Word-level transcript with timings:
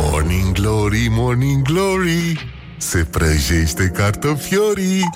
Morning 0.00 0.52
Glory, 0.52 1.06
Morning 1.10 1.62
Glory 1.62 2.52
Se 2.76 2.98
prăjește 2.98 3.92
cartofiorii 3.94 5.10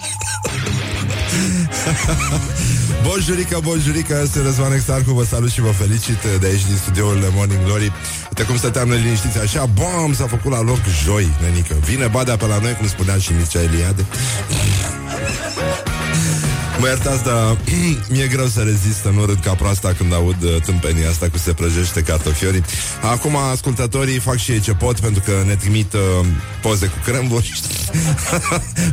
Bonjurică, 3.06 3.60
bonjurică, 3.62 4.20
este 4.22 4.42
Răzvan 4.42 4.72
Exarcu, 4.72 5.12
vă 5.12 5.24
salut 5.24 5.50
și 5.50 5.60
vă 5.60 5.70
felicit 5.70 6.18
de 6.40 6.46
aici 6.46 6.66
din 6.66 6.76
studioul 6.76 7.30
Morning 7.34 7.64
Glory. 7.64 7.92
Uite 8.28 8.44
cum 8.44 8.56
stăteam 8.56 8.90
liniștiți 8.90 9.38
așa, 9.38 9.64
bam, 9.64 10.14
s-a 10.14 10.26
făcut 10.26 10.50
la 10.50 10.60
loc 10.60 10.78
joi, 11.04 11.30
nenică. 11.40 11.76
Vine 11.84 12.06
badea 12.06 12.36
pe 12.36 12.46
la 12.46 12.58
noi, 12.58 12.76
cum 12.76 12.88
spunea 12.88 13.16
și 13.16 13.32
Mircea 13.32 13.62
Eliade. 13.62 14.06
Mă 16.82 16.88
iertați, 16.88 17.24
dar 17.24 17.58
mi-e 18.08 18.26
greu 18.26 18.46
să 18.46 18.60
rezist 18.60 19.00
să 19.00 19.08
nu 19.08 19.24
râd 19.24 19.40
ca 19.40 19.54
proasta 19.54 19.92
când 19.96 20.12
aud 20.12 20.42
uh, 20.42 20.62
tâmpenia 20.62 21.08
asta 21.08 21.28
cu 21.28 21.38
se 21.38 21.52
prăjește 21.52 22.00
cartofiorii. 22.00 22.62
Acum 23.02 23.36
ascultătorii 23.36 24.18
fac 24.18 24.36
și 24.36 24.52
ei 24.52 24.60
ce 24.60 24.72
pot 24.72 25.00
pentru 25.00 25.22
că 25.24 25.32
ne 25.46 25.54
trimit 25.54 25.92
uh, 25.92 26.00
poze 26.62 26.86
cu 26.86 26.98
cremburi. 27.04 27.52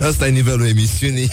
Asta 0.02 0.28
e 0.28 0.30
nivelul 0.30 0.68
emisiunii. 0.68 1.32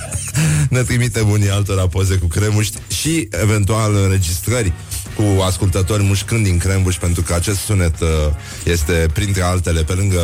ne 0.68 0.82
trimite 0.82 1.20
unii 1.20 1.50
altora 1.50 1.86
poze 1.86 2.16
cu 2.16 2.26
crembuși 2.26 2.70
și 3.00 3.28
eventual 3.30 3.94
înregistrări 3.94 4.72
cu 5.16 5.42
ascultători 5.42 6.02
mușcând 6.02 6.44
din 6.44 6.58
crembuși 6.58 6.98
pentru 6.98 7.22
că 7.22 7.34
acest 7.34 7.58
sunet 7.58 8.00
uh, 8.00 8.08
este, 8.64 9.06
printre 9.12 9.42
altele, 9.42 9.82
pe 9.82 9.92
lângă 9.92 10.20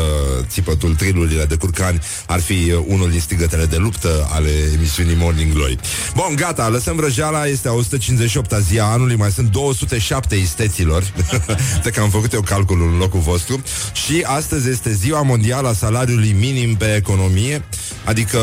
țipătul 0.48 0.94
trilurile 0.94 1.44
de 1.44 1.54
curcani, 1.54 2.00
ar 2.26 2.40
fi 2.40 2.52
uh, 2.52 2.84
unul 2.86 3.10
din 3.10 3.20
strigătele 3.20 3.64
de 3.64 3.76
luptă 3.76 4.28
ale 4.32 4.50
emisiunii 4.74 5.16
Morning 5.18 5.52
Glory. 5.52 5.78
Bun, 6.14 6.34
gata, 6.36 6.68
lăsăm 6.68 6.96
vrăjeala, 6.96 7.46
este 7.46 7.68
a 7.68 7.72
158-a 7.72 8.58
zi 8.58 8.78
a 8.78 8.84
anului, 8.84 9.16
mai 9.16 9.30
sunt 9.30 9.50
207 9.50 10.34
isteților, 10.34 11.02
de 11.84 11.90
că 11.90 12.00
am 12.00 12.10
făcut 12.10 12.32
eu 12.32 12.40
calculul 12.40 12.92
în 12.92 12.98
locul 12.98 13.20
vostru, 13.20 13.62
și 13.92 14.22
astăzi 14.26 14.68
este 14.68 14.92
ziua 14.92 15.22
mondială 15.22 15.68
a 15.68 15.72
salariului 15.72 16.36
minim 16.38 16.76
pe 16.76 16.94
economie, 16.94 17.64
adică 18.04 18.38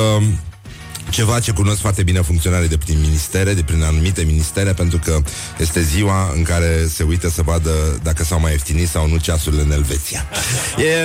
ceva 1.10 1.40
ce 1.40 1.52
cunosc 1.52 1.80
foarte 1.80 2.04
bine 2.04 2.22
funcționarii 2.22 2.68
de 2.68 2.78
prin 2.78 3.00
ministere, 3.00 3.54
de 3.54 3.64
prin 3.64 3.84
anumite 3.84 4.24
ministere, 4.24 4.74
pentru 4.74 5.00
că 5.04 5.22
este 5.60 5.82
ziua 5.82 6.32
în 6.36 6.44
care 6.44 6.88
se 6.94 7.04
uită 7.04 7.30
să 7.30 7.42
vadă 7.42 8.00
dacă 8.04 8.24
s-au 8.24 8.40
mai 8.40 8.52
ieftinit 8.52 8.90
sau 8.90 9.08
nu 9.08 9.18
ceasurile 9.18 9.62
în 9.62 9.72
Elveția. 9.72 10.26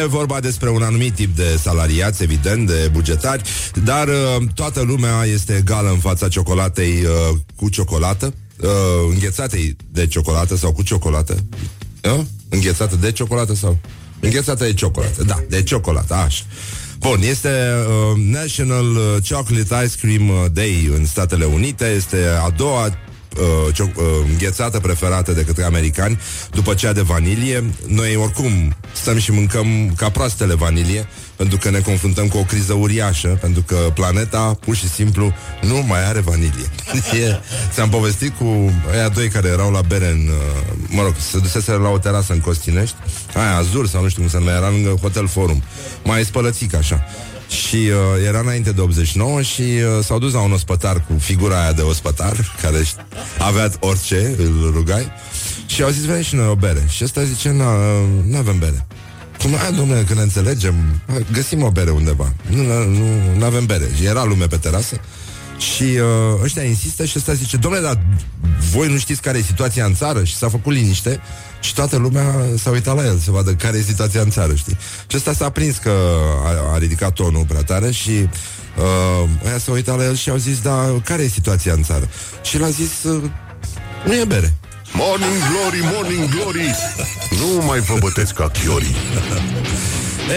E 0.03 0.07
vorba 0.07 0.41
despre 0.41 0.71
un 0.71 0.83
anumit 0.83 1.15
tip 1.15 1.37
de 1.37 1.59
salariați, 1.63 2.23
evident, 2.23 2.67
de 2.67 2.89
bugetari, 2.93 3.43
dar 3.85 4.09
uh, 4.09 4.15
toată 4.55 4.83
lumea 4.83 5.25
este 5.25 5.57
egală 5.57 5.91
în 5.91 5.99
fața 5.99 6.29
ciocolatei 6.29 7.05
uh, 7.05 7.39
cu 7.57 7.69
ciocolată, 7.69 8.35
uh, 8.61 8.69
înghețatei 9.11 9.77
de 9.91 10.07
ciocolată 10.07 10.57
sau 10.57 10.73
cu 10.73 10.83
ciocolată. 10.83 11.45
Uh? 12.05 12.21
Înghețată 12.49 12.97
de 12.97 13.13
ciocolată 13.13 13.55
sau... 13.55 13.79
Înghețată 14.21 14.65
de 14.65 14.75
ciocolată, 14.75 15.25
da, 15.25 15.43
de 15.49 15.63
ciocolată, 15.63 16.15
așa. 16.15 16.45
Bun, 17.03 17.23
este 17.23 17.49
uh, 17.49 18.19
National 18.31 18.85
uh, 18.85 19.17
Chocolate 19.29 19.85
Ice 19.85 19.97
Cream 20.01 20.29
uh, 20.29 20.45
Day 20.53 20.91
în 20.97 21.07
Statele 21.07 21.45
Unite, 21.45 21.85
este 21.85 22.17
a 22.45 22.51
doua 22.51 22.89
uh, 23.37 23.73
cio- 23.73 23.95
uh, 23.97 24.05
înghețată 24.31 24.81
preferată 24.81 25.33
de 25.33 25.45
către 25.45 25.65
americani 25.65 26.19
după 26.51 26.75
cea 26.75 26.93
de 26.93 27.01
vanilie. 27.01 27.65
Noi 27.87 28.17
oricum 28.17 28.77
stăm 28.93 29.19
și 29.19 29.33
mâncăm 29.33 29.93
ca 29.97 30.11
proastele 30.11 30.55
vanilie 30.55 31.09
pentru 31.37 31.61
că 31.61 31.71
ne 31.71 31.79
confruntăm 31.79 32.29
cu 32.29 32.39
o 32.39 32.43
criză 32.43 32.73
uriașă, 32.73 33.39
pentru 33.41 33.63
că 33.63 33.77
planeta 33.95 34.57
pur 34.61 34.77
și 34.77 34.89
simplu 34.89 35.33
nu 35.61 35.85
mai 35.87 36.07
are 36.07 36.21
vanilie. 36.21 36.71
e, 37.25 37.41
ți-am 37.73 37.89
povestit 37.89 38.37
cu 38.37 38.73
aia 38.93 39.09
doi 39.09 39.29
care 39.29 39.49
erau 39.49 39.71
la 39.71 39.81
bere 39.81 40.09
în, 40.11 40.29
uh, 40.29 40.75
mă 40.89 41.03
rog, 41.03 41.15
se 41.31 41.39
dusese 41.39 41.73
la 41.73 41.89
o 41.89 41.99
terasă 41.99 42.33
în 42.33 42.41
Costinești, 42.41 42.97
aia 43.35 43.57
Azur 43.57 43.89
sau 43.89 44.03
nu 44.03 44.09
știu 44.09 44.21
cum 44.21 44.31
se 44.31 44.39
numea, 44.39 44.57
era 44.57 44.71
lângă 44.71 44.97
Hotel 45.01 45.29
Forum, 45.29 45.63
mai 46.05 46.25
spălățic 46.25 46.75
așa. 46.75 47.07
Și 47.53 47.77
uh, 47.77 48.27
era 48.27 48.39
înainte 48.39 48.73
de 48.73 48.81
89 48.81 49.43
și 49.43 49.63
uh, 49.63 50.05
s-au 50.05 50.19
dus 50.19 50.33
la 50.33 50.41
un 50.41 50.53
ospătar 50.53 51.05
cu 51.07 51.19
figura 51.19 51.63
aia 51.63 51.73
de 51.73 51.83
ospătar, 51.83 52.57
care 52.63 52.77
avea 53.39 53.71
orice, 53.81 54.35
îl 54.39 54.71
rugai, 54.75 55.13
și 55.67 55.83
au 55.83 55.91
zis, 55.91 56.05
veni 56.05 56.25
și 56.25 56.35
noi 56.35 56.47
o 56.47 56.55
bere. 56.55 56.85
Și 56.89 57.05
ăsta 57.05 57.23
zice, 57.25 57.51
nu 58.25 58.37
avem 58.37 58.59
bere. 58.59 58.87
Cum, 59.39 59.55
a, 59.55 59.71
domnule, 59.71 60.03
când 60.03 60.19
ne 60.19 60.25
înțelegem, 60.25 60.75
găsim 61.33 61.63
o 61.63 61.71
bere 61.71 61.91
undeva. 61.91 62.33
Nu, 62.49 62.63
nu, 62.85 63.07
nu 63.39 63.45
avem 63.45 63.67
bere. 63.67 63.91
Și 63.97 64.05
era 64.05 64.25
lume 64.25 64.47
pe 64.47 64.57
terasă. 64.57 65.01
Și 65.59 65.83
uh, 65.83 66.43
ăștia 66.43 66.63
insistă 66.63 67.05
și 67.05 67.15
ăsta 67.19 67.33
zice 67.33 67.57
Domnule, 67.57 67.85
dar 67.85 68.03
voi 68.73 68.89
nu 68.89 68.99
știți 68.99 69.23
care 69.23 69.39
e 69.39 69.43
situația 69.43 69.85
în 69.85 69.95
țară? 69.95 70.25
Și 70.25 70.37
s-a 70.37 70.49
făcut 70.49 70.73
liniște 70.73 71.21
Și 71.63 71.75
toată 71.75 71.97
lumea 71.97 72.35
s-a 72.63 72.71
uitat 72.71 72.97
la 72.97 73.05
el 73.05 73.19
Să 73.19 73.31
vadă 73.31 73.51
care 73.51 73.77
e 73.77 73.83
situația 73.83 74.21
în 74.21 74.31
țară, 74.31 74.55
știi? 74.55 74.77
Și 75.07 75.17
ăsta 75.17 75.33
s-a 75.33 75.51
prins 75.51 75.77
că 75.77 75.93
a, 76.45 76.75
a 76.75 76.79
ridicat 76.79 77.13
tonul 77.13 77.45
prea 77.49 77.63
tare 77.63 77.91
Și 77.91 78.11
uh, 78.11 79.29
aia 79.47 79.59
s-a 79.59 79.73
uitat 79.73 79.97
la 79.97 80.05
el 80.05 80.17
și 80.17 80.31
au 80.31 80.37
zis 80.37 80.61
Da, 80.61 81.01
care 81.05 81.23
e 81.23 81.29
situația 81.29 81.73
în 81.73 81.83
țară? 81.83 82.09
Și 82.43 82.59
l-a 82.59 82.69
zis 82.69 83.03
uh, 83.03 83.23
Nu 84.07 84.15
e 84.15 84.25
bere 84.25 84.55
Morning 84.93 85.39
Glory, 85.51 85.95
Morning 85.95 86.29
Glory 86.29 86.75
Nu 87.31 87.65
mai 87.67 87.79
vă 87.81 87.97
bătesc 88.01 88.33
ca 88.33 88.49
chiorii 88.49 88.95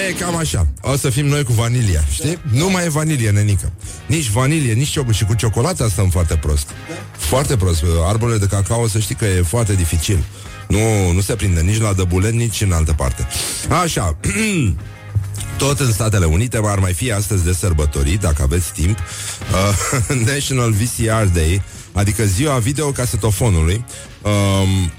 E, 0.08 0.14
cam 0.14 0.36
așa. 0.36 0.68
O 0.82 0.96
să 0.96 1.10
fim 1.10 1.26
noi 1.26 1.44
cu 1.44 1.52
vanilia, 1.54 2.04
știi? 2.12 2.40
Nu 2.52 2.70
mai 2.70 2.86
e 2.86 2.90
vanilie, 2.90 3.30
nenică. 3.30 3.72
Nici 4.08 4.30
vanilie, 4.30 4.74
nici 4.74 4.88
ciocolată. 4.88 5.18
Și 5.18 5.26
cu 5.26 5.34
ciocolata 5.34 5.88
stăm 5.88 6.10
foarte 6.10 6.36
prost. 6.36 6.70
Foarte 7.18 7.58
prost. 7.58 7.84
Arbolele 8.08 8.38
de 8.38 8.46
cacao, 8.46 8.88
să 8.88 9.00
știi 9.00 9.16
că 9.16 9.26
e 9.26 9.42
foarte 9.42 9.74
dificil. 9.74 10.24
Nu, 10.68 11.12
nu 11.12 11.22
se 11.22 11.36
prinde 11.36 11.62
nici 11.62 11.82
la 11.82 11.94
dăbulet, 11.94 12.34
nici 12.34 12.62
în 12.62 12.72
altă 12.72 12.94
parte. 12.94 13.28
Așa. 13.70 14.18
Tot 15.58 15.80
în 15.80 15.92
Statele 15.92 16.26
Unite 16.26 16.60
ar 16.64 16.80
mai 16.80 16.94
fi 16.94 17.12
astăzi 17.12 17.44
de 17.44 17.54
sărbătorit, 17.54 18.20
dacă 18.20 18.42
aveți 18.42 18.72
timp, 18.72 18.98
uh, 18.98 20.16
National 20.34 20.72
VCR 20.72 21.24
Day, 21.34 21.62
adică 21.94 22.24
ziua 22.26 22.58
videocasetofonului. 22.58 23.86
Um, 24.22 24.92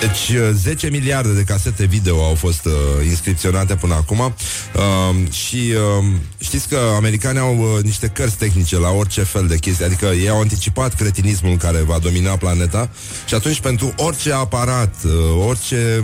deci 0.00 0.32
10 0.52 0.86
uh, 0.86 0.92
miliarde 0.92 1.32
de 1.32 1.42
casete 1.42 1.84
video 1.84 2.24
au 2.24 2.34
fost 2.34 2.64
uh, 2.64 2.72
inscripționate 3.04 3.74
până 3.74 3.94
acum. 3.94 4.18
Uh, 4.18 5.32
și 5.32 5.56
uh, 5.56 6.04
știți 6.38 6.68
că 6.68 6.78
americanii 6.96 7.40
au 7.40 7.58
uh, 7.58 7.82
niște 7.82 8.06
cărți 8.06 8.36
tehnice 8.36 8.78
la 8.78 8.90
orice 8.90 9.22
fel 9.22 9.46
de 9.46 9.56
chestii, 9.56 9.84
adică 9.84 10.06
ei 10.06 10.28
au 10.28 10.40
anticipat 10.40 10.94
cretinismul 10.94 11.56
care 11.56 11.78
va 11.78 11.98
domina 11.98 12.36
planeta 12.36 12.90
și 13.26 13.34
atunci 13.34 13.60
pentru 13.60 13.92
orice 13.96 14.32
aparat, 14.32 14.94
uh, 15.04 15.46
orice 15.46 16.02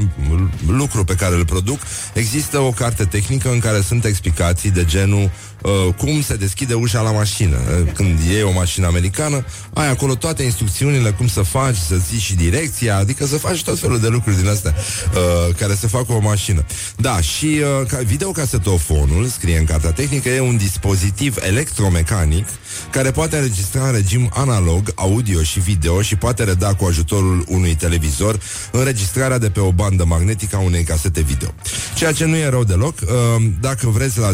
lucru 0.66 1.04
pe 1.04 1.14
care 1.14 1.34
îl 1.34 1.44
produc, 1.44 1.80
există 2.12 2.58
o 2.58 2.70
carte 2.70 3.04
tehnică 3.04 3.50
în 3.50 3.58
care 3.58 3.80
sunt 3.80 4.04
explicații 4.04 4.70
de 4.70 4.84
genul 4.84 5.30
uh, 5.64 5.94
cum 5.94 6.22
se 6.22 6.36
deschide 6.36 6.74
ușa 6.74 7.00
la 7.00 7.10
mașină. 7.10 7.56
Uh, 7.56 7.92
când 7.92 8.18
e 8.38 8.42
o 8.42 8.52
mașină 8.52 8.86
americană, 8.86 9.44
ai 9.72 9.88
acolo 9.88 10.14
toate 10.14 10.42
instrucțiunile, 10.42 11.10
cum 11.10 11.28
să 11.28 11.42
faci, 11.42 11.76
să 11.76 11.96
ții 12.08 12.18
și 12.18 12.34
direcția, 12.34 12.96
adică 12.96 13.26
să 13.26 13.36
faci 13.36 13.62
tot 13.62 13.78
felul 13.78 14.00
de 14.00 14.08
lucruri 14.08 14.36
din 14.36 14.48
astea 14.48 14.74
uh, 14.76 15.54
care 15.54 15.74
se 15.74 15.86
fac 15.86 16.06
cu 16.06 16.12
o 16.12 16.20
mașină. 16.20 16.64
Da, 16.96 17.20
și 17.20 17.60
uh, 17.90 17.98
videocasetofonul, 18.04 19.26
scrie 19.26 19.58
în 19.58 19.64
cartea 19.64 19.92
tehnică, 19.92 20.28
e 20.28 20.40
un 20.40 20.56
dispozitiv 20.56 21.36
electromecanic 21.40 22.46
care 22.90 23.10
poate 23.10 23.36
înregistra 23.36 23.86
în 23.86 23.92
regim 23.92 24.30
analog, 24.34 24.92
audio 24.94 25.42
și 25.42 25.60
video 25.60 26.02
și 26.02 26.16
poate 26.16 26.44
reda 26.44 26.74
cu 26.74 26.84
ajutorul 26.84 27.44
unui 27.48 27.74
televizor 27.74 28.38
înregistrarea 28.72 29.38
de 29.38 29.50
pe 29.50 29.60
o 29.60 29.72
bandă 29.72 30.04
magnetică 30.04 30.56
a 30.56 30.58
unei 30.58 30.82
casete 30.82 31.20
video. 31.20 31.48
Ceea 31.94 32.12
ce 32.12 32.24
nu 32.24 32.36
e 32.36 32.48
rău 32.48 32.64
deloc. 32.64 32.94
Uh, 33.00 33.44
dacă 33.60 33.88
vreți 33.88 34.18
la 34.18 34.32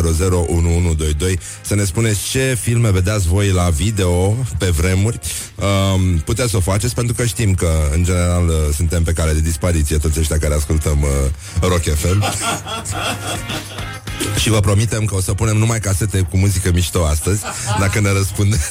0729001122 0.00 0.02
să 1.62 1.74
ne 1.74 1.84
spuneți 1.84 2.20
ce 2.30 2.56
filme 2.60 2.90
vedeați 2.90 3.28
voi 3.28 3.50
la 3.50 3.68
video 3.68 4.36
pe 4.58 4.66
vremuri, 4.66 5.18
uh, 5.54 5.64
puteți 6.24 6.50
să 6.50 6.56
o 6.56 6.60
faceți 6.60 6.94
pentru 6.94 7.14
că 7.14 7.24
știm 7.24 7.54
că 7.54 7.70
în 7.92 8.04
general 8.04 8.48
uh, 8.48 8.54
suntem 8.74 9.02
pe 9.02 9.12
cale 9.12 9.32
de 9.32 9.40
dispariție 9.40 9.96
toți 9.96 10.18
ăștia 10.18 10.38
care 10.38 10.54
ascultăm 10.54 11.02
uh, 11.02 11.68
Rock 11.68 11.82
FM. 11.82 12.22
Și 14.38 14.50
vă 14.50 14.60
promitem 14.60 15.04
că 15.04 15.14
o 15.14 15.20
să 15.20 15.34
punem 15.34 15.56
numai 15.56 15.80
casete 15.80 16.20
cu 16.20 16.36
muzică 16.36 16.70
mișto 16.72 17.04
astăzi. 17.04 17.42
Dacă 17.80 18.00
ne 18.00 18.12
răspundeți 18.12 18.62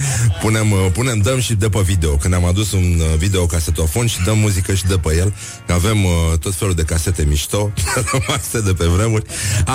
punem, 0.42 0.72
uh, 0.72 0.86
punem, 0.92 1.18
dăm 1.18 1.40
și 1.40 1.54
de 1.54 1.68
pe 1.68 1.80
video. 1.80 2.16
Când 2.16 2.34
am 2.34 2.44
adus 2.44 2.72
un 2.72 3.00
uh, 3.00 3.16
video 3.16 3.46
casetofon 3.46 4.06
și 4.06 4.22
dăm 4.24 4.38
muzică 4.38 4.74
și 4.74 4.84
de 4.84 4.96
pe 4.96 5.16
el 5.16 5.34
Că 5.66 5.72
avem 5.72 6.04
uh, 6.04 6.38
tot 6.40 6.54
felul 6.54 6.74
de 6.74 6.82
casete 6.82 7.24
mișto 7.28 7.72
Rămase 8.12 8.60
de 8.60 8.72
pe 8.72 8.84
vremuri. 8.84 9.24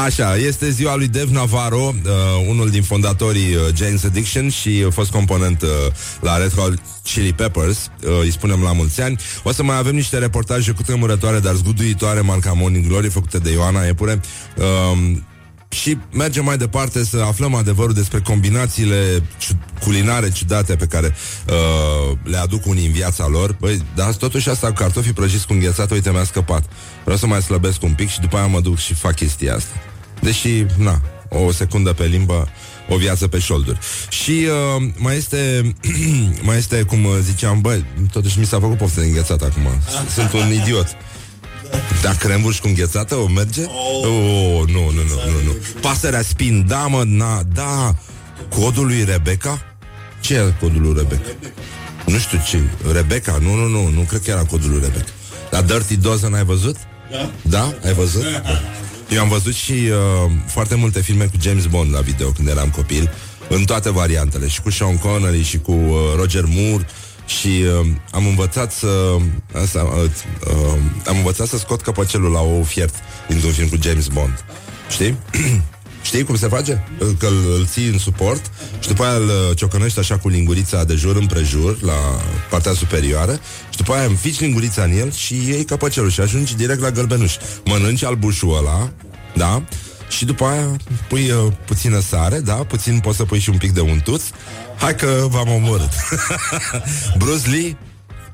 Așa, 0.04 0.36
este 0.36 0.70
ziua 0.70 0.91
lui 0.96 1.08
Dev 1.08 1.30
Navarro 1.30 1.94
uh, 2.06 2.12
Unul 2.48 2.70
din 2.70 2.84
fondatorii 2.84 3.56
uh, 3.56 3.62
James 3.76 4.04
Addiction 4.04 4.50
Și 4.50 4.84
uh, 4.86 4.92
fost 4.94 5.12
component 5.12 5.62
uh, 5.62 5.70
la 6.20 6.38
Red 6.38 6.54
Hot 6.54 6.80
Chili 7.04 7.34
Peppers 7.34 7.92
uh, 8.04 8.20
Îi 8.22 8.32
spunem 8.32 8.62
la 8.62 8.74
mulți 8.74 9.02
ani 9.02 9.20
O 9.44 9.52
să 9.52 9.64
mai 9.64 9.78
avem 9.78 9.96
niște 9.96 10.18
reportaje 10.18 10.72
cu 10.72 10.82
tremurătoare 10.82 11.40
Dar 11.40 11.54
zguduitoare 11.54 12.20
Marca 12.20 12.54
Morning 12.54 12.88
Glory 12.88 13.10
Făcute 13.10 13.38
de 13.38 13.52
Ioana 13.52 13.86
Epure 13.86 14.20
uh, 14.58 15.18
și 15.72 15.98
mergem 16.14 16.44
mai 16.44 16.58
departe 16.58 17.04
să 17.04 17.18
aflăm 17.28 17.56
adevărul 17.56 17.94
despre 17.94 18.20
combinațiile 18.20 19.24
culinare 19.84 20.32
ciudate 20.32 20.76
pe 20.76 20.86
care 20.86 21.16
uh, 21.48 22.18
le 22.24 22.38
aduc 22.38 22.66
unii 22.66 22.86
în 22.86 22.92
viața 22.92 23.28
lor. 23.28 23.56
Băi, 23.60 23.82
dar 23.96 24.14
totuși 24.14 24.50
asta 24.50 24.68
cu 24.68 24.74
cartofii 24.74 25.14
prăjiți 25.14 25.48
cu 25.48 25.54
înghețată, 25.54 25.94
uite, 25.94 26.12
mi-a 26.12 26.24
scăpat. 26.24 26.64
Vreau 27.04 27.18
să 27.18 27.28
mai 27.28 27.42
slăbesc 27.42 27.84
un 27.84 27.94
pic 27.94 28.10
și 28.10 28.20
după 28.20 28.38
aia 28.38 28.46
mă 28.46 28.62
duc 28.62 28.78
și 28.78 28.94
fac 28.94 29.16
chestia 29.16 29.56
asta. 29.56 29.91
Deși, 30.22 30.66
na, 30.78 31.02
o 31.30 31.52
secundă 31.52 31.94
pe 31.94 32.06
limbă, 32.06 32.50
o 32.90 32.98
viață 32.98 33.28
pe 33.28 33.40
șolduri. 33.40 33.80
Și 34.10 34.48
uh, 34.76 34.84
mai 34.98 35.16
este, 35.16 35.74
mai 36.48 36.58
este, 36.58 36.82
cum 36.82 37.08
ziceam, 37.22 37.62
băi, 37.62 37.86
totuși 38.12 38.40
mi 38.40 38.46
s-a 38.46 38.60
făcut 38.60 38.78
poftă 38.78 39.00
de 39.00 39.06
înghețată 39.06 39.46
acum. 39.46 39.68
Sunt 40.14 40.34
un 40.34 40.54
idiot. 40.54 40.88
Da, 42.02 42.14
crembuș 42.14 42.60
cu 42.60 42.68
înghețată 42.68 43.16
o 43.16 43.28
merge? 43.28 43.64
Oh, 43.66 44.06
oh 44.06 44.68
nu, 44.68 44.80
nu, 44.80 44.92
nu, 44.92 45.16
nu, 45.32 45.44
nu. 45.46 45.56
Pasărea 45.82 46.22
spin, 46.22 46.66
da, 46.68 46.88
mă, 46.88 47.04
na, 47.06 47.44
da. 47.54 47.96
Codul 48.50 48.86
lui 48.86 49.04
Rebecca? 49.04 49.66
Ce 50.20 50.34
e 50.34 50.54
codul 50.60 50.82
lui 50.82 50.94
Rebecca? 50.98 51.30
Nu 52.06 52.18
știu 52.18 52.40
ce. 52.48 52.60
Rebecca? 52.92 53.38
Nu, 53.42 53.56
nu, 53.56 53.68
nu, 53.68 53.90
nu 53.90 54.02
cred 54.02 54.22
că 54.22 54.30
era 54.30 54.44
codul 54.44 54.70
lui 54.70 54.80
Rebecca. 54.82 55.12
La 55.50 55.62
Dirty 55.62 55.98
Dozen 55.98 56.34
ai 56.34 56.44
văzut? 56.44 56.76
Da. 57.12 57.32
Da? 57.42 57.74
Ai 57.86 57.94
văzut? 57.94 58.22
Da. 58.22 58.62
Eu 59.12 59.22
am 59.22 59.28
văzut 59.28 59.54
și 59.54 59.72
uh, 59.72 60.32
foarte 60.46 60.76
multe 60.76 61.02
filme 61.02 61.26
cu 61.26 61.36
James 61.42 61.66
Bond 61.66 61.94
la 61.94 62.00
video 62.00 62.30
când 62.30 62.48
eram 62.48 62.70
copil, 62.70 63.12
în 63.50 63.64
toate 63.64 63.90
variantele, 63.90 64.48
și 64.48 64.62
cu 64.62 64.70
Sean 64.70 64.98
Connery, 64.98 65.44
și 65.44 65.58
cu 65.60 65.72
uh, 65.72 65.96
Roger 66.16 66.44
Moore, 66.48 66.88
și 67.26 67.48
uh, 67.48 67.88
am 68.12 68.26
învățat 68.26 68.72
să 68.72 69.18
asta, 69.54 69.84
uh, 69.84 70.10
uh, 70.48 70.78
am 71.06 71.18
învățat 71.18 71.48
să 71.48 71.58
scot 71.58 71.82
căpăcelul 71.82 72.32
la 72.32 72.42
o 72.42 72.64
fiert 72.64 72.96
dintr-un 73.28 73.52
film 73.52 73.68
cu 73.68 73.78
James 73.82 74.08
Bond. 74.08 74.46
Știi? 74.90 75.18
Știi 76.02 76.24
cum 76.24 76.36
se 76.36 76.48
face? 76.48 76.88
Că 77.18 77.26
îl, 77.28 77.54
îl 77.58 77.66
ții 77.66 77.88
în 77.88 77.98
suport 77.98 78.52
și 78.80 78.88
după 78.88 79.04
aia 79.04 79.16
îl 79.16 79.28
uh, 79.28 79.58
ciocănești 79.58 80.00
așa 80.00 80.18
cu 80.18 80.30
lingurița 80.30 80.84
de 80.84 80.96
jur 80.96 81.16
împrejur 81.16 81.82
la 81.82 82.22
partea 82.50 82.74
superioară 82.74 83.40
și 83.70 83.78
după 83.78 83.94
aia 83.94 84.06
înfici 84.06 84.40
lingurița 84.40 84.84
în 84.84 84.98
el 84.98 85.12
și 85.12 85.36
iei 85.48 85.66
căpăcelul 85.66 86.10
și 86.10 86.22
ajungi 86.22 86.56
direct 86.56 86.82
la 86.82 86.92
gălbenuș. 86.92 87.36
Mănânci 87.66 88.04
albușul 88.04 88.58
ăla, 88.58 88.92
da? 89.36 89.64
Și 90.10 90.26
după 90.26 90.46
aia 90.46 90.76
pui 91.08 91.32
uh, 91.32 91.54
puțină 91.66 92.00
sare, 92.00 92.40
da? 92.40 92.54
Puțin 92.54 93.00
poți 93.00 93.18
să 93.18 93.24
pui 93.24 93.40
și 93.40 93.50
un 93.50 93.58
pic 93.58 93.72
de 93.72 93.80
untuț. 93.80 94.24
Hai 94.78 94.96
că 94.96 95.26
v-am 95.30 95.50
omorât. 95.50 95.90
Bruce 97.18 97.50
Lee, 97.50 97.78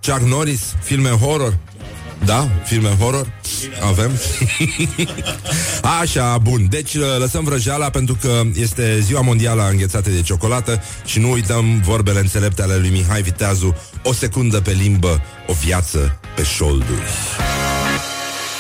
Chuck 0.02 0.22
Norris, 0.22 0.62
filme 0.84 1.10
horror. 1.10 1.58
Da, 2.26 2.48
filme 2.64 2.90
horror? 3.00 3.28
Avem? 3.82 4.12
Așa, 6.02 6.38
bun, 6.38 6.68
deci 6.70 6.94
uh, 6.94 7.04
lăsăm 7.20 7.44
vrăjeala 7.44 7.90
Pentru 7.90 8.18
că 8.22 8.42
este 8.56 9.00
ziua 9.00 9.22
mondială 9.22 9.62
a 9.62 9.68
înghețate 9.68 10.10
de 10.10 10.22
ciocolată 10.22 10.82
Și 11.06 11.20
nu 11.20 11.32
uităm 11.32 11.82
vorbele 11.82 12.20
înțelepte 12.20 12.62
ale 12.62 12.76
lui 12.76 12.90
Mihai 12.90 13.22
Viteazu 13.22 13.76
O 14.04 14.14
secundă 14.14 14.62
pe 14.62 14.72
limbă, 14.72 15.22
o 15.48 15.54
viață 15.54 16.20
pe 16.36 16.44
șolduri. 16.44 17.02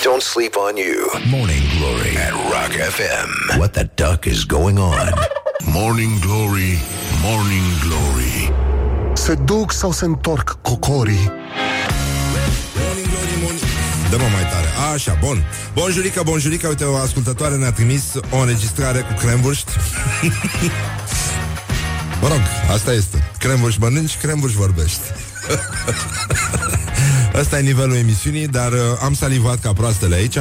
Don't 0.03 0.21
sleep 0.33 0.55
on 0.55 0.75
you. 0.75 1.21
Morning 1.37 1.63
Glory. 1.77 2.17
At 2.17 2.31
Rock 2.31 2.71
FM 2.95 3.57
What 3.57 3.71
the 3.71 3.89
duck 3.95 4.25
is 4.25 4.43
going 4.43 4.77
on? 4.79 5.13
Morning 5.63 6.19
Glory, 6.19 6.79
Morning 7.23 7.65
Glory. 7.81 8.51
Se 9.13 9.33
duc 9.33 9.71
sau 9.71 9.91
se 9.91 10.05
întorc 10.05 10.57
cocorii? 10.61 11.31
Dă-mă 14.09 14.23
mai 14.33 14.43
tare. 14.51 14.67
Așa, 14.93 15.17
bun. 15.19 15.43
Bonjurică, 15.73 16.21
bonjurică, 16.23 16.67
uite, 16.67 16.83
o 16.83 16.95
ascultătoare 16.95 17.55
ne-a 17.55 17.71
trimis 17.71 18.03
o 18.29 18.37
înregistrare 18.37 18.99
cu 18.99 19.13
cremvurști. 19.13 19.71
mă 22.21 22.27
rog, 22.27 22.41
asta 22.71 22.93
este. 22.93 23.31
Cremvurști 23.39 23.81
mănânci, 23.81 24.17
cremvurști 24.17 24.57
vorbești. 24.57 25.01
Asta 27.39 27.59
e 27.59 27.61
nivelul 27.61 27.95
emisiunii, 27.95 28.47
dar 28.47 28.71
uh, 28.71 28.79
am 29.01 29.13
salivat 29.13 29.59
ca 29.59 29.73
proastele 29.73 30.15
aici. 30.15 30.37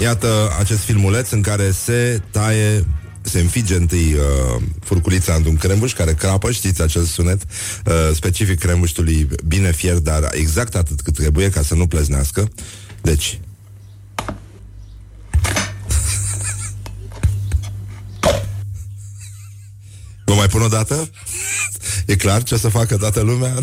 Iată 0.00 0.56
acest 0.58 0.80
filmuleț 0.80 1.30
în 1.30 1.40
care 1.40 1.70
se 1.70 2.22
taie 2.30 2.84
se 3.20 3.40
înfige 3.40 3.74
întâi 3.74 4.14
uh, 4.14 4.62
furculița 4.84 5.34
într-un 5.34 5.56
crembuș 5.56 5.92
care 5.92 6.14
crapă, 6.14 6.50
știți 6.50 6.82
acel 6.82 7.04
sunet 7.04 7.42
uh, 7.42 7.92
specific 8.14 8.58
crembuștului 8.58 9.28
bine 9.46 9.72
fier, 9.72 9.96
dar 9.96 10.28
exact 10.32 10.74
atât 10.74 11.00
cât 11.00 11.14
trebuie 11.14 11.50
ca 11.50 11.62
să 11.62 11.74
nu 11.74 11.86
pleznească. 11.86 12.48
Deci... 13.02 13.40
Vă 20.24 20.34
mai 20.34 20.46
pun 20.46 20.62
o 20.62 20.68
dată? 20.68 21.10
E 22.06 22.16
clar 22.16 22.42
ce 22.42 22.54
o 22.54 22.56
să 22.56 22.68
facă 22.68 22.96
toată 22.96 23.20
lumea 23.20 23.54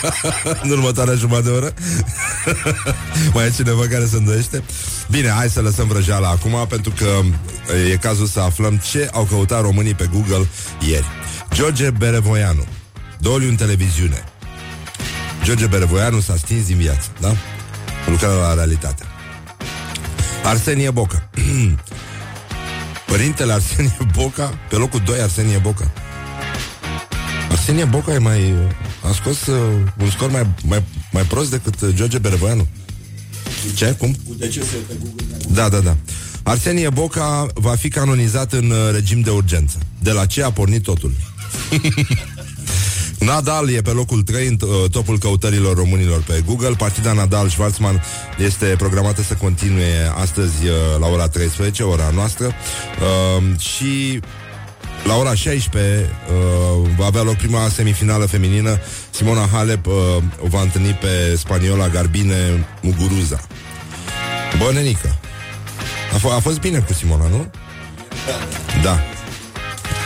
în 0.62 0.70
următoarea 0.70 1.14
jumătate 1.14 1.44
de 1.44 1.50
oră? 1.50 1.74
mai 3.34 3.46
e 3.46 3.50
cineva 3.50 3.86
care 3.86 4.06
se 4.06 4.16
îndoiește? 4.16 4.62
Bine, 5.10 5.28
hai 5.28 5.48
să 5.48 5.60
lăsăm 5.60 5.88
vrăjeala 5.88 6.28
acum 6.28 6.66
pentru 6.68 6.92
că 6.96 7.20
e 7.90 7.96
cazul 7.96 8.26
să 8.26 8.40
aflăm 8.40 8.76
ce 8.90 9.08
au 9.12 9.24
căutat 9.24 9.60
românii 9.60 9.94
pe 9.94 10.10
Google 10.12 10.48
ieri. 10.88 11.06
George 11.54 11.90
Berevoianu, 11.90 12.66
doliu 13.18 13.48
în 13.48 13.56
televiziune. 13.56 14.24
George 15.44 15.66
Berevoianu 15.66 16.20
s-a 16.20 16.36
stins 16.36 16.66
din 16.66 16.76
viață, 16.76 17.08
da? 17.20 17.36
Lucrează 18.10 18.36
la 18.36 18.54
realitate. 18.54 19.04
Arsenie 20.44 20.90
Boca. 20.90 21.28
Părintele 23.06 23.52
Arsenie 23.52 23.96
Boca, 24.12 24.58
pe 24.68 24.76
locul 24.76 25.00
2 25.04 25.20
Arsenie 25.20 25.58
Boca. 25.58 25.90
Arsenie 27.50 27.84
Boca 27.84 28.12
e 28.12 28.18
mai... 28.18 28.54
A 29.02 29.12
scos 29.12 29.46
uh, 29.46 29.56
un 30.02 30.10
scor 30.10 30.30
mai, 30.30 30.46
mai, 30.64 30.84
mai 31.12 31.22
prost 31.22 31.50
decât 31.50 31.80
uh, 31.80 31.94
George 31.94 32.18
Berevoianu. 32.18 32.66
Ce? 33.74 33.94
Cum? 33.98 34.14
Cu 34.26 34.34
pe 34.38 34.62
Google. 35.02 35.26
Da, 35.48 35.68
da, 35.68 35.78
da. 35.78 35.96
Arsenie 36.42 36.88
Boca 36.88 37.46
va 37.54 37.74
fi 37.74 37.88
canonizat 37.88 38.52
în 38.52 38.70
uh, 38.70 38.76
regim 38.92 39.20
de 39.20 39.30
urgență. 39.30 39.78
De 39.98 40.10
la 40.10 40.26
ce 40.26 40.42
a 40.42 40.50
pornit 40.50 40.82
totul? 40.82 41.12
Nadal 43.20 43.70
e 43.70 43.80
pe 43.82 43.90
locul 43.90 44.22
3 44.22 44.46
în 44.46 44.56
uh, 44.62 44.90
topul 44.90 45.18
căutărilor 45.18 45.76
românilor 45.76 46.22
pe 46.22 46.42
Google. 46.46 46.74
Partida 46.78 47.12
Nadal-Schwarzman 47.12 48.02
este 48.38 48.64
programată 48.78 49.22
să 49.22 49.34
continue 49.34 50.12
astăzi 50.20 50.66
uh, 50.66 50.72
la 51.00 51.06
ora 51.06 51.28
13, 51.28 51.82
ora 51.82 52.10
noastră. 52.14 52.46
Uh, 52.46 53.58
și 53.58 54.20
la 55.04 55.16
ora 55.16 55.34
16 55.34 56.10
uh, 56.28 56.88
va 56.96 57.04
avea 57.06 57.22
loc 57.22 57.34
prima 57.36 57.68
semifinală 57.68 58.26
feminină. 58.26 58.78
Simona 59.10 59.48
Halep 59.52 59.86
uh, 59.86 59.92
o 60.42 60.46
va 60.48 60.60
întâlni 60.60 60.92
pe 60.92 61.34
spaniola 61.36 61.88
Garbine 61.88 62.66
Muguruza. 62.82 63.40
Bă, 64.58 64.70
nenică. 64.72 65.18
A, 66.14 66.16
f- 66.18 66.36
a 66.36 66.40
fost 66.40 66.60
bine 66.60 66.78
cu 66.78 66.92
Simona, 66.92 67.26
nu? 67.26 67.50
Da. 68.82 69.00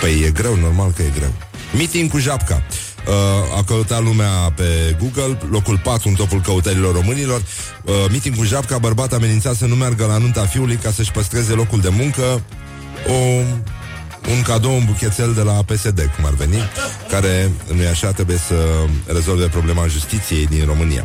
Păi 0.00 0.22
e 0.26 0.30
greu, 0.30 0.56
normal 0.56 0.92
că 0.96 1.02
e 1.02 1.12
greu. 1.16 1.32
Meeting 1.76 2.10
cu 2.10 2.18
Japca. 2.18 2.62
Uh, 3.06 3.58
a 3.58 3.62
căutat 3.66 4.02
lumea 4.02 4.52
pe 4.56 4.96
Google, 4.98 5.38
locul 5.50 5.80
4 5.82 6.08
în 6.08 6.14
topul 6.14 6.40
căutărilor 6.40 6.94
românilor. 6.94 7.42
Uh, 7.84 7.92
meeting 8.10 8.36
cu 8.36 8.44
Japca, 8.44 8.78
bărbat 8.78 9.12
amenințat 9.12 9.54
să 9.54 9.66
nu 9.66 9.74
meargă 9.74 10.06
la 10.06 10.18
nunta 10.18 10.46
fiului 10.46 10.76
ca 10.76 10.90
să-și 10.90 11.10
păstreze 11.10 11.52
locul 11.52 11.80
de 11.80 11.88
muncă. 11.88 12.42
O 13.08 13.42
un 14.30 14.42
cadou, 14.42 14.74
un 14.74 14.84
buchețel 14.84 15.32
de 15.32 15.42
la 15.42 15.52
PSD, 15.52 16.10
cum 16.16 16.24
ar 16.24 16.32
veni, 16.32 16.58
care, 17.10 17.50
nu 17.74 17.82
e 17.82 17.88
așa, 17.88 18.12
trebuie 18.12 18.36
să 18.36 18.54
rezolve 19.06 19.46
problema 19.46 19.86
justiției 19.86 20.46
din 20.46 20.64
România. 20.66 21.04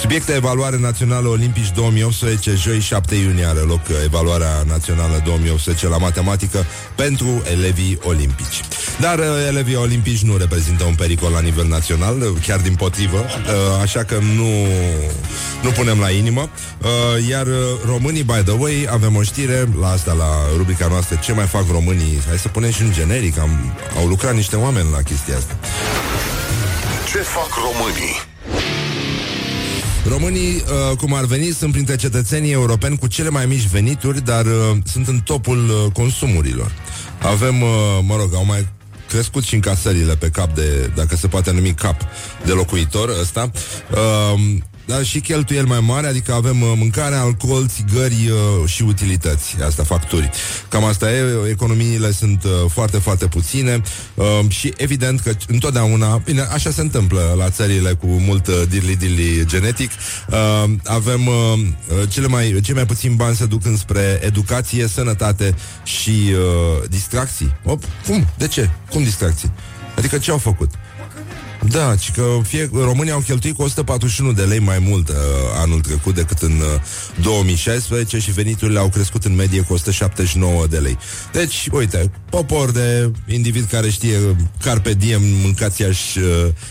Subiecte 0.00 0.32
evaluare 0.32 0.78
națională 0.78 1.28
Olimpici 1.28 1.70
2018, 1.70 2.54
joi 2.54 2.80
7 2.80 3.14
iunie 3.14 3.44
are 3.44 3.58
loc 3.58 3.80
evaluarea 4.04 4.62
națională 4.66 5.22
2018 5.24 5.88
la 5.88 5.96
matematică 5.96 6.64
pentru 6.94 7.42
elevii 7.52 7.98
olimpici. 8.02 8.60
Dar 9.00 9.18
uh, 9.18 9.24
elevii 9.48 9.76
olimpici 9.76 10.22
nu 10.22 10.36
reprezintă 10.36 10.84
un 10.84 10.94
pericol 10.94 11.30
la 11.30 11.40
nivel 11.40 11.66
național, 11.66 12.38
chiar 12.46 12.60
din 12.60 12.74
potrivă, 12.74 13.16
uh, 13.16 13.82
așa 13.82 14.04
că 14.04 14.18
nu, 14.34 14.50
nu 15.62 15.70
punem 15.70 15.98
la 15.98 16.10
inimă. 16.10 16.48
Uh, 16.82 17.28
iar 17.28 17.46
românii, 17.86 18.22
by 18.22 18.42
the 18.44 18.54
way, 18.58 18.88
avem 18.90 19.16
o 19.16 19.22
știre 19.22 19.68
la 19.80 19.88
asta, 19.88 20.12
la 20.12 20.56
rubrica 20.56 20.86
noastră, 20.86 21.18
ce 21.22 21.32
mai 21.32 21.46
fac 21.46 21.64
românii? 21.70 22.20
Hai 22.26 22.38
să 22.38 22.48
punem 22.58 22.72
și 22.72 22.82
un 22.82 22.92
generic, 22.92 23.38
am, 23.38 23.74
au 23.96 24.06
lucrat 24.06 24.34
niște 24.34 24.56
oameni 24.56 24.90
la 24.92 25.02
chestia 25.02 25.36
asta. 25.36 25.58
Ce 27.12 27.18
fac 27.18 27.48
românii? 27.54 28.14
Românii, 30.08 30.54
uh, 30.54 30.96
cum 30.96 31.14
ar 31.14 31.24
veni, 31.24 31.50
sunt 31.50 31.72
printre 31.72 31.96
cetățenii 31.96 32.52
europeni 32.52 32.98
cu 32.98 33.06
cele 33.06 33.28
mai 33.28 33.46
mici 33.46 33.66
venituri, 33.66 34.24
dar 34.24 34.46
uh, 34.46 34.76
sunt 34.84 35.08
în 35.08 35.20
topul 35.20 35.68
uh, 35.68 35.92
consumurilor. 35.92 36.72
Avem, 37.22 37.62
uh, 37.62 37.68
mă 38.02 38.16
rog, 38.16 38.34
au 38.34 38.44
mai 38.44 38.66
crescut 39.08 39.44
și 39.44 39.54
încasările 39.54 40.16
pe 40.16 40.28
cap 40.28 40.54
de, 40.54 40.90
dacă 40.94 41.16
se 41.16 41.28
poate 41.28 41.52
numi 41.52 41.74
cap 41.74 42.00
de 42.44 42.52
locuitor 42.52 43.08
ăsta. 43.20 43.50
Uh, 44.88 44.94
dar 44.94 45.04
și 45.04 45.20
cheltuieli 45.20 45.66
mai 45.66 45.80
mari, 45.80 46.06
adică 46.06 46.32
avem 46.32 46.62
uh, 46.62 46.72
mâncare, 46.76 47.14
alcool, 47.14 47.68
țigări 47.68 48.30
uh, 48.30 48.68
și 48.68 48.82
utilități, 48.82 49.56
asta 49.66 49.82
facturi. 49.82 50.30
Cam 50.68 50.84
asta 50.84 51.12
e, 51.12 51.24
economiile 51.50 52.12
sunt 52.12 52.44
uh, 52.44 52.50
foarte, 52.68 52.98
foarte 52.98 53.26
puține 53.26 53.82
uh, 54.14 54.40
și 54.48 54.72
evident 54.76 55.20
că 55.20 55.32
întotdeauna, 55.46 56.16
bine, 56.24 56.40
așa 56.40 56.70
se 56.70 56.80
întâmplă 56.80 57.34
la 57.38 57.50
țările 57.50 57.92
cu 57.92 58.06
mult 58.06 58.46
uh, 58.46 58.62
dirli-dirli 58.68 59.44
genetic, 59.46 59.90
uh, 60.30 60.64
avem 60.84 61.26
uh, 61.26 61.58
cele 62.08 62.26
mai, 62.26 62.60
cei 62.62 62.74
mai 62.74 62.86
puțini 62.86 63.14
bani 63.14 63.36
se 63.36 63.46
duc 63.46 63.64
înspre 63.64 64.20
educație, 64.22 64.86
sănătate 64.86 65.54
și 65.84 66.10
uh, 66.10 66.88
distracții. 66.88 67.54
Op, 67.64 67.84
cum? 68.06 68.26
De 68.36 68.48
ce? 68.48 68.70
Cum 68.90 69.02
distracții? 69.02 69.50
Adică 69.96 70.18
ce 70.18 70.30
au 70.30 70.38
făcut? 70.38 70.70
Da, 71.66 71.94
ci 71.96 72.10
că 72.10 72.22
fie, 72.42 72.70
România 72.72 73.12
au 73.12 73.20
cheltuit 73.20 73.56
cu 73.56 73.62
141 73.62 74.32
de 74.32 74.42
lei 74.42 74.58
mai 74.58 74.78
mult 74.78 75.08
uh, 75.08 75.14
anul 75.56 75.80
trecut 75.80 76.14
decât 76.14 76.38
în 76.38 76.52
uh, 76.52 77.22
2016 77.22 78.18
și 78.18 78.30
veniturile 78.30 78.78
au 78.78 78.88
crescut 78.88 79.24
în 79.24 79.34
medie 79.34 79.60
cu 79.60 79.72
179 79.72 80.66
de 80.66 80.78
lei. 80.78 80.98
Deci, 81.32 81.68
uite, 81.72 82.10
popor 82.30 82.70
de 82.70 83.10
individ 83.26 83.68
care 83.70 83.90
știe 83.90 84.36
carpe 84.62 84.94
diem, 84.94 85.22
mâncați 85.42 85.82
uh, 85.82 85.92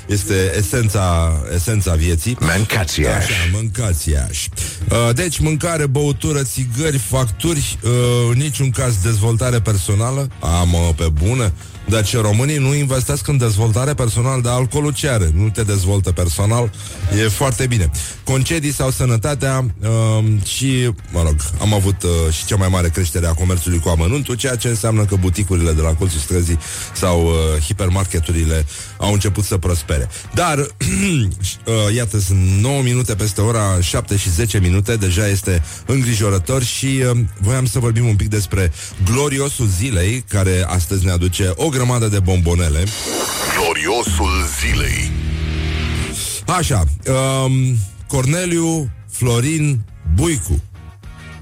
este 0.08 0.54
esența, 0.58 1.32
esența 1.56 1.94
vieții. 1.94 2.38
Mâncați 2.40 3.02
Așa, 3.06 3.34
mâncați 3.52 4.10
iași. 4.10 4.50
Uh, 4.90 5.16
deci, 5.16 5.40
mâncare, 5.40 5.86
băutură, 5.86 6.44
țigări, 6.44 6.98
facturi, 6.98 7.78
uh, 7.84 8.36
niciun 8.36 8.70
caz 8.70 8.96
dezvoltare 8.96 9.60
personală. 9.60 10.30
Am 10.40 10.94
pe 10.96 11.10
bună. 11.14 11.52
Dar 11.90 12.04
ce 12.04 12.22
românii 12.22 12.58
nu 12.58 12.74
investesc 12.74 13.28
în 13.28 13.38
dezvoltare 13.38 13.94
personală, 13.94 14.42
de 14.42 14.50
alcoolul 14.50 14.94
ce 14.94 15.10
are? 15.10 15.32
Nu 15.34 15.50
te 15.50 15.64
dezvoltă 15.64 16.12
personal, 16.12 16.72
e 17.24 17.28
foarte 17.28 17.66
bine. 17.68 17.92
Concedii 18.24 18.74
sau 18.74 18.90
sănătatea 18.90 19.66
uh, 19.82 20.26
și, 20.44 20.92
mă 21.12 21.22
rog, 21.22 21.36
am 21.60 21.74
avut 21.74 22.04
uh, 22.04 22.34
și 22.34 22.46
cea 22.46 22.56
mai 22.56 22.68
mare 22.68 22.90
creștere 22.90 23.28
a 23.28 23.34
comerțului 23.34 23.80
cu 23.80 23.90
amănuntul, 23.90 24.36
ceea 24.36 24.56
ce 24.56 24.68
înseamnă 24.68 25.06
că 25.06 25.16
buticurile 25.16 25.72
de 25.72 25.82
la 25.82 25.94
colțul 25.94 26.20
străzii 26.20 26.60
sau 26.94 27.26
uh, 27.26 27.34
hipermarketurile 27.66 28.66
au 28.98 29.14
început 29.14 29.44
să 29.44 29.58
prospere. 29.58 30.10
Dar, 30.34 30.58
uh, 30.68 31.96
iată, 31.96 32.20
sunt 32.20 32.40
9 32.62 32.82
minute 32.82 33.16
peste 33.16 33.42
ora 33.42 33.82
7 33.82 34.18
și 34.18 34.30
10 34.30 34.60
minute, 34.60 34.96
deja 34.96 35.28
este 35.28 35.64
îngrijorător 35.86 36.64
și 36.64 36.86
uh, 36.86 37.20
voiam 37.40 37.66
să 37.66 37.80
vorbim 37.80 38.08
un 38.08 38.16
pic 38.16 38.28
despre 38.28 38.72
gloriosul 39.12 39.68
zilei, 39.78 40.24
care 40.30 40.66
astăzi 40.68 41.06
ne 41.06 41.12
aduce 41.12 41.52
o 41.56 41.70
grămadă 41.78 42.08
de 42.08 42.20
bombonele. 42.20 42.84
Gloriosul 43.58 44.46
zilei. 44.60 45.12
Așa, 46.48 46.84
um, 47.46 47.78
Corneliu 48.08 48.90
Florin 49.12 49.80
Buicu, 50.16 50.64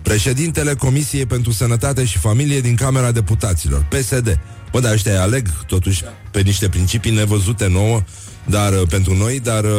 președintele 0.02 0.74
Comisiei 0.74 1.26
pentru 1.26 1.52
Sănătate 1.52 2.06
și 2.06 2.18
Familie 2.18 2.62
din 2.62 2.76
Camera 2.76 3.12
Deputaților, 3.12 3.86
PSD. 3.90 4.40
Bă, 4.72 4.80
dar 4.80 4.94
ăștia 4.94 5.22
aleg 5.22 5.48
totuși 5.68 6.04
pe 6.32 6.42
niște 6.42 6.70
principii 6.70 7.12
nevăzute 7.12 7.68
nouă, 7.68 8.02
dar 8.46 8.74
uh, 8.74 8.82
pentru 8.90 9.16
noi, 9.16 9.40
dar 9.40 9.64
uh, 9.64 9.72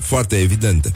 foarte 0.00 0.36
evidente. 0.36 0.92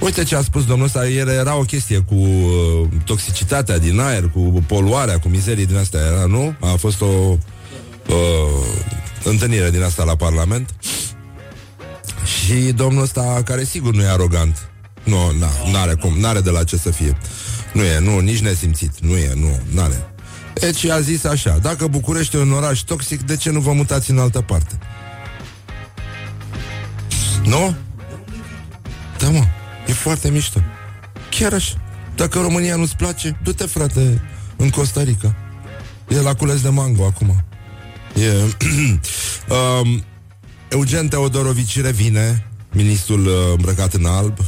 Uite 0.00 0.24
ce 0.24 0.36
a 0.36 0.42
spus 0.42 0.66
domnul 0.66 0.86
ăsta, 0.86 1.06
ieri 1.06 1.30
era 1.30 1.56
o 1.56 1.62
chestie 1.62 1.98
cu 1.98 2.14
uh, 2.14 2.88
toxicitatea 3.04 3.78
din 3.78 4.00
aer, 4.00 4.28
cu 4.28 4.64
poluarea, 4.66 5.18
cu 5.18 5.28
mizerii 5.28 5.66
din 5.66 5.76
astea, 5.76 6.00
era, 6.00 6.26
nu? 6.26 6.54
A 6.60 6.74
fost 6.78 7.00
o 7.00 7.36
uh, 8.08 8.16
întâlnire 9.24 9.70
din 9.70 9.82
asta 9.82 10.04
la 10.04 10.16
Parlament 10.16 10.74
și 12.24 12.54
domnul 12.54 13.02
ăsta, 13.02 13.42
care 13.44 13.64
sigur 13.64 13.94
nu 13.94 14.02
e 14.02 14.08
arogant, 14.08 14.70
nu, 15.04 15.32
na, 15.38 15.48
n-are 15.72 15.94
cum, 15.94 16.18
n-are 16.18 16.40
de 16.40 16.50
la 16.50 16.64
ce 16.64 16.76
să 16.76 16.90
fie. 16.90 17.18
Nu 17.72 17.82
e, 17.82 17.98
nu, 17.98 18.18
nici 18.18 18.40
nesimțit, 18.40 19.00
nu 19.00 19.16
e, 19.16 19.32
nu, 19.34 19.60
n-are. 19.74 20.10
Deci 20.54 20.84
a 20.84 21.00
zis 21.00 21.24
așa, 21.24 21.58
dacă 21.62 21.86
București 21.86 22.36
e 22.36 22.38
un 22.38 22.52
oraș 22.52 22.80
toxic, 22.80 23.20
de 23.22 23.36
ce 23.36 23.50
nu 23.50 23.60
vă 23.60 23.72
mutați 23.72 24.10
în 24.10 24.18
altă 24.18 24.40
parte? 24.40 24.78
Nu? 27.44 27.74
Da, 29.18 29.28
mă, 29.28 29.44
e 29.86 29.92
foarte 29.92 30.30
mișto. 30.30 30.60
Chiar 31.30 31.52
așa. 31.52 31.74
Dacă 32.16 32.40
România 32.40 32.76
nu-ți 32.76 32.96
place, 32.96 33.38
du-te, 33.42 33.66
frate, 33.66 34.22
în 34.56 34.70
Costa 34.70 35.02
Rica. 35.02 35.36
E 36.08 36.20
la 36.20 36.34
cules 36.34 36.60
de 36.60 36.68
mango 36.68 37.04
acum. 37.04 37.44
E... 38.16 38.28
um, 39.54 40.04
Eugen 40.68 41.08
Teodorovici 41.08 41.80
revine, 41.80 42.46
ministrul 42.72 43.26
uh, 43.26 43.32
îmbrăcat 43.50 43.94
în 43.94 44.04
alb. 44.04 44.38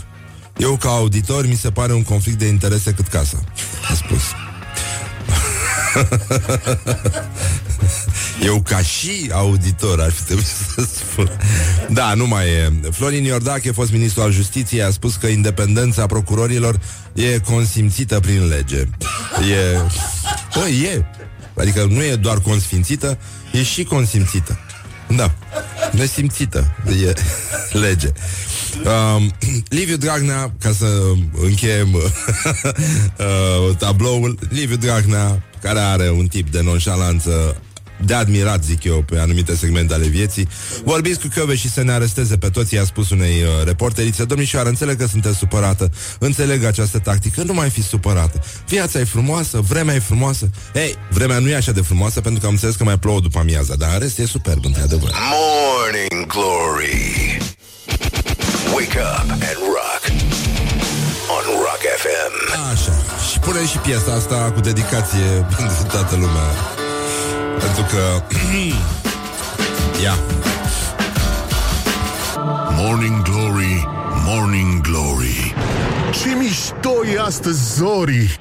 Eu, 0.56 0.76
ca 0.76 0.88
auditor, 0.88 1.46
mi 1.46 1.56
se 1.56 1.70
pare 1.70 1.92
un 1.92 2.02
conflict 2.02 2.38
de 2.38 2.46
interese 2.46 2.92
cât 2.92 3.06
casa, 3.06 3.40
a 3.90 3.94
spus. 3.94 4.22
Eu 8.44 8.62
ca 8.62 8.78
și 8.78 9.30
auditor 9.32 10.00
ar 10.00 10.10
fi 10.10 10.22
trebuit 10.22 10.46
să 10.46 10.88
spun. 10.94 11.30
Da, 11.90 12.14
nu 12.14 12.26
mai 12.26 12.48
e. 12.48 12.72
Florin 12.90 13.24
Iordache, 13.24 13.70
fost 13.70 13.92
ministru 13.92 14.22
al 14.22 14.32
justiției, 14.32 14.82
a 14.82 14.90
spus 14.90 15.14
că 15.14 15.26
independența 15.26 16.06
procurorilor 16.06 16.80
e 17.12 17.38
consimțită 17.38 18.20
prin 18.20 18.46
lege. 18.46 18.78
E... 18.78 19.80
Bă, 20.54 20.68
e. 20.68 21.04
Adică 21.56 21.86
nu 21.90 22.02
e 22.02 22.14
doar 22.14 22.40
consfințită, 22.40 23.18
e 23.52 23.62
și 23.62 23.84
consimțită. 23.84 24.58
Da. 25.16 25.34
Nesimțită. 25.92 26.74
E 27.02 27.12
lege. 27.84 28.08
Um, 28.84 29.34
Liviu 29.68 29.96
Dragnea, 29.96 30.52
ca 30.60 30.72
să 30.72 31.02
încheiem 31.42 31.94
uh, 31.94 33.76
tabloul, 33.78 34.38
Liviu 34.48 34.76
Dragnea, 34.76 35.42
care 35.62 35.78
are 35.78 36.10
un 36.10 36.26
tip 36.26 36.50
de 36.50 36.60
nonșalanță 36.60 37.62
de 38.04 38.14
admirat, 38.14 38.64
zic 38.64 38.84
eu, 38.84 39.02
pe 39.02 39.18
anumite 39.18 39.56
segmente 39.56 39.94
ale 39.94 40.06
vieții. 40.06 40.48
Vorbiți 40.84 41.20
cu 41.20 41.28
Căve 41.34 41.54
și 41.54 41.70
să 41.70 41.82
ne 41.82 41.92
aresteze 41.92 42.36
pe 42.36 42.48
toți, 42.48 42.74
i-a 42.74 42.84
spus 42.84 43.10
unei 43.10 43.42
uh, 43.42 43.64
reporterițe. 43.64 44.24
Domnișoară, 44.24 44.68
înțeleg 44.68 44.98
că 44.98 45.06
sunteți 45.06 45.36
supărată, 45.36 45.90
înțeleg 46.18 46.64
această 46.64 46.98
tactică, 46.98 47.42
nu 47.42 47.52
mai 47.52 47.70
fi 47.70 47.82
supărată. 47.82 48.42
Viața 48.68 48.98
e 48.98 49.04
frumoasă, 49.04 49.60
vremea 49.60 49.94
e 49.94 49.98
frumoasă. 49.98 50.50
Ei, 50.74 50.96
vremea 51.10 51.38
nu 51.38 51.48
e 51.48 51.54
așa 51.54 51.72
de 51.72 51.80
frumoasă 51.80 52.20
pentru 52.20 52.40
că 52.40 52.46
am 52.46 52.52
înțeles 52.52 52.74
că 52.74 52.84
mai 52.84 52.98
plouă 52.98 53.20
după 53.20 53.38
amiaza, 53.38 53.74
dar 53.74 53.92
în 53.92 53.98
rest 53.98 54.18
e 54.18 54.26
superb, 54.26 54.64
într-adevăr. 54.64 55.10
Morning 55.32 56.26
Glory. 56.26 57.38
Wake 58.74 58.98
up 58.98 59.30
and 59.30 59.58
rock. 59.76 60.02
On 61.36 61.44
Rock 61.64 61.82
FM. 62.02 62.34
Așa. 62.72 62.92
Și 63.30 63.38
pune 63.38 63.66
și 63.66 63.78
piesa 63.78 64.12
asta 64.12 64.52
cu 64.54 64.60
dedicație 64.60 65.26
pentru 65.56 65.82
toată 65.90 66.14
lumea. 66.14 66.77
Pentru 67.60 67.82
că... 67.82 68.22
Ia. 70.02 70.14
Morning 72.76 73.22
Glory, 73.22 73.88
Morning 74.24 74.80
Glory. 74.80 75.54
Ce 76.22 76.34
mișto 76.38 77.06
e 77.14 77.20
astăzi, 77.20 77.74
Zori! 77.74 78.38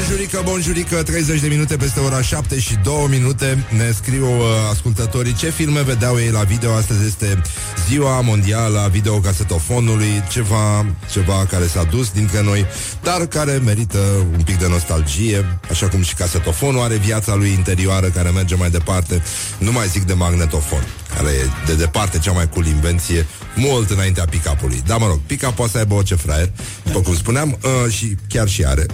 Bonjurică, 0.00 0.40
bonjurică, 0.44 1.02
30 1.02 1.40
de 1.40 1.48
minute 1.48 1.76
peste 1.76 2.00
ora 2.00 2.22
7 2.22 2.58
și 2.60 2.74
2 2.82 3.06
minute. 3.08 3.64
Ne 3.76 3.90
scriu 3.90 4.26
uh, 4.26 4.44
ascultătorii 4.70 5.34
ce 5.34 5.50
filme 5.50 5.82
vedeau 5.82 6.18
ei 6.18 6.30
la 6.30 6.42
video. 6.42 6.74
Astăzi 6.74 7.06
este 7.06 7.42
ziua 7.88 8.20
mondială 8.20 8.78
a 8.78 8.88
videocasetofonului. 8.88 10.22
Ceva, 10.30 10.86
ceva 11.10 11.46
care 11.50 11.66
s-a 11.66 11.84
dus 11.84 12.10
dintre 12.10 12.42
noi 12.42 12.66
Dar 13.02 13.26
care 13.26 13.52
merită 13.52 13.98
un 14.32 14.42
pic 14.44 14.58
de 14.58 14.68
nostalgie 14.68 15.58
Așa 15.70 15.88
cum 15.88 16.02
și 16.02 16.14
casetofonul 16.14 16.82
are 16.82 16.96
viața 16.96 17.34
lui 17.34 17.50
interioară 17.50 18.06
Care 18.06 18.30
merge 18.30 18.54
mai 18.54 18.70
departe. 18.70 19.22
Nu 19.58 19.72
mai 19.72 19.86
zic 19.86 20.02
de 20.02 20.12
magnetofon 20.12 20.99
Care 21.14 21.30
e 21.30 21.46
de 21.66 21.74
departe 21.74 22.18
cea 22.18 22.32
mai 22.32 22.48
cool 22.48 22.66
invenție 22.66 23.26
Mult 23.56 23.90
înaintea 23.90 24.24
pick-up-ului 24.24 24.82
Da, 24.86 24.96
mă 24.96 25.06
rog, 25.06 25.20
pick-up 25.26 25.54
poate 25.54 25.72
să 25.72 25.78
aibă 25.78 25.94
orice 25.94 26.14
fraier 26.14 26.52
După 26.84 27.00
cum 27.00 27.14
spuneam 27.14 27.58
uh, 27.62 27.92
Și 27.92 28.16
chiar 28.28 28.48
și 28.48 28.64
are 28.64 28.86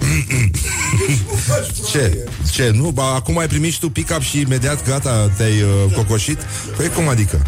Ce? 1.91 2.25
Ce? 2.51 2.71
Nu? 2.75 2.91
Ba, 2.91 3.13
acum 3.13 3.37
ai 3.37 3.47
primit 3.47 3.71
și 3.71 3.79
tu 3.79 3.89
pick-up 3.89 4.21
și 4.21 4.39
imediat 4.39 4.87
gata 4.87 5.31
te-ai 5.37 5.61
uh, 5.61 5.93
cocoșit? 5.95 6.37
Păi 6.77 6.87
cum 6.87 7.07
adică? 7.07 7.41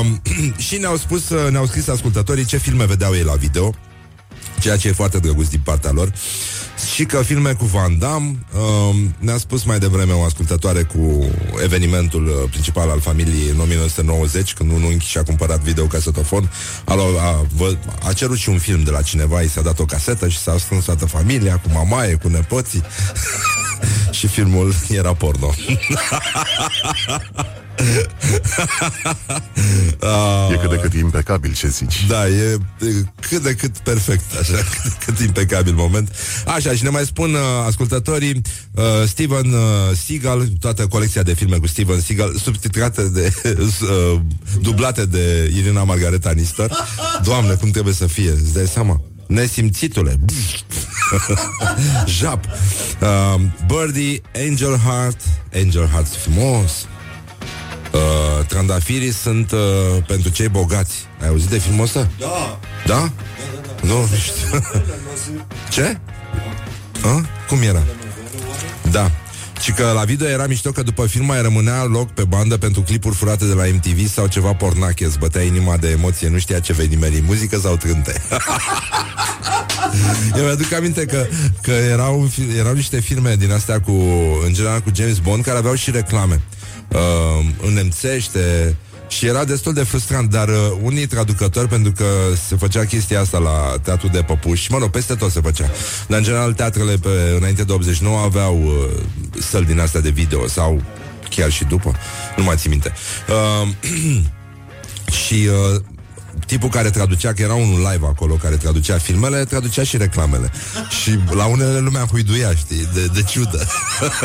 Uh, 0.00 0.06
și 0.66 0.76
ne-au 0.76 0.96
spus, 0.96 1.28
uh, 1.28 1.50
ne-au 1.50 1.66
scris 1.66 1.88
ascultătorii 1.88 2.44
ce 2.44 2.56
filme 2.56 2.84
vedeau 2.84 3.14
ei 3.14 3.22
la 3.22 3.34
video 3.34 3.74
ceea 4.62 4.76
ce 4.76 4.88
e 4.88 4.92
foarte 4.92 5.18
drăguț 5.18 5.48
din 5.48 5.60
partea 5.64 5.90
lor 5.90 6.12
și 6.94 7.04
că 7.04 7.22
filme 7.22 7.52
cu 7.52 7.64
Van 7.64 7.98
Damme 7.98 8.36
uh, 8.54 8.94
ne-a 9.18 9.36
spus 9.36 9.64
mai 9.64 9.78
devreme 9.78 10.12
o 10.12 10.24
ascultătoare 10.24 10.82
cu 10.82 11.30
evenimentul 11.62 12.26
uh, 12.26 12.50
principal 12.50 12.90
al 12.90 13.00
familiei 13.00 13.48
în 13.48 13.60
1990 13.60 14.54
când 14.54 14.70
un 14.70 14.82
unchi 14.82 15.06
și-a 15.06 15.22
cumpărat 15.22 15.60
videocasetofon 15.60 16.50
a, 16.84 16.94
a, 16.94 17.20
a, 17.20 17.46
a 18.08 18.12
cerut 18.12 18.36
și 18.36 18.48
un 18.48 18.58
film 18.58 18.82
de 18.82 18.90
la 18.90 19.02
cineva 19.02 19.40
i 19.40 19.48
s-a 19.48 19.60
dat 19.60 19.78
o 19.78 19.84
casetă 19.84 20.28
și 20.28 20.38
s-a 20.38 20.58
strâns 20.58 20.84
toată 20.84 21.06
familia 21.06 21.58
cu 21.58 21.68
mamaie, 21.72 22.14
cu 22.14 22.28
nepoții. 22.28 22.82
Și 24.10 24.26
filmul 24.26 24.74
era 24.88 25.14
porno 25.14 25.54
E 30.52 30.56
cât 30.56 30.70
de 30.70 30.76
cât 30.76 30.92
impecabil 30.92 31.52
ce 31.52 31.68
zici. 31.68 32.06
Da, 32.08 32.28
e, 32.28 32.58
e 32.80 32.86
cât 33.28 33.42
de 33.42 33.54
cât 33.54 33.78
perfect, 33.78 34.36
așa, 34.40 34.52
cât, 34.70 34.82
de 34.82 34.96
cât 35.04 35.18
impecabil 35.18 35.74
moment. 35.74 36.16
Așa, 36.46 36.72
și 36.72 36.82
ne 36.82 36.88
mai 36.88 37.04
spun 37.04 37.34
uh, 37.34 37.40
ascultătorii 37.66 38.40
uh, 38.74 38.84
Steven 39.06 39.52
uh, 39.52 39.60
Seagal, 40.06 40.48
toată 40.60 40.86
colecția 40.86 41.22
de 41.22 41.34
filme 41.34 41.56
cu 41.56 41.66
Steven 41.66 42.00
Seagal, 42.00 42.36
subtitrate 42.42 43.08
de, 43.08 43.32
uh, 43.56 44.20
dublate 44.60 45.06
de 45.06 45.52
Irina 45.56 45.84
Margareta 45.84 46.30
Nistor. 46.30 46.70
Doamne, 47.22 47.54
cum 47.54 47.70
trebuie 47.70 47.94
să 47.94 48.06
fie, 48.06 48.30
îți 48.30 48.52
dai 48.52 48.66
seama? 48.66 49.00
Nesimțitule 49.26 50.18
Jap 52.18 52.44
uh, 52.44 53.40
Birdie, 53.66 54.20
Angel 54.48 54.76
Heart 54.76 55.20
Angel 55.54 55.86
Heart 55.86 56.08
frumos 56.08 56.86
uh, 57.92 58.46
Trandafirii 58.46 59.12
sunt 59.12 59.52
uh, 59.52 59.58
pentru 60.06 60.30
cei 60.30 60.48
bogați 60.48 61.06
Ai 61.22 61.28
auzit 61.28 61.48
de 61.48 61.58
filmul 61.58 61.84
ăsta? 61.84 62.08
Da. 62.18 62.58
Da? 62.86 62.86
da, 62.86 63.10
da, 63.54 63.60
da. 63.66 63.86
Nu, 63.86 64.00
nu 64.00 64.16
știu 64.16 64.60
Ce? 65.74 65.98
A? 67.04 67.26
Cum 67.48 67.62
era? 67.62 67.82
Da 68.90 69.10
și 69.62 69.72
că 69.72 69.92
la 69.94 70.04
video 70.04 70.26
era 70.26 70.46
mișto 70.46 70.70
că 70.70 70.82
după 70.82 71.06
film 71.06 71.24
mai 71.24 71.42
rămânea 71.42 71.84
loc 71.84 72.10
pe 72.10 72.24
bandă 72.24 72.56
pentru 72.56 72.80
clipuri 72.80 73.14
furate 73.14 73.44
de 73.44 73.52
la 73.52 73.64
MTV 73.74 74.08
sau 74.08 74.26
ceva 74.26 74.52
pornache, 74.52 75.04
îți 75.04 75.18
bătea 75.18 75.42
inima 75.42 75.76
de 75.76 75.88
emoție, 75.88 76.28
nu 76.28 76.38
știa 76.38 76.60
ce 76.60 76.72
vei 76.72 76.86
nimeri, 76.86 77.22
muzică 77.26 77.58
sau 77.58 77.76
trânte. 77.76 78.22
Eu 80.36 80.44
mi-aduc 80.44 80.72
aminte 80.72 81.04
că, 81.04 81.26
că 81.62 81.70
erau, 81.70 82.30
erau 82.58 82.72
niște 82.72 83.00
filme 83.00 83.34
din 83.34 83.52
astea 83.52 83.80
cu, 83.80 83.92
în 84.46 84.52
general 84.52 84.80
cu 84.80 84.90
James 84.94 85.18
Bond, 85.18 85.44
care 85.44 85.58
aveau 85.58 85.74
și 85.74 85.90
reclame. 85.90 86.34
Uh, 86.34 86.61
în 87.62 87.72
nemțește, 87.72 88.76
și 89.12 89.26
era 89.26 89.44
destul 89.44 89.72
de 89.72 89.82
frustrant, 89.82 90.30
dar 90.30 90.48
uh, 90.48 90.54
unii 90.82 91.06
traducători, 91.06 91.68
pentru 91.68 91.92
că 91.92 92.04
se 92.48 92.56
făcea 92.56 92.84
chestia 92.84 93.20
asta 93.20 93.38
la 93.38 93.74
teatru 93.82 94.08
de 94.08 94.22
păpuși, 94.22 94.72
mă 94.72 94.78
rog, 94.78 94.90
peste 94.90 95.14
tot 95.14 95.30
se 95.30 95.40
făcea. 95.40 95.70
Dar 96.08 96.18
în 96.18 96.24
general 96.24 96.52
teatrele 96.52 96.96
pe, 96.96 97.34
înainte 97.36 97.64
de 97.64 97.72
89 97.72 98.18
aveau 98.18 98.62
uh, 98.62 99.02
săli 99.40 99.66
din 99.66 99.80
astea 99.80 100.00
de 100.00 100.10
video 100.10 100.46
sau 100.46 100.82
chiar 101.30 101.50
și 101.50 101.64
după, 101.64 101.96
nu 102.36 102.44
mai 102.44 102.56
țin 102.56 102.70
minte. 102.70 102.92
Uh, 103.28 103.68
și 105.26 105.48
uh, 105.74 105.80
tipul 106.52 106.68
care 106.68 106.90
traducea, 106.90 107.32
că 107.32 107.42
era 107.42 107.54
unul 107.54 107.78
live 107.78 108.06
acolo 108.06 108.34
care 108.34 108.56
traducea 108.56 108.98
filmele, 108.98 109.44
traducea 109.44 109.82
și 109.82 109.96
reclamele. 109.96 110.50
Și 111.02 111.18
la 111.30 111.44
unele 111.44 111.78
lumea 111.78 112.06
huiduia, 112.10 112.54
știi, 112.54 112.88
de, 112.94 113.06
de 113.06 113.22
ciudă. 113.22 113.66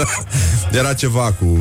era 0.80 0.94
ceva 0.94 1.32
cu 1.32 1.58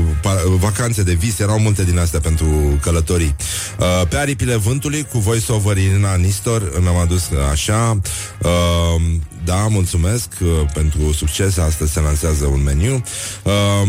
vacanțe 0.59 1.03
de 1.03 1.13
vis, 1.13 1.39
erau 1.39 1.59
multe 1.59 1.85
din 1.85 1.99
astea 1.99 2.21
pentru 2.21 2.47
călătorii. 2.81 3.37
Uh, 3.79 4.09
pe 4.09 4.17
aripile 4.17 4.57
vântului, 4.57 5.07
cu 5.13 5.19
voice-over 5.19 5.77
Irina 5.77 6.15
Nistor, 6.15 6.79
ne-am 6.81 6.97
adus 6.97 7.29
așa. 7.53 8.01
Uh, 8.43 9.03
da, 9.45 9.67
mulțumesc 9.69 10.29
uh, 10.43 10.49
pentru 10.75 11.13
succes. 11.13 11.57
Astăzi 11.57 11.93
se 11.93 12.01
lansează 12.01 12.45
un 12.47 12.63
meniu. 12.63 13.03
Uh, 13.43 13.89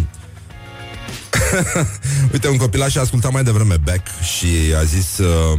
Uite, 2.32 2.48
un 2.48 2.56
copilaș 2.56 2.94
a 2.96 3.00
ascultat 3.00 3.32
mai 3.32 3.44
devreme 3.44 3.76
Beck 3.76 4.06
și 4.36 4.46
a 4.78 4.82
zis 4.82 5.18
uh, 5.18 5.58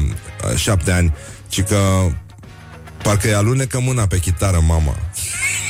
șapte 0.56 0.92
ani, 0.92 1.14
ci 1.48 1.62
că 1.62 1.78
parcă 3.04 3.28
îi 3.28 3.34
alunecă 3.34 3.80
mâna 3.80 4.08
pe 4.08 4.18
chitară 4.18 4.60
mama. 4.68 4.96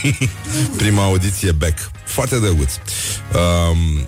Prima 0.78 1.04
audiție 1.04 1.52
Beck. 1.52 1.92
Foarte 2.04 2.40
drăguț. 2.40 2.72
Um, 2.74 4.08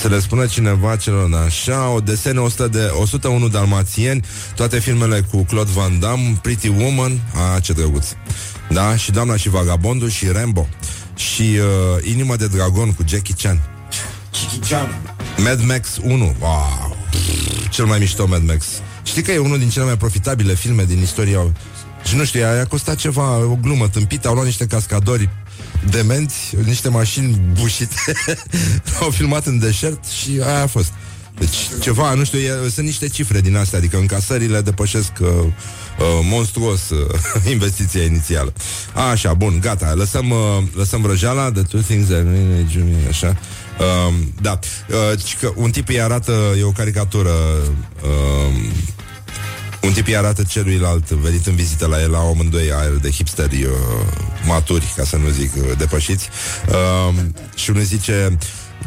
să 0.00 0.08
le 0.08 0.20
spună 0.20 0.46
cineva 0.46 0.96
celor 0.96 1.34
așa, 1.46 1.88
o 1.88 2.00
desene 2.00 2.38
100 2.38 2.68
de, 2.68 2.90
101 3.00 3.48
dalmațieni, 3.48 4.24
toate 4.54 4.78
filmele 4.78 5.20
cu 5.30 5.44
Claude 5.44 5.70
Van 5.74 6.00
Damme, 6.00 6.38
Pretty 6.42 6.68
Woman, 6.68 7.20
a, 7.54 7.60
ce 7.60 7.72
drăguț. 7.72 8.06
Da, 8.68 8.96
și 8.96 9.10
Doamna 9.10 9.36
și 9.36 9.48
Vagabondul 9.48 10.08
și 10.08 10.26
Rambo. 10.28 10.68
Și 11.16 11.42
uh, 11.42 12.10
Inima 12.10 12.36
de 12.36 12.46
Dragon 12.46 12.92
cu 12.92 13.02
Jackie 13.06 13.34
Chan. 13.38 13.77
Mad 15.36 15.62
Max 15.64 15.98
1 16.02 16.36
wow. 16.40 16.96
Cel 17.70 17.84
mai 17.84 17.98
mișto 17.98 18.26
Mad 18.26 18.46
Max 18.46 18.64
Știi 19.02 19.22
că 19.22 19.32
e 19.32 19.38
unul 19.38 19.58
din 19.58 19.68
cele 19.68 19.84
mai 19.84 19.96
profitabile 19.96 20.54
filme 20.54 20.84
din 20.84 21.00
istoria 21.02 21.52
Și 22.04 22.16
nu 22.16 22.24
știu, 22.24 22.44
a 22.44 22.64
costat 22.68 22.96
ceva 22.96 23.36
O 23.36 23.58
glumă 23.62 23.88
tâmpită, 23.88 24.28
au 24.28 24.34
luat 24.34 24.46
niște 24.46 24.66
cascadori 24.66 25.28
Demenți, 25.90 26.56
niște 26.64 26.88
mașini 26.88 27.40
bușite 27.52 28.12
Au 29.00 29.10
filmat 29.10 29.46
în 29.46 29.58
deșert 29.58 30.04
Și 30.04 30.40
aia 30.42 30.62
a 30.62 30.66
fost 30.66 30.92
deci 31.38 31.56
ceva, 31.80 32.14
nu 32.14 32.24
știu, 32.24 32.38
e, 32.38 32.68
sunt 32.70 32.86
niște 32.86 33.08
cifre 33.08 33.40
din 33.40 33.56
astea, 33.56 33.78
adică 33.78 33.96
încasările 33.96 34.60
depășesc 34.60 35.12
uh, 35.20 35.28
uh, 35.28 35.46
monstruos 36.22 36.90
uh, 36.90 37.14
investiția 37.54 38.02
inițială. 38.02 38.52
Așa, 39.10 39.34
bun, 39.34 39.58
gata, 39.60 39.94
lăsăm, 39.94 40.30
uh, 40.30 40.62
lăsăm 40.74 41.02
vrăjeala, 41.02 41.50
the 41.52 41.62
two 41.62 41.80
things 41.80 42.08
that 42.08 42.26
așa. 43.08 43.36
Uh, 43.78 44.14
da, 44.40 44.58
uh, 44.88 45.36
că 45.40 45.52
un 45.54 45.70
tip 45.70 45.88
îi 45.88 46.00
arată, 46.00 46.54
e 46.58 46.62
o 46.62 46.70
caricatură 46.70 47.32
uh, 48.02 48.54
un 49.82 49.92
tip 49.92 50.06
îi 50.06 50.16
arată 50.16 50.42
celuilalt 50.42 51.10
venit 51.10 51.46
în 51.46 51.54
vizită 51.54 51.86
la 51.86 52.00
el, 52.00 52.10
la 52.10 52.18
amândoi 52.18 52.72
aer 52.72 52.92
de 52.92 53.10
hipsteri 53.10 53.64
uh, 53.64 53.72
maturi, 54.46 54.92
ca 54.96 55.04
să 55.04 55.16
nu 55.16 55.28
zic 55.28 55.52
uh, 55.56 55.62
depășiți. 55.78 56.28
Uh, 56.68 57.14
și 57.54 57.70
unul 57.70 57.82
zice, 57.82 58.38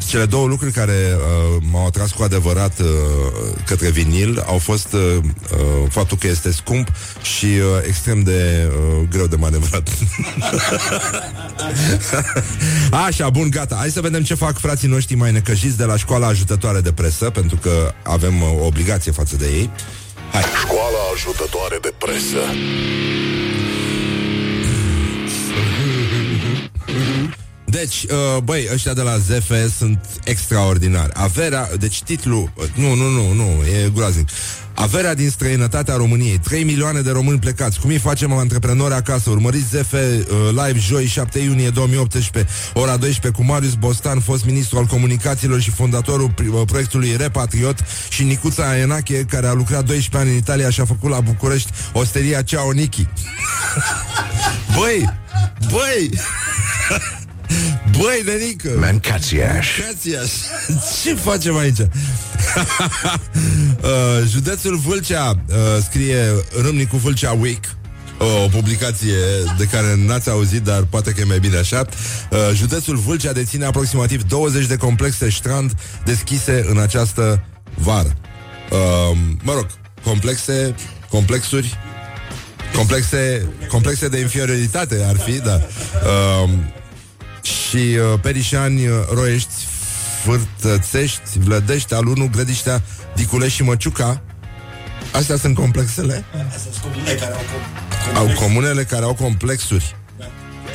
cele 0.07 0.25
două 0.25 0.47
lucruri 0.47 0.71
care 0.71 1.15
uh, 1.15 1.63
m-au 1.71 1.85
atras 1.85 2.11
cu 2.11 2.23
adevărat 2.23 2.79
uh, 2.79 2.87
către 3.65 3.89
vinil 3.89 4.43
au 4.47 4.57
fost 4.57 4.93
uh, 4.93 4.99
uh, 5.01 5.89
faptul 5.89 6.17
că 6.17 6.27
este 6.27 6.51
scump 6.51 6.87
și 7.21 7.45
uh, 7.45 7.61
extrem 7.87 8.23
de 8.23 8.69
uh, 8.69 9.07
greu 9.09 9.27
de 9.27 9.35
manevrat. 9.35 9.89
Așa, 13.05 13.29
bun, 13.29 13.49
gata. 13.49 13.75
Hai 13.75 13.89
să 13.89 14.01
vedem 14.01 14.23
ce 14.23 14.33
fac 14.33 14.59
frații 14.59 14.87
noștri 14.87 15.15
mai 15.15 15.31
necăjiți 15.31 15.77
de 15.77 15.83
la 15.83 15.97
școala 15.97 16.27
ajutătoare 16.27 16.79
de 16.79 16.91
presă, 16.91 17.29
pentru 17.29 17.57
că 17.57 17.93
avem 18.03 18.41
uh, 18.41 18.47
o 18.61 18.65
obligație 18.65 19.11
față 19.11 19.35
de 19.35 19.45
ei. 19.45 19.69
Hai. 20.31 20.43
Școala 20.63 20.97
ajutătoare 21.13 21.77
de 21.81 21.93
presă. 21.97 22.39
Deci, 27.71 28.03
uh, 28.03 28.41
băi, 28.43 28.67
ăștia 28.73 28.93
de 28.93 29.01
la 29.01 29.17
ZF 29.17 29.51
sunt 29.77 30.05
extraordinari. 30.23 31.11
Averea, 31.13 31.69
deci 31.79 32.03
titlul, 32.03 32.53
nu, 32.75 32.95
nu, 32.95 33.09
nu, 33.09 33.33
nu, 33.33 33.63
e 33.65 33.89
groaznic. 33.93 34.29
Averea 34.73 35.13
din 35.13 35.29
străinătatea 35.29 35.95
României 35.95 36.37
3 36.37 36.63
milioane 36.63 37.01
de 37.01 37.11
români 37.11 37.39
plecați 37.39 37.79
Cum 37.79 37.89
îi 37.89 37.97
facem 37.97 38.33
antreprenori 38.33 38.93
acasă? 38.93 39.29
Urmăriți 39.29 39.67
ZF 39.67 39.93
uh, 39.93 39.99
live 40.49 40.79
joi 40.79 41.05
7 41.05 41.39
iunie 41.39 41.69
2018 41.69 42.51
Ora 42.73 42.97
12 42.97 43.41
cu 43.41 43.51
Marius 43.51 43.73
Bostan 43.73 44.19
Fost 44.19 44.45
ministru 44.45 44.77
al 44.77 44.85
comunicațiilor 44.85 45.61
și 45.61 45.71
fondatorul 45.71 46.33
uh, 46.37 46.61
proiectului 46.65 47.15
Repatriot 47.17 47.77
Și 48.09 48.23
Nicuța 48.23 48.69
Aenache 48.69 49.25
Care 49.29 49.47
a 49.47 49.53
lucrat 49.53 49.85
12 49.85 50.17
ani 50.17 50.29
în 50.29 50.37
Italia 50.37 50.69
Și 50.69 50.81
a 50.81 50.85
făcut 50.85 51.09
la 51.09 51.19
București 51.19 51.71
osteria 51.93 52.41
Ceau 52.41 52.69
Nichi 52.69 53.07
Băi! 54.77 55.09
Băi! 55.71 56.09
Băi, 57.97 58.21
nenică! 58.25 58.69
Mancațiaș. 58.79 59.79
Mancațiaș. 59.79 60.31
Ce 61.03 61.13
facem 61.13 61.57
aici? 61.57 61.79
uh, 61.79 61.87
județul 64.27 64.77
Vâlcea 64.77 65.29
uh, 65.29 65.55
scrie 65.89 66.17
Râmnicu 66.61 66.97
Vâlcea 66.97 67.31
Week 67.31 67.63
o 68.21 68.47
publicație 68.47 69.17
de 69.57 69.65
care 69.65 69.95
n-ați 69.95 70.29
auzit, 70.29 70.63
dar 70.63 70.83
poate 70.89 71.11
că 71.11 71.21
e 71.21 71.23
mai 71.23 71.39
bine 71.39 71.57
așa. 71.57 71.85
Uh, 72.31 72.37
județul 72.53 72.95
Vâlcea 72.95 73.31
deține 73.31 73.65
aproximativ 73.65 74.23
20 74.23 74.65
de 74.65 74.75
complexe 74.75 75.29
strand 75.29 75.71
deschise 76.05 76.65
în 76.69 76.77
această 76.77 77.43
vară. 77.75 78.13
Uh, 78.71 79.17
mă 79.43 79.53
rog, 79.53 79.65
complexe, 80.03 80.75
complexuri, 81.09 81.77
complexe, 82.75 83.47
complexe 83.67 84.07
de 84.07 84.19
inferioritate 84.19 85.05
ar 85.07 85.17
fi, 85.17 85.39
da. 85.39 85.61
Uh, 86.43 86.49
și 87.71 87.77
uh, 87.77 88.19
Perișani, 88.21 88.87
uh, 88.87 88.93
Roiești, 89.13 89.53
Fârtățești, 90.23 91.39
Vlădești, 91.39 91.93
Alunu, 91.93 92.29
Grădiștea, 92.31 92.81
Diculești 93.15 93.55
și 93.55 93.63
Măciuca. 93.63 94.21
Astea 95.11 95.37
sunt 95.37 95.55
complexele? 95.55 96.25
Astea 96.47 96.71
sunt 96.71 96.83
comunele 96.83 97.15
care 97.15 97.33
au, 97.33 97.41
com- 97.41 98.15
au 98.15 98.33
comunele 98.39 98.83
care 98.83 99.03
au 99.03 99.13
complexuri. 99.13 99.95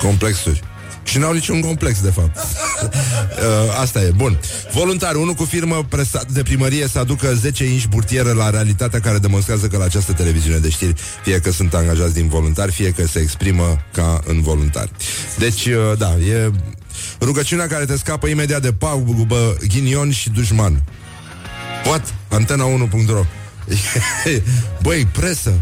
Complexuri. 0.03 0.63
Și 1.05 1.19
n-au 1.19 1.33
niciun 1.33 1.61
complex, 1.61 2.01
de 2.01 2.11
fapt. 2.11 2.37
uh, 2.43 3.81
asta 3.81 4.01
e, 4.01 4.11
bun. 4.17 4.39
Voluntar, 4.73 5.15
unul 5.15 5.35
cu 5.35 5.45
firmă 5.45 5.87
presat 5.89 6.31
de 6.31 6.43
primărie 6.43 6.89
să 6.89 6.99
aducă 6.99 7.35
10 7.35 7.65
inși 7.65 7.89
burtieră 7.89 8.33
la 8.33 8.51
realitatea 8.51 9.01
care 9.01 9.19
demonstrează 9.19 9.67
că 9.67 9.77
la 9.77 9.85
această 9.85 10.13
televiziune 10.13 10.59
de 10.59 10.69
știri, 10.69 10.95
fie 11.23 11.41
că 11.41 11.51
sunt 11.51 11.75
angajați 11.75 12.15
din 12.15 12.29
voluntari, 12.29 12.73
fie 12.73 12.91
că 12.91 13.07
se 13.07 13.19
exprimă 13.19 13.79
ca 13.93 14.21
în 14.27 14.43
voluntari. 14.43 14.91
Deci, 15.39 15.67
uh, 15.67 15.99
da, 15.99 16.17
e 16.17 16.51
Rugăciunea 17.21 17.67
care 17.67 17.85
te 17.85 17.97
scapă 17.97 18.27
imediat 18.27 18.63
de 18.63 18.73
pagubă, 18.73 19.57
ghinion 19.69 20.11
și 20.11 20.31
dușman. 20.31 20.83
What? 21.85 22.15
Antena1.ro 22.31 23.25
Băi, 24.83 25.07
presă 25.13 25.53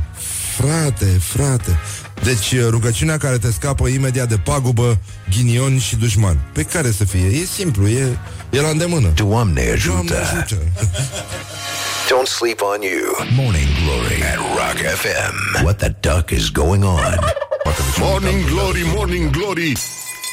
Frate, 0.57 1.05
frate 1.05 1.79
Deci 2.23 2.53
uh, 2.53 2.67
rugăciunea 2.69 3.17
care 3.19 3.39
te 3.39 3.53
scapă 3.53 3.89
imediat 3.89 4.29
de 4.29 4.37
pagubă, 4.37 4.99
ghinion 5.31 5.79
și 5.79 5.97
dușman 5.97 6.39
Pe 6.53 6.63
care 6.63 6.91
să 6.91 7.05
fie? 7.05 7.27
E 7.27 7.45
simplu, 7.55 7.89
e, 7.89 8.19
e 8.51 8.61
la 8.61 8.69
îndemână 8.69 9.09
Doamne 9.15 9.63
Doamne 9.87 10.15
ajută. 10.15 10.21
ajută 10.21 10.63
Don't 12.11 12.29
sleep 12.39 12.61
on 12.61 12.81
you. 12.83 13.27
Morning 13.35 13.69
Glory 13.85 14.23
at 14.33 14.37
Rock 14.37 14.79
FM. 15.03 15.63
What 15.65 15.77
the 15.77 15.95
duck 16.01 16.31
is 16.31 16.51
going 16.51 16.85
on? 16.85 17.19
Morning 17.99 18.45
Glory, 18.47 18.83
Morning 18.95 19.31
Glory 19.31 19.73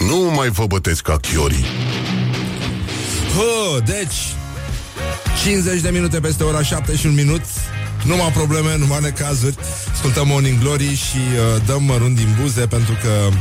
Nu 0.08 0.32
mai 0.36 0.50
vă 0.50 0.66
bătesc 0.66 1.02
ca 1.02 1.18
chiorii. 1.18 1.66
Hă, 3.36 3.80
deci 3.86 4.36
50 5.44 5.82
de 5.82 5.90
minute 5.90 6.20
peste 6.20 6.44
ora 6.44 6.64
7 6.64 6.96
și 6.96 7.06
un 7.06 7.14
minut. 7.14 7.42
Numai 8.06 8.32
probleme, 8.34 8.78
numai 8.78 9.00
necazuri. 9.02 9.56
Ascultăm 9.94 10.28
Morning 10.28 10.60
Glory 10.60 10.96
și 10.96 11.18
uh, 11.18 11.62
dăm 11.66 11.84
mărunt 11.84 12.16
din 12.16 12.38
buze 12.42 12.68
Pentru 12.68 12.94
că 13.02 13.36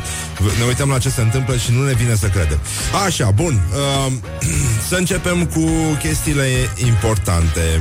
ne 0.58 0.64
uităm 0.66 0.88
la 0.88 0.98
ce 0.98 1.10
se 1.10 1.20
întâmplă 1.20 1.56
și 1.56 1.72
nu 1.72 1.84
ne 1.84 1.92
vine 1.92 2.14
să 2.14 2.26
credem 2.26 2.58
Așa, 3.06 3.30
bun 3.30 3.60
uh, 4.06 4.12
Să 4.88 4.94
începem 4.94 5.46
cu 5.46 5.68
chestiile 5.98 6.48
importante. 6.86 7.80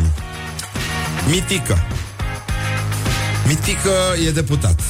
Mitică 1.29 1.85
Mitică 3.49 3.91
e 4.27 4.31
deputat. 4.31 4.81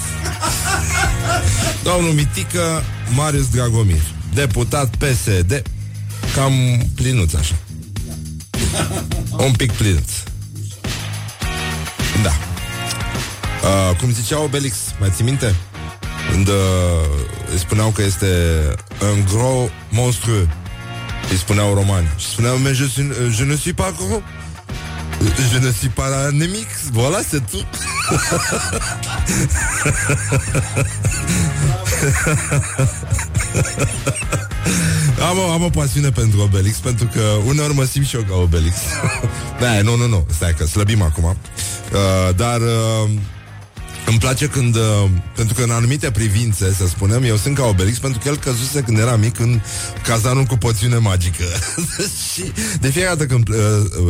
Domnul 1.84 2.14
Mitică 2.14 2.84
Marius 3.16 3.50
Dragomir 3.50 4.02
Deputat 4.34 4.96
PSD 4.96 5.62
Cam 6.36 6.54
plinuț 6.96 7.34
așa. 7.34 7.56
Un 9.38 9.52
pic 9.52 9.72
plinuț. 9.72 10.10
Da. 12.24 12.30
Uh, 12.30 13.96
Cum 13.98 14.12
zicea 14.12 14.40
Obelix 14.42 14.76
Mai 15.00 15.12
ții 15.16 15.24
minte? 15.24 15.56
Când 16.32 16.48
uh, 16.48 16.54
îi 17.52 17.60
spuneau 17.60 17.90
că 17.90 18.02
este 18.02 18.28
Un 19.02 19.26
gros 19.32 19.70
monstrueux 19.90 20.48
Îi 21.30 21.38
spuneau 21.38 21.74
romani. 21.74 22.08
Și 22.18 22.26
spuneau 22.26 22.58
Mais 22.58 22.76
je, 22.76 22.88
suis, 22.88 23.06
je 23.38 23.44
ne 23.44 23.56
suis 23.56 23.76
pas 23.76 23.94
gros 23.98 24.22
Je 25.22 25.60
ne 25.60 25.72
suis 25.72 25.90
pas 25.90 26.28
anémique 26.28 26.68
Voilà, 26.94 27.22
c'est 27.24 27.46
tout. 27.52 27.66
Am 35.30 35.38
o, 35.38 35.52
am 35.52 35.64
o 35.64 35.70
pasiune 35.70 36.10
pentru 36.10 36.42
Obelix 36.42 36.78
Pentru 36.78 37.06
că 37.14 37.22
uneori 37.46 37.74
mă 37.74 37.84
simt 37.84 38.06
și 38.06 38.16
eu 38.16 38.22
ca 38.22 38.36
Obelix. 38.36 38.76
Da, 39.60 39.82
nu, 39.82 39.96
nu, 39.96 40.08
nu. 40.08 40.26
Stai 40.36 40.54
că 40.54 40.66
slăbim 40.66 41.02
acum. 41.02 41.24
Uh, 41.24 42.36
Dar 42.36 42.62
uh, 42.62 43.10
îmi 44.10 44.20
place 44.20 44.48
când 44.48 44.76
uh, 44.76 44.82
Pentru 45.36 45.54
că 45.54 45.64
în 45.64 45.70
anumite 45.70 46.12
privințe, 46.12 46.74
să 46.74 46.88
spunem 46.88 47.24
Eu 47.24 47.36
sunt 47.36 47.56
ca 47.56 47.66
Obelix 47.66 47.98
pentru 47.98 48.20
că 48.20 48.28
el 48.28 48.38
căzuse 48.38 48.82
când 48.82 48.98
era 48.98 49.16
mic 49.16 49.40
În 49.40 49.62
cazanul 50.04 50.44
cu 50.44 50.58
poțiune 50.58 50.98
magică. 50.98 51.44
Și 52.34 52.52
de 52.80 52.90
fiecare 52.90 53.16
dată 53.16 53.34
când 53.34 53.50
uh, 53.50 53.56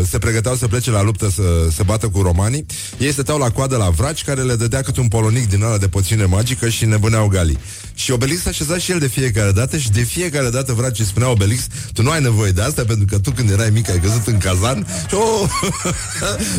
Se 0.09 0.17
pregăteau 0.17 0.55
să 0.55 0.67
plece 0.67 0.91
la 0.91 1.01
luptă 1.01 1.29
Să 1.29 1.43
se 1.71 1.83
bată 1.83 2.07
cu 2.07 2.21
romanii 2.21 2.65
Ei 2.97 3.11
stăteau 3.11 3.37
la 3.37 3.49
coadă 3.49 3.77
la 3.77 3.89
vraci 3.89 4.23
Care 4.23 4.41
le 4.41 4.55
dădea 4.55 4.81
câte 4.81 4.99
un 4.99 5.07
polonic 5.07 5.49
din 5.49 5.63
ăla 5.63 5.77
de 5.77 5.87
poțiune 5.87 6.25
magică 6.25 6.69
Și 6.69 6.85
nebuneau 6.85 7.27
galii 7.27 7.57
și 7.99 8.11
Obelix 8.11 8.45
a 8.45 8.49
așezat 8.49 8.79
și 8.79 8.91
el 8.91 8.99
de 8.99 9.07
fiecare 9.07 9.51
dată 9.51 9.77
Și 9.77 9.89
de 9.89 10.01
fiecare 10.01 10.49
dată 10.49 10.73
vracii 10.73 11.05
spunea 11.05 11.29
Obelix 11.29 11.67
Tu 11.93 12.01
nu 12.01 12.09
ai 12.09 12.21
nevoie 12.21 12.51
de 12.51 12.61
asta 12.61 12.83
pentru 12.87 13.05
că 13.05 13.19
tu 13.19 13.31
când 13.31 13.49
erai 13.49 13.69
mic 13.69 13.89
Ai 13.89 13.99
căzut 13.99 14.27
în 14.27 14.37
cazan. 14.37 14.87
Și 15.07 15.15
oh, 15.21 15.49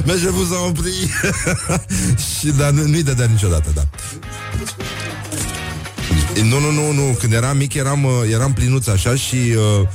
merge 0.07 0.29
vous 0.29 0.48
en 0.66 0.72
prie 0.72 1.09
Și 2.38 2.46
dar 2.46 2.70
nu, 2.70 2.87
nu-i 2.87 3.03
dădea 3.03 3.26
niciodată 3.26 3.70
da. 3.74 3.88
Nu, 6.42 6.61
nu, 6.61 6.70
nu, 6.70 6.92
nu 6.92 7.16
Când 7.20 7.33
eram 7.33 7.57
mic 7.57 7.74
eram, 7.74 8.05
uh, 8.05 8.12
eram 8.33 8.53
plinuț 8.53 8.87
așa 8.87 9.14
Și 9.14 9.37
uh, 9.37 9.88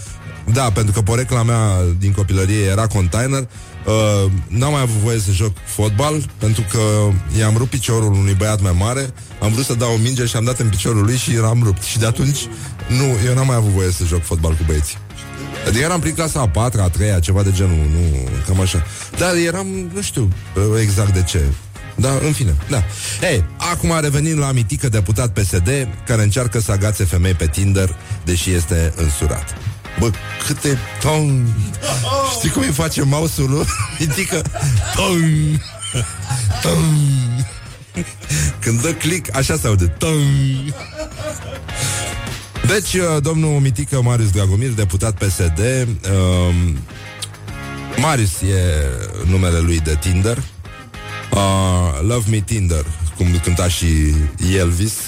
da, 0.54 0.72
pentru 0.72 0.94
că 0.94 1.02
porecla 1.02 1.44
mea 1.44 1.70
Din 2.00 2.12
copilărie 2.12 2.64
era 2.64 2.88
container 2.88 3.48
Uh, 3.86 4.32
n-am 4.48 4.72
mai 4.72 4.82
avut 4.82 4.96
voie 4.96 5.20
să 5.20 5.32
joc 5.32 5.52
fotbal 5.66 6.30
Pentru 6.38 6.64
că 6.72 6.80
i-am 7.40 7.58
rupt 7.58 7.70
piciorul 7.70 8.14
unui 8.14 8.34
băiat 8.34 8.62
mai 8.62 8.76
mare 8.80 9.10
Am 9.42 9.52
vrut 9.52 9.66
să 9.66 9.74
dau 9.74 9.94
o 9.94 9.98
minge 9.98 10.26
și 10.26 10.36
am 10.36 10.44
dat 10.44 10.60
în 10.60 10.70
piciorul 10.70 11.04
lui 11.04 11.18
Și 11.18 11.38
l-am 11.38 11.62
rupt 11.64 11.82
Și 11.82 12.00
de 12.00 12.06
atunci, 12.06 12.40
nu, 12.88 13.28
eu 13.28 13.34
n-am 13.34 13.46
mai 13.46 13.56
avut 13.56 13.70
voie 13.70 13.92
să 13.92 14.04
joc 14.04 14.24
fotbal 14.24 14.52
cu 14.52 14.64
băieții 14.66 14.98
Adică 15.68 15.84
eram 15.84 16.00
prin 16.00 16.14
clasa 16.14 16.40
a 16.40 16.48
patra, 16.48 16.84
a 16.84 16.90
treia, 16.90 17.20
ceva 17.20 17.44
de 17.44 17.52
genul, 17.52 17.76
nu, 17.92 18.30
cam 18.48 18.62
așa. 18.62 18.84
Dar 19.18 19.36
eram, 19.36 19.68
nu 19.94 20.02
știu 20.02 20.30
uh, 20.56 20.64
exact 20.82 21.14
de 21.14 21.24
ce. 21.24 21.42
Da, 21.96 22.10
în 22.26 22.32
fine, 22.32 22.56
da. 22.70 22.84
Ei, 23.22 23.44
acum 23.58 24.00
revenim 24.02 24.40
la 24.40 24.52
mitică 24.52 24.90
deputat 24.90 25.34
PSD 25.34 25.88
care 26.06 26.24
încearcă 26.24 26.60
să 26.60 26.72
agațe 26.72 27.04
femei 27.04 27.34
pe 27.34 27.48
Tinder, 27.48 27.96
deși 28.24 28.52
este 28.52 28.94
însurat. 28.96 29.58
Bă, 30.00 30.12
câte 30.48 30.78
tong. 31.02 31.48
Știi 32.38 32.50
cum 32.50 32.62
îi 32.62 32.72
face 32.72 33.04
mouse-ul? 33.04 33.50
Lui? 33.52 33.66
Mitică 34.00 34.42
Tong. 34.96 35.62
Tong. 36.62 36.86
Când 38.60 38.82
dă 38.82 38.94
click, 38.94 39.36
așa 39.36 39.56
se 39.58 39.68
aude. 39.68 39.86
Tong. 39.86 40.74
Deci, 42.68 42.94
uh, 42.94 43.22
domnul 43.22 43.60
Mitică 43.60 44.02
Marius 44.02 44.32
Dragomir, 44.32 44.70
deputat 44.70 45.18
PSD 45.18 45.60
um, 45.60 46.78
Marius 47.98 48.42
e 48.42 48.86
numele 49.26 49.60
lui 49.60 49.80
de 49.80 49.98
Tinder. 50.02 50.38
Uh, 51.32 52.02
Love 52.02 52.30
Me 52.30 52.40
Tinder 52.40 52.86
Cum 53.16 53.40
cânta 53.44 53.68
și 53.68 53.86
Elvis. 54.58 54.94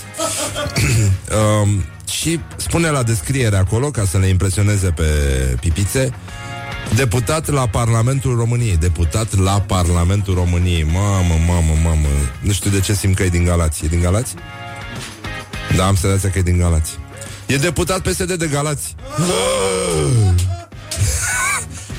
Um, 1.62 1.84
Și 2.10 2.40
spune 2.56 2.90
la 2.90 3.04
descriere 3.04 3.56
acolo 3.56 3.92
Ca 3.92 4.06
să 4.06 4.18
le 4.18 4.28
impresioneze 4.28 4.90
pe 4.90 5.04
pipițe 5.60 6.14
Deputat 6.96 7.50
la 7.50 7.68
Parlamentul 7.68 8.36
României 8.36 8.78
Deputat 8.78 9.38
la 9.38 9.62
Parlamentul 9.62 10.34
României. 10.34 10.84
Mamă, 10.84 11.36
mamă, 11.48 11.74
mamă. 11.84 12.08
Nu 12.42 12.52
știu 12.52 12.70
de 12.70 12.80
ce 12.80 12.94
simt 12.94 13.16
că 13.16 13.24
e 13.24 13.30
din 13.30 13.44
Galați. 13.44 13.86
E 13.86 13.88
din 13.88 14.02
Galați? 14.02 14.34
Da, 15.76 15.86
am 15.86 15.96
senzația 15.96 16.30
că 16.30 16.38
e 16.38 16.42
din 16.42 16.58
Galați. 16.58 16.98
E 17.46 17.58
deputat 17.58 18.00
PSD 18.00 18.34
de 18.34 18.48
Galați. 18.48 18.96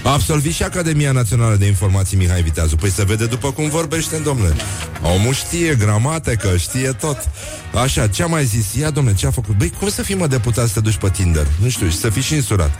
A 0.05 0.13
absolvit 0.13 0.53
și 0.53 0.63
Academia 0.63 1.13
Națională 1.13 1.57
de 1.57 1.67
Informații 1.67 2.17
Mihai 2.17 2.43
Viteazu. 2.43 2.77
Păi 2.77 2.91
se 2.91 3.05
vede 3.05 3.27
după 3.27 3.53
cum 3.53 3.69
vorbește, 3.69 4.17
domnule. 4.17 4.55
Omul 5.03 5.35
știe 5.35 5.75
gramatică, 5.75 6.57
știe 6.57 6.93
tot 6.93 7.29
Așa, 7.75 8.07
ce-a 8.07 8.27
mai 8.27 8.45
zis? 8.45 8.75
Ia, 8.75 8.91
domnule, 8.91 9.17
ce 9.17 9.27
a 9.27 9.31
făcut? 9.31 9.57
Băi, 9.57 9.73
cum 9.79 9.89
să 9.89 10.03
fii, 10.03 10.15
mă, 10.15 10.27
deputat 10.27 10.67
să 10.67 10.73
te 10.75 10.81
duci 10.81 10.97
pe 10.97 11.11
Tinder? 11.11 11.47
Nu 11.63 11.69
știu, 11.69 11.89
și 11.89 11.97
să 11.97 12.11
fii 12.11 12.23
și 12.23 12.35
însurat 12.35 12.71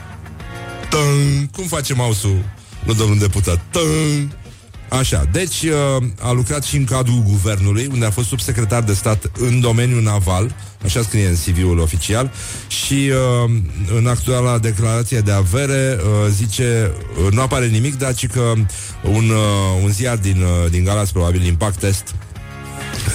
Tân! 0.89 1.45
Cum 1.55 1.65
face 1.67 1.93
mouse-ul? 1.93 2.43
Nu, 2.85 2.93
domnul 2.93 3.17
deputat 3.17 3.59
Tân! 3.71 4.33
Așa, 4.89 5.25
deci 5.31 5.63
uh, 5.63 6.03
a 6.19 6.31
lucrat 6.31 6.63
și 6.63 6.77
în 6.77 6.83
cadrul 6.83 7.23
guvernului, 7.27 7.89
unde 7.91 8.05
a 8.05 8.11
fost 8.11 8.27
subsecretar 8.27 8.83
de 8.83 8.93
stat 8.93 9.31
în 9.39 9.59
domeniul 9.59 10.01
naval, 10.01 10.55
așa 10.83 11.01
scrie 11.01 11.27
în 11.27 11.35
CV-ul 11.35 11.79
oficial, 11.79 12.31
și 12.67 13.11
uh, 13.43 13.51
în 13.97 14.07
actuala 14.07 14.57
declarație 14.57 15.19
de 15.19 15.31
avere 15.31 15.97
uh, 15.97 16.31
zice, 16.31 16.91
uh, 17.25 17.31
nu 17.31 17.41
apare 17.41 17.67
nimic, 17.67 17.97
dar 17.97 18.13
ci 18.13 18.27
că 18.27 18.53
un, 19.03 19.29
uh, 19.29 19.83
un 19.83 19.91
ziar 19.91 20.17
din, 20.17 20.41
uh, 20.41 20.71
din 20.71 20.83
Galați, 20.83 21.11
probabil 21.11 21.45
Impact 21.45 21.79
Test, 21.79 22.15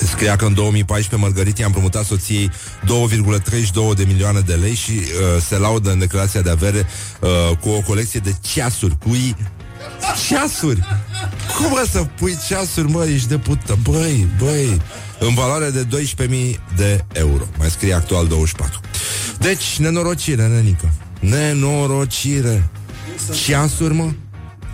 Scria 0.07 0.37
că 0.37 0.45
în 0.45 0.55
2014 0.55 1.27
Mărgărit 1.27 1.59
i-a 1.59 1.67
împrumutat 1.67 2.05
soției 2.05 2.51
2,32 2.85 3.97
de 3.97 4.05
milioane 4.07 4.41
de 4.41 4.55
lei 4.55 4.75
și 4.75 4.91
uh, 4.91 5.43
se 5.43 5.59
laudă 5.59 5.91
în 5.91 5.99
declarația 5.99 6.41
de 6.41 6.51
avere 6.51 6.87
uh, 7.21 7.57
cu 7.57 7.69
o 7.69 7.81
colecție 7.81 8.21
de 8.21 8.35
ceasuri, 8.41 8.99
cui 8.99 9.37
ceasuri. 10.29 10.81
Cum 11.57 11.71
mă 11.71 11.87
să 11.91 12.05
pui 12.19 12.39
ceasuri, 12.49 12.91
mă, 12.91 13.05
ești 13.05 13.29
de 13.29 13.39
pută? 13.39 13.79
Băi, 13.83 14.27
băi, 14.39 14.81
în 15.19 15.35
valoare 15.35 15.71
de 15.71 15.87
12.000 16.27 16.77
de 16.77 17.05
euro. 17.13 17.45
Mai 17.59 17.71
scrie 17.71 17.95
actual 17.95 18.27
24. 18.27 18.81
Deci, 19.39 19.77
nenorocire, 19.79 20.47
nenică. 20.47 20.93
Nenorocire. 21.21 22.69
Ceasuri, 23.45 23.95
mă? 23.95 24.11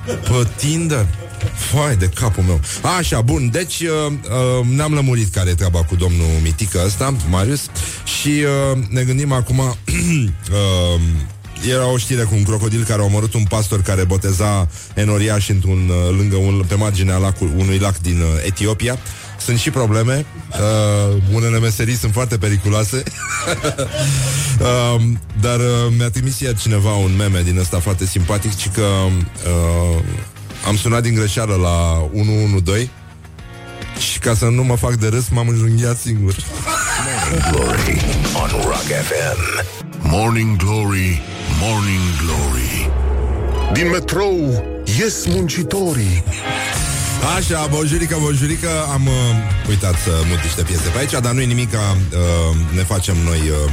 Pe 0.04 0.48
Tinder? 0.56 1.06
Fai 1.54 1.96
de 1.96 2.10
capul 2.14 2.42
meu 2.42 2.60
Așa, 2.98 3.20
bun, 3.20 3.50
deci 3.50 3.80
uh, 3.80 4.12
uh, 4.12 4.66
Ne-am 4.66 4.92
lămurit 4.92 5.34
care 5.34 5.50
e 5.50 5.54
treaba 5.54 5.84
cu 5.84 5.96
domnul 5.96 6.26
Mitică 6.42 6.82
ăsta, 6.86 7.14
Marius 7.30 7.66
Și 8.20 8.28
uh, 8.28 8.78
ne 8.88 9.02
gândim 9.02 9.32
acum 9.32 9.58
uh, 9.88 11.00
era 11.68 11.86
o 11.86 11.96
știre 11.96 12.22
cu 12.22 12.34
un 12.34 12.42
crocodil 12.42 12.84
care 12.84 13.02
a 13.02 13.04
omorât 13.04 13.34
un 13.34 13.44
pastor 13.44 13.82
care 13.82 14.04
boteza 14.04 14.68
enoriași 14.94 15.50
într-un, 15.50 15.88
uh, 15.88 16.16
lângă 16.16 16.36
un, 16.36 16.64
pe 16.68 16.74
marginea 16.74 17.16
lacul, 17.16 17.52
unui 17.56 17.78
lac 17.78 17.98
din 17.98 18.20
uh, 18.20 18.26
Etiopia. 18.46 18.98
sunt 19.44 19.58
și 19.58 19.70
probleme. 19.70 20.26
Uh, 20.50 21.22
unele 21.32 21.58
meserii 21.58 21.96
sunt 21.96 22.12
foarte 22.12 22.38
periculoase. 22.38 23.02
uh, 24.60 25.02
dar 25.44 25.58
uh, 25.58 25.92
mi-a 25.96 26.10
trimis 26.10 26.40
ieri 26.40 26.58
cineva 26.58 26.92
un 26.92 27.16
meme 27.16 27.42
din 27.42 27.58
ăsta 27.58 27.78
foarte 27.78 28.06
simpatic, 28.06 28.56
ci 28.56 28.68
că 28.68 28.82
uh, 28.82 30.02
am 30.66 30.76
sunat 30.76 31.02
din 31.02 31.14
greșeală 31.14 31.54
la 31.54 32.08
112 32.14 32.90
și 33.98 34.18
ca 34.18 34.34
să 34.34 34.44
nu 34.44 34.62
mă 34.62 34.74
fac 34.76 34.94
de 34.94 35.08
râs, 35.08 35.28
m-am 35.28 35.48
înjunghiat 35.48 35.96
singur. 35.96 36.34
Morning 37.06 37.52
Glory 37.52 38.00
on 38.42 38.62
Rock 38.62 38.88
FM. 39.08 39.66
Morning 40.02 40.56
Glory, 40.56 41.22
Morning 41.60 42.00
Glory 42.24 42.90
Din 43.72 43.88
metrou 43.88 44.64
ies 44.98 45.26
muncitorii 45.26 46.24
Așa, 47.24 47.66
bonjurică, 47.70 48.16
bonjurică 48.20 48.68
Am 48.92 49.06
uh, 49.06 49.12
uitat 49.68 49.94
să 50.04 50.10
mut 50.28 50.42
niște 50.42 50.62
piese 50.62 50.88
pe 50.92 50.98
aici 50.98 51.10
Dar 51.10 51.32
nu-i 51.32 51.46
nimic, 51.46 51.72
uh, 51.72 52.56
ne 52.74 52.82
facem 52.82 53.16
noi 53.24 53.38
uh, 53.38 53.72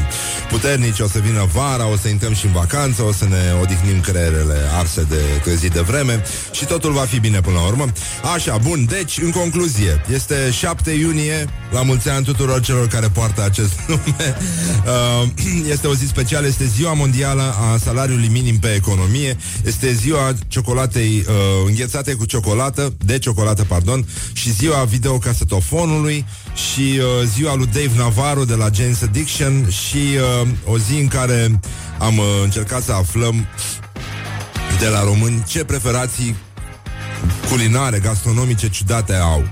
puternici 0.49 0.99
O 0.99 1.07
să 1.07 1.19
vină 1.19 1.47
vara, 1.53 1.87
o 1.87 1.97
să 1.97 2.07
intrăm 2.07 2.33
și 2.33 2.45
în 2.45 2.51
vacanță 2.51 3.03
O 3.03 3.11
să 3.11 3.25
ne 3.25 3.41
odihnim 3.61 3.99
creierele 4.01 4.57
arse 4.77 5.05
de 5.09 5.21
trezit 5.43 5.71
de 5.71 5.79
vreme 5.79 6.23
Și 6.51 6.65
totul 6.65 6.91
va 6.91 7.01
fi 7.01 7.19
bine 7.19 7.41
până 7.41 7.55
la 7.55 7.65
urmă. 7.65 7.85
Așa, 8.33 8.57
bun, 8.57 8.85
deci, 8.85 9.17
în 9.17 9.31
concluzie 9.31 10.01
Este 10.13 10.51
7 10.51 10.91
iunie 10.91 11.47
La 11.71 11.81
mulți 11.81 12.09
ani 12.09 12.25
tuturor 12.25 12.61
celor 12.61 12.87
care 12.87 13.07
poartă 13.07 13.43
acest 13.43 13.73
nume. 13.87 14.37
Uh, 14.85 15.27
Este 15.73 15.87
o 15.87 15.93
zi 15.93 16.07
specială 16.07 16.47
Este 16.47 16.65
ziua 16.65 16.93
mondială 16.93 17.55
a 17.71 17.77
salariului 17.77 18.27
minim 18.27 18.59
pe 18.59 18.73
economie 18.75 19.37
Este 19.65 19.93
ziua 19.93 20.33
ciocolatei 20.47 21.25
uh, 21.27 21.33
înghețate 21.67 22.13
cu 22.13 22.25
ciocolată 22.25 22.93
De 23.05 23.17
ciocolată, 23.17 23.35
pardon 23.67 24.05
Și 24.33 24.51
ziua 24.51 24.83
videocasetofonului 24.83 26.25
Și 26.53 26.99
uh, 26.99 27.27
ziua 27.35 27.55
lui 27.55 27.65
Dave 27.65 27.91
Navarro 27.95 28.43
de 28.43 28.55
la 28.55 28.69
James 28.73 29.01
Addiction 29.01 29.69
Și 29.69 29.97
uh, 30.41 30.47
o 30.65 30.77
zi 30.77 30.99
în 30.99 31.07
care 31.07 31.59
am 31.99 32.17
uh, 32.17 32.25
încercat 32.43 32.83
să 32.83 32.93
aflăm 32.93 33.47
de 34.79 34.87
la 34.87 35.03
români 35.03 35.43
ce 35.47 35.63
preferații 35.63 36.35
culinare, 37.49 37.99
gastronomice 37.99 38.69
ciudate 38.69 39.13
au. 39.13 39.47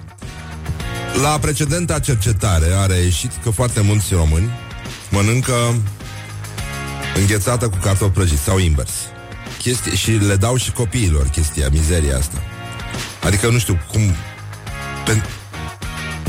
La 1.21 1.38
precedenta 1.39 2.00
cercetare 2.00 2.65
a 2.78 2.86
reieșit 2.86 3.32
că 3.43 3.50
foarte 3.50 3.82
mulți 3.82 4.13
români 4.13 4.50
mănâncă 5.10 5.54
înghețată 7.15 7.69
cu 7.69 7.78
cartofi 7.82 8.12
prăjiți 8.12 8.41
sau 8.41 8.58
invers. 8.58 8.91
Chestii, 9.58 9.95
și 9.95 10.12
le 10.12 10.36
dau 10.36 10.56
și 10.56 10.71
copiilor 10.71 11.28
chestia, 11.28 11.69
mizeria 11.71 12.17
asta. 12.17 12.41
Adică 13.25 13.49
nu 13.49 13.57
știu 13.57 13.79
cum... 13.91 14.01
Pe, 15.05 15.21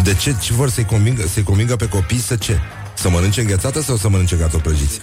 de 0.02 0.14
ce, 0.14 0.37
ce 0.40 0.52
vor 0.52 0.70
să-i 0.70 0.85
convingă, 0.85 1.26
să-i 1.26 1.42
convingă 1.42 1.76
pe 1.76 1.88
copii 1.88 2.18
să 2.18 2.37
ce? 2.37 2.61
Să 2.94 3.09
mănânce 3.09 3.40
înghețată 3.40 3.82
sau 3.82 3.96
să 3.96 4.09
mănânce 4.09 4.37
cartofi 4.37 4.62
prăjiți? 4.62 4.98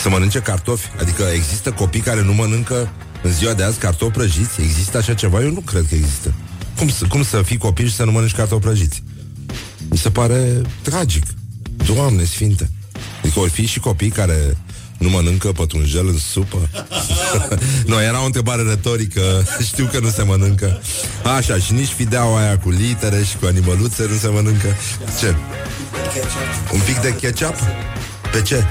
Să 0.00 0.08
mănânce 0.08 0.38
cartofi? 0.38 0.88
Adică 1.00 1.22
există 1.22 1.72
copii 1.72 2.00
care 2.00 2.22
nu 2.22 2.32
mănâncă 2.32 2.92
în 3.22 3.32
ziua 3.32 3.54
de 3.54 3.62
azi 3.62 3.78
cartofi 3.78 4.12
prăjiți? 4.12 4.60
Există 4.60 4.96
așa 4.96 5.14
ceva? 5.14 5.42
Eu 5.42 5.50
nu 5.50 5.60
cred 5.60 5.86
că 5.88 5.94
există. 5.94 6.34
Cum 6.78 6.88
să, 6.88 7.06
cum 7.06 7.22
să 7.22 7.42
fii 7.42 7.56
copil 7.56 7.88
și 7.88 7.94
să 7.94 8.04
nu 8.04 8.12
mănânci 8.12 8.34
cartofi 8.34 8.62
prăjiți? 8.62 9.02
Mi 9.90 9.96
se 9.98 10.10
pare 10.10 10.60
tragic. 10.82 11.24
Doamne 11.94 12.24
sfinte. 12.24 12.70
Adică 13.22 13.40
ori 13.40 13.50
fi 13.50 13.66
și 13.66 13.80
copii 13.80 14.10
care 14.10 14.56
nu 14.98 15.08
mănâncă 15.08 15.52
pătrunjel 15.52 16.06
în 16.08 16.18
supă? 16.18 16.68
nu, 17.86 18.02
era 18.02 18.22
o 18.22 18.24
întrebare 18.24 18.62
retorică. 18.62 19.20
Știu 19.70 19.88
că 19.92 19.98
nu 19.98 20.08
se 20.08 20.22
mănâncă. 20.22 20.80
Așa, 21.36 21.58
și 21.58 21.72
nici 21.72 21.88
fideaua 21.88 22.38
aia 22.38 22.58
cu 22.58 22.70
litere 22.70 23.22
și 23.22 23.36
cu 23.36 23.46
animăluțe 23.46 24.06
nu 24.10 24.16
se 24.16 24.28
mănâncă. 24.28 24.76
Ce? 25.18 25.34
Un 26.72 26.80
pic 26.80 27.00
de 27.00 27.14
ketchup? 27.20 27.54
Pe 28.32 28.42
ce? 28.42 28.64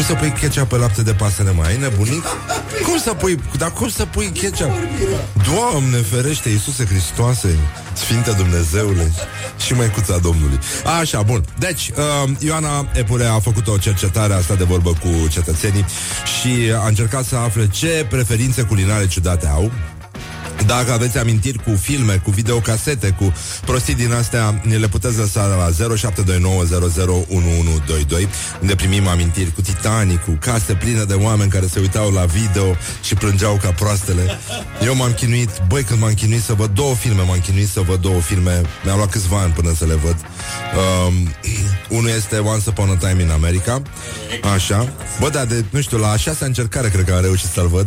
Cum 0.00 0.08
să 0.08 0.14
pui 0.14 0.30
ketchup 0.40 0.68
pe 0.68 0.76
lapte 0.76 1.02
de 1.02 1.12
pasăre, 1.12 1.50
mai 1.50 1.68
ai 1.68 1.78
nebunit? 1.78 2.22
Cum 2.84 2.98
să 2.98 3.14
pui, 3.14 3.38
dar 3.58 3.72
cum 3.72 3.88
să 3.88 4.04
pui 4.04 4.26
ketchup? 4.26 4.70
Doamne 5.54 5.96
ferește, 5.96 6.48
Iisuse 6.48 6.84
Hristoase, 6.84 7.58
Sfinte 7.92 8.30
Dumnezeule 8.30 9.12
și 9.64 9.74
măicuța 9.74 10.18
Domnului. 10.18 10.58
Așa, 11.00 11.22
bun. 11.22 11.44
Deci, 11.58 11.90
uh, 12.24 12.30
Ioana 12.38 12.88
Epure 12.92 13.24
a 13.24 13.38
făcut 13.38 13.68
o 13.68 13.78
cercetare 13.78 14.34
asta 14.34 14.54
de 14.54 14.64
vorbă 14.64 14.90
cu 14.90 15.28
cetățenii 15.28 15.84
și 16.40 16.72
a 16.82 16.86
încercat 16.86 17.24
să 17.24 17.36
afle 17.36 17.68
ce 17.68 18.06
preferințe 18.08 18.62
culinare 18.62 19.06
ciudate 19.06 19.46
au 19.46 19.72
dacă 20.70 20.92
aveți 20.92 21.18
amintiri 21.18 21.58
cu 21.58 21.78
filme, 21.80 22.20
cu 22.24 22.30
videocasete, 22.30 23.08
cu 23.18 23.32
prostii 23.64 23.94
din 23.94 24.12
astea, 24.12 24.60
ne 24.64 24.76
le 24.76 24.88
puteți 24.88 25.18
lăsa 25.18 25.46
la 25.46 25.70
0729001122, 25.96 25.98
unde 28.60 28.74
primim 28.74 29.06
amintiri 29.06 29.52
cu 29.52 29.60
Titanic, 29.60 30.24
cu 30.24 30.36
case 30.40 30.74
pline 30.74 31.02
de 31.04 31.14
oameni 31.14 31.50
care 31.50 31.66
se 31.66 31.80
uitau 31.80 32.10
la 32.10 32.24
video 32.24 32.76
și 33.02 33.14
plângeau 33.14 33.58
ca 33.62 33.70
proastele. 33.70 34.38
Eu 34.84 34.94
m-am 34.94 35.12
chinuit, 35.12 35.50
băi, 35.68 35.82
când 35.82 36.00
m-am 36.00 36.14
chinuit 36.14 36.42
să 36.42 36.52
văd 36.52 36.70
două 36.70 36.94
filme, 36.94 37.22
m-am 37.22 37.40
chinuit 37.40 37.68
să 37.68 37.80
văd 37.80 38.00
două 38.00 38.20
filme, 38.20 38.60
mi-a 38.84 38.94
luat 38.94 39.10
câțiva 39.10 39.40
ani 39.40 39.52
până 39.52 39.74
să 39.76 39.84
le 39.84 39.94
văd. 39.94 40.16
Um, 40.16 41.14
unul 41.96 42.10
este 42.10 42.38
Once 42.38 42.68
Upon 42.68 42.88
a 42.90 42.96
Time 43.08 43.22
in 43.22 43.30
America, 43.30 43.82
așa. 44.54 44.92
Bă, 45.20 45.28
da, 45.28 45.44
de, 45.44 45.64
nu 45.70 45.80
știu, 45.80 45.98
la 45.98 46.10
a 46.10 46.16
șasea 46.16 46.46
încercare 46.46 46.88
cred 46.88 47.04
că 47.04 47.14
am 47.14 47.20
reușit 47.22 47.48
să-l 47.48 47.68
văd. 47.68 47.86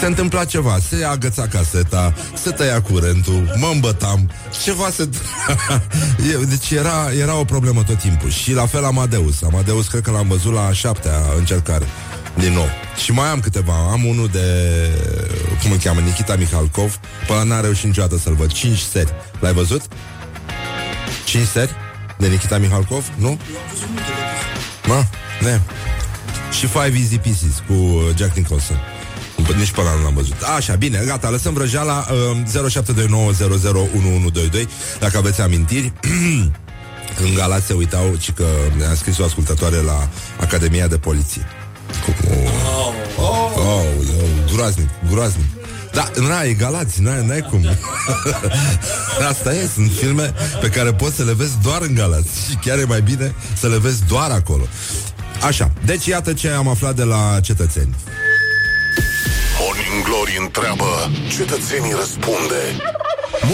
Se 0.00 0.06
întâmpla 0.06 0.44
ceva, 0.44 0.78
se 0.88 1.04
agăța 1.04 1.46
caseta, 1.46 2.14
se 2.42 2.50
tăia 2.50 2.82
curentul, 2.82 3.54
mă 3.56 3.70
îmbătam, 3.72 4.30
ceva 4.62 4.90
se... 4.90 5.08
deci 6.48 6.70
era, 6.70 7.10
era 7.20 7.34
o 7.36 7.44
problemă 7.44 7.82
tot 7.82 7.98
timpul. 7.98 8.30
Și 8.30 8.52
la 8.52 8.66
fel 8.66 8.84
Amadeus. 8.84 9.42
Amadeus 9.42 9.88
cred 9.88 10.02
că 10.02 10.10
l-am 10.10 10.28
văzut 10.28 10.52
la 10.52 10.66
a 10.66 10.72
șaptea 10.72 11.12
încercare. 11.38 11.86
Din 12.34 12.52
nou. 12.52 12.68
Și 13.04 13.12
mai 13.12 13.28
am 13.28 13.40
câteva. 13.40 13.72
Am 13.90 14.04
unul 14.04 14.28
de, 14.28 14.46
cum 15.62 15.72
îl 15.72 15.78
cheamă, 15.78 16.00
Nikita 16.00 16.36
Mihalkov. 16.36 17.00
Până 17.26 17.42
n-a 17.42 17.60
reușit 17.60 17.84
niciodată 17.84 18.18
să-l 18.18 18.34
văd. 18.34 18.52
Cinci 18.52 18.78
seri. 18.78 19.12
L-ai 19.40 19.52
văzut? 19.52 19.82
Cinci 21.24 21.46
seri? 21.46 21.70
De 22.18 22.26
Nikita 22.26 22.58
Mihalkov? 22.58 23.12
Nu? 23.16 23.38
Ma? 24.86 25.06
Ne. 25.40 25.60
Și 26.58 26.66
Five 26.66 26.98
Easy 26.98 27.18
Pieces 27.18 27.62
cu 27.66 27.72
uh, 27.72 28.16
Jack 28.16 28.36
Nicholson. 28.36 28.76
Nici 29.56 29.70
pe 29.70 29.80
ăla 29.80 29.94
nu 29.94 30.02
l-am 30.02 30.14
văzut. 30.14 30.42
Așa, 30.56 30.74
bine, 30.74 31.02
gata, 31.06 31.30
lăsăm 31.30 31.52
vrăjeala 31.52 32.06
uh, 32.10 32.70
0729001122 32.70 34.68
Dacă 34.98 35.18
aveți 35.18 35.40
amintiri 35.40 35.92
În 37.24 37.34
Galați 37.34 37.66
se 37.66 37.72
uitau 37.72 38.14
ci 38.18 38.32
că 38.32 38.44
ne-a 38.76 38.94
scris 38.94 39.18
o 39.18 39.24
ascultătoare 39.24 39.76
la 39.76 40.08
Academia 40.40 40.86
de 40.86 40.96
Poliție. 40.96 41.46
Cu... 42.04 42.14
Oh, 42.76 42.94
oh, 43.16 43.52
oh, 43.56 43.84
groaznic, 44.52 44.88
groaznic. 45.10 45.46
Da, 45.92 46.10
na, 46.28 46.42
e 46.42 46.52
Galați, 46.52 47.02
n-ai, 47.02 47.26
n-ai 47.26 47.40
cum. 47.40 47.64
Asta 49.30 49.54
e, 49.54 49.68
sunt 49.74 49.90
filme 49.92 50.34
pe 50.60 50.68
care 50.68 50.92
poți 50.92 51.16
să 51.16 51.24
le 51.24 51.32
vezi 51.32 51.52
doar 51.62 51.82
în 51.82 51.94
Galați 51.94 52.28
Și 52.48 52.56
chiar 52.64 52.78
e 52.78 52.84
mai 52.84 53.02
bine 53.02 53.34
să 53.58 53.68
le 53.68 53.78
vezi 53.78 54.04
doar 54.06 54.30
acolo. 54.30 54.66
Așa, 55.46 55.70
deci 55.84 56.06
iată 56.06 56.32
ce 56.32 56.48
am 56.48 56.68
aflat 56.68 56.96
de 56.96 57.04
la 57.04 57.38
cetățeni 57.42 57.94
Morning 59.90 60.08
Glory 60.08 60.36
întreabă 60.40 61.10
Cetățenii 61.36 61.92
răspunde 61.92 62.60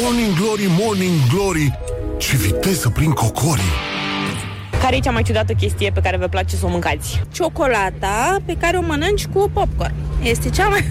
Morning 0.01 0.35
Glory, 0.41 0.67
Morning 0.79 1.15
Glory 1.33 1.79
Ce 2.19 2.37
viteză 2.37 2.91
prin 2.91 3.11
cocorii 3.13 3.73
Care 4.83 4.97
e 4.97 5.01
cea 5.01 5.11
mai 5.11 5.23
ciudată 5.23 5.53
chestie 5.53 5.91
pe 5.91 6.01
care 6.01 6.17
vă 6.17 6.27
place 6.27 6.57
să 6.57 6.67
o 6.67 6.69
mâncați? 6.69 7.23
Ciocolata 7.33 8.37
pe 8.45 8.57
care 8.61 8.77
o 8.77 8.83
mănânci 8.83 9.27
cu 9.27 9.51
popcorn. 9.53 9.95
Este 10.23 10.51
cea 10.51 10.69
mai... 10.69 10.85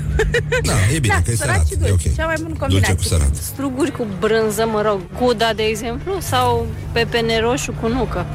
Da, 0.63 0.73
e 0.93 0.99
bine, 0.99 1.13
da, 1.15 1.21
că 1.25 1.31
e 1.31 1.35
sărat 1.35 1.53
sărat, 1.53 1.67
și 1.67 1.73
e 1.73 1.75
dulce. 1.87 2.07
ok. 2.09 2.15
Cea 2.15 2.25
mai 2.25 2.35
bună 2.37 2.47
Dulce 2.47 2.59
combinație. 2.59 2.95
cu 2.95 3.03
sărat 3.03 3.35
Struguri 3.35 3.91
cu 3.91 4.07
brânză, 4.19 4.67
mă 4.71 4.81
rog, 4.81 4.99
guda, 5.19 5.53
de 5.55 5.63
exemplu, 5.63 6.13
sau 6.19 6.65
pepene 6.91 7.39
roșu 7.39 7.73
cu 7.81 7.87
nucă. 7.87 8.25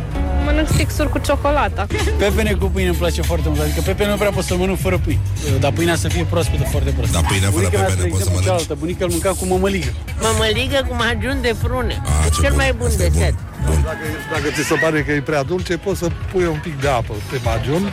Mănânc 0.45 0.69
stixuri 0.69 1.11
cu 1.11 1.19
ciocolata. 1.19 1.87
Pepene 2.19 2.53
cu 2.53 2.67
pâine 2.67 2.89
îmi 2.89 2.97
place 2.97 3.23
foarte 3.23 3.49
mult. 3.49 3.61
Adică 3.61 3.81
pepene 3.81 4.11
nu 4.11 4.17
prea 4.17 4.31
pot 4.31 4.45
să 4.45 4.55
mănânc 4.57 4.79
fără 4.81 4.99
pâine. 4.99 5.21
Dar 5.61 5.73
pâinea 5.73 5.97
să 5.97 6.09
fie 6.09 6.25
proaspătă, 6.31 6.63
foarte 6.71 6.91
proastă. 6.91 7.13
Dar 7.21 7.25
pâine 7.31 7.47
fără 7.47 7.53
Bunica 7.57 7.79
mea, 7.79 7.87
pepene 7.87 7.99
spre 8.01 8.11
poți 8.11 8.23
să 8.23 8.29
exemplu, 8.29 8.31
mănânci? 8.31 8.47
cealaltă. 8.47 8.75
Bunica 8.79 9.05
îl 9.05 9.11
mânca 9.11 9.31
cu 9.41 9.45
mămăligă. 9.53 9.91
Mămăligă 10.27 10.79
cu 10.89 10.95
majun 11.05 11.37
de 11.47 11.53
prune. 11.63 12.03
Ah, 12.05 12.25
ce 12.35 12.41
Cel 12.41 12.53
bun. 12.53 12.61
mai 12.63 12.73
bun 12.79 12.87
Asta 12.87 13.05
e 13.05 13.11
bun. 13.13 13.39
Desert. 13.61 13.75
Bun. 13.75 13.83
Dacă, 13.85 14.05
dacă 14.33 14.49
ți 14.55 14.67
se 14.67 14.75
pare 14.75 15.03
că 15.03 15.13
e 15.13 15.21
prea 15.21 15.43
dulce, 15.43 15.77
poți 15.77 15.99
să 15.99 16.09
pui 16.33 16.45
un 16.45 16.59
pic 16.63 16.81
de 16.81 16.89
apă 16.89 17.15
pe 17.31 17.41
majun 17.45 17.93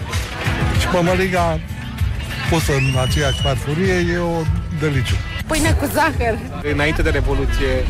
și 0.80 0.88
mămăliga 0.94 1.60
poți 2.50 2.66
să 2.66 2.72
în 2.72 3.00
aceeași 3.02 3.42
farfurie 3.42 3.94
e 3.94 4.18
o 4.18 4.42
deliciu. 4.80 5.16
Pâine 5.48 5.72
cu 5.72 5.86
zahăr. 5.94 6.38
Înainte 6.74 7.02
de 7.02 7.10
Revoluție 7.10 7.86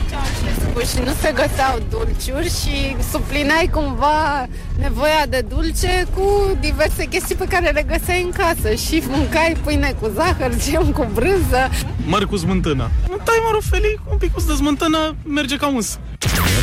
și 0.85 0.99
nu 1.05 1.13
se 1.21 1.31
găseau 1.31 1.79
dulciuri 1.89 2.49
și 2.61 2.95
suplinai 3.11 3.69
cumva 3.71 4.47
nevoia 4.79 5.25
de 5.29 5.41
dulce 5.49 6.05
cu 6.15 6.57
diverse 6.59 7.05
chestii 7.05 7.35
pe 7.35 7.45
care 7.45 7.69
le 7.69 7.83
găseai 7.83 8.23
în 8.23 8.31
casă 8.31 8.73
și 8.73 9.03
mâncai 9.07 9.57
pâine 9.63 9.95
cu 10.01 10.11
zahăr, 10.15 10.51
gem 10.69 10.91
cu 10.91 11.07
brânză. 11.13 11.69
Măr 12.05 12.25
cu 12.25 12.37
smântână. 12.37 12.91
Tai 13.07 13.41
mărul 13.45 13.61
felii, 13.69 13.99
un 14.11 14.17
pic 14.17 14.33
de 14.33 14.53
smântână, 14.53 15.15
merge 15.25 15.55
ca 15.55 15.67
uns. 15.67 15.99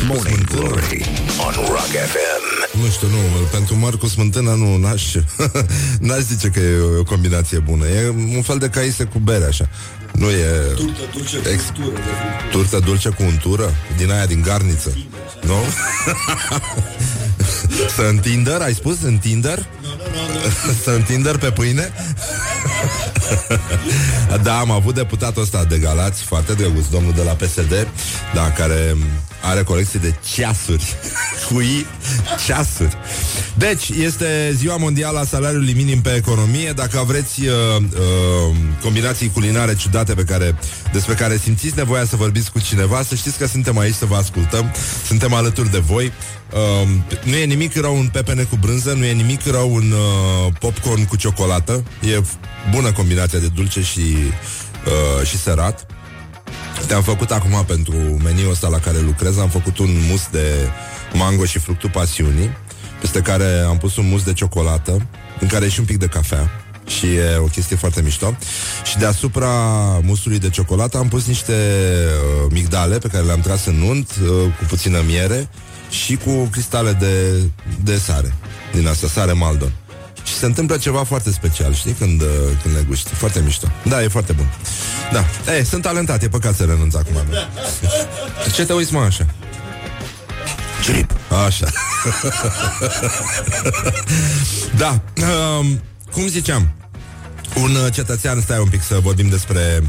Morning 0.07 0.43
Glory 0.43 1.05
on 1.37 1.53
Rock 1.53 1.93
FM. 2.11 2.79
Nu 2.81 2.89
știu, 2.89 3.07
nu, 3.07 3.17
pentru 3.51 3.75
măr 3.75 3.97
cu 3.97 4.07
smântână 4.07 4.53
nu, 4.53 4.77
n-aș, 4.77 5.15
n-aș 5.99 6.19
zice 6.19 6.47
că 6.47 6.59
e 6.59 6.79
o 6.99 7.03
combinație 7.03 7.59
bună. 7.59 7.87
E 7.87 8.09
un 8.09 8.41
fel 8.41 8.57
de 8.57 8.69
caise 8.69 9.03
cu 9.03 9.19
bere, 9.19 9.45
așa. 9.45 9.69
Nu 10.11 10.29
e... 10.29 10.45
Turtă 10.75 11.01
dulce 11.13 11.37
cu 11.37 11.47
Ex- 11.47 11.63
untură, 11.77 11.95
de 11.95 12.01
fapt. 12.01 12.51
Turtă 12.51 12.79
dulce 12.79 13.09
cu 13.09 13.23
untură? 13.23 13.73
Din 13.97 14.11
aia 14.11 14.25
din 14.25 14.41
garniță. 14.41 14.97
Nu? 15.41 15.57
Să 17.95 18.01
în 18.01 18.17
Tinder, 18.17 18.61
ai 18.61 18.73
spus? 18.73 19.01
În 19.01 19.17
Tinder? 19.17 19.65
Să 20.83 20.89
în 20.89 21.01
Tinder 21.01 21.37
pe 21.37 21.51
pâine? 21.51 21.91
da, 24.43 24.59
am 24.59 24.71
avut 24.71 24.95
deputatul 24.95 25.41
ăsta 25.41 25.63
de 25.63 25.77
Galați, 25.77 26.21
foarte 26.21 26.53
drăguț, 26.53 26.85
domnul 26.85 27.13
de 27.13 27.21
la 27.21 27.31
PSD, 27.31 27.87
da, 28.33 28.51
care 28.51 28.95
are 29.45 29.63
colecție 29.63 29.99
de 29.99 30.15
ceasuri. 30.33 30.95
Cu 31.47 31.59
I, 31.59 31.85
ceasuri. 32.45 32.97
Deci, 33.57 33.89
este 33.89 34.53
ziua 34.55 34.77
mondială 34.77 35.19
a 35.19 35.25
salariului 35.25 35.73
minim 35.73 36.01
pe 36.01 36.13
economie. 36.15 36.71
Dacă 36.71 37.03
vreți 37.07 37.41
uh, 37.41 37.51
uh, 37.77 38.55
combinații 38.81 39.31
culinare 39.31 39.75
ciudate 39.75 40.13
pe 40.13 40.23
care, 40.23 40.55
despre 40.91 41.13
care 41.13 41.37
simțiți 41.37 41.77
nevoia 41.77 42.05
să 42.05 42.15
vorbiți 42.15 42.51
cu 42.51 42.59
cineva, 42.59 43.03
să 43.03 43.15
știți 43.15 43.37
că 43.37 43.47
suntem 43.47 43.77
aici 43.77 43.93
să 43.93 44.05
vă 44.05 44.15
ascultăm. 44.15 44.73
Suntem 45.05 45.33
alături 45.33 45.71
de 45.71 45.79
voi. 45.79 46.11
Uh, 46.53 46.89
nu 47.23 47.35
e 47.35 47.45
nimic 47.45 47.75
rău 47.75 47.97
un 47.97 48.07
pepene 48.07 48.43
cu 48.43 48.55
brânză, 48.55 48.93
nu 48.93 49.05
e 49.05 49.11
nimic 49.11 49.45
rău 49.45 49.73
un 49.73 49.91
uh, 49.91 50.53
popcorn 50.59 51.05
cu 51.05 51.15
ciocolată. 51.15 51.83
E 52.01 52.21
bună 52.71 52.91
combinația 52.91 53.39
de 53.39 53.47
dulce 53.47 53.81
și, 53.81 54.15
uh, 54.85 55.27
și 55.27 55.37
sărat. 55.37 55.94
Te-am 56.87 57.01
făcut 57.01 57.31
acum 57.31 57.63
pentru 57.67 57.95
meniul 58.23 58.51
ăsta 58.51 58.67
la 58.67 58.79
care 58.79 58.99
lucrez 58.99 59.37
Am 59.37 59.49
făcut 59.49 59.77
un 59.77 59.89
mus 60.09 60.27
de 60.31 60.69
mango 61.13 61.45
și 61.45 61.59
fructul 61.59 61.89
pasiunii 61.89 62.57
Peste 63.01 63.21
care 63.21 63.63
am 63.67 63.77
pus 63.77 63.95
un 63.95 64.07
mus 64.07 64.23
de 64.23 64.33
ciocolată 64.33 65.07
În 65.39 65.47
care 65.47 65.65
e 65.65 65.69
și 65.69 65.79
un 65.79 65.85
pic 65.85 65.97
de 65.97 66.05
cafea 66.05 66.49
Și 66.85 67.05
e 67.05 67.35
o 67.37 67.45
chestie 67.45 67.75
foarte 67.75 68.01
mișto. 68.01 68.37
Și 68.83 68.97
deasupra 68.97 69.49
musului 70.01 70.39
de 70.39 70.49
ciocolată 70.49 70.97
Am 70.97 71.07
pus 71.07 71.25
niște 71.25 71.53
uh, 71.53 72.51
migdale 72.51 72.97
Pe 72.97 73.07
care 73.07 73.23
le-am 73.23 73.39
tras 73.39 73.65
în 73.65 73.81
unt 73.81 74.11
uh, 74.21 74.27
Cu 74.57 74.65
puțină 74.67 75.01
miere 75.05 75.49
Și 75.89 76.15
cu 76.15 76.47
cristale 76.51 76.91
de, 76.91 77.41
de 77.83 77.97
sare 77.97 78.33
Din 78.73 78.87
asta, 78.87 79.07
sare 79.07 79.31
Maldon 79.31 79.71
și 80.25 80.33
se 80.33 80.45
întâmplă 80.45 80.77
ceva 80.77 81.03
foarte 81.03 81.31
special, 81.31 81.73
știi, 81.73 81.91
când, 81.91 82.21
uh, 82.21 82.27
când 82.61 82.75
le 82.75 82.85
guști. 82.87 83.09
Foarte 83.09 83.41
mișto. 83.43 83.67
Da, 83.83 84.03
e 84.03 84.07
foarte 84.07 84.33
bun. 84.33 84.53
Da. 85.11 85.25
E, 85.53 85.63
sunt 85.63 85.81
talentat, 85.81 86.23
e 86.23 86.27
păcat 86.27 86.55
să 86.55 86.63
renunț 86.63 86.93
acum. 86.93 87.15
Ce 88.53 88.65
te 88.65 88.73
uiți, 88.73 88.93
mă, 88.93 88.99
așa? 88.99 89.25
Trip. 90.85 91.11
Așa. 91.45 91.67
da. 94.77 95.01
Um, 95.59 95.81
cum 96.11 96.27
ziceam, 96.27 96.71
un 97.55 97.75
uh, 97.75 97.93
cetățean, 97.93 98.41
stai 98.41 98.59
un 98.59 98.67
pic 98.69 98.83
să 98.83 98.99
vorbim 99.01 99.29
despre 99.29 99.83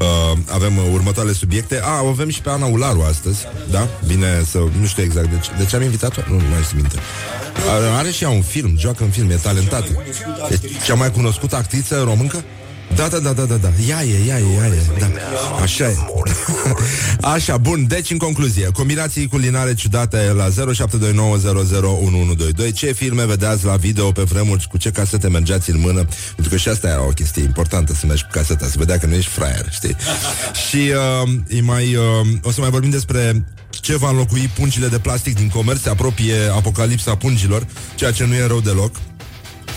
Uh, 0.00 0.38
avem 0.50 0.76
uh, 0.76 0.84
următoarele 0.92 1.34
subiecte. 1.34 1.80
A, 1.82 2.02
o 2.02 2.08
avem 2.08 2.28
și 2.28 2.40
pe 2.40 2.50
Ana 2.50 2.66
Ularu 2.66 3.02
astăzi. 3.02 3.46
Da? 3.70 3.88
Bine 4.06 4.42
să... 4.50 4.58
Nu 4.80 4.86
știu 4.86 5.02
exact 5.02 5.30
de 5.30 5.38
ce, 5.38 5.50
de 5.58 5.64
ce 5.64 5.76
am 5.76 5.82
invitat-o. 5.82 6.20
Nu, 6.28 6.34
nu 6.34 6.48
mai 6.50 6.62
știu 6.62 6.76
minte. 6.76 6.98
Are, 7.70 7.86
are 7.86 8.10
și 8.10 8.24
ea 8.24 8.30
un 8.30 8.42
film, 8.42 8.78
joacă 8.78 9.04
în 9.04 9.10
film, 9.10 9.30
e 9.30 9.34
talentată. 9.34 10.04
E 10.50 10.58
cea 10.84 10.94
mai 10.94 11.10
cunoscută 11.10 11.56
actriță 11.56 12.02
româncă? 12.02 12.44
Da, 12.94 13.08
da, 13.08 13.18
da, 13.18 13.32
da, 13.32 13.44
da, 13.44 13.56
da. 13.56 13.70
Ea 13.88 14.04
e, 14.04 14.24
ea 14.26 14.38
e, 14.38 14.44
ea 14.56 14.66
e. 14.66 14.82
Da. 14.98 15.06
Așa 15.62 15.84
e. 15.84 15.96
Așa, 17.34 17.56
bun. 17.56 17.86
Deci, 17.86 18.10
în 18.10 18.18
concluzie, 18.18 18.68
combinații 18.72 19.28
culinare 19.28 19.74
ciudate 19.74 20.32
la 20.36 20.48
0729001122. 20.48 20.52
Ce 22.74 22.92
filme 22.92 23.26
vedeați 23.26 23.64
la 23.64 23.76
video 23.76 24.12
pe 24.12 24.22
vremuri, 24.22 24.66
cu 24.70 24.76
ce 24.76 24.90
casete 24.90 25.28
mergeați 25.28 25.70
în 25.70 25.80
mână? 25.80 26.04
Pentru 26.34 26.48
că 26.48 26.56
și 26.56 26.68
asta 26.68 26.88
era 26.88 27.06
o 27.06 27.10
chestie 27.10 27.42
importantă 27.42 27.94
să 27.94 28.06
mergi 28.06 28.22
cu 28.22 28.28
caseta, 28.32 28.66
să 28.66 28.74
vedea 28.76 28.98
că 28.98 29.06
nu 29.06 29.14
ești 29.14 29.30
fraier, 29.30 29.66
știi? 29.70 29.96
și 30.68 30.92
uh, 31.22 31.30
e 31.48 31.60
mai, 31.60 31.94
uh, 31.94 32.02
o 32.42 32.50
să 32.50 32.60
mai 32.60 32.70
vorbim 32.70 32.90
despre 32.90 33.44
ce 33.70 33.96
va 33.96 34.08
înlocui 34.08 34.50
pungile 34.54 34.86
de 34.86 34.98
plastic 34.98 35.34
din 35.34 35.48
comerț, 35.48 35.80
se 35.80 35.88
apropie 35.88 36.34
apocalipsa 36.54 37.14
pungilor, 37.14 37.66
ceea 37.94 38.10
ce 38.10 38.24
nu 38.24 38.34
e 38.34 38.46
rău 38.46 38.60
deloc. 38.60 38.94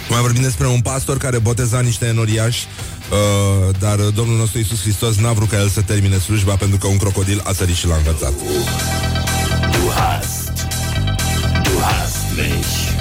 Mai 0.10 0.22
vorbim 0.22 0.42
despre 0.42 0.68
un 0.68 0.82
pastor 0.82 1.18
care 1.18 1.38
boteza 1.38 1.80
niște 1.80 2.06
enoriași 2.06 2.68
uh, 3.12 3.76
Dar 3.80 3.96
Domnul 3.96 4.38
nostru 4.38 4.58
Iisus 4.58 4.82
Hristos 4.82 5.16
n-a 5.16 5.32
vrut 5.32 5.50
ca 5.50 5.58
el 5.58 5.70
să 5.70 5.82
termine 5.82 6.18
slujba 6.18 6.56
Pentru 6.56 6.78
că 6.78 6.88
un 6.88 6.98
crocodil 6.98 7.42
a 7.44 7.54
sărit 7.54 7.76
și 7.76 7.88
l-a 7.88 7.96
învățat 7.96 8.34
Du 9.72 9.90
hast. 9.90 10.52
Du 11.64 11.80
hast 11.82 12.18
mich. 12.36 12.92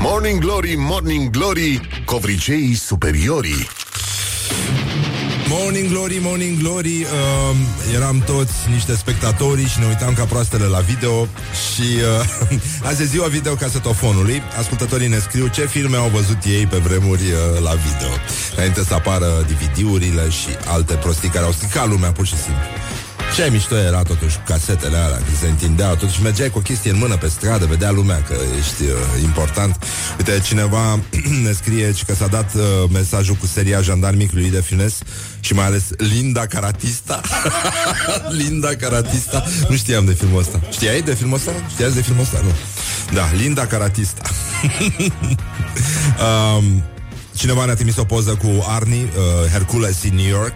Morning 0.00 0.40
Glory, 0.40 0.74
Morning 0.76 1.30
Glory, 1.30 1.80
covriceii 2.04 2.74
superiorii. 2.74 3.66
Morning 5.50 5.88
Glory, 5.88 6.18
Morning 6.22 6.58
Glory 6.58 7.02
uh, 7.02 7.94
Eram 7.94 8.22
toți 8.26 8.52
niște 8.70 8.96
spectatori 8.96 9.66
Și 9.66 9.78
ne 9.78 9.86
uitam 9.86 10.14
ca 10.14 10.24
proastele 10.24 10.64
la 10.64 10.78
video 10.78 11.28
Și 11.72 11.88
uh, 12.50 12.58
azi 12.88 13.02
e 13.02 13.04
ziua 13.04 13.26
video 13.26 13.54
casetofonului. 13.54 14.42
Ascultătorii 14.58 15.08
ne 15.08 15.18
scriu 15.18 15.46
ce 15.46 15.66
filme 15.66 15.96
au 15.96 16.08
văzut 16.08 16.44
ei 16.44 16.66
pe 16.66 16.76
vremuri 16.76 17.22
uh, 17.22 17.62
la 17.62 17.74
video. 17.74 18.12
Înainte 18.56 18.84
să 18.84 18.94
apară 18.94 19.46
DVD-urile 19.46 20.28
și 20.30 20.48
alte 20.66 20.94
prostii 20.94 21.28
Care 21.28 21.44
au 21.44 21.52
stricat 21.52 21.88
lumea 21.88 22.12
pur 22.12 22.26
și 22.26 22.36
simplu 22.36 22.62
ce 23.34 23.48
mișto 23.50 23.76
era 23.76 24.02
totuși 24.02 24.36
cu 24.36 24.42
casetele 24.46 24.96
alea 24.96 25.16
Când 25.16 25.36
se 25.38 25.46
întindeau, 25.46 25.94
totuși 25.94 26.22
mergeai 26.22 26.50
cu 26.50 26.58
o 26.58 26.60
chestie 26.60 26.90
în 26.90 26.98
mână 26.98 27.16
pe 27.16 27.28
stradă 27.28 27.66
Vedea 27.66 27.90
lumea 27.90 28.22
că 28.22 28.34
ești 28.58 28.82
uh, 28.82 29.22
important. 29.22 29.84
Uite, 30.18 30.40
cineva 30.44 31.00
ne 31.44 31.52
scrie 31.52 31.94
Că 32.06 32.14
s-a 32.14 32.26
dat 32.26 32.54
uh, 32.54 32.62
mesajul 32.92 33.34
cu 33.34 33.46
seria 33.46 33.80
Jandarmic 33.80 34.32
lui 34.32 34.50
de 34.50 34.60
Fines 34.60 34.98
Și 35.40 35.54
mai 35.54 35.64
ales 35.64 35.84
Linda 35.96 36.46
Caratista. 36.46 37.20
Linda 38.42 38.68
Caratista. 38.68 39.44
Nu 39.68 39.76
știam 39.76 40.04
de 40.04 40.12
filmul 40.12 40.40
ăsta. 40.40 40.60
Știai 40.70 41.02
de 41.02 41.14
filmul 41.14 41.36
ăsta? 41.36 41.52
Știați 41.70 41.94
de 41.94 42.02
filmul 42.02 42.22
ăsta? 42.22 42.40
Nu. 42.42 42.50
Da, 43.14 43.28
Linda 43.36 43.66
Caratista. 43.66 44.22
Um, 46.18 46.82
Cineva 47.34 47.64
ne-a 47.64 47.74
trimis 47.74 47.96
o 47.96 48.04
poză 48.04 48.30
cu 48.30 48.64
Arnie 48.68 49.02
uh, 49.02 49.50
Hercules 49.50 50.02
in 50.02 50.14
New 50.14 50.26
York 50.26 50.52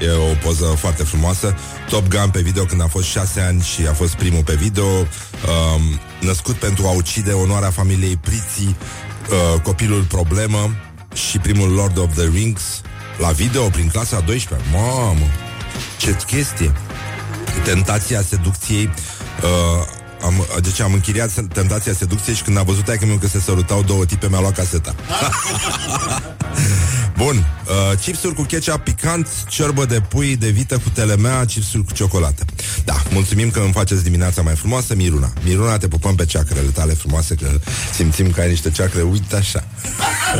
E 0.00 0.10
o 0.10 0.34
poză 0.42 0.64
foarte 0.64 1.02
frumoasă. 1.02 1.56
Top 1.88 2.08
Gun 2.08 2.30
pe 2.30 2.40
video 2.40 2.64
când 2.64 2.82
a 2.82 2.86
fost 2.86 3.06
șase 3.06 3.40
ani 3.40 3.62
Și 3.62 3.86
a 3.86 3.92
fost 3.92 4.14
primul 4.14 4.42
pe 4.42 4.54
video. 4.54 4.86
Um, 4.86 6.00
Născut 6.20 6.54
pentru 6.54 6.86
a 6.86 6.90
ucide 6.90 7.32
onoarea 7.32 7.70
familiei 7.70 8.16
Priții 8.16 8.76
uh, 9.30 9.60
Copilul 9.60 10.02
problemă 10.02 10.70
Și 11.14 11.38
primul 11.38 11.70
Lord 11.70 11.98
of 11.98 12.14
the 12.14 12.28
Rings 12.32 12.80
La 13.18 13.28
video 13.28 13.68
prin 13.68 13.88
clasa 13.88 14.20
12 14.20 14.68
Mamă, 14.72 15.26
ce 15.98 16.16
chestie! 16.26 16.72
Tentația 17.64 18.22
seducției 18.22 18.90
uh, 19.42 19.86
am, 20.26 20.46
deci 20.62 20.80
am 20.80 20.92
închiriat 20.92 21.30
Tentația 21.52 21.92
seducției 21.92 22.34
și 22.34 22.42
când 22.42 22.58
a 22.58 22.62
văzut 22.62 22.88
aia 22.88 22.98
că 23.20 23.26
se 23.26 23.40
sărutau 23.40 23.82
două 23.82 24.04
tipe, 24.04 24.28
mi-a 24.28 24.40
luat 24.40 24.54
caseta 24.54 24.94
Bun, 27.16 27.36
uh, 27.36 27.98
chipsuri 27.98 28.34
cu 28.34 28.42
ketchup 28.42 28.78
picant, 28.78 29.28
ciorbă 29.48 29.84
de 29.84 30.00
pui 30.08 30.36
de 30.36 30.48
vită 30.48 30.74
cu 30.74 30.88
telemea, 30.88 31.44
chipsuri 31.44 31.84
cu 31.84 31.92
ciocolată. 31.92 32.44
Da, 32.84 33.02
mulțumim 33.10 33.50
că 33.50 33.60
îmi 33.60 33.72
faceți 33.72 34.02
dimineața 34.02 34.42
mai 34.42 34.54
frumoasă, 34.54 34.94
Miruna. 34.94 35.32
Miruna, 35.44 35.78
te 35.78 35.88
pupăm 35.88 36.14
pe 36.14 36.24
ceacrele 36.24 36.68
tale 36.68 36.92
frumoase, 36.92 37.34
că 37.34 37.50
simțim 37.94 38.30
că 38.30 38.40
ai 38.40 38.48
niște 38.48 38.70
ceacre, 38.70 39.02
uite 39.02 39.36
așa. 39.36 39.64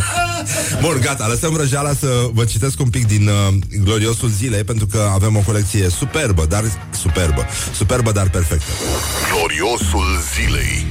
Bun, 0.82 0.98
gata, 1.00 1.26
lăsăm 1.26 1.56
răjeala 1.56 1.92
să 1.94 2.28
vă 2.32 2.44
citesc 2.44 2.80
un 2.80 2.90
pic 2.90 3.06
din 3.06 3.28
uh, 3.28 3.54
gloriosul 3.82 4.28
zilei, 4.28 4.64
pentru 4.64 4.86
că 4.86 5.10
avem 5.12 5.36
o 5.36 5.40
colecție 5.40 5.88
superbă, 5.88 6.46
dar 6.48 6.64
superbă, 7.00 7.46
superbă, 7.74 8.12
dar 8.12 8.28
perfectă. 8.28 8.70
Gloriosul 9.76 10.22
zilei. 10.34 10.86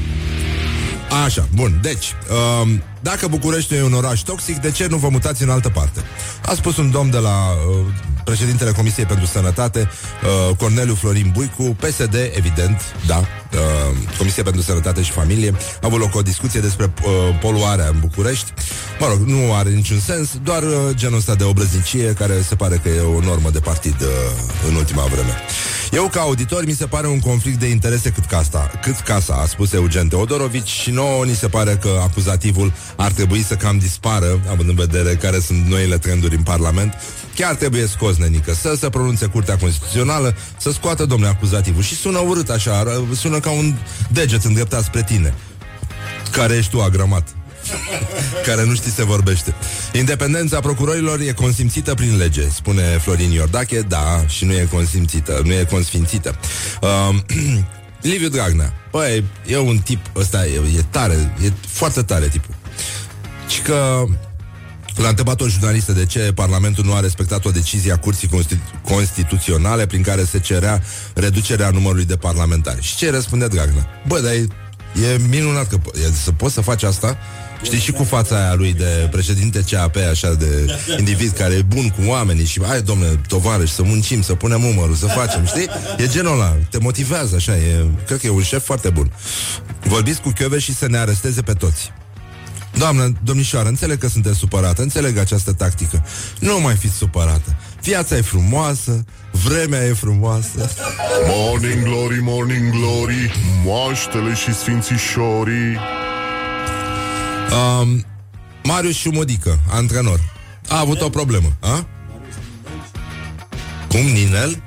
Așa, 1.25 1.47
bun, 1.53 1.79
deci 1.81 2.15
um, 2.61 2.83
Dacă 3.01 3.27
București 3.27 3.73
e 3.73 3.83
un 3.83 3.93
oraș 3.93 4.19
toxic 4.19 4.57
De 4.57 4.71
ce 4.71 4.87
nu 4.87 4.97
vă 4.97 5.09
mutați 5.09 5.43
în 5.43 5.49
altă 5.49 5.69
parte? 5.69 6.03
A 6.45 6.53
spus 6.53 6.77
un 6.77 6.91
domn 6.91 7.09
de 7.09 7.17
la 7.17 7.51
uh, 7.51 7.85
președintele 8.23 8.71
Comisiei 8.71 9.05
pentru 9.05 9.25
Sănătate 9.25 9.89
uh, 10.49 10.55
Corneliu 10.55 10.93
Florin 10.93 11.31
Buicu 11.33 11.63
PSD, 11.63 12.15
evident, 12.33 12.81
da 13.07 13.27
uh, 13.55 14.17
Comisia 14.17 14.43
pentru 14.43 14.61
Sănătate 14.61 15.01
și 15.01 15.11
Familie 15.11 15.51
A 15.51 15.79
avut 15.81 15.99
loc 15.99 16.15
o 16.15 16.21
discuție 16.21 16.59
despre 16.59 16.93
uh, 17.03 17.11
poluarea 17.41 17.87
în 17.87 17.99
București 17.99 18.53
Mă 18.99 19.07
rog, 19.07 19.19
nu 19.19 19.53
are 19.53 19.69
niciun 19.69 19.99
sens 19.99 20.29
Doar 20.43 20.63
uh, 20.63 20.71
genul 20.91 21.17
ăsta 21.17 21.35
de 21.35 21.43
obrăznicie 21.43 22.13
Care 22.13 22.41
se 22.47 22.55
pare 22.55 22.79
că 22.83 22.89
e 22.89 22.99
o 22.99 23.19
normă 23.19 23.49
de 23.49 23.59
partid 23.59 24.01
uh, 24.01 24.07
În 24.69 24.75
ultima 24.75 25.03
vreme 25.03 25.41
Eu, 25.91 26.07
ca 26.07 26.19
auditor, 26.19 26.65
mi 26.65 26.71
se 26.71 26.85
pare 26.85 27.07
un 27.07 27.19
conflict 27.19 27.59
de 27.59 27.67
interese 27.67 28.09
cât 28.09 28.25
casa, 28.25 28.71
cât 28.81 28.99
casa, 28.99 29.33
a 29.33 29.45
spus 29.45 29.73
Eugen 29.73 30.07
Teodorovici 30.07 30.67
și 30.67 30.91
nouă 30.91 31.25
ni 31.25 31.35
se 31.35 31.47
pare 31.47 31.77
că 31.81 31.99
acuzativul 32.01 32.73
ar 32.95 33.11
trebui 33.11 33.43
să 33.43 33.55
cam 33.55 33.77
dispară, 33.77 34.39
având 34.49 34.69
în 34.69 34.75
vedere 34.75 35.15
care 35.15 35.39
sunt 35.39 35.65
noile 35.65 35.97
trenduri 35.97 36.35
în 36.35 36.43
Parlament. 36.43 36.93
Chiar 37.35 37.55
trebuie 37.55 37.87
scos, 37.87 38.17
nenică, 38.17 38.53
să 38.53 38.75
se 38.79 38.89
pronunțe 38.89 39.25
Curtea 39.25 39.57
Constituțională, 39.57 40.35
să 40.57 40.71
scoată 40.71 41.05
domnule 41.05 41.31
acuzativul. 41.31 41.81
Și 41.81 41.95
sună 41.95 42.19
urât 42.19 42.49
așa, 42.49 43.03
sună 43.15 43.39
ca 43.45 43.51
un 43.51 43.73
deget 44.11 44.43
îndreptat 44.43 44.83
spre 44.83 45.03
tine, 45.03 45.33
care 46.31 46.55
ești 46.55 46.71
tu 46.71 46.81
agramat 46.81 47.27
care 48.45 48.65
nu 48.65 48.75
știi 48.75 48.91
se 48.91 49.03
vorbește. 49.03 49.53
Independența 49.93 50.59
procurorilor 50.59 51.19
e 51.19 51.31
consimțită 51.31 51.93
prin 51.93 52.17
lege, 52.17 52.49
spune 52.49 52.81
Florin 52.81 53.31
Iordache, 53.31 53.81
da, 53.81 54.27
și 54.27 54.45
nu 54.45 54.53
e 54.53 54.67
consimțită, 54.71 55.41
nu 55.43 55.53
e 55.53 55.63
consfințită. 55.63 56.35
Uh, 56.81 57.15
Liviu 58.11 58.29
Dragnea, 58.29 58.73
băi, 58.91 59.23
e 59.45 59.57
un 59.57 59.77
tip, 59.77 59.99
ăsta 60.15 60.45
e, 60.45 60.77
e 60.77 60.83
tare, 60.89 61.33
e 61.43 61.51
foarte 61.67 62.01
tare 62.01 62.27
tipul. 62.27 62.55
Și 63.49 63.61
că 63.61 64.05
L-a 64.95 65.07
întrebat 65.07 65.41
o 65.41 65.47
jurnalistă 65.47 65.91
de 65.91 66.05
ce 66.05 66.31
Parlamentul 66.35 66.85
nu 66.85 66.93
a 66.93 66.99
respectat 66.99 67.45
o 67.45 67.51
decizie 67.51 67.91
a 67.91 67.97
Curții 67.97 68.27
Constitu- 68.27 68.79
Constituționale 68.81 69.85
prin 69.85 70.01
care 70.01 70.23
se 70.23 70.39
cerea 70.39 70.83
reducerea 71.13 71.69
numărului 71.69 72.05
de 72.05 72.15
parlamentari. 72.15 72.81
Și 72.81 72.95
ce 72.95 73.09
răspunde 73.11 73.47
Dragnea? 73.47 73.87
Bă, 74.07 74.19
dar 74.19 74.31
e, 74.31 74.47
e 75.13 75.17
minunat 75.29 75.67
că 75.67 75.77
po- 75.77 75.99
e, 76.07 76.11
să 76.23 76.31
poți 76.31 76.53
să 76.53 76.61
faci 76.61 76.83
asta 76.83 77.17
Știi, 77.63 77.79
și 77.79 77.91
cu 77.91 78.03
fața 78.03 78.35
aia 78.35 78.53
lui 78.53 78.73
de 78.73 79.07
președinte 79.11 79.63
CAP, 79.69 79.95
așa 80.11 80.33
de 80.33 80.77
individ 80.97 81.31
care 81.31 81.53
e 81.53 81.61
bun 81.61 81.89
cu 81.89 82.01
oamenii 82.07 82.45
și 82.45 82.61
hai, 82.63 82.81
domnule, 82.81 83.19
tovarăși, 83.27 83.73
să 83.73 83.83
muncim, 83.83 84.21
să 84.21 84.33
punem 84.33 84.63
umărul, 84.63 84.95
să 84.95 85.05
facem, 85.05 85.45
știi? 85.45 85.67
E 85.97 86.07
genul 86.07 86.33
ăla, 86.33 86.55
te 86.69 86.77
motivează, 86.77 87.35
așa, 87.35 87.55
e, 87.57 87.85
cred 88.05 88.19
că 88.19 88.27
e 88.27 88.29
un 88.29 88.41
șef 88.43 88.65
foarte 88.65 88.89
bun. 88.89 89.11
Vorbiți 89.83 90.21
cu 90.21 90.29
Chioveș 90.29 90.63
și 90.63 90.75
să 90.75 90.87
ne 90.87 90.97
aresteze 90.97 91.41
pe 91.41 91.53
toți. 91.53 91.91
Doamnă, 92.77 93.11
domnișoară, 93.23 93.67
înțeleg 93.67 93.97
că 93.97 94.07
sunteți 94.07 94.37
supărată, 94.37 94.81
înțeleg 94.81 95.17
această 95.17 95.53
tactică. 95.53 96.05
Nu 96.39 96.59
mai 96.59 96.75
fiți 96.75 96.95
supărată. 96.95 97.55
Viața 97.81 98.17
e 98.17 98.21
frumoasă, 98.21 99.03
vremea 99.31 99.83
e 99.85 99.93
frumoasă. 99.93 100.69
Morning 101.27 101.83
glory, 101.83 102.19
morning 102.21 102.69
glory, 102.69 103.31
moaștele 103.63 104.33
și 104.33 104.53
sfințișorii. 104.53 105.77
Um, 107.51 108.05
Marius 108.63 108.95
Șumodică, 108.95 109.59
antrenor. 109.69 110.19
A 110.67 110.79
avut 110.79 111.01
o 111.01 111.09
problemă, 111.09 111.55
a? 111.59 111.85
Cum, 113.87 114.01
Ninel? 114.01 114.63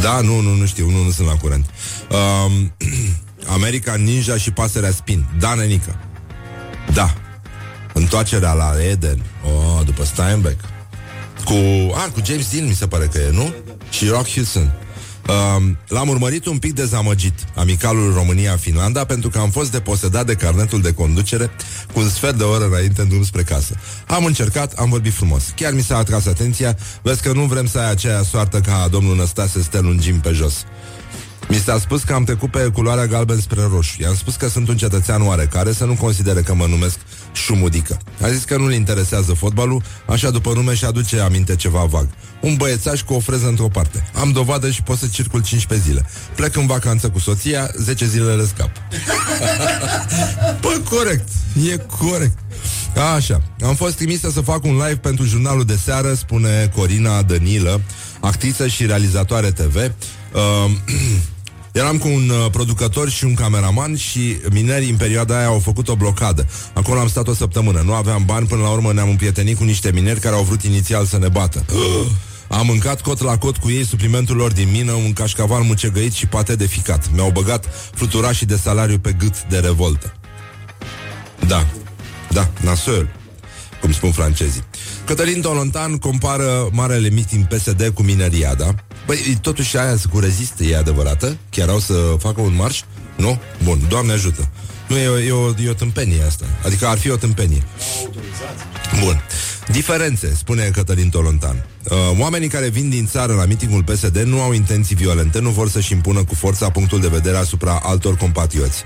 Da, 0.00 0.20
nu, 0.20 0.40
nu, 0.40 0.54
nu 0.54 0.66
știu, 0.66 0.90
nu, 0.90 1.02
nu 1.02 1.10
sunt 1.10 1.26
la 1.28 1.34
curent. 1.36 1.70
Um, 2.10 2.72
America 3.56 3.94
Ninja 3.94 4.36
și 4.36 4.50
pasărea 4.50 4.90
Spin. 4.90 5.26
Da, 5.38 5.54
nenică. 5.54 5.98
Da. 6.96 7.14
Întoarcerea 7.92 8.52
la 8.52 8.74
Eden. 8.90 9.22
Oh, 9.44 9.84
după 9.84 10.04
Steinbeck. 10.04 10.60
Cu, 11.44 11.54
a, 11.94 12.10
cu 12.12 12.20
James 12.24 12.50
Dean, 12.50 12.66
mi 12.66 12.74
se 12.74 12.86
pare 12.86 13.06
că 13.06 13.18
e, 13.18 13.30
nu? 13.32 13.54
Și 13.90 14.08
Rock 14.08 14.28
Hudson. 14.28 14.72
Um, 15.28 15.78
l-am 15.88 16.08
urmărit 16.08 16.46
un 16.46 16.58
pic 16.58 16.74
dezamăgit 16.74 17.34
amicalul 17.54 18.14
România-Finlanda 18.14 19.04
pentru 19.04 19.28
că 19.28 19.38
am 19.38 19.50
fost 19.50 19.70
deposedat 19.70 20.26
de 20.26 20.34
carnetul 20.34 20.80
de 20.80 20.92
conducere 20.92 21.50
cu 21.92 22.00
un 22.00 22.08
sfert 22.08 22.34
de 22.34 22.42
oră 22.42 22.64
înainte 22.64 23.00
în 23.00 23.08
drum 23.08 23.24
spre 23.24 23.42
casă. 23.42 23.74
Am 24.06 24.24
încercat, 24.24 24.72
am 24.72 24.88
vorbit 24.88 25.12
frumos. 25.12 25.52
Chiar 25.56 25.72
mi 25.72 25.82
s-a 25.82 25.96
atras 25.96 26.26
atenția, 26.26 26.76
vezi 27.02 27.22
că 27.22 27.32
nu 27.32 27.42
vrem 27.42 27.66
să 27.66 27.78
ai 27.78 27.90
aceea 27.90 28.22
soartă 28.22 28.60
ca 28.60 28.88
domnul 28.90 29.16
Năstase 29.16 29.62
să 29.62 29.68
te 29.70 29.80
lungim 29.80 30.20
pe 30.20 30.32
jos. 30.32 30.64
Mi 31.48 31.56
s-a 31.56 31.78
spus 31.78 32.02
că 32.02 32.12
am 32.12 32.24
trecut 32.24 32.50
pe 32.50 32.70
culoarea 32.72 33.06
galben 33.06 33.40
spre 33.40 33.60
roșu. 33.70 34.02
I-am 34.02 34.14
spus 34.14 34.34
că 34.36 34.48
sunt 34.48 34.68
un 34.68 34.76
cetățean 34.76 35.26
oarecare 35.26 35.72
să 35.72 35.84
nu 35.84 35.94
considere 35.94 36.40
că 36.40 36.54
mă 36.54 36.66
numesc 36.66 36.98
Șumudică. 37.32 37.98
A 38.22 38.28
zis 38.28 38.44
că 38.44 38.56
nu-l 38.56 38.72
interesează 38.72 39.32
fotbalul, 39.32 39.82
așa 40.06 40.30
după 40.30 40.52
nume 40.54 40.74
și 40.74 40.84
aduce 40.84 41.20
aminte 41.20 41.56
ceva 41.56 41.84
vag. 41.84 42.08
Un 42.40 42.54
băiețaș 42.54 43.02
cu 43.02 43.14
o 43.14 43.18
freză 43.18 43.46
într-o 43.46 43.68
parte. 43.68 44.10
Am 44.14 44.30
dovadă 44.30 44.70
și 44.70 44.82
pot 44.82 44.98
să 44.98 45.06
circul 45.06 45.42
15 45.42 45.88
zile. 45.88 46.06
Plec 46.34 46.56
în 46.56 46.66
vacanță 46.66 47.08
cu 47.08 47.18
soția, 47.18 47.70
10 47.76 48.06
zile 48.06 48.32
le 48.32 48.46
scap. 48.46 48.70
Bă, 50.62 50.80
corect, 50.90 51.28
e 51.70 51.76
corect. 51.76 52.38
Așa, 53.16 53.42
am 53.64 53.74
fost 53.74 53.96
trimisă 53.96 54.30
să 54.30 54.40
fac 54.40 54.64
un 54.64 54.72
live 54.72 54.96
pentru 54.96 55.24
jurnalul 55.24 55.64
de 55.64 55.78
seară, 55.84 56.14
spune 56.14 56.70
Corina 56.74 57.22
Dănilă, 57.22 57.80
actriță 58.20 58.66
și 58.66 58.86
realizatoare 58.86 59.50
TV. 59.50 59.74
Uh, 59.76 60.70
Eram 61.76 61.98
cu 61.98 62.08
un 62.08 62.28
uh, 62.28 62.50
producător 62.50 63.10
și 63.10 63.24
un 63.24 63.34
cameraman 63.34 63.96
și 63.96 64.36
minerii 64.50 64.90
în 64.90 64.96
perioada 64.96 65.38
aia 65.38 65.46
au 65.46 65.58
făcut 65.58 65.88
o 65.88 65.94
blocadă. 65.94 66.46
Acolo 66.72 67.00
am 67.00 67.08
stat 67.08 67.28
o 67.28 67.34
săptămână. 67.34 67.82
Nu 67.84 67.92
aveam 67.92 68.24
bani, 68.24 68.46
până 68.46 68.62
la 68.62 68.70
urmă 68.70 68.92
ne-am 68.92 69.08
împrietenit 69.08 69.56
cu 69.56 69.64
niște 69.64 69.90
mineri 69.92 70.20
care 70.20 70.34
au 70.34 70.42
vrut 70.42 70.62
inițial 70.62 71.04
să 71.04 71.18
ne 71.18 71.28
bată. 71.28 71.64
Am 72.48 72.66
mâncat 72.66 73.00
cot 73.00 73.22
la 73.22 73.38
cot 73.38 73.56
cu 73.56 73.70
ei 73.70 73.84
suplimentul 73.84 74.36
lor 74.36 74.52
din 74.52 74.70
mină, 74.70 74.92
un 74.92 75.12
cașcaval 75.12 75.62
mucegăit 75.62 76.12
și 76.12 76.26
pate 76.26 76.56
de 76.56 76.66
ficat. 76.66 77.10
Mi-au 77.12 77.30
băgat 77.30 77.66
fluturașii 77.94 78.46
de 78.46 78.56
salariu 78.56 78.98
pe 78.98 79.12
gât 79.12 79.42
de 79.42 79.58
revoltă. 79.58 80.16
Da, 81.46 81.66
da, 82.30 82.50
nasol, 82.60 83.08
cum 83.80 83.92
spun 83.92 84.12
francezii. 84.12 84.62
Cătălin 85.06 85.40
Tolontan 85.40 85.98
compară 85.98 86.68
marele 86.72 87.08
meeting 87.08 87.46
PSD 87.46 87.90
cu 87.94 88.02
mineriada. 88.02 88.74
Băi, 89.06 89.38
totuși 89.40 89.76
aia 89.76 89.96
cu 90.12 90.18
rezistă 90.18 90.64
e 90.64 90.76
adevărată? 90.76 91.36
Chiar 91.50 91.68
au 91.68 91.78
să 91.78 91.94
facă 92.18 92.40
un 92.40 92.54
marș? 92.54 92.82
Nu? 93.16 93.40
Bun, 93.62 93.78
Doamne 93.88 94.12
ajută. 94.12 94.48
Nu, 94.88 94.96
e 94.96 95.08
o, 95.08 95.18
e, 95.18 95.30
o, 95.30 95.48
e 95.64 95.70
o 95.70 95.72
tâmpenie 95.72 96.22
asta. 96.22 96.44
Adică 96.64 96.86
ar 96.86 96.98
fi 96.98 97.10
o 97.10 97.16
tâmpenie. 97.16 97.62
Bun. 99.00 99.22
Diferențe, 99.70 100.34
spune 100.36 100.70
Cătălin 100.72 101.08
Tolontan. 101.08 101.66
Uh, 101.90 101.96
oamenii 102.18 102.48
care 102.48 102.68
vin 102.68 102.90
din 102.90 103.06
țară 103.06 103.34
la 103.34 103.44
mitingul 103.44 103.82
PSD 103.82 104.16
nu 104.16 104.40
au 104.40 104.52
intenții 104.52 104.96
violente, 104.96 105.40
nu 105.40 105.50
vor 105.50 105.68
să-și 105.68 105.92
impună 105.92 106.24
cu 106.24 106.34
forța 106.34 106.70
punctul 106.70 107.00
de 107.00 107.08
vedere 107.08 107.36
asupra 107.36 107.80
altor 107.82 108.16
compatrioți. 108.16 108.84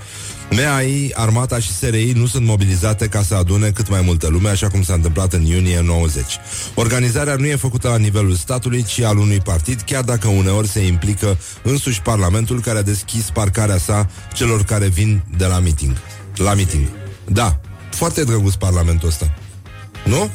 MEAI, 0.50 1.12
Armata 1.14 1.58
și 1.58 1.72
SRI 1.72 2.12
nu 2.12 2.26
sunt 2.26 2.46
mobilizate 2.46 3.08
ca 3.08 3.22
să 3.22 3.34
adune 3.34 3.70
cât 3.70 3.88
mai 3.88 4.00
multă 4.00 4.28
lume, 4.28 4.48
așa 4.48 4.68
cum 4.68 4.82
s-a 4.82 4.94
întâmplat 4.94 5.32
în 5.32 5.42
iunie 5.44 5.80
90. 5.80 6.24
Organizarea 6.74 7.34
nu 7.34 7.46
e 7.46 7.56
făcută 7.56 7.88
la 7.88 7.96
nivelul 7.96 8.34
statului, 8.34 8.82
ci 8.82 9.00
al 9.00 9.18
unui 9.18 9.40
partid, 9.40 9.80
chiar 9.80 10.02
dacă 10.02 10.28
uneori 10.28 10.68
se 10.68 10.86
implică 10.86 11.38
însuși 11.62 12.02
Parlamentul 12.02 12.60
care 12.60 12.78
a 12.78 12.82
deschis 12.82 13.30
parcarea 13.30 13.78
sa 13.78 14.08
celor 14.32 14.64
care 14.64 14.88
vin 14.88 15.22
de 15.36 15.46
la 15.46 15.58
meeting. 15.58 15.96
La 16.36 16.54
meeting. 16.54 16.88
Da, 17.26 17.60
foarte 17.90 18.24
drăguț 18.24 18.54
Parlamentul 18.54 19.08
ăsta. 19.08 19.34
Nu? 20.04 20.30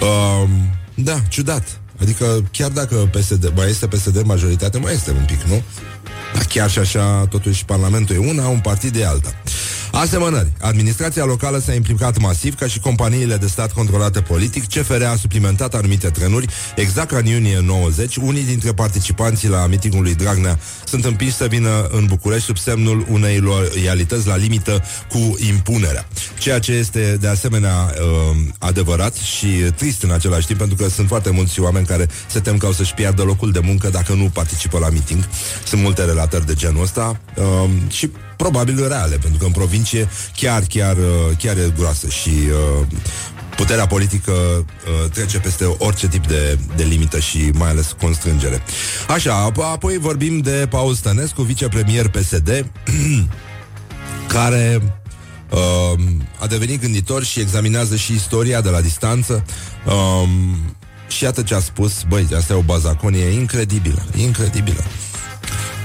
Um, 0.00 0.50
da, 0.94 1.20
ciudat. 1.28 1.80
Adică 2.00 2.44
chiar 2.50 2.70
dacă 2.70 2.94
PSD, 2.94 3.52
mai 3.56 3.68
este 3.68 3.86
PSD 3.86 4.22
majoritate, 4.24 4.78
mai 4.78 4.92
este 4.92 5.10
un 5.10 5.24
pic, 5.26 5.42
nu? 5.42 5.62
Dar 6.32 6.44
chiar 6.44 6.70
și 6.70 6.78
așa, 6.78 7.26
totuși, 7.30 7.64
Parlamentul 7.64 8.14
e 8.14 8.18
una, 8.18 8.48
un 8.48 8.60
partid 8.60 8.96
e 8.96 9.06
alta. 9.06 9.34
Asemănări. 9.92 10.52
Administrația 10.60 11.24
locală 11.24 11.58
s-a 11.58 11.74
implicat 11.74 12.18
masiv 12.18 12.54
ca 12.54 12.66
și 12.66 12.80
companiile 12.80 13.36
de 13.36 13.46
stat 13.46 13.72
controlate 13.72 14.20
politic. 14.20 14.68
CFR 14.68 15.02
a 15.02 15.16
suplimentat 15.16 15.74
anumite 15.74 16.08
trenuri. 16.08 16.46
Exact 16.76 17.08
ca 17.08 17.16
în 17.16 17.26
iunie 17.26 17.60
90, 17.60 18.16
unii 18.16 18.44
dintre 18.44 18.72
participanții 18.72 19.48
la 19.48 19.66
mitingul 19.66 20.02
lui 20.02 20.14
Dragnea 20.14 20.58
sunt 20.84 21.04
împiși 21.04 21.34
să 21.34 21.46
vină 21.46 21.88
în 21.90 22.06
București 22.06 22.44
sub 22.44 22.56
semnul 22.56 23.06
unei 23.10 23.38
loialități 23.38 24.26
la 24.26 24.36
limită 24.36 24.82
cu 25.08 25.36
impunerea. 25.48 26.06
Ceea 26.38 26.58
ce 26.58 26.72
este 26.72 27.16
de 27.20 27.28
asemenea 27.28 27.74
uh, 27.74 28.36
adevărat 28.58 29.14
și 29.14 29.46
trist 29.76 30.02
în 30.02 30.10
același 30.10 30.46
timp, 30.46 30.58
pentru 30.58 30.76
că 30.76 30.88
sunt 30.88 31.08
foarte 31.08 31.30
mulți 31.30 31.60
oameni 31.60 31.86
care 31.86 32.08
se 32.26 32.40
tem 32.40 32.56
că 32.56 32.66
o 32.66 32.72
să-și 32.72 32.94
piardă 32.94 33.22
locul 33.22 33.52
de 33.52 33.60
muncă 33.62 33.88
dacă 33.88 34.12
nu 34.12 34.30
participă 34.32 34.78
la 34.78 34.88
miting. 34.88 35.28
Sunt 35.64 35.82
multe 35.82 36.04
relatări 36.04 36.46
de 36.46 36.54
genul 36.54 36.82
ăsta 36.82 37.20
uh, 37.36 37.70
și 37.88 38.10
probabil 38.36 38.88
reale, 38.88 39.16
pentru 39.16 39.38
că 39.38 39.44
în 39.44 39.52
provincie 39.52 40.08
chiar, 40.36 40.62
chiar, 40.68 40.96
uh, 40.96 41.36
chiar 41.38 41.56
e 41.56 41.72
groasă 41.76 42.08
și 42.08 42.28
uh, 42.28 42.86
puterea 43.56 43.86
politică 43.86 44.32
uh, 44.32 45.10
trece 45.10 45.38
peste 45.38 45.64
orice 45.64 46.08
tip 46.08 46.26
de, 46.26 46.58
de 46.76 46.82
limită 46.82 47.18
și 47.18 47.50
mai 47.54 47.68
ales 47.68 47.94
constrângere. 48.00 48.62
Așa, 49.08 49.50
ap- 49.50 49.72
apoi 49.72 49.98
vorbim 49.98 50.38
de 50.38 50.66
Paul 50.70 50.94
Stănescu, 50.94 51.42
vicepremier 51.42 52.08
PSD, 52.08 52.66
care 54.34 54.82
uh, 55.50 56.00
a 56.38 56.46
devenit 56.46 56.80
gânditor 56.80 57.24
și 57.24 57.40
examinează 57.40 57.96
și 57.96 58.12
istoria 58.12 58.60
de 58.60 58.68
la 58.68 58.80
distanță. 58.80 59.44
Um, 59.86 60.76
și 61.08 61.24
iată 61.24 61.42
ce 61.42 61.54
a 61.54 61.60
spus, 61.60 62.02
băi, 62.08 62.26
asta 62.36 62.52
e 62.52 62.56
o 62.56 62.60
bazaconie 62.60 63.24
incredibilă, 63.24 64.04
incredibilă. 64.16 64.84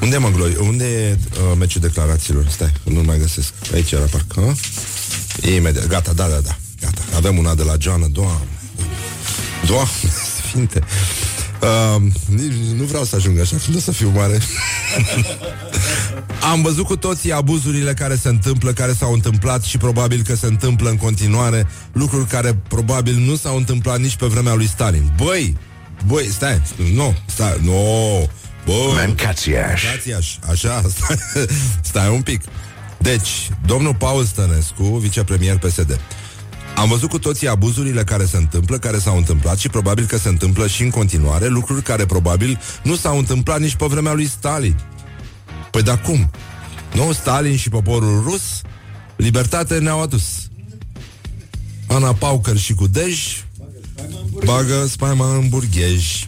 Unde 0.02 0.18
mă 0.18 0.30
gloi? 0.30 0.56
Unde 0.60 0.86
e 0.86 1.18
uh, 1.32 1.58
meciul 1.58 1.82
declarațiilor? 1.82 2.46
Stai, 2.50 2.72
nu 2.84 3.02
mai 3.04 3.18
găsesc. 3.20 3.54
Aici 3.74 3.92
era 3.92 4.06
parcă. 4.12 4.42
Ha? 4.46 4.54
E 5.50 5.56
imediat. 5.56 5.88
Gata, 5.88 6.14
da, 6.14 6.28
da, 6.28 6.40
da. 6.40 6.58
Gata. 6.82 7.02
Avem 7.16 7.38
una 7.38 7.56
de 7.56 7.64
la 7.64 7.74
Joana. 7.80 8.08
Doamne. 8.08 8.48
Doamne, 9.66 9.90
sfinte. 10.50 10.84
Uh, 11.62 12.02
nici- 12.36 12.76
nu 12.78 12.84
vreau 12.84 13.04
să 13.04 13.16
ajung 13.16 13.40
așa 13.40 13.56
când 13.66 13.78
o 13.78 13.80
să 13.80 13.92
fiu 13.92 14.10
mare. 14.10 14.40
Am 16.52 16.62
văzut 16.62 16.86
cu 16.86 16.98
toții 16.98 17.32
abuzurile 17.32 17.94
care 17.94 18.16
se 18.16 18.28
întâmplă, 18.28 18.72
care 18.72 18.94
s-au 18.94 19.14
întâmplat 19.14 19.64
și 19.64 19.78
probabil 19.78 20.24
că 20.24 20.36
se 20.36 20.46
întâmplă 20.46 20.90
în 20.90 20.98
continuare, 20.98 21.68
lucruri 21.92 22.26
care 22.26 22.54
probabil 22.68 23.16
nu 23.16 23.36
s-au 23.36 23.58
întâmplat 23.58 24.00
nici 24.00 24.16
pe 24.16 24.26
vremea 24.26 24.54
lui 24.54 24.68
Stalin. 24.68 25.12
Băi, 25.24 25.58
băi, 26.08 26.30
stai, 26.32 26.62
nu, 26.94 27.16
stai, 27.26 27.60
nu, 27.64 28.30
bă, 28.68 28.92
Mancațiaș. 28.96 29.84
Mancațiaș, 29.84 30.36
așa, 30.50 30.82
stai, 30.96 31.18
stai 31.82 32.10
un 32.10 32.22
pic. 32.22 32.42
Deci, 32.98 33.50
domnul 33.66 33.96
Paul 33.96 34.26
Stănescu, 34.26 34.84
vicepremier 34.84 35.58
PSD, 35.58 36.00
am 36.76 36.90
văzut 36.90 37.10
cu 37.10 37.20
toții 37.20 37.48
abuzurile 37.48 38.04
care 38.04 38.26
se 38.26 38.38
întâmplă, 38.38 38.78
care 38.78 39.00
s-au 39.00 39.18
întâmplat 39.18 39.58
și 39.58 39.70
probabil 39.70 40.06
că 40.06 40.18
se 40.18 40.30
întâmplă 40.30 40.68
și 40.68 40.82
în 40.82 40.90
continuare, 40.90 41.48
lucruri 41.48 41.82
care 41.82 42.06
probabil 42.06 42.60
nu 42.84 42.96
s-au 42.96 43.18
întâmplat 43.18 43.60
nici 43.60 43.76
pe 43.76 43.86
vremea 43.86 44.14
lui 44.14 44.28
Stalin. 44.28 44.80
Păi 45.72 45.84
da 45.84 45.98
cum? 45.98 46.32
Nu, 46.94 47.12
Stalin 47.12 47.58
și 47.58 47.70
poporul 47.70 48.24
rus 48.24 48.62
libertate 49.16 49.80
ne-au 49.80 50.02
adus. 50.02 50.24
Ana 51.88 52.14
Paucăr 52.14 52.58
și 52.58 52.74
cu 52.74 52.88
Dej 52.88 53.44
bagă 54.46 54.86
spaima 54.86 55.36
în 55.36 55.50
burghej. 55.50 56.28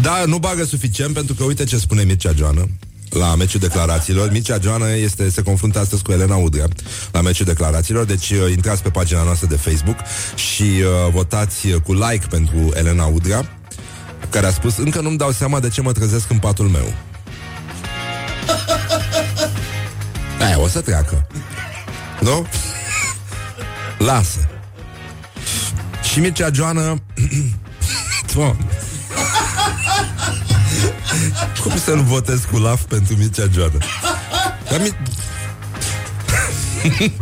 Da, 0.00 0.24
nu 0.26 0.38
bagă 0.38 0.64
suficient 0.64 1.14
pentru 1.14 1.34
că 1.34 1.44
uite 1.44 1.64
ce 1.64 1.78
spune 1.78 2.02
Mircea 2.02 2.32
Joană 2.36 2.68
la 3.10 3.34
meciul 3.34 3.60
declarațiilor. 3.60 4.30
Mircea 4.30 4.58
Joană 4.62 4.96
este, 4.96 5.30
se 5.30 5.42
confruntă 5.42 5.78
astăzi 5.78 6.02
cu 6.02 6.12
Elena 6.12 6.36
Udrea 6.36 6.68
la 7.12 7.20
meciul 7.20 7.46
declarațiilor, 7.46 8.04
deci 8.04 8.30
uh, 8.30 8.50
intrați 8.50 8.82
pe 8.82 8.90
pagina 8.90 9.22
noastră 9.22 9.46
de 9.46 9.56
Facebook 9.56 9.96
și 10.34 10.62
uh, 10.62 11.12
votați 11.12 11.66
uh, 11.66 11.80
cu 11.80 11.92
like 11.92 12.26
pentru 12.30 12.72
Elena 12.74 13.04
Udrea, 13.04 13.58
care 14.30 14.46
a 14.46 14.50
spus, 14.50 14.76
încă 14.76 15.00
nu-mi 15.00 15.16
dau 15.16 15.30
seama 15.30 15.60
de 15.60 15.68
ce 15.68 15.80
mă 15.80 15.92
trezesc 15.92 16.30
în 16.30 16.38
patul 16.38 16.68
meu. 16.68 16.92
Aia 20.46 20.60
o 20.60 20.68
să 20.68 20.80
treacă. 20.80 21.26
Nu? 22.20 22.46
Lasă. 24.08 24.48
Și 26.12 26.20
Mircea 26.20 26.50
Joană 26.52 27.02
Doamne. 28.34 28.77
Cum 31.62 31.78
să 31.78 31.94
nu 31.94 32.02
votez 32.02 32.40
cu 32.50 32.56
laf 32.58 32.82
pentru 32.82 33.16
Mircea 33.16 33.46
Joană? 33.52 33.78
Dar 34.70 34.80
mi... 34.80 34.96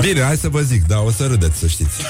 Bine, 0.00 0.22
hai 0.22 0.36
să 0.36 0.48
vă 0.48 0.60
zic, 0.60 0.86
da, 0.86 1.00
o 1.00 1.10
să 1.10 1.26
râdeți, 1.26 1.58
să 1.58 1.66
știți. 1.66 2.00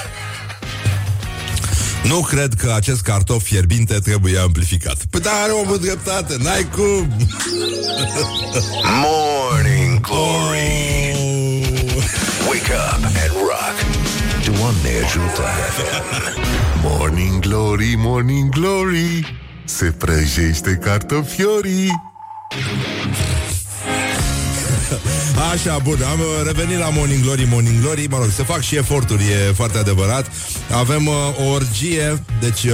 Nu 2.03 2.19
cred 2.19 2.53
că 2.53 2.71
acest 2.75 3.01
cartof 3.01 3.43
fierbinte 3.43 3.93
trebuie 3.93 4.39
amplificat. 4.39 4.97
Păi 5.09 5.19
da, 5.19 5.31
are 5.31 5.51
o 5.51 5.77
dreptate, 5.77 6.35
n-ai 6.39 6.67
cum. 6.75 7.15
Morning 9.03 9.99
Glory. 9.99 11.15
Wake 12.49 12.73
up 12.73 13.03
and 13.03 13.31
rock. 13.31 13.75
Doamne 14.45 14.89
ajută 15.05 15.41
FM. 15.75 16.39
Morning 16.81 17.39
Glory, 17.39 17.93
Morning 17.97 18.49
Glory 18.49 19.41
Se 19.65 19.85
prăjește 19.85 20.79
cartofiorii. 20.81 22.01
Așa, 25.51 25.77
bun, 25.83 25.97
am 26.11 26.19
uh, 26.19 26.25
revenit 26.45 26.77
la 26.77 26.89
Morning 26.89 27.23
Glory, 27.23 27.47
Morning 27.51 27.81
Glory. 27.81 28.07
Mă 28.09 28.17
rog, 28.17 28.29
se 28.29 28.43
fac 28.43 28.61
și 28.61 28.75
eforturi, 28.75 29.23
e 29.23 29.51
foarte 29.55 29.77
adevărat. 29.77 30.31
Avem 30.71 31.07
uh, 31.07 31.13
o 31.39 31.49
orgie 31.49 32.23
Deci, 32.39 32.63
uh, 32.63 32.73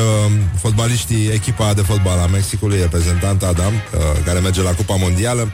fotbaliștii, 0.60 1.28
echipa 1.28 1.74
de 1.74 1.82
fotbal 1.82 2.20
a 2.20 2.26
Mexicului 2.26 2.80
Reprezentant 2.80 3.44
Adam, 3.44 3.74
uh, 3.74 4.02
care 4.26 4.40
merge 4.40 4.62
la 4.62 4.72
Cupa 4.72 4.96
Mondială 4.96 5.52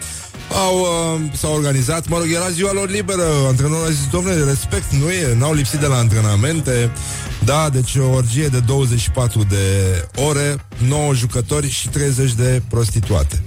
au, 0.49 0.79
uh, 0.79 1.21
s-au 1.37 1.53
organizat, 1.53 2.07
mă 2.07 2.17
rog, 2.17 2.27
era 2.31 2.49
ziua 2.49 2.73
lor 2.73 2.89
liberă 2.89 3.23
Antrenorul 3.47 3.85
a 3.85 3.89
zis, 3.89 4.07
domnule, 4.11 4.43
respect, 4.43 4.91
nu 4.91 5.11
e 5.11 5.35
N-au 5.37 5.53
lipsit 5.53 5.79
de 5.79 5.85
la 5.85 5.97
antrenamente 5.97 6.91
Da, 7.43 7.69
deci 7.69 7.95
o 7.95 8.09
orgie 8.09 8.47
de 8.47 8.59
24 8.59 9.43
de 9.43 9.57
ore 10.15 10.55
9 10.87 11.13
jucători 11.13 11.69
și 11.69 11.89
30 11.89 12.33
de 12.33 12.61
prostituate 12.69 13.43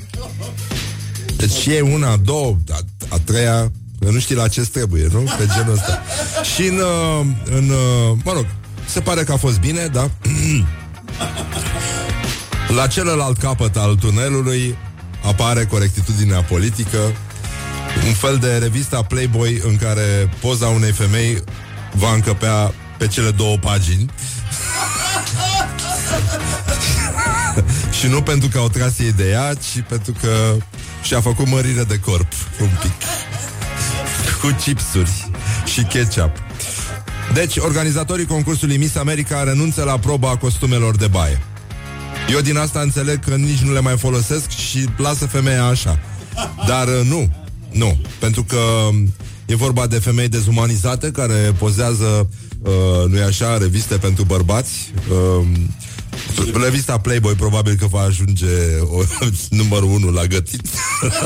deci 1.38 1.66
e 1.66 1.80
una, 1.80 2.16
două, 2.16 2.56
a, 2.70 2.78
a 3.08 3.18
treia, 3.24 3.72
că 4.00 4.10
nu 4.10 4.18
știi 4.18 4.34
la 4.34 4.48
ce 4.48 4.60
trebuie, 4.60 5.08
nu? 5.12 5.18
Pe 5.18 5.46
genul 5.54 5.72
ăsta. 5.72 6.02
Și 6.54 6.66
în, 6.66 6.76
uh, 6.76 7.26
în 7.44 7.68
uh, 7.70 8.18
mă 8.24 8.32
rog, 8.32 8.46
se 8.86 9.00
pare 9.00 9.22
că 9.22 9.32
a 9.32 9.36
fost 9.36 9.60
bine, 9.60 9.86
da? 9.86 10.10
la 12.78 12.86
celălalt 12.86 13.38
capăt 13.38 13.76
al 13.76 13.94
tunelului 13.94 14.76
apare 15.28 15.64
corectitudinea 15.64 16.42
politică, 16.42 16.98
un 18.06 18.12
fel 18.12 18.36
de 18.36 18.58
revista 18.58 19.02
Playboy 19.02 19.60
în 19.64 19.76
care 19.76 20.30
poza 20.40 20.66
unei 20.66 20.92
femei 20.92 21.42
va 21.92 22.12
încăpea 22.12 22.74
pe 22.98 23.06
cele 23.06 23.30
două 23.30 23.56
pagini. 23.56 24.10
și 27.98 28.06
nu 28.06 28.22
pentru 28.22 28.48
că 28.48 28.58
au 28.58 28.68
tras 28.68 28.98
ei 28.98 29.12
de 29.12 29.30
ea, 29.30 29.54
ci 29.54 29.82
pentru 29.88 30.12
că 30.20 30.56
și-a 31.02 31.20
făcut 31.20 31.48
mărire 31.48 31.84
de 31.84 31.98
corp 31.98 32.32
un 32.60 32.70
pic. 32.80 32.92
Cu 34.40 34.56
chipsuri 34.60 35.30
și 35.64 35.82
ketchup. 35.82 36.36
Deci, 37.34 37.56
organizatorii 37.56 38.26
concursului 38.26 38.76
Miss 38.76 38.96
America 38.96 39.42
renunță 39.42 39.82
la 39.82 39.98
proba 39.98 40.36
costumelor 40.36 40.96
de 40.96 41.06
baie. 41.06 41.40
Eu 42.32 42.40
din 42.40 42.56
asta 42.56 42.80
înțeleg 42.80 43.24
că 43.24 43.34
nici 43.34 43.58
nu 43.58 43.72
le 43.72 43.80
mai 43.80 43.96
folosesc 43.98 44.50
și 44.50 44.88
lasă 44.96 45.26
femeia 45.26 45.64
așa. 45.64 45.98
Dar 46.66 46.88
uh, 46.88 47.00
nu, 47.08 47.32
nu, 47.72 48.00
pentru 48.18 48.44
că 48.44 48.56
um, 48.56 49.14
e 49.46 49.56
vorba 49.56 49.86
de 49.86 49.98
femei 49.98 50.28
dezumanizate 50.28 51.10
care 51.10 51.54
pozează, 51.58 52.28
uh, 52.62 53.08
nu-i 53.08 53.22
așa, 53.22 53.58
reviste 53.58 53.96
pentru 53.96 54.24
bărbați. 54.24 54.92
Uh, 55.40 55.46
Revista 56.62 56.98
Playboy 56.98 57.34
probabil 57.34 57.74
că 57.74 57.86
va 57.86 58.00
ajunge 58.00 58.46
o, 58.82 59.02
numărul 59.60 59.90
1 59.90 60.10
la 60.10 60.24
gătit. 60.24 60.68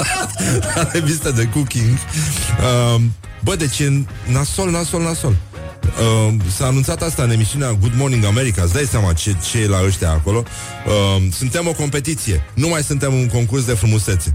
La 0.75 0.89
revista 0.93 1.31
de 1.31 1.49
cooking. 1.49 1.91
Uh, 1.95 3.01
Bă, 3.45 3.57
deci 3.57 3.79
e 3.79 4.03
nasol, 4.27 4.71
nasol, 4.71 5.03
nasol 5.03 5.37
Uh, 5.85 6.35
s-a 6.57 6.67
anunțat 6.67 7.03
asta 7.03 7.23
în 7.23 7.31
emisiunea 7.31 7.73
Good 7.73 7.93
Morning 7.97 8.25
America 8.25 8.63
Îți 8.63 8.73
dai 8.73 8.85
seama 8.85 9.13
ce, 9.13 9.37
ce 9.51 9.59
e 9.59 9.67
la 9.67 9.85
ăștia 9.85 10.11
acolo 10.11 10.45
uh, 10.87 11.23
Suntem 11.33 11.69
o 11.69 11.73
competiție 11.73 12.45
Nu 12.55 12.69
mai 12.69 12.83
suntem 12.83 13.15
un 13.15 13.27
concurs 13.27 13.65
de 13.65 13.73
frumusețe 13.73 14.33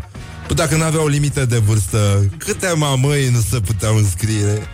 Păi 0.47 0.55
dacă 0.55 0.75
nu 0.75 0.83
avea 0.83 1.01
o 1.01 1.07
limită 1.07 1.45
de 1.45 1.57
vârstă 1.57 2.25
Câte 2.37 2.73
mamăi 2.75 3.29
nu 3.29 3.39
se 3.49 3.59
puteau 3.59 3.95
înscrie 3.95 4.67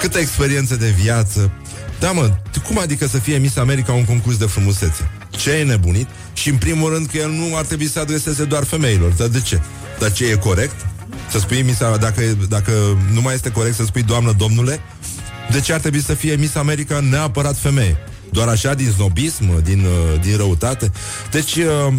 Câte 0.00 0.18
experiențe 0.18 0.76
de 0.76 0.94
viață 1.02 1.50
Da 1.98 2.12
mă, 2.12 2.30
cum 2.66 2.78
adică 2.78 3.06
să 3.06 3.18
fie 3.18 3.38
Miss 3.38 3.56
America 3.56 3.92
un 3.92 4.04
concurs 4.04 4.36
de 4.36 4.46
frumusețe? 4.46 5.10
Ce 5.30 5.50
e 5.50 5.64
nebunit? 5.64 6.08
Și 6.32 6.48
în 6.48 6.56
primul 6.56 6.92
rând 6.92 7.06
că 7.06 7.16
el 7.16 7.30
nu 7.30 7.56
ar 7.56 7.64
trebui 7.64 7.88
să 7.88 8.00
adreseze 8.00 8.44
doar 8.44 8.64
femeilor 8.64 9.10
Dar 9.10 9.28
de 9.28 9.40
ce? 9.40 9.60
Dar 9.98 10.12
ce 10.12 10.26
e 10.26 10.34
corect? 10.34 10.86
Să 11.30 11.38
spui 11.38 11.62
Miss 11.62 11.78
dacă, 11.78 12.22
dacă 12.48 12.72
nu 13.12 13.20
mai 13.20 13.34
este 13.34 13.50
corect 13.50 13.74
să 13.74 13.84
spui 13.84 14.02
doamnă, 14.02 14.32
domnule 14.38 14.80
de 15.50 15.60
ce 15.60 15.72
ar 15.72 15.80
trebui 15.80 16.02
să 16.02 16.14
fie 16.14 16.36
Miss 16.36 16.54
America 16.54 17.00
neapărat 17.00 17.56
femeie? 17.56 17.96
Doar 18.30 18.48
așa, 18.48 18.74
din 18.74 18.90
snobism, 18.90 19.62
din, 19.62 19.84
uh, 19.84 20.20
din 20.20 20.36
răutate? 20.36 20.90
Deci, 21.30 21.56
uh, 21.56 21.94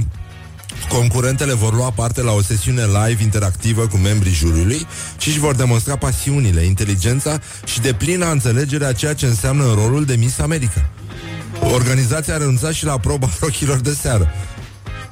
concurentele 0.89 1.54
vor 1.54 1.74
lua 1.74 1.91
parte 1.91 2.22
la 2.22 2.32
o 2.32 2.41
sesiune 2.41 2.84
live 2.86 3.24
interactivă 3.24 3.88
cu 3.88 3.98
membrii 3.98 4.34
juriului 4.34 4.88
și 5.18 5.28
își 5.28 5.39
vor 5.39 5.56
demonstra 5.56 5.95
pasiunile, 5.95 6.62
inteligența 6.62 7.39
și 7.66 7.80
de 7.80 7.93
plină 7.93 8.32
înțelegere 8.32 8.86
a 8.86 8.93
ceea 8.93 9.14
ce 9.14 9.26
înseamnă 9.26 9.74
rolul 9.74 10.06
de 10.06 10.16
Miss 10.16 10.39
America. 10.39 10.89
Organizația 11.74 12.34
a 12.34 12.38
renunțat 12.38 12.74
și 12.74 12.86
la 12.86 12.98
proba 12.98 13.30
rochilor 13.41 13.78
de 13.78 13.98
seară. 14.02 14.28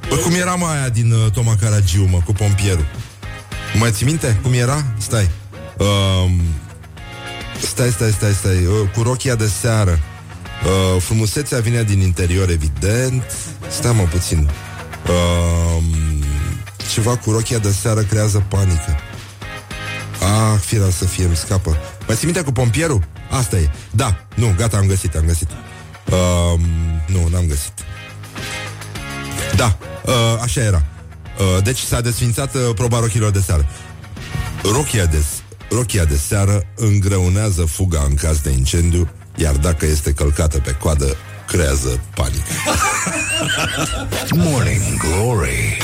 Bă, 0.09 0.15
cum 0.15 0.33
era 0.33 0.55
mai 0.55 0.77
aia 0.77 0.89
din 0.89 1.11
uh, 1.11 1.31
Toma 1.31 1.55
Caragiu, 1.61 2.07
mă, 2.11 2.21
cu 2.25 2.31
pompierul? 2.31 2.85
Mai 3.79 3.91
ții 3.91 4.05
minte 4.05 4.39
cum 4.41 4.53
era? 4.53 4.85
Stai. 4.97 5.29
Um, 5.77 6.41
Stai, 7.61 7.89
stai, 7.91 8.11
stai, 8.11 8.33
stai. 8.33 8.65
Uh, 8.65 8.89
Cu 8.93 9.01
rochia 9.01 9.35
de 9.35 9.47
seară. 9.47 9.99
Uh, 10.65 11.01
Frumusețea 11.01 11.59
vine 11.59 11.83
din 11.83 11.99
interior, 11.99 12.49
evident. 12.49 13.23
Stai 13.69 13.93
mă 13.93 14.03
puțin. 14.03 14.49
Uh, 15.07 15.83
Ceva 16.91 17.17
cu 17.17 17.31
rochia 17.31 17.57
de 17.57 17.71
seară 17.71 18.01
creează 18.01 18.45
panică. 18.49 18.99
Ah, 20.21 20.59
fira 20.59 20.89
să 20.89 21.05
fie, 21.05 21.25
îmi 21.25 21.35
scapă. 21.35 21.77
Mai 22.07 22.15
ții 22.15 22.25
minte 22.25 22.41
cu 22.41 22.51
pompierul? 22.51 23.03
Asta 23.29 23.57
e. 23.57 23.69
Da, 23.91 24.25
nu, 24.35 24.53
gata, 24.57 24.77
am 24.77 24.85
găsit, 24.87 25.15
am 25.15 25.25
găsit. 25.25 25.47
Uh, 26.05 26.59
Nu, 27.07 27.27
n-am 27.31 27.45
găsit. 27.47 27.73
Da, 29.55 29.77
uh, 30.05 30.13
așa 30.41 30.61
era. 30.61 30.83
Uh, 31.39 31.63
Deci 31.63 31.79
s-a 31.79 32.01
desfințat 32.01 32.55
uh, 32.55 32.61
proba 32.75 32.99
rochilor 32.99 33.31
de 33.31 33.39
seară. 33.39 33.65
Rochia 34.63 35.05
de 35.05 35.23
Rochia 35.69 36.05
de 36.05 36.17
seară 36.17 36.65
îngreunează 36.75 37.65
fuga 37.65 38.05
în 38.07 38.15
caz 38.15 38.39
de 38.39 38.49
incendiu, 38.49 39.09
iar 39.35 39.55
dacă 39.55 39.85
este 39.85 40.11
călcată 40.13 40.57
pe 40.57 40.71
coadă, 40.71 41.15
creează 41.47 41.99
panică. 42.15 42.51
Morning 44.49 44.97
Glory. 44.97 45.77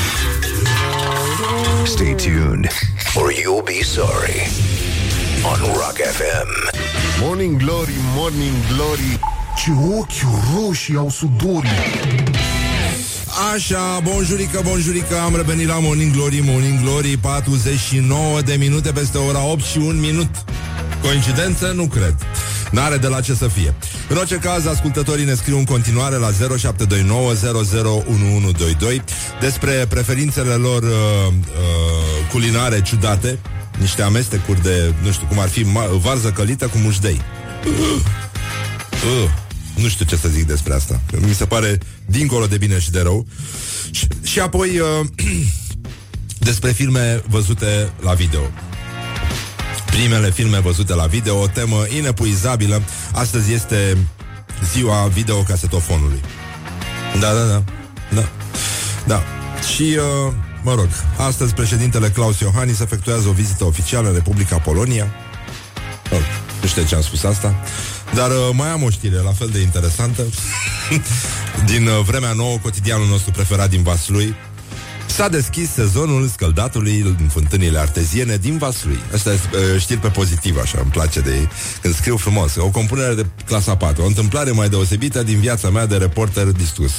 Stay 1.86 2.16
tuned 2.16 2.68
or 3.16 3.32
you'll 3.32 3.64
be 3.66 3.84
sorry 3.84 4.48
on 5.44 5.60
Rock 5.74 5.98
FM. 5.98 6.78
Morning 7.22 7.58
Glory, 7.58 7.94
Morning 8.16 8.56
Glory 8.74 9.20
Ce 9.56 9.72
ochi 9.98 10.42
roșii 10.56 10.96
au 10.96 11.10
sudorii 11.10 11.70
Așa, 13.54 14.00
bonjurică, 14.04 14.62
bonjurică, 14.64 15.20
am 15.20 15.36
revenit 15.36 15.68
la 15.68 15.80
Morning 15.80 16.14
Glory, 16.14 16.42
Morning 16.44 16.82
Glory 16.82 17.18
49 17.18 18.42
de 18.42 18.54
minute 18.54 18.92
peste 18.92 19.18
ora 19.18 19.46
8 19.46 19.64
și 19.64 19.78
1 19.78 20.00
minut 20.00 20.30
Coincidență? 21.02 21.72
Nu 21.76 21.86
cred 21.86 22.16
N-are 22.72 22.98
de 22.98 23.08
la 23.08 23.22
ce 23.22 23.34
să 23.34 23.48
fie 23.48 23.74
În 24.10 24.18
orice 24.18 24.36
caz, 24.36 24.66
ascultătorii 24.66 25.26
ne 25.26 25.34
scriu 25.34 25.58
în 25.58 25.64
continuare 25.64 26.16
la 26.16 26.32
0729 26.58 27.34
Despre 29.40 29.86
preferințele 29.90 30.54
lor 30.54 30.84
uh, 30.84 30.90
uh, 31.28 31.34
culinare 32.32 32.82
ciudate 32.82 33.40
Niște 33.80 34.02
amestecuri 34.02 34.62
de, 34.62 34.94
nu 35.04 35.12
știu 35.12 35.26
cum 35.28 35.40
ar 35.40 35.50
fi, 35.50 35.64
ma- 35.64 36.02
varză 36.02 36.30
călită 36.30 36.68
cu 36.68 36.78
mușdei 36.78 37.22
uh, 37.66 38.02
uh. 39.24 39.30
Nu 39.76 39.88
știu 39.88 40.06
ce 40.06 40.16
să 40.16 40.28
zic 40.28 40.48
despre 40.48 40.74
asta. 40.74 41.02
Mi 41.26 41.34
se 41.34 41.46
pare 41.46 41.78
dincolo 42.06 42.46
de 42.46 42.58
bine 42.58 42.80
și 42.80 42.92
de 42.92 43.02
rău. 43.02 43.26
Și, 43.92 44.08
și 44.24 44.40
apoi 44.40 44.80
uh, 44.80 45.08
despre 46.50 46.72
filme 46.72 47.24
văzute 47.28 47.90
la 48.02 48.14
video. 48.14 48.42
Primele 49.86 50.32
filme 50.32 50.60
văzute 50.60 50.94
la 50.94 51.06
video, 51.06 51.40
o 51.40 51.48
temă 51.48 51.86
inepuizabilă. 51.98 52.82
Astăzi 53.14 53.54
este 53.54 53.98
ziua 54.74 55.08
videocasetofonului. 55.08 56.22
Da, 57.20 57.34
da, 57.34 57.46
da. 57.46 57.64
Da. 58.16 58.30
Da. 59.08 59.24
Și, 59.76 59.82
uh, 59.82 60.34
mă 60.64 60.74
rog, 60.74 60.88
astăzi 61.18 61.54
președintele 61.54 62.10
Claus 62.10 62.40
Iohannis 62.40 62.80
efectuează 62.80 63.28
o 63.28 63.32
vizită 63.32 63.66
oficială 63.66 64.08
în 64.08 64.14
Republica 64.14 64.58
Polonia. 64.58 65.12
Oh, 66.12 66.20
nu 66.20 66.41
știu 66.72 66.82
de 66.82 66.88
ce 66.88 66.96
am 66.96 67.02
spus 67.02 67.24
asta. 67.24 67.56
Dar 68.14 68.30
uh, 68.30 68.50
mai 68.54 68.70
am 68.70 68.84
o 68.84 68.90
știre 68.90 69.16
la 69.16 69.32
fel 69.32 69.50
de 69.50 69.60
interesantă 69.60 70.24
Din 71.72 71.88
uh, 71.88 72.04
vremea 72.06 72.34
nouă, 72.34 72.58
cotidianul 72.62 73.08
nostru 73.08 73.32
preferat 73.32 73.70
din 73.70 73.84
Vaslui 73.84 74.36
S-a 75.06 75.28
deschis 75.28 75.70
sezonul 75.70 76.28
scăldatului 76.28 77.00
în 77.00 77.28
fântânile 77.28 77.80
arteziene 77.80 78.38
din 78.38 78.58
Vaslui. 78.58 79.00
Asta 79.14 79.32
e 79.32 79.34
uh, 79.34 79.82
știri 79.82 80.00
pe 80.00 80.08
pozitiv, 80.08 80.58
așa, 80.62 80.80
îmi 80.82 80.92
place 80.92 81.20
de 81.20 81.32
ei. 81.36 81.48
Când 81.82 81.96
scriu 81.96 82.18
frumos. 82.18 82.56
O 82.56 82.70
compunere 82.70 83.14
de 83.14 83.26
clasa 83.46 83.76
4. 83.76 84.04
O 84.04 84.06
întâmplare 84.06 84.52
mai 84.52 84.70
deosebită 84.70 85.24
din 85.24 85.40
viața 85.40 85.70
mea 85.70 85.86
de 85.86 85.98
reporter 85.98 86.46
distrus. 86.46 86.92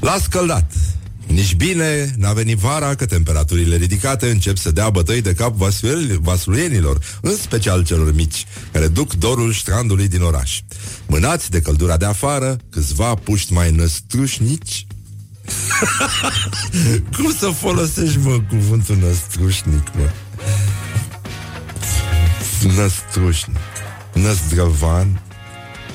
La 0.00 0.16
scăldat. 0.22 0.72
Nici 1.26 1.54
bine, 1.54 2.14
n-a 2.16 2.32
venit 2.32 2.58
vara 2.58 2.94
că 2.94 3.06
temperaturile 3.06 3.76
ridicate 3.76 4.30
încep 4.30 4.56
să 4.56 4.70
dea 4.70 4.90
bătăi 4.90 5.20
de 5.20 5.34
cap 5.34 5.54
vasluienilor, 5.54 6.18
vasluienilor, 6.20 6.98
în 7.20 7.36
special 7.36 7.84
celor 7.84 8.14
mici, 8.14 8.46
care 8.72 8.88
duc 8.88 9.14
dorul 9.14 9.52
strandului 9.52 10.08
din 10.08 10.22
oraș. 10.22 10.60
Mânați 11.06 11.50
de 11.50 11.60
căldura 11.60 11.96
de 11.96 12.04
afară, 12.04 12.56
câțiva 12.70 13.14
puști 13.14 13.52
mai 13.52 13.70
năstrușnici 13.70 14.86
Cum 17.16 17.34
să 17.38 17.46
folosești, 17.48 18.18
mă, 18.18 18.40
cuvântul 18.48 18.96
năstrușnic, 18.96 19.94
mă? 19.94 20.10
Năstrușnic. 22.76 23.56
Năzdrăvan. 24.12 25.22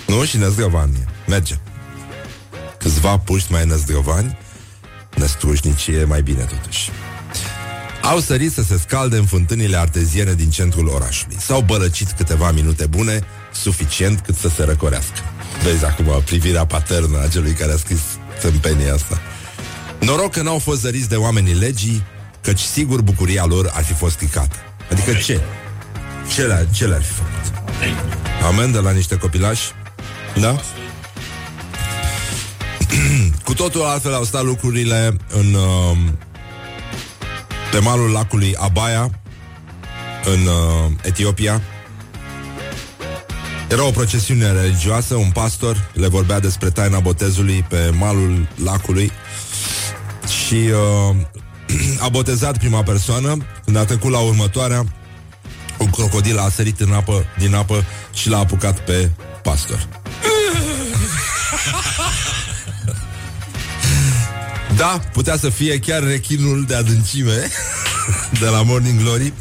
Nu, 0.07 0.25
și 0.25 0.37
năzdrăvan 0.37 0.89
e. 0.89 1.05
Merge. 1.27 1.55
Câțiva 2.77 3.17
puști 3.17 3.51
mai 3.51 3.65
năzdrăvani 3.65 4.37
Năstrușnicie 5.17 6.03
mai 6.03 6.21
bine 6.21 6.43
totuși 6.43 6.89
Au 8.01 8.19
sărit 8.19 8.53
să 8.53 8.63
se 8.63 8.77
scalde 8.77 9.17
în 9.17 9.25
fântânile 9.25 9.77
arteziene 9.77 10.33
din 10.33 10.49
centrul 10.49 10.87
orașului 10.87 11.35
S-au 11.39 11.61
bălăcit 11.61 12.11
câteva 12.11 12.51
minute 12.51 12.85
bune 12.85 13.23
Suficient 13.53 14.19
cât 14.19 14.35
să 14.35 14.49
se 14.49 14.63
răcorească 14.63 15.19
Vezi 15.63 15.85
acum 15.85 16.21
privirea 16.25 16.65
paternă 16.65 17.21
a 17.21 17.27
celui 17.27 17.51
care 17.53 17.71
a 17.71 17.77
scris 17.77 17.99
tâmpenia 18.41 18.93
asta 18.93 19.21
Noroc 19.99 20.31
că 20.31 20.41
n-au 20.41 20.59
fost 20.59 20.79
zăriți 20.79 21.09
de 21.09 21.15
oamenii 21.15 21.53
legii 21.53 22.03
Căci 22.41 22.59
sigur 22.59 23.01
bucuria 23.01 23.45
lor 23.45 23.71
ar 23.73 23.83
fi 23.83 23.93
fost 23.93 24.13
stricată 24.13 24.55
Adică 24.91 25.13
ce? 25.13 25.41
Ce, 26.35 26.41
le- 26.41 26.67
ce 26.71 26.85
le-ar 26.85 27.01
fi 27.03 27.11
făcut? 27.13 27.53
Amendă 28.43 28.79
la 28.79 28.91
niște 28.91 29.17
copilași? 29.17 29.71
Da? 30.39 30.61
Cu 33.47 33.53
totul 33.53 33.81
altfel 33.81 34.13
au 34.13 34.23
stat 34.23 34.43
lucrurile 34.43 35.17
în 35.27 35.53
uh, 35.53 35.97
pe 37.71 37.79
malul 37.79 38.11
lacului 38.11 38.55
Abaya 38.57 39.09
în 40.23 40.45
uh, 40.45 40.91
Etiopia. 41.01 41.61
Era 43.69 43.85
o 43.85 43.91
procesiune 43.91 44.51
religioasă, 44.51 45.15
un 45.15 45.31
pastor 45.31 45.89
le 45.93 46.07
vorbea 46.07 46.39
despre 46.39 46.69
taina 46.69 46.99
botezului 46.99 47.65
pe 47.69 47.89
malul 47.97 48.47
lacului 48.63 49.11
și 50.43 50.55
uh, 50.55 51.15
a 52.05 52.09
botezat 52.09 52.57
prima 52.57 52.83
persoană, 52.83 53.37
când 53.65 53.77
a 53.77 53.85
trecut 53.85 54.11
la 54.11 54.19
următoarea, 54.19 54.83
un 55.77 55.89
crocodil 55.89 56.37
a 56.37 56.49
sărit 56.49 56.79
în 56.79 56.91
apă, 56.91 57.25
din 57.37 57.55
apă 57.55 57.85
și 58.13 58.29
l-a 58.29 58.37
apucat 58.37 58.79
pe 58.79 59.09
pastor. 59.43 59.87
Da, 64.77 65.01
putea 65.11 65.37
să 65.37 65.49
fie 65.49 65.79
chiar 65.79 66.03
rechinul 66.03 66.65
de 66.67 66.75
adâncime 66.75 67.47
de 68.41 68.45
la 68.45 68.61
Morning 68.61 69.01
Glory 69.01 69.33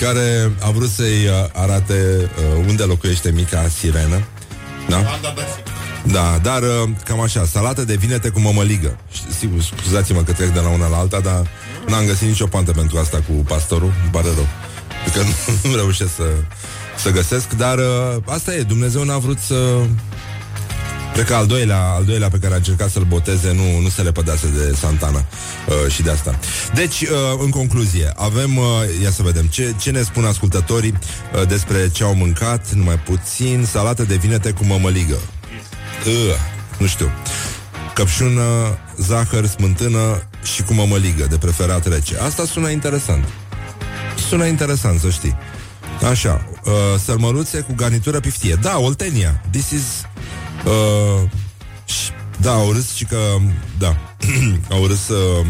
care 0.00 0.52
a 0.60 0.70
vrut 0.70 0.90
să-i 0.90 1.26
uh, 1.26 1.48
arate 1.52 2.30
uh, 2.38 2.64
unde 2.68 2.82
locuiește 2.82 3.30
mica 3.30 3.68
sirenă. 3.78 4.26
Da? 4.88 5.18
Da, 6.02 6.38
dar 6.42 6.62
uh, 6.62 6.88
cam 7.04 7.20
așa, 7.20 7.44
salată 7.44 7.84
de 7.84 7.94
vinete 7.94 8.28
cu 8.28 8.40
mămăligă. 8.40 8.98
Și, 9.12 9.20
Sigur, 9.38 9.62
scuzați-mă 9.62 10.22
că 10.22 10.32
trec 10.32 10.52
de 10.52 10.60
la 10.60 10.68
una 10.68 10.88
la 10.88 10.96
alta, 10.96 11.20
dar 11.20 11.48
n-am 11.86 12.06
găsit 12.06 12.28
nicio 12.28 12.46
pantă 12.46 12.72
pentru 12.72 12.98
asta 12.98 13.22
cu 13.28 13.32
pastorul, 13.32 13.92
îmi 14.02 14.10
pare 14.10 14.28
rău. 14.34 14.48
Că 15.12 15.20
nu, 15.20 15.52
nu 15.70 15.76
reușesc 15.76 16.14
să, 16.14 16.32
să 16.96 17.10
găsesc, 17.10 17.52
dar 17.52 17.78
uh, 17.78 18.16
asta 18.24 18.54
e, 18.54 18.62
Dumnezeu 18.62 19.04
n-a 19.04 19.18
vrut 19.18 19.38
să 19.38 19.86
Cred 21.16 21.28
că 21.28 21.34
al 21.34 21.46
doilea, 21.46 21.82
al 21.82 22.04
doilea 22.04 22.28
pe 22.28 22.38
care 22.38 22.52
a 22.52 22.56
încercat 22.56 22.90
să-l 22.90 23.02
boteze 23.02 23.52
nu, 23.52 23.80
nu 23.80 23.88
se 23.88 24.02
lepădase 24.02 24.46
de 24.46 24.74
Santana 24.74 25.18
uh, 25.18 25.92
și 25.92 26.02
de 26.02 26.10
asta. 26.10 26.38
Deci, 26.74 27.00
uh, 27.00 27.08
în 27.38 27.50
concluzie, 27.50 28.12
avem, 28.16 28.56
uh, 28.56 28.64
ia 29.02 29.10
să 29.10 29.22
vedem, 29.22 29.46
ce, 29.46 29.74
ce 29.80 29.90
ne 29.90 30.02
spun 30.02 30.24
ascultătorii 30.24 30.92
uh, 30.92 31.48
despre 31.48 31.88
ce 31.88 32.04
au 32.04 32.14
mâncat, 32.14 32.72
numai 32.72 32.98
puțin, 32.98 33.66
salată 33.70 34.02
de 34.02 34.14
vinete 34.14 34.50
cu 34.50 34.64
mămăligă. 34.64 35.14
Uh, 36.06 36.12
nu 36.78 36.86
știu. 36.86 37.10
Căpșună, 37.94 38.78
zahăr, 38.96 39.46
smântână 39.46 40.22
și 40.54 40.62
cu 40.62 40.74
mămăligă, 40.74 41.26
de 41.30 41.36
preferat 41.36 41.88
rece. 41.88 42.18
Asta 42.18 42.44
sună 42.44 42.68
interesant. 42.68 43.24
Sună 44.28 44.44
interesant, 44.44 45.00
să 45.00 45.10
știi. 45.10 45.36
Așa, 46.10 46.48
uh, 46.64 46.72
sărmăluțe 47.04 47.60
cu 47.60 47.72
garnitură 47.76 48.20
piftie. 48.20 48.58
Da, 48.60 48.78
Oltenia. 48.78 49.42
This 49.50 49.70
is... 49.70 50.05
Uh, 50.66 51.28
și- 51.84 52.10
da, 52.40 52.52
au 52.52 52.72
râs 52.72 52.94
și 52.94 53.04
că... 53.04 53.18
Da, 53.78 53.96
au 54.76 54.86
râs 54.86 55.08
uh, 55.08 55.46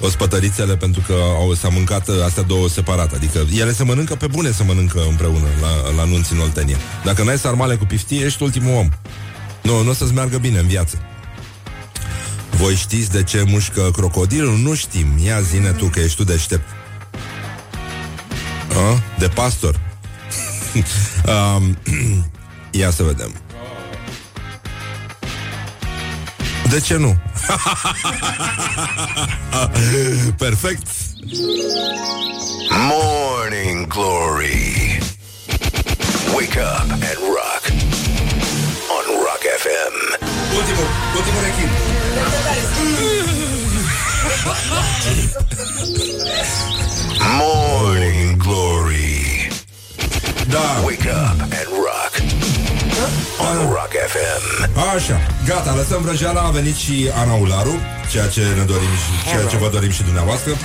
ospătărițele 0.00 0.76
pentru 0.76 1.02
că 1.06 1.12
au, 1.12 1.54
s-a 1.54 1.68
mâncat 1.68 2.08
uh, 2.08 2.22
astea 2.24 2.42
două 2.42 2.68
separate. 2.68 3.14
Adică 3.14 3.46
ele 3.56 3.72
se 3.72 3.84
mănâncă 3.84 4.14
pe 4.14 4.26
bune, 4.26 4.50
se 4.50 4.62
mănâncă 4.62 5.04
împreună 5.08 5.46
la, 5.60 5.90
la 5.96 6.04
nunți 6.04 6.32
în 6.32 6.38
Oltenia. 6.38 6.76
Dacă 7.04 7.22
n-ai 7.22 7.38
sarmale 7.38 7.74
cu 7.74 7.84
piftie, 7.84 8.24
ești 8.24 8.42
ultimul 8.42 8.74
om. 8.74 8.88
Nu, 9.62 9.82
nu 9.82 9.90
o 9.90 9.92
să-ți 9.92 10.12
meargă 10.14 10.38
bine 10.38 10.58
în 10.58 10.66
viață. 10.66 10.98
Voi 12.50 12.74
știți 12.74 13.10
de 13.10 13.22
ce 13.22 13.42
mușcă 13.46 13.90
crocodilul? 13.92 14.58
Nu 14.58 14.74
știm. 14.74 15.06
Ia 15.24 15.40
zine 15.40 15.70
tu 15.70 15.86
că 15.86 16.00
ești 16.00 16.16
tu 16.16 16.24
deștept. 16.24 16.68
A? 18.72 19.02
De 19.18 19.28
pastor. 19.28 19.80
um, 21.56 21.78
ia 22.80 22.90
să 22.90 23.02
vedem. 23.02 23.43
De 26.70 26.80
ce 26.80 26.96
nu? 26.96 27.16
Perfect. 30.38 30.86
Morning 32.88 33.86
Glory. 33.88 34.98
Wake 36.34 36.56
up 36.56 36.90
and 36.90 37.18
rock. 37.36 37.62
On 38.96 39.04
Rock 39.24 39.42
FM. 39.58 39.94
Ultimul, 40.56 40.88
ultimul 41.16 41.42
rechin. 41.42 41.70
Morning 47.38 48.38
Glory. 48.38 49.48
Da. 50.50 50.84
Wake 50.86 51.06
up 51.06 51.40
and 51.40 51.68
rock. 51.84 52.13
On 53.48 53.58
Rock 53.76 53.92
FM. 54.12 54.42
Așa, 54.96 55.20
gata, 55.46 55.74
lăsăm 55.74 56.02
vrăjeala, 56.02 56.40
a 56.40 56.50
venit 56.50 56.74
și 56.76 57.10
Ana 57.20 57.34
Ularu, 57.34 57.74
ceea 58.10 58.26
ce 58.26 58.40
ne 58.40 58.62
dorim 58.64 58.94
și 59.04 59.28
ceea 59.30 59.44
ce 59.50 59.56
vă 59.56 59.68
dorim 59.72 59.90
și 59.90 60.02
dumneavoastră. 60.02 60.50
Uh, 60.50 60.58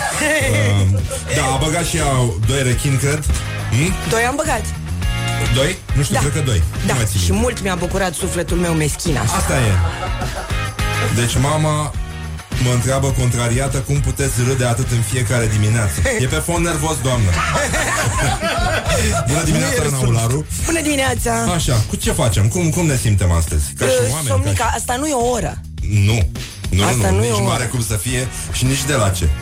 da, 1.37 1.43
a 1.53 1.57
băgat 1.63 1.85
și 1.85 1.97
ea 1.97 2.05
doi 2.47 2.63
rechini, 2.63 2.97
cred. 2.97 3.23
Hmm? 3.71 3.93
Doi 4.09 4.23
am 4.25 4.35
băgat. 4.35 4.61
Doi? 5.55 5.77
Nu 5.95 6.03
știu, 6.03 6.15
Da. 6.15 6.19
cred 6.19 6.33
că 6.33 6.39
doi. 6.39 6.63
Da, 6.87 6.93
Nu 6.93 6.97
mai 6.99 7.05
țin 7.11 7.19
și 7.19 7.25
minte. 7.31 7.41
mult 7.45 7.61
mi-a 7.61 7.75
bucurat 7.75 8.13
sufletul 8.13 8.57
meu 8.57 8.73
meschin 8.73 9.17
asta. 9.17 9.37
Asta 9.37 9.53
e. 9.53 9.71
Deci 11.15 11.37
mama 11.41 11.93
mă 12.63 12.71
întreabă 12.73 13.07
contrariată 13.19 13.77
cum 13.77 13.99
puteți 13.99 14.33
râde 14.47 14.65
atât 14.65 14.91
în 14.91 15.01
fiecare 15.01 15.47
dimineață. 15.47 15.99
E 16.19 16.25
pe 16.25 16.35
fond 16.35 16.65
nervos, 16.65 16.95
doamnă. 17.03 17.29
Bună 19.27 19.43
dimineața, 19.43 19.81
Ana 19.87 19.97
Ularu. 20.07 20.45
Bună 20.65 20.81
dimineața! 20.81 21.33
Așa, 21.53 21.83
cu 21.89 21.95
ce 21.95 22.11
facem? 22.11 22.47
Cum, 22.47 22.69
cum 22.69 22.85
ne 22.85 22.97
simtem 22.97 23.31
astăzi? 23.31 23.63
Ca 23.77 23.85
și 23.85 23.91
Uh, 23.91 23.97
oameni? 24.11 24.27
Ca 24.27 24.33
Somnica, 24.33 24.71
asta 24.75 24.95
nu 24.95 25.07
e 25.07 25.13
o 25.13 25.25
oră. 25.29 25.61
și... 25.81 25.87
Nu. 26.05 26.29
Nu, 26.69 26.83
Asta 26.83 27.09
nu, 27.09 27.15
nu 27.15 27.17
nu, 27.17 27.23
e 27.23 27.27
nici 27.27 27.37
o 27.37 27.39
nu 27.39 27.45
oră. 27.45 27.55
are 27.55 27.65
cum 27.65 27.81
să 27.83 27.93
fie 27.95 28.27
și 28.51 28.65
nici 28.65 28.83
de 28.83 28.93
la 28.93 29.09
ce. 29.09 29.29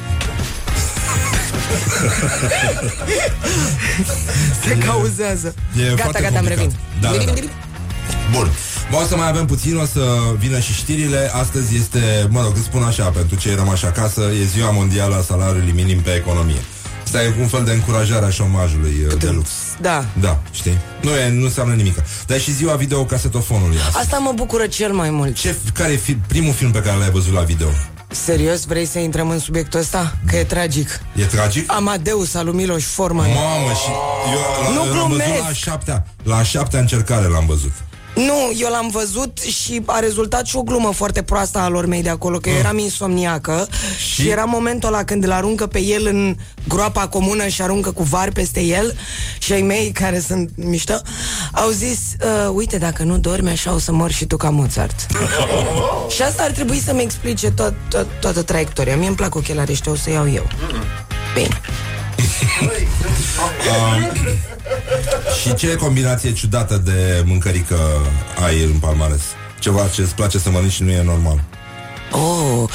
Se 4.65 4.77
cauzează. 4.77 5.53
E 5.77 5.83
gata, 5.83 5.95
foarte 6.03 6.21
gata, 6.21 6.37
am 6.37 6.45
complicat. 6.45 6.57
revin. 6.57 6.75
Da, 7.01 7.09
da, 7.09 7.23
da. 7.23 7.33
Bun. 8.31 8.51
O 9.01 9.05
să 9.07 9.15
mai 9.15 9.27
avem 9.27 9.45
puțin, 9.45 9.77
o 9.77 9.85
să 9.85 10.01
vină 10.37 10.59
și 10.59 10.73
știrile. 10.73 11.31
Astăzi 11.33 11.75
este, 11.75 12.27
mă 12.29 12.41
rog, 12.41 12.51
îți 12.55 12.63
spun 12.65 12.83
așa, 12.83 13.03
pentru 13.03 13.35
cei 13.35 13.55
rămași 13.55 13.85
acasă, 13.85 14.21
e 14.41 14.45
ziua 14.45 14.71
mondială 14.71 15.15
a 15.15 15.21
salariului 15.21 15.71
minim 15.71 15.99
pe 16.01 16.09
economie. 16.13 16.61
Asta 17.03 17.23
e 17.23 17.33
un 17.39 17.47
fel 17.47 17.63
de 17.63 17.71
încurajare 17.71 18.25
a 18.25 18.29
șomajului 18.29 18.95
uh, 19.07 19.17
de 19.19 19.29
lux. 19.29 19.49
Da. 19.81 20.05
Da, 20.19 20.39
știi? 20.51 20.77
Nu, 21.01 21.09
e, 21.09 21.29
nu 21.29 21.43
înseamnă 21.43 21.73
nimic. 21.73 21.95
Dar 22.27 22.37
e 22.37 22.39
și 22.39 22.53
ziua 22.53 22.75
videocasetofonului 22.75 23.77
astăzi. 23.77 23.97
Asta 23.97 24.17
mă 24.17 24.31
bucură 24.35 24.65
cel 24.67 24.91
mai 24.93 25.09
mult. 25.09 25.35
Ce, 25.35 25.55
care 25.73 25.91
e 25.91 25.95
fi, 25.95 26.13
primul 26.13 26.53
film 26.53 26.71
pe 26.71 26.79
care 26.81 26.97
l-ai 26.97 27.09
văzut 27.09 27.33
la 27.33 27.41
video? 27.41 27.67
Serios, 28.11 28.63
vrei 28.65 28.85
să 28.85 28.99
intrăm 28.99 29.29
în 29.29 29.39
subiectul 29.39 29.79
ăsta? 29.79 30.17
Că 30.27 30.35
e 30.35 30.43
tragic. 30.43 30.99
E 31.15 31.23
tragic? 31.23 31.71
Amadeus 31.71 32.33
al 32.35 32.45
lui 32.45 32.55
Miloș 32.55 32.83
Forman. 32.83 33.27
Mamă, 33.29 33.71
și 33.73 33.89
eu 34.33 34.73
Nu 34.73 34.83
l- 34.83 34.87
l-am 34.87 34.87
văzut 34.87 35.07
glumesc. 35.07 35.39
la 35.39 35.45
a 35.49 35.53
șaptea, 35.53 36.05
la 36.23 36.35
a 36.37 36.43
șaptea 36.43 36.79
încercare 36.79 37.27
l-am 37.27 37.45
văzut. 37.45 37.71
Nu, 38.17 38.51
eu 38.57 38.69
l-am 38.69 38.89
văzut 38.91 39.39
și 39.39 39.81
a 39.85 39.99
rezultat 39.99 40.45
și 40.45 40.55
o 40.55 40.61
glumă 40.61 40.91
foarte 40.91 41.23
proastă 41.23 41.57
a 41.59 41.67
lor 41.67 41.85
mei 41.85 42.01
de 42.01 42.09
acolo, 42.09 42.37
că 42.37 42.49
eu 42.49 42.55
eram 42.55 42.77
insomniacă 42.77 43.67
și? 43.97 44.21
și 44.21 44.29
era 44.29 44.43
momentul 44.43 44.93
ăla 44.93 45.03
când 45.03 45.23
îl 45.23 45.31
aruncă 45.31 45.67
pe 45.67 45.81
el 45.81 46.05
în 46.05 46.35
groapa 46.67 47.07
comună 47.07 47.47
și 47.47 47.61
aruncă 47.61 47.91
cu 47.91 48.03
var 48.03 48.31
peste 48.31 48.61
el 48.61 48.97
și 49.37 49.53
ai 49.53 49.61
mei 49.61 49.91
care 49.91 50.19
sunt 50.19 50.49
mișto 50.55 51.01
au 51.51 51.69
zis, 51.69 51.99
uh, 52.21 52.51
uite, 52.53 52.77
dacă 52.77 53.03
nu 53.03 53.17
dormi 53.17 53.49
așa 53.49 53.73
o 53.73 53.79
să 53.79 53.91
mor 53.91 54.11
și 54.11 54.25
tu 54.25 54.37
ca 54.37 54.49
Mozart. 54.49 55.05
și 56.15 56.21
asta 56.21 56.43
ar 56.43 56.51
trebui 56.51 56.81
să-mi 56.85 57.01
explice 57.01 57.51
tot, 57.51 57.73
tot, 57.89 58.07
toată 58.19 58.41
traiectoria. 58.41 58.97
Mie 58.97 59.07
îmi 59.07 59.15
plac 59.15 59.35
ochelari 59.35 59.71
ăștia, 59.71 59.91
o 59.91 59.95
să 59.95 60.09
iau 60.09 60.29
eu. 60.29 60.47
Bine. 61.33 61.61
Um, 63.69 64.11
și 65.41 65.53
ce 65.53 65.75
combinație 65.75 66.31
ciudată 66.33 66.81
de 66.85 67.23
mâncărică 67.25 67.77
ai 68.45 68.63
în 68.63 68.71
palmares? 68.79 69.21
Ceva 69.59 69.87
ce 69.93 70.01
îți 70.01 70.15
place 70.15 70.37
să 70.37 70.49
mănânci 70.49 70.71
și 70.71 70.83
nu 70.83 70.91
e 70.91 71.03
normal. 71.03 71.43
Oh, 72.11 72.69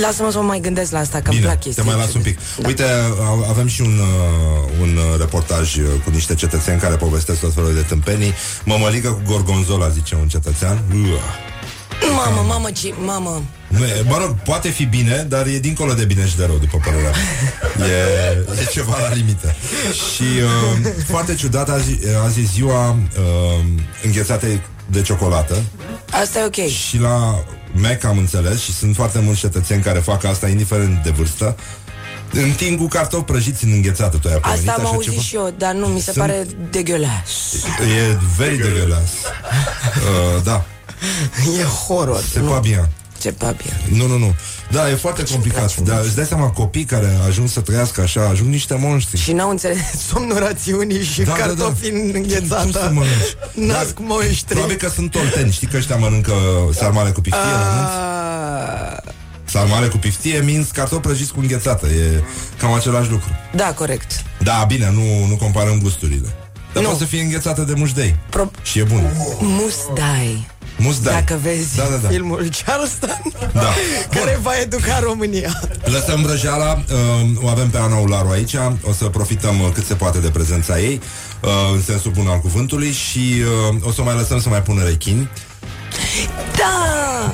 lasă-mă 0.00 0.30
să 0.30 0.38
mă 0.38 0.44
mai 0.44 0.60
gândesc 0.60 0.90
la 0.92 0.98
asta, 0.98 1.18
că 1.20 1.28
îmi 1.30 1.34
Bine, 1.38 1.46
plac 1.46 1.58
te 1.58 1.64
chestii. 1.64 1.84
mai 1.84 1.96
las 1.96 2.14
un 2.14 2.20
pic. 2.20 2.38
Uite, 2.66 2.82
a- 2.82 3.48
avem 3.48 3.66
și 3.66 3.80
un, 3.80 3.98
uh, 3.98 4.70
un 4.80 4.96
uh, 4.96 5.18
reportaj 5.18 5.76
uh, 5.76 5.84
cu 6.04 6.10
niște 6.10 6.34
cetățeni 6.34 6.80
care 6.80 6.94
povestesc 6.96 7.40
tot 7.40 7.54
felul 7.54 7.74
de 7.74 7.80
tâmpenii. 7.80 8.34
Mămăligă 8.64 9.08
cu 9.08 9.20
gorgonzola, 9.32 9.88
zice 9.88 10.14
un 10.20 10.28
cetățean. 10.28 10.82
Uah. 10.92 11.20
Mamă, 12.16 12.44
mamă, 12.48 12.70
ce, 12.70 12.94
mamă. 13.04 13.42
Nu 13.68 13.84
e, 13.86 14.02
mă 14.04 14.16
rog, 14.20 14.34
poate 14.44 14.68
fi 14.68 14.84
bine, 14.84 15.26
dar 15.28 15.46
e 15.46 15.58
dincolo 15.58 15.92
de 15.92 16.04
bine 16.04 16.26
și 16.26 16.36
de 16.36 16.44
rău, 16.44 16.56
după 16.58 16.80
părerea 16.84 17.10
mea. 17.10 17.86
E, 17.86 18.60
e 18.60 18.64
ceva 18.72 18.98
la 19.00 19.14
limită. 19.14 19.54
Și 20.14 20.22
uh, 20.22 20.88
foarte 21.06 21.34
ciudat, 21.34 21.70
azi, 21.70 21.90
azi 22.24 22.40
e 22.40 22.44
ziua 22.52 22.90
uh, 22.90 23.64
înghețate 24.04 24.60
de 24.86 25.02
ciocolată. 25.02 25.56
Asta 26.10 26.38
e 26.38 26.44
ok. 26.44 26.68
Și 26.68 26.98
la 26.98 27.44
Mac 27.72 28.04
am 28.04 28.18
înțeles 28.18 28.60
și 28.60 28.72
sunt 28.74 28.94
foarte 28.94 29.18
mulți 29.18 29.40
cetățeni 29.40 29.82
care 29.82 29.98
fac 29.98 30.24
asta, 30.24 30.48
indiferent 30.48 31.02
de 31.02 31.10
vârstă. 31.10 31.56
Întind 32.32 32.78
cu 32.78 32.86
cartofi 32.88 33.24
prăjiți 33.24 33.64
în 33.64 33.72
înghețată, 33.72 34.16
tu 34.16 34.28
ai 34.28 34.34
Asta 34.34 34.48
pomenit 34.48 34.68
am 34.68 34.80
așa 34.80 34.88
auzit 34.94 35.10
ceva? 35.10 35.22
și 35.22 35.34
eu, 35.34 35.54
dar 35.58 35.72
nu, 35.72 35.86
mi 35.86 36.00
se 36.00 36.12
Sunt- 36.12 36.16
pare 36.26 36.46
degueulas. 36.70 37.54
E 37.80 38.16
very 38.36 38.56
degueulasse. 38.56 39.16
Uh, 40.36 40.42
da. 40.42 40.64
E 41.58 41.62
horror. 41.62 42.22
Se 42.32 42.40
pa 42.40 42.58
bien. 42.58 42.88
Ce 43.20 43.32
papie. 43.32 43.76
Nu, 43.92 44.06
nu, 44.06 44.18
nu. 44.18 44.34
Da, 44.70 44.90
e 44.90 44.94
foarte 44.94 45.22
complicat. 45.24 45.76
Dar 45.80 46.00
îți 46.04 46.14
dai 46.14 46.24
seama, 46.24 46.46
copii 46.50 46.84
care 46.84 47.18
ajung 47.28 47.48
să 47.48 47.60
trăiască 47.60 48.00
așa, 48.00 48.20
ajung 48.28 48.48
niște 48.50 48.74
monștri. 48.74 49.20
Și 49.20 49.32
n-au 49.32 49.50
înțeles 49.50 49.78
somnul 50.08 50.38
rațiunii 50.38 51.04
și 51.04 51.22
Da, 51.22 51.32
da, 51.32 51.38
cartofi 51.38 51.88
în 51.88 52.00
Cum 52.00 52.10
să 52.10 52.16
înghețată. 52.16 52.90
mănânci? 52.94 53.36
Nasc 53.72 53.94
Dar 53.94 54.04
monștri. 54.06 54.44
Probabil 54.54 54.76
că 54.76 54.88
sunt 54.88 55.10
tolteni. 55.10 55.52
Știi 55.52 55.66
că 55.66 55.76
ăștia 55.76 55.96
mănâncă 55.96 56.32
sarmale 56.74 57.10
cu 57.10 57.20
piftie 57.20 57.42
la 57.42 57.70
anunț? 57.72 57.90
Ah, 57.90 59.12
Sarmale 59.44 59.86
cu 59.86 59.96
piftie, 59.96 60.40
minți 60.44 60.72
cartofi 60.72 61.00
prăjiți 61.02 61.32
cu 61.32 61.40
înghețată. 61.40 61.86
E 61.86 62.22
cam 62.58 62.72
același 62.72 63.10
lucru. 63.10 63.28
Da, 63.54 63.72
corect. 63.72 64.22
Da, 64.42 64.64
bine, 64.68 64.90
nu, 64.94 65.26
nu 65.26 65.36
comparăm 65.36 65.78
gusturile. 65.82 66.28
Dar 66.72 66.82
Nu. 66.82 66.88
poate 66.88 66.98
să 66.98 67.04
fie 67.04 67.22
înghețată 67.22 67.62
de 67.62 67.72
mușdei. 67.76 68.16
Pro- 68.30 68.50
Și 68.62 68.78
e 68.78 68.82
bun. 68.82 69.10
Musdai. 69.40 70.46
Musdai. 70.78 71.14
Dacă 71.14 71.38
vezi 71.42 71.76
Da, 71.76 71.82
da, 71.90 71.96
da. 71.96 72.08
filmul 72.08 72.48
Charleston, 72.64 73.22
Da. 73.52 73.72
care 74.16 74.38
va 74.42 74.50
educa 74.60 74.98
România. 74.98 75.60
Lăsăm 75.84 76.22
vrăjeala, 76.22 76.82
uh, 76.92 77.42
o 77.42 77.48
avem 77.48 77.70
pe 77.70 77.78
Ana 77.78 77.96
Ularu 77.96 78.28
aici, 78.28 78.54
o 78.82 78.92
să 78.92 79.04
profităm 79.04 79.60
uh, 79.60 79.68
cât 79.74 79.86
se 79.86 79.94
poate 79.94 80.18
de 80.18 80.28
prezența 80.28 80.80
ei, 80.80 81.00
uh, 81.42 81.50
în 81.74 81.82
sensul 81.82 82.10
bun 82.10 82.26
al 82.26 82.38
cuvântului 82.38 82.92
și 82.92 83.42
uh, 83.68 83.76
o 83.82 83.92
să 83.92 84.00
o 84.00 84.04
mai 84.04 84.14
lăsăm 84.14 84.40
să 84.40 84.48
mai 84.48 84.62
pună 84.62 84.82
rechini. 84.84 85.28
Da! 86.56 87.32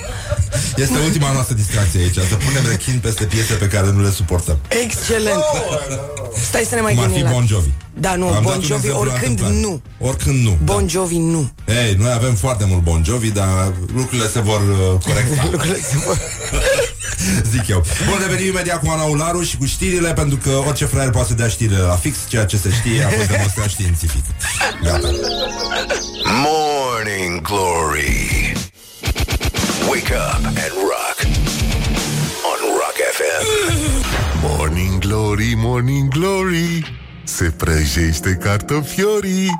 Este 0.76 0.98
ultima 0.98 1.32
noastră 1.32 1.54
distracție 1.54 2.00
aici, 2.00 2.14
să 2.14 2.34
punem 2.34 2.70
rechini 2.70 2.98
peste 2.98 3.24
piese 3.24 3.54
pe 3.54 3.66
care 3.66 3.90
nu 3.90 4.02
le 4.02 4.10
suportăm. 4.10 4.58
Excelent! 4.82 5.42
Stai 6.48 6.64
să 6.68 6.74
ne 6.74 6.80
mai 6.80 6.94
Cum 6.94 7.02
ar 7.02 7.08
gândim 7.08 7.26
fi 7.26 7.32
la... 7.32 7.36
Bon 7.36 7.46
Jovi. 7.46 7.68
Da, 7.94 8.14
nu, 8.14 8.26
Am 8.26 8.32
dat 8.32 8.42
Bon 8.42 8.54
un 8.54 8.60
Jovi 8.60 8.74
exemplu 8.74 8.90
la 8.90 8.98
oricând 8.98 9.38
întâmplare. 9.40 9.54
nu. 9.60 9.82
Oricând 9.98 10.44
nu. 10.44 10.58
Bon 10.64 10.88
Jovi 10.88 11.18
nu. 11.18 11.50
Ei, 11.66 11.94
noi 11.98 12.12
avem 12.12 12.34
foarte 12.34 12.64
mult 12.64 12.82
Bon 12.82 13.02
Jovi, 13.04 13.30
dar 13.30 13.72
lucrurile 13.94 14.28
se 14.28 14.40
vor 14.40 14.60
uh, 14.60 15.00
corecta. 15.04 15.48
Lucrurile 15.52 15.80
se 15.90 15.96
vor... 16.06 16.18
Zic 17.52 17.68
eu. 17.68 17.84
Bun, 18.08 18.18
revenim 18.26 18.46
imediat 18.46 18.80
cu 18.80 18.90
Ana 18.90 19.02
Ularu 19.02 19.42
și 19.42 19.56
cu 19.56 19.66
știrile, 19.66 20.12
pentru 20.12 20.36
că 20.36 20.50
orice 20.50 20.84
fraier 20.84 21.10
poate 21.10 21.28
să 21.28 21.34
dea 21.34 21.48
știrile 21.48 21.78
la 21.78 21.94
fix, 21.94 22.16
ceea 22.28 22.44
ce 22.44 22.56
se 22.56 22.70
știe 22.70 23.02
a 23.04 23.08
fost 23.08 23.28
demonstrat 23.28 23.68
științific. 23.68 24.24
Gata. 24.82 25.08
Morning 26.24 27.40
Glory. 27.40 28.52
Wake 29.88 30.14
up 30.14 30.44
and 30.44 30.72
rock. 30.90 31.16
On 32.50 32.58
Rock 32.80 32.96
FM. 33.16 33.46
Morning 34.42 34.98
Glory, 34.98 35.54
Morning 35.56 36.08
Glory 36.08 36.98
Se 37.24 37.44
prăjește 37.44 38.38
cartofiorii 38.42 39.50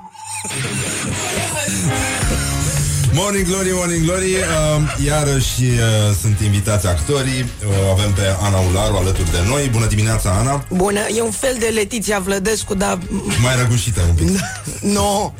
Morning 3.14 3.46
Glory, 3.46 3.70
Morning 3.72 4.04
Glory. 4.04 4.34
Uh, 4.34 5.04
Iarăși 5.04 5.62
uh, 5.62 6.14
sunt 6.20 6.40
invitați 6.40 6.86
actorii. 6.86 7.40
Uh, 7.42 7.90
Avem 7.92 8.12
pe 8.12 8.36
Ana 8.40 8.58
Ularu 8.58 8.96
alături 8.96 9.30
de 9.30 9.38
noi. 9.48 9.68
Bună 9.68 9.86
dimineața, 9.86 10.30
Ana. 10.30 10.64
Bună, 10.70 11.00
e 11.16 11.20
un 11.20 11.30
fel 11.30 11.56
de 11.58 11.66
Letiția 11.66 12.18
Vlădescu, 12.18 12.74
dar... 12.74 12.98
Mai 13.42 13.56
răgușită 13.56 14.00
un 14.08 14.14
pic. 14.14 14.28
No, 14.98 15.32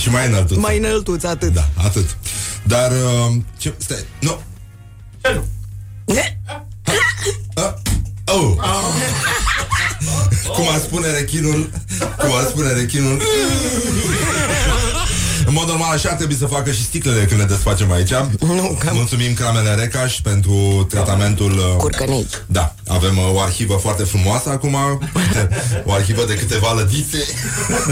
Și 0.00 0.10
mai 0.10 0.26
înăltuță. 0.26 0.60
Mai 0.60 0.78
înăltuț, 0.78 1.24
atât. 1.24 1.52
Da, 1.52 1.68
atât. 1.84 2.16
Dar, 2.62 2.90
uh, 2.90 3.34
ce, 3.56 3.74
stai, 3.76 4.04
nu 4.20 4.40
Ne? 6.04 6.38
uh, 7.56 7.72
oh. 8.24 8.54
Cum 10.54 10.68
ar 10.72 10.78
spune 10.78 11.10
rechinul 11.10 11.70
Cum 12.18 12.32
ar 12.34 12.44
spune 12.48 12.72
rechinul 12.72 13.22
În 15.52 15.58
mod 15.58 15.68
normal 15.68 15.92
așa 15.92 16.08
ar 16.08 16.16
trebui 16.16 16.34
să 16.34 16.46
facă 16.46 16.72
și 16.72 16.82
sticlele 16.82 17.24
când 17.24 17.40
ne 17.40 17.46
desfacem 17.46 17.92
aici 17.92 18.10
Nu, 18.40 18.76
că... 18.78 18.90
Mulțumim 18.92 19.34
Cramele 19.34 19.74
Recaș 19.74 20.20
pentru 20.20 20.86
tratamentul 20.90 21.52
uh, 21.52 21.76
Curcănii. 21.76 22.26
Da, 22.46 22.74
avem 22.86 23.18
uh, 23.18 23.34
o 23.34 23.40
arhivă 23.40 23.74
foarte 23.74 24.02
frumoasă 24.02 24.50
acum 24.50 24.74
O 25.86 25.92
arhivă 25.92 26.24
de 26.24 26.34
câteva 26.38 26.72
lădițe 26.72 27.18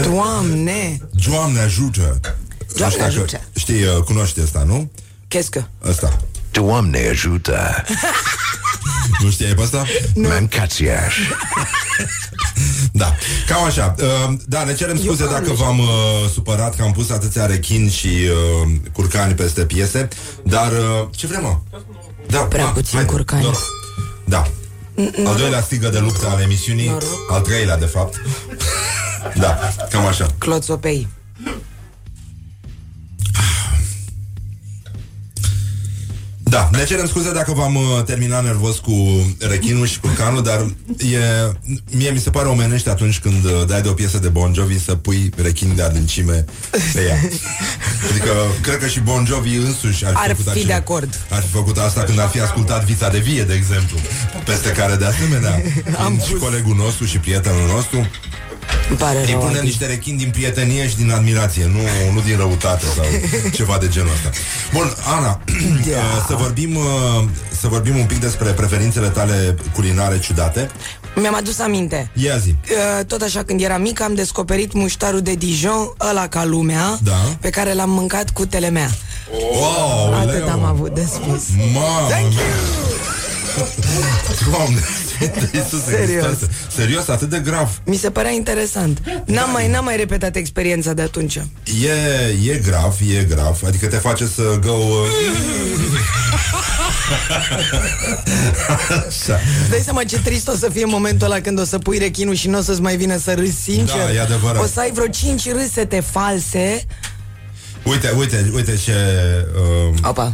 Doamne! 0.03 0.97
Doamne 1.29 1.59
ajută 1.59 2.19
Doamne 2.21 2.35
Nu 2.75 2.75
știu 2.75 2.87
dacă- 2.87 3.03
ajută. 3.03 3.41
Știi, 3.55 3.83
uh, 3.83 4.03
cunoști 4.03 4.39
asta, 4.39 4.63
nu? 4.67 4.91
Chescă. 5.27 5.69
Asta 5.89 6.17
Doamne 6.51 7.07
ajută. 7.09 7.83
Nu 9.23 9.29
știai 9.29 9.53
pe 9.53 9.61
asta? 9.61 9.85
Mancațiaș. 10.15 11.15
Da, 13.01 13.15
cam 13.47 13.63
așa. 13.63 13.95
Uh, 13.99 14.33
da, 14.45 14.63
ne 14.63 14.73
cerem 14.73 14.97
scuze 14.97 15.25
dacă 15.31 15.51
v-am 15.51 15.79
uh, 15.79 15.87
supărat 16.33 16.75
că 16.75 16.81
am 16.83 16.91
pus 16.91 17.09
atâția 17.09 17.45
rechini 17.45 17.89
și 17.89 18.07
uh, 18.07 18.71
curcani 18.93 19.33
peste 19.33 19.65
piese, 19.65 20.07
dar 20.43 20.71
uh, 20.71 21.07
ce 21.15 21.27
vrem, 21.27 21.41
mă? 21.43 21.57
Da, 22.27 22.39
Prea 22.39 22.65
ah, 22.65 22.71
puțin 22.73 22.97
haide, 22.97 23.11
curcani. 23.11 23.41
noroc. 23.43 23.61
Da. 24.25 24.47
Al 25.25 25.35
doilea 25.37 25.61
stigă 25.61 25.89
de 25.89 25.99
luptă 25.99 26.27
al 26.27 26.41
emisiunii, 26.41 26.87
Noroc. 26.87 27.31
al 27.31 27.41
treilea, 27.41 27.77
de 27.77 27.85
fapt. 27.85 28.21
Da, 29.35 29.59
cam 29.89 30.05
așa. 30.05 30.27
Cloțopei. 30.37 31.07
Da, 36.51 36.69
ne 36.71 36.83
cerem 36.83 37.07
scuze 37.07 37.31
dacă 37.31 37.51
v-am 37.53 37.75
uh, 37.75 38.03
terminat 38.05 38.43
nervos 38.43 38.77
cu 38.77 38.93
rechinul 39.39 39.85
și 39.85 39.99
curcanul, 39.99 40.43
dar 40.43 40.65
e, 40.97 41.17
mie 41.91 42.09
mi 42.09 42.19
se 42.19 42.29
pare 42.29 42.47
omenește 42.47 42.89
atunci 42.89 43.19
când 43.19 43.43
uh, 43.45 43.51
dai 43.67 43.81
de 43.81 43.87
o 43.87 43.93
piesă 43.93 44.17
de 44.17 44.27
Bon 44.27 44.53
Jovi 44.53 44.79
să 44.83 44.95
pui 44.95 45.29
rechin 45.37 45.75
de 45.75 45.81
adâncime 45.81 46.45
pe 46.93 47.01
ea. 47.07 47.17
Adică, 48.09 48.31
cred 48.61 48.77
că 48.77 48.87
și 48.87 48.99
Bon 48.99 49.25
Jovi 49.25 49.55
însuși 49.55 50.05
ar 50.05 50.11
fi, 50.11 50.17
Ar 50.19 50.27
făcut 50.29 50.43
fi 50.43 50.49
acele- 50.49 50.65
de 50.65 50.73
acord. 50.73 51.19
Ar 51.29 51.41
fi 51.41 51.47
făcut 51.47 51.77
asta 51.77 52.01
când 52.03 52.19
ar 52.19 52.27
fi 52.27 52.39
ascultat 52.39 52.85
Vița 52.85 53.09
de 53.09 53.19
Vie, 53.19 53.43
de 53.43 53.53
exemplu, 53.53 53.97
peste 54.45 54.69
care, 54.71 54.95
de 54.95 55.05
asemenea, 55.05 55.61
Am 55.97 56.21
și 56.27 56.33
colegul 56.33 56.75
nostru 56.75 57.05
și 57.05 57.17
prietenul 57.17 57.67
nostru 57.67 58.07
Îmi 58.89 58.97
pare 58.97 59.19
îi 59.19 59.25
rău. 59.31 59.39
punem 59.39 59.55
Adi. 59.57 59.65
niște 59.65 59.85
rechini 59.85 60.17
din 60.17 60.29
prietenie 60.29 60.87
și 60.89 60.95
din 60.95 61.11
admirație, 61.11 61.65
nu, 61.73 62.11
nu 62.13 62.19
din 62.21 62.37
răutate 62.37 62.85
sau 62.95 63.05
ceva 63.53 63.77
de 63.79 63.87
genul 63.87 64.11
ăsta. 64.13 64.29
Bun, 64.73 64.93
Ana, 65.05 65.41
uh, 65.87 65.95
să 66.27 66.35
vorbim 66.35 66.75
uh, 66.75 67.23
să 67.59 67.67
vorbim 67.67 67.97
un 67.97 68.05
pic 68.05 68.19
despre 68.19 68.49
preferințele 68.49 69.07
tale 69.07 69.55
culinare 69.73 70.19
ciudate. 70.19 70.69
Mi-am 71.15 71.35
adus 71.35 71.59
aminte. 71.59 72.11
Ia 72.13 72.37
zi. 72.37 72.49
Uh, 72.99 73.05
Tot 73.05 73.21
așa, 73.21 73.43
când 73.43 73.61
eram 73.61 73.81
mic, 73.81 74.01
am 74.01 74.13
descoperit 74.13 74.73
muștarul 74.73 75.21
de 75.21 75.33
Dijon, 75.33 75.93
ăla 76.09 76.27
ca 76.27 76.45
lumea, 76.45 76.97
Da. 77.03 77.35
pe 77.41 77.49
care 77.49 77.73
l-am 77.73 77.89
mâncat 77.89 78.29
cu 78.29 78.45
telemea. 78.45 78.89
Wow, 79.53 80.13
Atât 80.13 80.47
am 80.49 80.63
avut 80.63 80.93
de 80.93 81.05
spus. 81.13 81.41
Mamă 81.73 82.07
Thank 82.09 82.33
mea. 82.33 82.43
Doamne, 84.51 84.79
Iisuse 85.53 85.83
Serios. 85.89 86.25
Hristoase. 86.25 86.47
Serios, 86.75 87.07
atât 87.07 87.29
de 87.29 87.39
grav. 87.39 87.81
Mi 87.85 87.95
se 87.95 88.09
părea 88.09 88.31
interesant. 88.31 89.01
N-am 89.25 89.51
mai, 89.51 89.67
n-am 89.67 89.83
mai 89.83 89.97
repetat 89.97 90.35
experiența 90.35 90.93
de 90.93 91.01
atunci. 91.01 91.35
E, 91.35 92.51
e 92.51 92.61
grav, 92.65 92.95
e 93.19 93.23
grav. 93.23 93.59
Adică 93.65 93.87
te 93.87 93.95
face 93.97 94.25
să 94.25 94.59
go... 94.61 94.71
Uh... 94.71 95.07
Așa. 99.07 99.39
Îți 99.61 99.69
dai 99.69 99.79
seama 99.83 100.03
ce 100.03 100.19
trist 100.19 100.47
o 100.47 100.55
să 100.55 100.69
fie 100.69 100.85
momentul 100.85 101.25
ăla 101.31 101.39
când 101.39 101.59
o 101.59 101.63
să 101.63 101.77
pui 101.77 101.97
rechinul 101.97 102.35
și 102.35 102.47
nu 102.47 102.57
o 102.57 102.61
să-ți 102.61 102.81
mai 102.81 102.95
vină 102.95 103.17
să 103.17 103.33
râzi 103.33 103.61
sincer? 103.61 103.97
Da, 103.97 104.13
e 104.13 104.19
adevărat. 104.19 104.63
O 104.63 104.65
să 104.65 104.79
ai 104.79 104.91
vreo 104.91 105.07
5 105.07 105.51
râsete 105.51 105.99
false. 105.99 106.85
Uite, 107.83 108.13
uite, 108.17 108.51
uite 108.55 108.75
ce... 108.75 108.93
Uh, 109.89 110.09
Opa. 110.09 110.33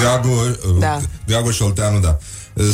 Gago, 0.00 0.28
uh, 0.30 0.78
Da. 0.78 1.00
Gago 1.26 1.52
Șolteanu, 1.52 2.00
da. 2.00 2.18
Uh, 2.54 2.66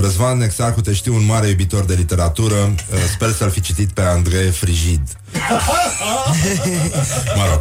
Răzvan 0.00 0.38
Nexarcu, 0.38 0.80
te 0.80 0.92
știu 0.92 1.14
un 1.14 1.24
mare 1.24 1.48
iubitor 1.48 1.84
de 1.84 1.94
literatură. 1.94 2.54
Uh, 2.54 2.98
Sper 3.12 3.32
să-l 3.32 3.50
fi 3.50 3.60
citit 3.60 3.90
pe 3.90 4.00
Andrei 4.00 4.50
Frigid. 4.50 5.00
Mă 7.36 7.44
rog. 7.50 7.60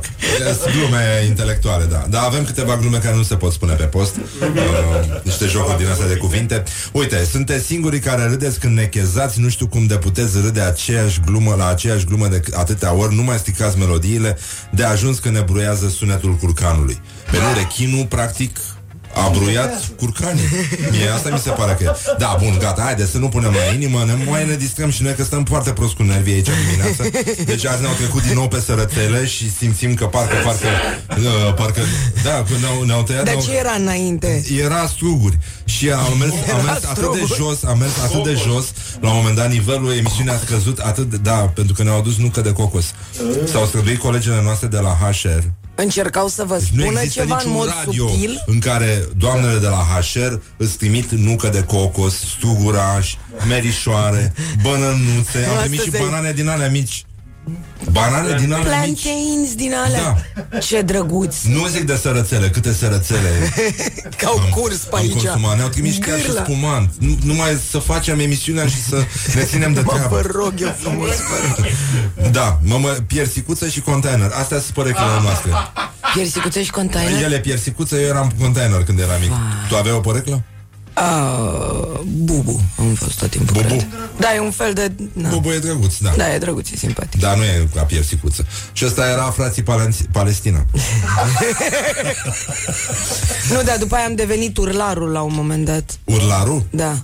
Sunt 0.61 0.73
glume 0.75 1.23
intelectuale, 1.27 1.85
da. 1.85 2.05
Dar 2.09 2.23
avem 2.23 2.43
câteva 2.43 2.77
glume 2.77 2.97
care 2.97 3.15
nu 3.15 3.23
se 3.23 3.35
pot 3.35 3.51
spune 3.51 3.73
pe 3.73 3.83
post. 3.83 4.15
Uh, 4.15 5.21
Niște 5.23 5.45
jocuri 5.45 5.77
din 5.77 5.87
astea 5.87 6.07
de 6.07 6.15
cuvinte. 6.15 6.63
Uite, 6.91 7.27
sunteți 7.31 7.65
singurii 7.65 7.99
care 7.99 8.23
râdeți 8.23 8.59
când 8.59 8.77
nechezați 8.77 9.39
Nu 9.39 9.49
știu 9.49 9.67
cum 9.67 9.85
de 9.85 9.97
puteți 9.97 10.41
râde 10.41 10.61
aceeași 10.61 11.19
glumă 11.25 11.55
La 11.57 11.67
aceeași 11.67 12.05
glumă 12.05 12.27
de 12.27 12.41
atâtea 12.53 12.93
ori. 12.93 13.15
Nu 13.15 13.23
mai 13.23 13.37
stricați 13.37 13.77
melodiile. 13.77 14.37
De 14.71 14.83
ajuns 14.83 15.19
când 15.19 15.35
ne 15.35 15.41
bruiază 15.41 15.89
sunetul 15.89 16.35
curcanului. 16.35 17.01
Pe 17.31 17.37
nu 17.37 17.53
rechinul, 17.55 18.05
practic 18.05 18.57
a 19.13 19.29
bruiat 19.29 19.91
curcanii. 19.99 20.43
Mie 20.91 21.07
asta 21.09 21.29
mi 21.29 21.39
se 21.39 21.49
pare 21.49 21.77
că 21.79 21.83
e. 21.83 22.15
Da, 22.17 22.37
bun, 22.39 22.57
gata, 22.59 22.81
haide 22.81 23.05
să 23.05 23.17
nu 23.17 23.29
punem 23.29 23.51
la 23.51 23.73
inimă, 23.73 24.03
ne 24.05 24.23
mai 24.29 24.45
ne 24.47 24.55
distrăm 24.55 24.89
și 24.89 25.03
noi 25.03 25.13
că 25.15 25.23
stăm 25.23 25.43
foarte 25.43 25.71
prost 25.71 25.93
cu 25.93 26.03
nervii 26.03 26.33
aici 26.33 26.47
dimineața. 26.65 27.03
Deci 27.45 27.65
azi 27.65 27.81
ne-au 27.81 27.93
trecut 27.93 28.23
din 28.23 28.33
nou 28.33 28.47
pe 28.47 28.59
sărățele 28.65 29.25
și 29.25 29.51
simțim 29.51 29.93
că 29.93 30.05
parcă, 30.05 30.35
parcă, 30.43 30.65
uh, 31.09 31.53
parcă, 31.53 31.81
da, 32.23 32.43
când 32.47 32.59
ne-au, 32.61 32.83
ne-au 32.83 33.03
tăiat, 33.03 33.23
Dar 33.23 33.33
ne-au, 33.33 33.45
ce 33.47 33.57
era 33.57 33.71
înainte? 33.79 34.43
era 34.63 34.85
struguri 34.87 35.37
și 35.65 35.91
am 35.91 36.17
mers, 36.19 36.31
am 36.31 36.37
Era 36.47 36.61
mers 36.61 36.83
atât 36.83 36.95
de 36.95 37.21
struguri? 37.23 37.33
jos, 37.35 37.63
am 37.63 37.77
mers 37.77 37.91
atât 38.03 38.23
de 38.23 38.33
jos, 38.33 38.65
la 39.01 39.09
un 39.09 39.15
moment 39.15 39.35
dat 39.35 39.49
nivelul 39.49 39.91
emisiunii 39.91 40.31
a 40.33 40.37
scăzut 40.45 40.79
atât 40.79 41.09
de, 41.09 41.17
da, 41.17 41.33
pentru 41.55 41.73
că 41.73 41.83
ne-au 41.83 41.97
adus 41.97 42.17
nucă 42.17 42.41
de 42.41 42.51
cocos. 42.51 42.93
S-au 43.51 43.65
străduit 43.65 43.99
colegele 43.99 44.41
noastre 44.43 44.67
de 44.67 44.77
la 44.77 44.97
HR 45.01 45.43
Încercau 45.75 46.27
să 46.27 46.43
vă 46.43 46.57
deci 46.57 46.69
nu 46.69 46.81
spună 46.83 46.99
există 46.99 47.21
ceva 47.21 47.33
în 47.33 47.37
niciun 47.49 47.51
mod 47.57 47.67
radio 47.77 48.07
subtil. 48.07 48.43
în 48.45 48.59
care 48.59 49.07
doamnele 49.17 49.59
de 49.59 49.67
la 49.67 49.87
HR 50.01 50.33
îți 50.57 50.77
trimit 50.77 51.11
nucă 51.11 51.47
de 51.49 51.63
cocos, 51.63 52.13
stuguraș, 52.37 53.13
merișoare, 53.47 54.33
bănănuțe, 54.61 55.45
am 55.45 55.57
primit 55.59 55.79
și 55.81 55.85
Astăzi 55.87 56.03
ai- 56.03 56.09
banane 56.09 56.31
din 56.33 56.47
alea 56.47 56.69
mici. 56.69 57.05
Banane 57.91 58.35
din 58.39 58.53
alea 58.53 58.83
mici. 58.85 59.01
Plantains 59.01 59.55
din 59.55 59.73
alea. 59.85 60.25
Ce 60.61 60.81
drăguț. 60.81 61.35
Nu 61.41 61.67
zic 61.67 61.81
de 61.85 61.95
sărățele, 62.01 62.49
câte 62.49 62.73
sărățele 62.73 63.29
Că 64.17 64.25
au 64.25 64.41
curs 64.55 64.77
pe 64.77 64.95
am 64.95 65.01
aici. 65.01 65.11
consumat. 65.11 65.55
Ne-au 65.55 65.67
trimis 65.67 65.97
chiar 65.97 66.19
și 66.19 66.25
Gârla. 66.25 66.43
spumant. 66.43 66.91
Nu, 66.99 67.17
numai 67.23 67.57
să 67.69 67.77
facem 67.77 68.19
emisiunea 68.19 68.67
și 68.67 68.83
să 68.83 69.03
ne 69.35 69.43
ținem 69.43 69.73
de 69.73 69.81
Mă, 69.85 69.91
treabă. 69.93 70.15
vă 70.21 70.29
rog 70.37 70.53
eu 70.61 70.75
frumos. 70.79 71.09
Da, 72.31 72.59
mă, 72.63 72.77
mă, 72.77 72.89
piersicuță 73.07 73.67
și 73.67 73.81
container. 73.81 74.31
Astea 74.39 74.59
sunt 74.59 74.73
părechile 74.73 75.05
noastre. 75.21 75.51
Piersicuță 76.13 76.61
și 76.61 76.71
container? 76.71 77.23
Ele 77.23 77.39
piersicuță, 77.39 77.95
eu 77.95 78.07
eram 78.07 78.31
container 78.39 78.83
când 78.83 78.99
eram 78.99 79.19
mic. 79.21 79.31
Tu 79.69 79.75
aveai 79.75 79.95
o 79.95 79.99
păreclă? 79.99 80.43
Uh, 80.97 81.99
bubu 82.05 82.61
am 82.79 82.93
fost 82.93 83.17
tot 83.19 83.29
timpul 83.29 83.53
Bubu? 83.61 83.67
cred. 83.67 83.87
Da, 84.19 84.35
e 84.35 84.39
un 84.39 84.51
fel 84.51 84.73
de 84.73 84.91
na. 85.13 85.29
Bubu 85.29 85.51
e 85.51 85.59
drăguț, 85.59 85.97
da. 85.97 86.13
Da, 86.17 86.33
e 86.33 86.37
drăguț, 86.37 86.69
e 86.69 86.75
simpatic 86.75 87.19
Dar 87.19 87.37
nu 87.37 87.43
e 87.43 87.67
ca 87.75 87.81
piersicuță. 87.83 88.45
Și 88.71 88.85
ăsta 88.85 89.07
era 89.09 89.23
frații 89.23 89.63
Palenți- 89.63 90.07
Palestina. 90.11 90.65
Nu, 93.51 93.61
dar 93.63 93.77
după 93.77 93.95
aia 93.95 94.05
am 94.05 94.15
devenit 94.15 94.57
urlarul 94.57 95.09
la 95.11 95.21
un 95.21 95.33
moment 95.33 95.65
dat 95.65 95.99
Urlarul? 96.03 96.63
Da 96.69 96.97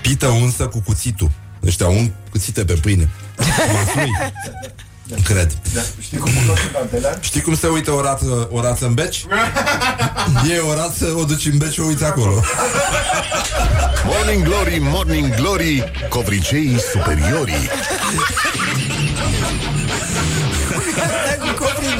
Pită 0.00 0.26
unsă 0.26 0.66
cu 0.66 0.80
cuțitul. 0.80 1.30
Ăștia 1.66 1.86
un 1.88 2.10
cuțite 2.30 2.64
pe 2.64 2.72
pâine. 2.72 3.10
Masui. 3.72 4.10
Cred. 5.24 5.52
Știi 6.00 6.18
cum 6.18 6.30
mâncăm 6.32 6.54
cantele? 6.72 7.18
Știi 7.20 7.40
cum 7.40 7.56
se 7.56 7.66
uită 7.66 7.90
o 7.90 8.00
rață, 8.00 8.48
o 8.52 8.60
rață 8.60 8.86
în 8.86 8.94
beci? 8.94 9.24
E 10.50 10.58
o 10.58 10.74
rață, 10.74 11.14
o 11.16 11.24
duci 11.24 11.46
în 11.46 11.58
beci, 11.58 11.78
o 11.78 11.84
uiți 11.84 12.04
acolo. 12.04 12.40
Morning 14.06 14.44
Glory, 14.44 14.78
Morning 14.80 15.34
Glory 15.34 15.92
Covriceii 16.08 16.76
superiorii 16.92 17.54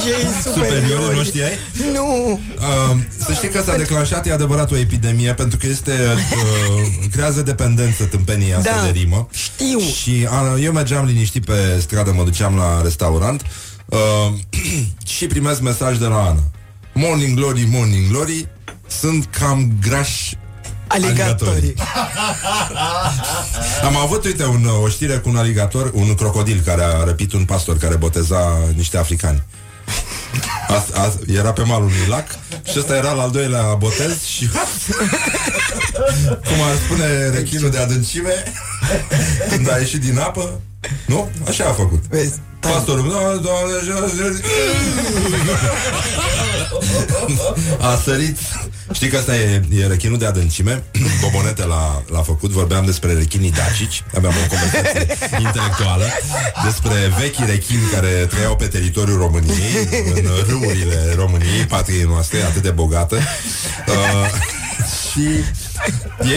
Cu 0.04 0.10
covrigei 0.10 0.52
Superiorul, 0.52 1.14
nu 1.14 1.22
știai? 1.22 1.58
Nu. 1.92 2.40
Uh, 2.56 2.96
să 3.24 3.32
știi 3.32 3.48
că 3.48 3.62
s-a 3.62 3.76
declanșat, 3.76 4.26
e 4.26 4.32
adevărat, 4.32 4.70
o 4.70 4.76
epidemie 4.76 5.34
Pentru 5.34 5.58
că 5.58 5.66
este 5.66 5.92
uh, 5.92 7.08
Creează 7.12 7.42
dependență 7.42 8.04
tâmpenia 8.04 8.56
asta 8.58 8.76
Da, 8.76 8.82
de 8.82 8.90
rimă. 8.98 9.28
Știu. 9.32 9.78
Și 9.78 10.28
uh, 10.54 10.62
eu 10.62 10.72
mergeam 10.72 11.04
liniștit 11.04 11.44
pe 11.44 11.78
stradă 11.80 12.12
Mă 12.12 12.24
duceam 12.24 12.56
la 12.56 12.82
restaurant 12.82 13.42
uh, 13.84 14.32
Și 15.16 15.26
primesc 15.26 15.60
mesaj 15.60 15.98
de 15.98 16.06
la 16.06 16.16
Ana. 16.16 16.42
Morning 16.92 17.38
Glory, 17.38 17.68
Morning 17.70 18.08
Glory 18.10 18.48
Sunt 18.86 19.28
cam 19.38 19.72
grași 19.82 20.36
Aligatorii. 20.86 21.74
Am 23.84 23.96
avut, 23.96 24.24
uite, 24.24 24.44
un, 24.44 24.66
o 24.82 24.88
știre 24.88 25.14
cu 25.14 25.28
un 25.28 25.36
aligator 25.36 25.90
Un 25.94 26.14
crocodil 26.14 26.62
care 26.64 26.82
a 26.82 27.04
răpit 27.04 27.32
un 27.32 27.44
pastor 27.44 27.78
Care 27.78 27.96
boteza 27.96 28.58
niște 28.76 28.98
africani 28.98 29.42
a, 30.68 30.84
a, 30.94 31.12
Era 31.26 31.52
pe 31.52 31.62
malul 31.62 31.86
unui 31.86 32.08
lac 32.08 32.26
Și 32.70 32.78
ăsta 32.78 32.96
era 32.96 33.12
la 33.12 33.22
al 33.22 33.30
doilea 33.30 33.62
botez 33.62 34.22
Și 34.22 34.48
Cum 36.46 36.62
ar 36.68 36.76
spune 36.84 37.28
rechinul 37.28 37.70
de 37.70 37.78
adâncime 37.78 38.42
Când 39.48 39.70
a 39.72 39.78
ieșit 39.78 40.00
din 40.00 40.18
apă 40.18 40.60
Nu? 41.06 41.30
Așa 41.48 41.64
a 41.64 41.72
făcut 41.72 42.02
Vezi, 42.08 42.40
Pastorul 42.72 43.08
da, 43.08 43.40
doamne, 43.42 43.74
A 47.80 48.00
sărit. 48.04 48.38
Știi 48.92 49.08
că 49.08 49.16
asta 49.16 49.36
e, 49.36 49.62
e 49.78 49.86
rechinul 49.86 50.18
de 50.18 50.26
adâncime? 50.26 50.82
Bobonete 51.20 51.64
l-a, 51.64 52.02
l-a 52.10 52.22
făcut. 52.22 52.50
Vorbeam 52.50 52.84
despre 52.84 53.12
rechinii 53.12 53.50
dacici. 53.50 54.04
Aveam 54.16 54.32
o 54.44 54.48
conversație 54.48 55.16
intelectuală 55.38 56.04
Despre 56.64 56.94
vechi 57.18 57.48
rechini 57.48 57.82
care 57.92 58.08
trăiau 58.08 58.56
pe 58.56 58.66
teritoriul 58.66 59.18
României 59.18 59.88
În 60.14 60.28
râurile 60.48 61.14
României 61.16 61.64
Patriei 61.68 62.04
noastre 62.04 62.42
atât 62.42 62.62
de 62.62 62.70
bogată 62.70 63.16
uh, 63.16 64.30
Și 65.10 65.28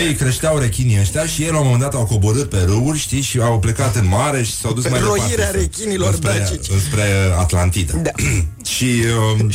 ei 0.07 0.13
creșteau 0.15 0.57
rechinii 0.57 0.99
ăștia 0.99 1.25
și 1.25 1.41
ei 1.43 1.49
la 1.49 1.57
un 1.57 1.63
moment 1.63 1.81
dat 1.81 1.93
au 1.93 2.05
coborât 2.05 2.49
pe 2.49 2.57
râuri, 2.65 2.97
știi, 2.99 3.21
și 3.21 3.39
au 3.39 3.59
plecat 3.59 3.95
în 3.95 4.07
mare 4.07 4.43
și 4.43 4.55
s-au 4.55 4.73
dus 4.73 4.83
mai 4.89 4.99
departe. 4.99 5.21
Roirea 5.21 5.45
să- 5.45 5.57
rechinilor 5.57 6.07
înspre, 6.09 6.37
dacici. 6.37 6.69
înspre 6.69 7.03
Atlantida. 7.37 7.93
Da. 7.97 8.11
și 8.75 9.03
um, 9.39 9.49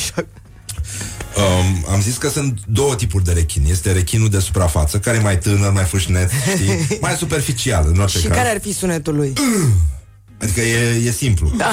um, 1.36 1.86
am 1.92 2.00
zis 2.00 2.16
că 2.16 2.28
sunt 2.28 2.58
două 2.66 2.94
tipuri 2.94 3.24
de 3.24 3.32
rechini. 3.32 3.70
Este 3.70 3.92
rechinul 3.92 4.28
de 4.28 4.38
suprafață, 4.38 4.98
care 4.98 5.16
e 5.16 5.20
mai 5.20 5.38
tânăr, 5.38 5.72
mai 5.72 5.84
fâșnet, 5.84 6.30
știi? 6.56 6.86
mai 7.00 7.14
superficial, 7.18 7.84
în 7.88 8.00
orice 8.00 8.18
Și 8.18 8.26
caz. 8.26 8.36
care 8.36 8.48
ar 8.48 8.60
fi 8.60 8.72
sunetul 8.74 9.14
lui? 9.14 9.32
Adică 10.42 10.60
e, 10.60 11.02
e 11.06 11.10
simplu. 11.10 11.52
Da. 11.56 11.70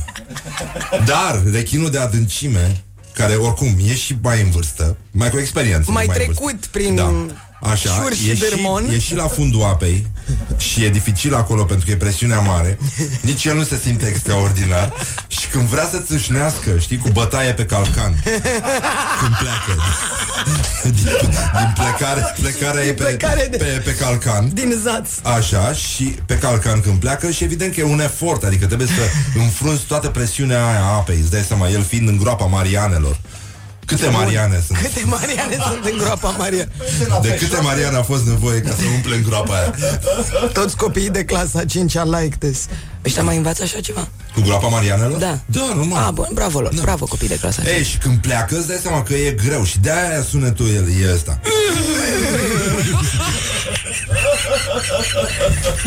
Dar 1.04 1.42
rechinul 1.52 1.90
de 1.90 1.98
adâncime, 1.98 2.84
care 3.14 3.34
oricum 3.34 3.76
e 3.86 3.94
și 3.94 4.16
mai 4.22 4.42
în 4.42 4.50
vârstă, 4.50 4.96
mai 5.10 5.30
cu 5.30 5.38
experiență. 5.38 5.90
Mai 5.90 6.06
în 6.06 6.12
trecut 6.12 6.50
vârstă. 6.50 6.68
prin 6.70 6.94
da. 6.94 7.26
Așa, 7.62 7.90
șuri 8.02 8.16
și 8.16 8.30
e, 8.30 8.34
și, 8.34 8.40
dârmon. 8.40 8.88
e 8.92 8.98
și 8.98 9.14
la 9.14 9.26
fundul 9.28 9.62
apei 9.62 10.06
și 10.56 10.84
e 10.84 10.88
dificil 10.88 11.34
acolo 11.34 11.64
pentru 11.64 11.86
că 11.86 11.92
e 11.92 11.96
presiunea 11.96 12.38
mare. 12.40 12.78
Nici 13.20 13.44
el 13.44 13.56
nu 13.56 13.62
se 13.64 13.80
simte 13.84 14.06
extraordinar 14.06 14.92
și 15.26 15.46
când 15.48 15.68
vrea 15.68 15.88
să 15.90 15.98
țâșnească, 16.06 16.70
știi, 16.78 16.98
cu 16.98 17.08
bătaie 17.08 17.52
pe 17.52 17.64
calcan, 17.64 18.22
când 19.20 19.34
pleacă. 19.38 19.82
Din, 20.82 20.92
din 21.58 21.72
plecare, 21.74 22.34
plecarea 22.40 22.82
e 22.84 22.92
pe, 22.92 23.02
Plecare 23.02 23.48
de- 23.50 23.56
pe, 23.56 23.64
pe 23.84 23.94
calcan. 23.94 24.50
Din 24.54 24.74
zaț. 24.82 25.08
Așa, 25.36 25.72
și 25.72 26.04
pe 26.26 26.38
calcan 26.38 26.80
când 26.80 26.98
pleacă 27.00 27.30
și 27.30 27.44
evident 27.44 27.74
că 27.74 27.80
e 27.80 27.84
un 27.84 28.00
efort, 28.00 28.44
adică 28.44 28.66
trebuie 28.66 28.86
să 28.88 29.38
înfrunzi 29.38 29.84
toată 29.84 30.08
presiunea 30.08 30.66
aia 30.66 30.80
a 30.80 30.94
apei, 30.96 31.18
îți 31.20 31.30
dai 31.30 31.44
seama, 31.46 31.68
el 31.68 31.82
fiind 31.84 32.08
în 32.08 32.16
groapa 32.16 32.44
Marianelor. 32.44 33.18
Câte 33.96 34.08
Mariane 34.08 34.62
sunt? 34.66 34.78
Câte 34.78 35.02
Mariane 35.04 35.56
sunt 35.68 35.84
în 35.84 35.98
groapa 35.98 36.34
Maria? 36.38 36.66
De 37.22 37.34
câte 37.34 37.60
Mariane 37.60 37.96
a 37.96 38.02
fost 38.02 38.26
nevoie 38.26 38.60
ca 38.60 38.70
să 38.70 38.82
umple 38.94 39.16
în 39.16 39.22
groapa 39.22 39.54
aia? 39.54 39.74
Toți 40.52 40.76
copiii 40.76 41.10
de 41.10 41.24
clasa 41.24 41.64
5 41.64 41.96
are 41.96 42.08
like 42.20 42.36
this. 42.38 42.66
Ăștia 43.04 43.22
mai 43.22 43.36
învață 43.36 43.62
așa 43.62 43.80
ceva? 43.80 44.08
Cu 44.34 44.40
groapa 44.40 44.68
Marianelor? 44.68 45.18
Da. 45.18 45.38
Da, 45.46 45.72
normal. 45.74 46.04
Ah, 46.06 46.12
bun, 46.12 46.28
bravo 46.32 46.60
lor, 46.60 46.72
bravo 46.80 47.04
copii 47.04 47.28
de 47.28 47.38
clasa 47.38 47.62
5. 47.62 47.76
Ei, 47.76 47.84
și 47.84 47.98
când 47.98 48.18
pleacă, 48.18 48.56
îți 48.56 48.66
dai 48.66 48.78
seama 48.82 49.02
că 49.02 49.14
e 49.14 49.30
greu 49.30 49.64
și 49.64 49.78
de-aia 49.78 50.22
sunetul 50.22 50.68
el 50.74 50.84
e 51.02 51.12
ăsta. 51.12 51.40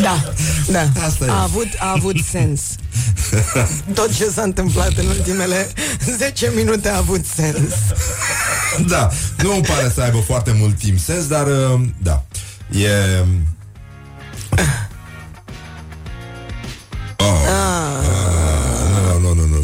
Da, 0.00 0.32
da. 0.70 0.86
Asta 1.06 1.24
e. 1.24 1.30
A 1.30 1.42
avut, 1.42 1.68
a 1.78 1.92
avut 1.96 2.16
sens. 2.30 2.60
Tot 3.94 4.14
ce 4.14 4.30
s-a 4.30 4.42
întâmplat 4.42 4.92
în 4.96 5.06
ultimele 5.06 5.68
10 6.16 6.52
minute 6.54 6.88
a 6.88 6.96
avut 6.96 7.24
sens. 7.34 7.72
Da, 8.86 9.10
nu 9.42 9.52
îmi 9.54 9.62
pare 9.62 9.90
să 9.94 10.00
aibă 10.00 10.18
foarte 10.18 10.56
mult 10.58 10.78
timp 10.78 10.98
sens, 10.98 11.26
dar 11.26 11.46
uh, 11.46 11.80
da, 12.02 12.24
e... 12.70 13.24
Oh. 17.26 19.18
Nu, 19.18 19.18
nu, 19.20 19.34
nu, 19.34 19.40
nu, 19.40 19.46
nu. 19.54 19.60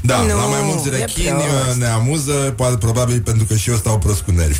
Da, 0.00 0.16
Nu, 0.20 0.26
la 0.26 0.34
mai 0.46 0.60
mulți 0.64 0.88
e 0.88 0.90
rechini 0.90 1.26
prost. 1.28 1.46
uh, 1.70 1.74
ne 1.76 1.86
amuză, 1.86 2.32
poate, 2.32 2.76
probabil 2.76 3.20
pentru 3.20 3.44
că 3.44 3.54
și 3.56 3.70
eu 3.70 3.76
stau 3.76 3.98
prost 3.98 4.20
cu 4.22 4.30
nervi. 4.30 4.58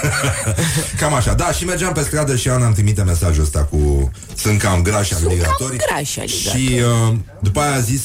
cam 1.00 1.14
așa. 1.14 1.34
Da, 1.34 1.52
și 1.52 1.64
mergeam 1.64 1.92
pe 1.92 2.02
stradă 2.02 2.36
și 2.36 2.48
Ana 2.48 2.64
îmi 2.66 2.74
trimite 2.74 3.02
mesajul 3.02 3.42
ăsta 3.42 3.60
cu 3.64 4.10
sunt 4.34 4.58
cam 4.60 4.82
grași 4.82 5.14
aligatorii. 5.14 5.78
grași 5.90 6.20
aligatori. 6.20 6.62
Și 6.64 6.80
uh, 7.10 7.14
după 7.40 7.60
aia 7.60 7.74
a 7.74 7.80
zis 7.80 8.02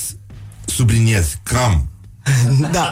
subliniez, 0.65 1.25
cam. 1.43 1.89
Da. 2.71 2.91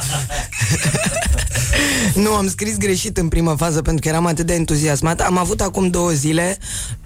nu, 2.24 2.34
am 2.34 2.50
scris 2.50 2.78
greșit 2.78 3.18
în 3.18 3.28
prima 3.28 3.56
fază 3.56 3.82
pentru 3.82 4.02
că 4.02 4.08
eram 4.08 4.26
atât 4.26 4.46
de 4.46 4.54
entuziasmat. 4.54 5.22
Am 5.22 5.38
avut 5.38 5.62
acum 5.62 5.90
două 5.90 6.10
zile 6.10 6.58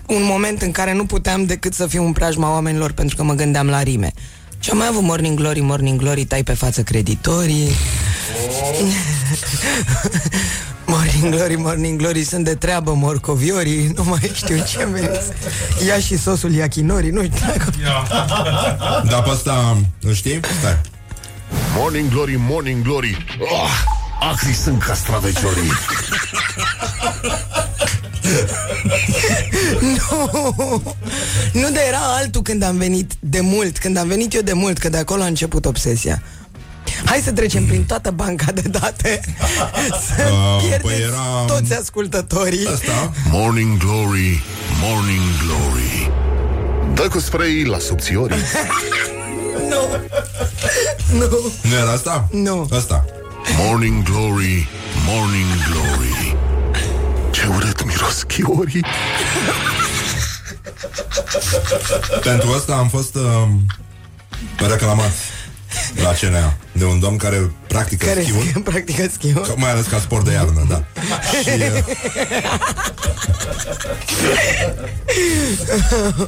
un 0.08 0.24
moment 0.24 0.62
în 0.62 0.72
care 0.72 0.94
nu 0.94 1.06
puteam 1.06 1.46
decât 1.46 1.74
să 1.74 1.88
fiu 1.88 2.06
în 2.06 2.12
preajma 2.12 2.52
oamenilor 2.52 2.92
pentru 2.92 3.16
că 3.16 3.24
mă 3.24 3.34
gândeam 3.34 3.68
la 3.68 3.82
rime. 3.82 4.12
Și 4.60 4.70
am 4.70 4.78
mai 4.78 4.88
avut 4.88 5.02
Morning 5.02 5.38
Glory, 5.40 5.60
Morning 5.60 6.00
Glory, 6.00 6.26
tai 6.26 6.44
pe 6.44 6.54
față 6.54 6.82
creditorii. 6.82 7.70
morning 10.86 11.36
Glory, 11.36 11.56
Morning 11.56 12.00
Glory, 12.00 12.24
sunt 12.24 12.44
de 12.46 12.56
treabă 12.56 12.94
morcoviorii, 12.94 13.92
nu 13.96 14.04
mai 14.04 14.32
știu 14.34 14.56
ce 14.56 14.88
veniți. 14.92 15.28
Ia 15.88 16.00
și 16.00 16.18
sosul 16.18 16.54
yakinori, 16.54 17.10
nu 17.10 17.24
știu 17.24 17.46
dacă... 17.48 17.70
Da, 19.10 19.22
pe 19.22 19.30
ăsta, 19.30 19.78
îl 20.02 20.14
știi? 20.14 20.40
Stai. 20.60 20.93
Morning 21.76 22.10
Glory, 22.10 22.36
Morning 22.38 22.84
Glory. 22.84 23.18
Oh, 23.40 23.70
Acri 24.32 24.54
sunt 24.54 24.82
castraveciorii. 24.84 25.72
Nu, 29.82 30.82
nu, 31.54 31.70
de 31.72 31.80
era 31.88 31.98
altul 32.00 32.42
când 32.42 32.64
am 32.64 32.78
venit 32.78 33.12
de 33.20 33.40
mult, 33.40 33.78
când 33.78 33.98
am 33.98 34.08
venit 34.08 34.34
eu 34.34 34.42
de 34.42 34.54
mult, 34.54 34.78
că 34.78 34.90
de 34.90 34.98
acolo 34.98 35.22
a 35.22 35.26
început 35.26 35.66
obsesia. 35.66 36.22
Hai 37.06 37.20
să 37.24 37.32
trecem 37.32 37.66
prin 37.66 37.84
toată 37.86 38.12
banca 38.12 38.52
de 38.52 38.62
date. 38.62 39.22
Să 40.16 40.30
Uh, 40.32 40.58
pierdeți 40.62 40.82
păi 40.84 41.02
era- 41.02 41.46
toți 41.48 41.74
ascultătorii. 41.74 42.68
Ăsta? 42.74 43.12
Morning 43.32 43.78
Glory, 43.78 44.44
Morning 44.82 45.22
Glory. 45.46 46.12
Dă 46.94 47.08
cu 47.08 47.20
spray 47.20 47.64
la 47.64 47.80
subțiorii 47.80 48.38
Nu 49.60 49.90
Nu 51.18 51.52
Nu 51.62 51.76
era 51.76 51.92
asta? 51.92 52.28
Nu. 52.32 52.68
Asta. 52.72 53.06
Morning 53.58 54.04
Glory, 54.04 54.68
Morning 55.06 55.50
Glory 55.70 56.36
Ce 57.32 57.48
urât 57.56 57.86
miros 57.86 58.24
chiorii 58.28 58.86
Pentru 62.24 62.52
asta 62.52 62.74
am 62.76 62.90
fost 62.90 63.16
uh, 63.16 63.48
reclamat 64.68 65.12
la 65.96 66.10
CNA 66.12 66.54
de 66.72 66.86
un 66.86 67.00
domn 67.00 67.18
care 67.18 67.52
practică 67.68 68.06
Care 68.06 68.22
schiul, 68.22 68.40
scrie, 68.44 68.62
practică 68.72 69.10
schiul 69.14 69.42
ca- 69.46 69.54
mai 69.58 69.72
ales 69.72 69.86
ca 69.86 70.00
sport 70.00 70.26
de 70.26 70.32
iarnă, 70.32 70.66
da. 70.70 70.84
Și, 71.44 71.50
uh, 71.50 71.84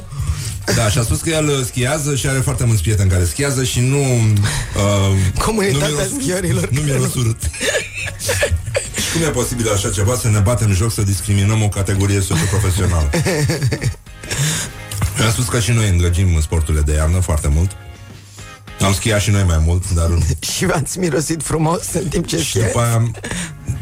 da, 0.74 0.88
și 0.88 0.98
a 0.98 1.02
spus 1.02 1.20
că 1.20 1.30
el 1.30 1.48
uh, 1.48 1.64
schiază 1.64 2.14
și 2.14 2.28
are 2.28 2.38
foarte 2.38 2.64
mulți 2.64 2.82
prieteni 2.82 3.10
care 3.10 3.24
schiază 3.24 3.64
și 3.64 3.80
nu... 3.80 4.00
Uh, 4.00 5.42
Comunitatea 5.44 5.88
nu 5.88 5.94
miros- 5.94 6.22
schiorilor 6.22 6.68
Nu 6.68 6.80
mi-a 6.80 6.94
urât. 7.16 7.40
Și 8.96 9.12
cum 9.12 9.22
e 9.22 9.28
posibil 9.28 9.70
așa 9.72 9.90
ceva 9.90 10.16
să 10.16 10.28
ne 10.28 10.38
batem 10.38 10.72
joc 10.72 10.92
să 10.92 11.02
discriminăm 11.02 11.62
o 11.62 11.68
categorie 11.68 12.20
socioprofesională? 12.20 13.10
Mi-a 15.18 15.30
spus 15.30 15.44
că 15.48 15.60
și 15.60 15.70
noi 15.70 15.88
îndrăgim 15.88 16.40
sporturile 16.40 16.82
de 16.82 16.92
iarnă 16.92 17.20
foarte 17.20 17.48
mult. 17.48 17.70
Am 18.80 18.92
schiat 18.92 19.20
și 19.20 19.30
noi 19.30 19.42
mai 19.42 19.62
mult, 19.64 19.90
dar 19.90 20.10
Și 20.54 20.66
v-ați 20.66 20.98
mirosit 20.98 21.42
frumos 21.42 21.92
în 21.92 22.08
timp 22.08 22.26
ce 22.26 22.38
și 22.38 22.48
schiați 22.50 22.66
după 22.66 22.80
aia, 22.80 23.10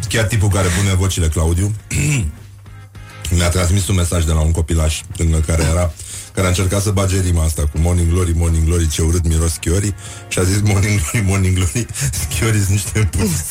chiar 0.09 0.25
tipul 0.25 0.49
care 0.49 0.69
pune 0.69 0.95
vocile, 0.95 1.29
Claudiu, 1.29 1.75
mi-a 3.37 3.49
transmis 3.49 3.89
un 3.89 3.95
mesaj 3.95 4.25
de 4.25 4.33
la 4.33 4.41
un 4.41 4.51
copilaș 4.51 5.01
lângă 5.17 5.43
care 5.47 5.63
era 5.63 5.93
care 6.35 6.47
a 6.47 6.49
încercat 6.49 6.83
să 6.83 6.91
bage 6.91 7.21
rima 7.21 7.45
asta 7.45 7.63
cu 7.63 7.79
Morning 7.79 8.09
Glory, 8.13 8.33
Morning 8.37 8.65
Glory, 8.65 8.89
ce 8.89 9.03
urât 9.03 9.27
miros 9.29 9.53
schiorii 9.53 9.95
și 10.29 10.39
a 10.39 10.43
zis 10.43 10.61
Morning 10.61 11.01
Glory, 11.01 11.27
Morning 11.27 11.55
Glory, 11.57 11.87
schiorii 12.13 12.59
sunt 12.61 12.71
niște 12.71 13.09
puți. 13.11 13.33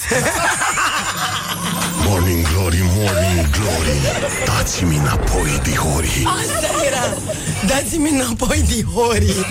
Morning 2.08 2.46
Glory, 2.54 2.80
Morning 2.82 3.50
Glory 3.50 3.98
Dați-mi 4.46 4.96
înapoi, 4.98 5.60
dihorii 5.64 6.24
Asta 6.26 6.68
era 6.88 7.14
Dați-mi 7.68 8.10
înapoi 8.10 8.64
dihorii 8.68 9.46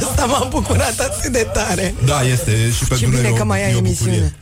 Asta 0.00 0.24
m-a 0.24 0.46
bucurat 0.50 0.98
atât 1.00 1.32
de 1.32 1.48
tare 1.52 1.94
Da, 2.04 2.20
este 2.22 2.70
și 2.76 2.84
pentru 2.84 3.08
bine 3.08 3.22
noi 3.22 3.34
că 3.34 3.42
o, 3.42 3.46
mai 3.46 3.64
ai 3.64 3.70
e 3.70 3.74
o 3.74 3.78
emisiune. 3.78 4.10
bucurie. 4.12 4.34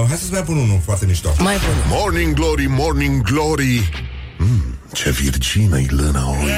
Uh, 0.00 0.06
hai 0.08 0.16
să-ți 0.16 0.32
mai 0.32 0.42
pun 0.42 0.56
unul 0.56 0.80
foarte 0.84 1.06
mișto. 1.06 1.28
Mai 1.38 1.56
bun 1.56 1.98
Morning 1.98 2.34
Glory, 2.34 2.66
Morning 2.68 3.22
Glory 3.22 3.90
mm, 4.38 4.78
Ce 4.92 5.10
virgină-i 5.10 5.86
lâna 5.90 6.28
oi 6.30 6.50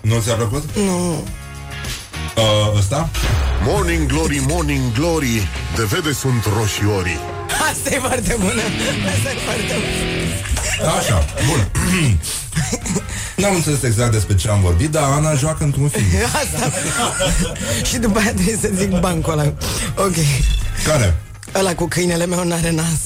Nu 0.00 0.20
ți-a 0.20 0.34
plăcut? 0.34 0.64
Nu 0.76 1.24
Uh, 2.36 2.78
ăsta? 2.78 3.08
Morning 3.64 4.06
Glory, 4.06 4.42
Morning 4.48 4.92
Glory 4.92 5.48
De 5.76 5.84
vede 5.84 6.12
sunt 6.12 6.44
roșiorii 6.58 7.18
Asta 7.70 7.94
e 7.94 7.98
foarte 7.98 8.36
bună 8.38 8.60
Asta 9.14 9.30
e 9.30 9.36
foarte 9.44 9.74
bună 9.74 10.90
Așa, 10.98 11.24
bun. 11.46 11.70
N-am 13.36 13.54
înțeles 13.54 13.82
exact 13.82 14.12
despre 14.12 14.34
ce 14.34 14.48
am 14.48 14.60
vorbit, 14.60 14.90
dar 14.90 15.02
Ana 15.02 15.34
joacă 15.34 15.64
într-un 15.64 15.88
film. 15.88 16.04
Asta 16.42 16.70
Și 17.84 17.96
după 17.98 18.18
aia 18.18 18.32
trebuie 18.34 18.58
să 18.60 18.70
zic 18.74 18.98
bancul 19.00 19.32
ăla 19.32 19.52
Ok 19.96 20.14
Care? 20.86 21.16
Ăla 21.54 21.74
cu 21.74 21.86
câinele 21.88 22.26
meu 22.26 22.44
n-are 22.44 22.70
nas 22.70 23.00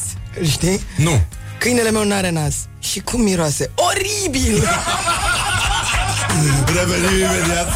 Știi? 0.51 0.81
Nu. 0.97 1.21
Câinele 1.63 1.91
meu 1.91 2.05
n-are 2.05 2.31
nas 2.31 2.55
Și 2.79 3.01
cum 3.01 3.21
miroase? 3.21 3.71
Oribil! 3.75 4.63
Revenim 6.77 7.09
imediat. 7.09 7.69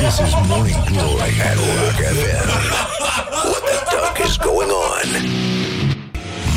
This 0.00 0.26
is 0.26 0.32
Morning 0.46 0.84
Glory 0.84 1.32
at 1.48 1.56
Rock 1.56 1.98
FM. 2.16 2.48
What 3.50 3.62
the 3.70 3.96
duck 3.96 4.26
is 4.28 4.36
going 4.36 4.70
on? 4.70 5.08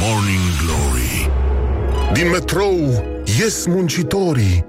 Morning 0.01 0.41
Glory 0.63 1.31
Din 2.13 2.29
metrou 2.29 3.03
ies 3.39 3.65
muncitorii 3.65 4.65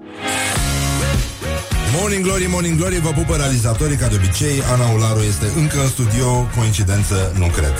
Morning 1.99 2.25
Glory, 2.25 2.47
Morning 2.49 2.77
Glory, 2.79 3.01
vă 3.01 3.11
pupă 3.11 3.37
realizatorii 3.37 3.97
ca 3.97 4.07
de 4.07 4.15
obicei 4.15 4.63
Ana 4.73 4.91
Ularu 4.91 5.21
este 5.21 5.47
încă 5.57 5.81
în 5.81 5.89
studio 5.89 6.47
Coincidență, 6.57 7.33
nu 7.39 7.47
cred 7.47 7.73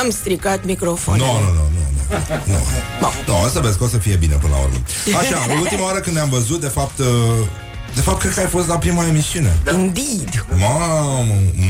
Am 0.00 0.10
stricat 0.10 0.64
microfonul. 0.64 1.26
Nu, 1.26 1.32
nu, 1.32 1.50
nu, 1.58 1.64
nu, 1.76 1.82
nu. 2.44 2.58
Nu, 3.00 3.08
nu 3.26 3.42
o 3.44 3.48
să 3.48 3.60
vezi 3.60 3.78
că 3.78 3.84
o 3.84 3.86
să 3.86 3.98
fie 3.98 4.16
bine 4.16 4.34
până 4.34 4.52
la 4.56 4.60
urmă 4.62 4.78
Așa, 5.18 5.60
ultima 5.60 5.84
oară 5.84 5.98
când 5.98 6.16
ne-am 6.16 6.28
văzut, 6.28 6.60
de 6.60 6.68
fapt 6.68 6.98
uh, 6.98 7.06
De 7.94 8.00
fapt, 8.00 8.20
cred 8.20 8.34
că 8.34 8.40
ai 8.40 8.46
fost 8.46 8.68
la 8.68 8.78
prima 8.78 9.06
emisiune 9.06 9.56
Indeed. 9.72 10.46
Mamă, 10.58 11.24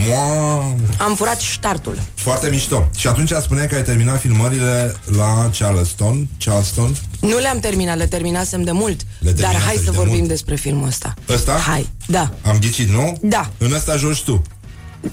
mamă 0.08 0.76
Am 0.98 1.14
furat 1.14 1.40
ștartul. 1.40 1.98
Foarte 2.14 2.50
mișto 2.50 2.88
Și 2.96 3.06
atunci 3.06 3.30
spuneai 3.42 3.68
că 3.68 3.74
ai 3.74 3.82
terminat 3.82 4.20
filmările 4.20 4.94
la 5.16 5.50
Charleston 5.58 6.28
Charleston 6.44 6.96
Nu 7.20 7.38
le-am 7.38 7.58
terminat, 7.58 7.96
le 7.96 8.06
terminasem 8.06 8.62
de 8.62 8.70
mult. 8.72 9.00
Le 9.18 9.30
Dar 9.30 9.32
terminaseră 9.34 9.64
hai 9.66 9.76
să 9.84 9.90
de 9.90 9.96
vorbim 9.96 10.16
mult. 10.16 10.28
despre 10.28 10.54
filmul 10.54 10.86
ăsta. 10.86 11.14
Ăsta? 11.28 11.52
Hai, 11.52 11.88
da. 12.06 12.30
Am 12.46 12.58
ghicit, 12.58 12.88
nu? 12.88 13.18
Da. 13.22 13.50
În 13.58 13.72
ăsta 13.72 13.96
joci 13.96 14.22
tu 14.22 14.42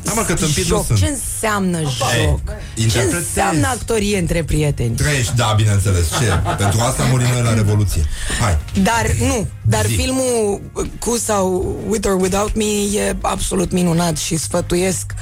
Da, 0.04 0.14
mă, 0.14 0.22
că 0.22 0.34
tâmpit 0.34 0.64
nu 0.64 0.76
Joc. 0.76 0.86
sunt 0.86 0.98
Ce 1.00 1.06
înseamnă 1.08 1.80
joc? 1.80 1.92
Ce 2.10 2.82
interpretezi. 2.82 3.16
înseamnă 3.16 3.68
actorie 3.68 4.18
între 4.18 4.44
prieteni? 4.44 4.96
Trăiești, 4.96 5.36
da, 5.36 5.54
bineînțeles 5.58 6.08
Ce? 6.20 6.40
Pentru 6.58 6.80
asta 6.80 7.04
murim 7.04 7.28
noi 7.32 7.42
la 7.42 7.54
Revoluție 7.54 8.06
Hai 8.40 8.58
Dar 8.84 9.12
nu, 9.20 9.48
dar 9.62 9.86
Zi. 9.86 9.94
filmul 9.96 10.62
cu 11.00 11.18
sau 11.18 11.76
With 11.88 12.08
or 12.08 12.14
Without 12.22 12.56
Me 12.56 13.00
e 13.00 13.16
absolut 13.22 13.72
minunat 13.72 14.18
și 14.18 14.36
sfătuiesc 14.36 15.14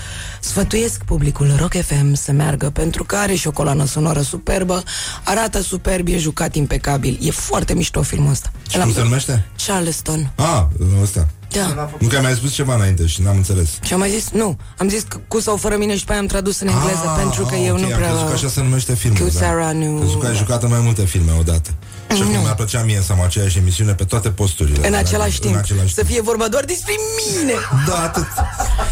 sfătuiesc 0.42 1.04
publicul 1.04 1.54
Rock 1.58 1.74
FM 1.86 2.14
să 2.14 2.32
meargă 2.32 2.70
pentru 2.70 3.04
că 3.04 3.16
are 3.16 3.34
și 3.34 3.48
o 3.48 3.52
coloană 3.52 3.86
sonoră 3.86 4.22
superbă, 4.22 4.84
arată 5.24 5.62
superb, 5.62 6.08
e 6.08 6.18
jucat 6.18 6.56
impecabil. 6.56 7.18
E 7.22 7.32
foarte 7.32 7.74
mișto 7.74 8.02
filmul 8.02 8.32
ăsta. 8.32 8.52
Și 8.70 8.78
cum 8.78 8.94
se 8.94 9.02
numește? 9.02 9.46
Charleston. 9.66 10.32
Ah, 10.36 10.64
ăsta 11.02 11.28
Da. 11.52 11.90
Nu 12.00 12.08
că 12.08 12.20
mi-ai 12.20 12.34
spus 12.36 12.52
ceva 12.54 12.76
înainte 12.76 13.06
și 13.06 13.22
n-am 13.22 13.36
înțeles 13.36 13.70
Și 13.82 13.94
am 13.94 14.00
mai 14.00 14.10
zis, 14.10 14.30
nu, 14.30 14.58
am 14.78 14.90
zis 14.90 15.02
că 15.08 15.20
cu 15.28 15.40
sau 15.40 15.56
fără 15.58 15.78
mine 15.78 15.96
și 15.98 16.04
pe 16.06 16.12
aia 16.12 16.22
am 16.22 16.28
tradus 16.28 16.60
în 16.60 16.68
engleză 16.68 17.04
Ah, 17.06 17.16
pentru 17.22 17.46
că 17.46 17.56
ah, 17.56 17.66
eu 17.66 17.74
ok, 17.74 17.80
nu 17.80 17.86
am 17.86 17.92
prea... 17.92 18.08
crezut 18.10 18.28
că 18.28 18.34
așa 18.34 18.48
se 18.48 18.62
numește 18.62 18.94
filmul 18.96 19.20
Cu 19.20 19.26
da. 19.34 19.40
Sarah 19.40 19.74
nu- 19.76 19.98
Crezut 20.00 20.20
că 20.22 20.28
ai 20.28 20.36
jucat 20.36 20.64
în 20.64 20.70
mai 20.70 20.80
multe 20.80 21.06
filme 21.06 21.32
odată 21.40 21.70
Și 22.16 22.22
acum 22.22 22.40
mi-ar 22.42 22.56
plăcea 22.56 22.84
mie 22.84 23.02
să 23.06 23.12
am 23.12 23.22
aceeași 23.22 23.58
emisiune 23.58 23.94
pe 23.94 24.04
toate 24.04 24.30
posturile 24.30 24.88
În 24.88 24.94
același 24.94 25.40
timp. 25.40 25.54
În 25.54 25.60
același 25.60 25.94
Să 25.94 26.04
fie 26.04 26.22
vorba 26.22 26.48
doar 26.48 26.64
despre 26.66 26.94
mine. 27.38 27.54
Da, 27.88 28.04
atât. 28.04 28.28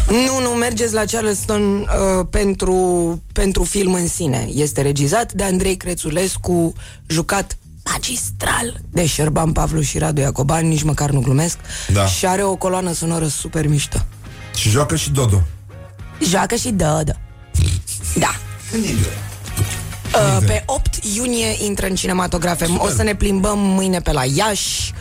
Nu, 0.08 0.40
nu, 0.40 0.48
mergeți 0.48 0.92
la 0.94 1.02
Charleston 1.10 1.62
uh, 1.80 2.26
pentru, 2.30 2.76
pentru 3.32 3.62
film 3.64 3.92
în 3.94 4.08
sine. 4.08 4.48
Este 4.54 4.82
regizat 4.82 5.32
de 5.32 5.42
Andrei 5.44 5.76
Crețulescu, 5.76 6.72
jucat 7.06 7.58
magistral 7.92 8.80
de 8.90 9.06
Șerban 9.06 9.52
Pavlu 9.52 9.80
și 9.80 9.98
Radu 9.98 10.20
Iacoban, 10.20 10.68
nici 10.68 10.82
măcar 10.82 11.10
nu 11.10 11.20
glumesc. 11.20 11.58
Da. 11.92 12.06
Și 12.06 12.26
are 12.26 12.42
o 12.42 12.56
coloană 12.56 12.92
sonoră 12.92 13.26
super 13.26 13.66
mișto. 13.66 13.98
Și 14.54 14.68
joacă 14.68 14.96
și 14.96 15.10
Dodo 15.10 15.42
Joacă 16.22 16.54
și 16.54 16.68
dă, 16.68 17.02
dă. 17.04 17.14
Da. 18.18 18.34
Uh, 20.14 20.44
pe 20.46 20.62
8 20.66 21.04
iunie 21.14 21.64
intră 21.64 21.86
în 21.86 21.94
cinematografe. 21.94 22.66
O 22.78 22.88
să 22.88 23.02
ne 23.02 23.14
plimbăm 23.14 23.58
mâine 23.58 24.00
pe 24.00 24.12
la 24.12 24.24
Iași, 24.24 24.92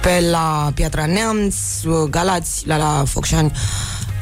pe 0.00 0.28
la 0.30 0.70
Piatra 0.74 1.06
Neamț, 1.06 1.54
uh, 1.84 2.08
Galați, 2.10 2.66
la 2.66 2.76
la 2.76 3.02
Focșani. 3.06 3.52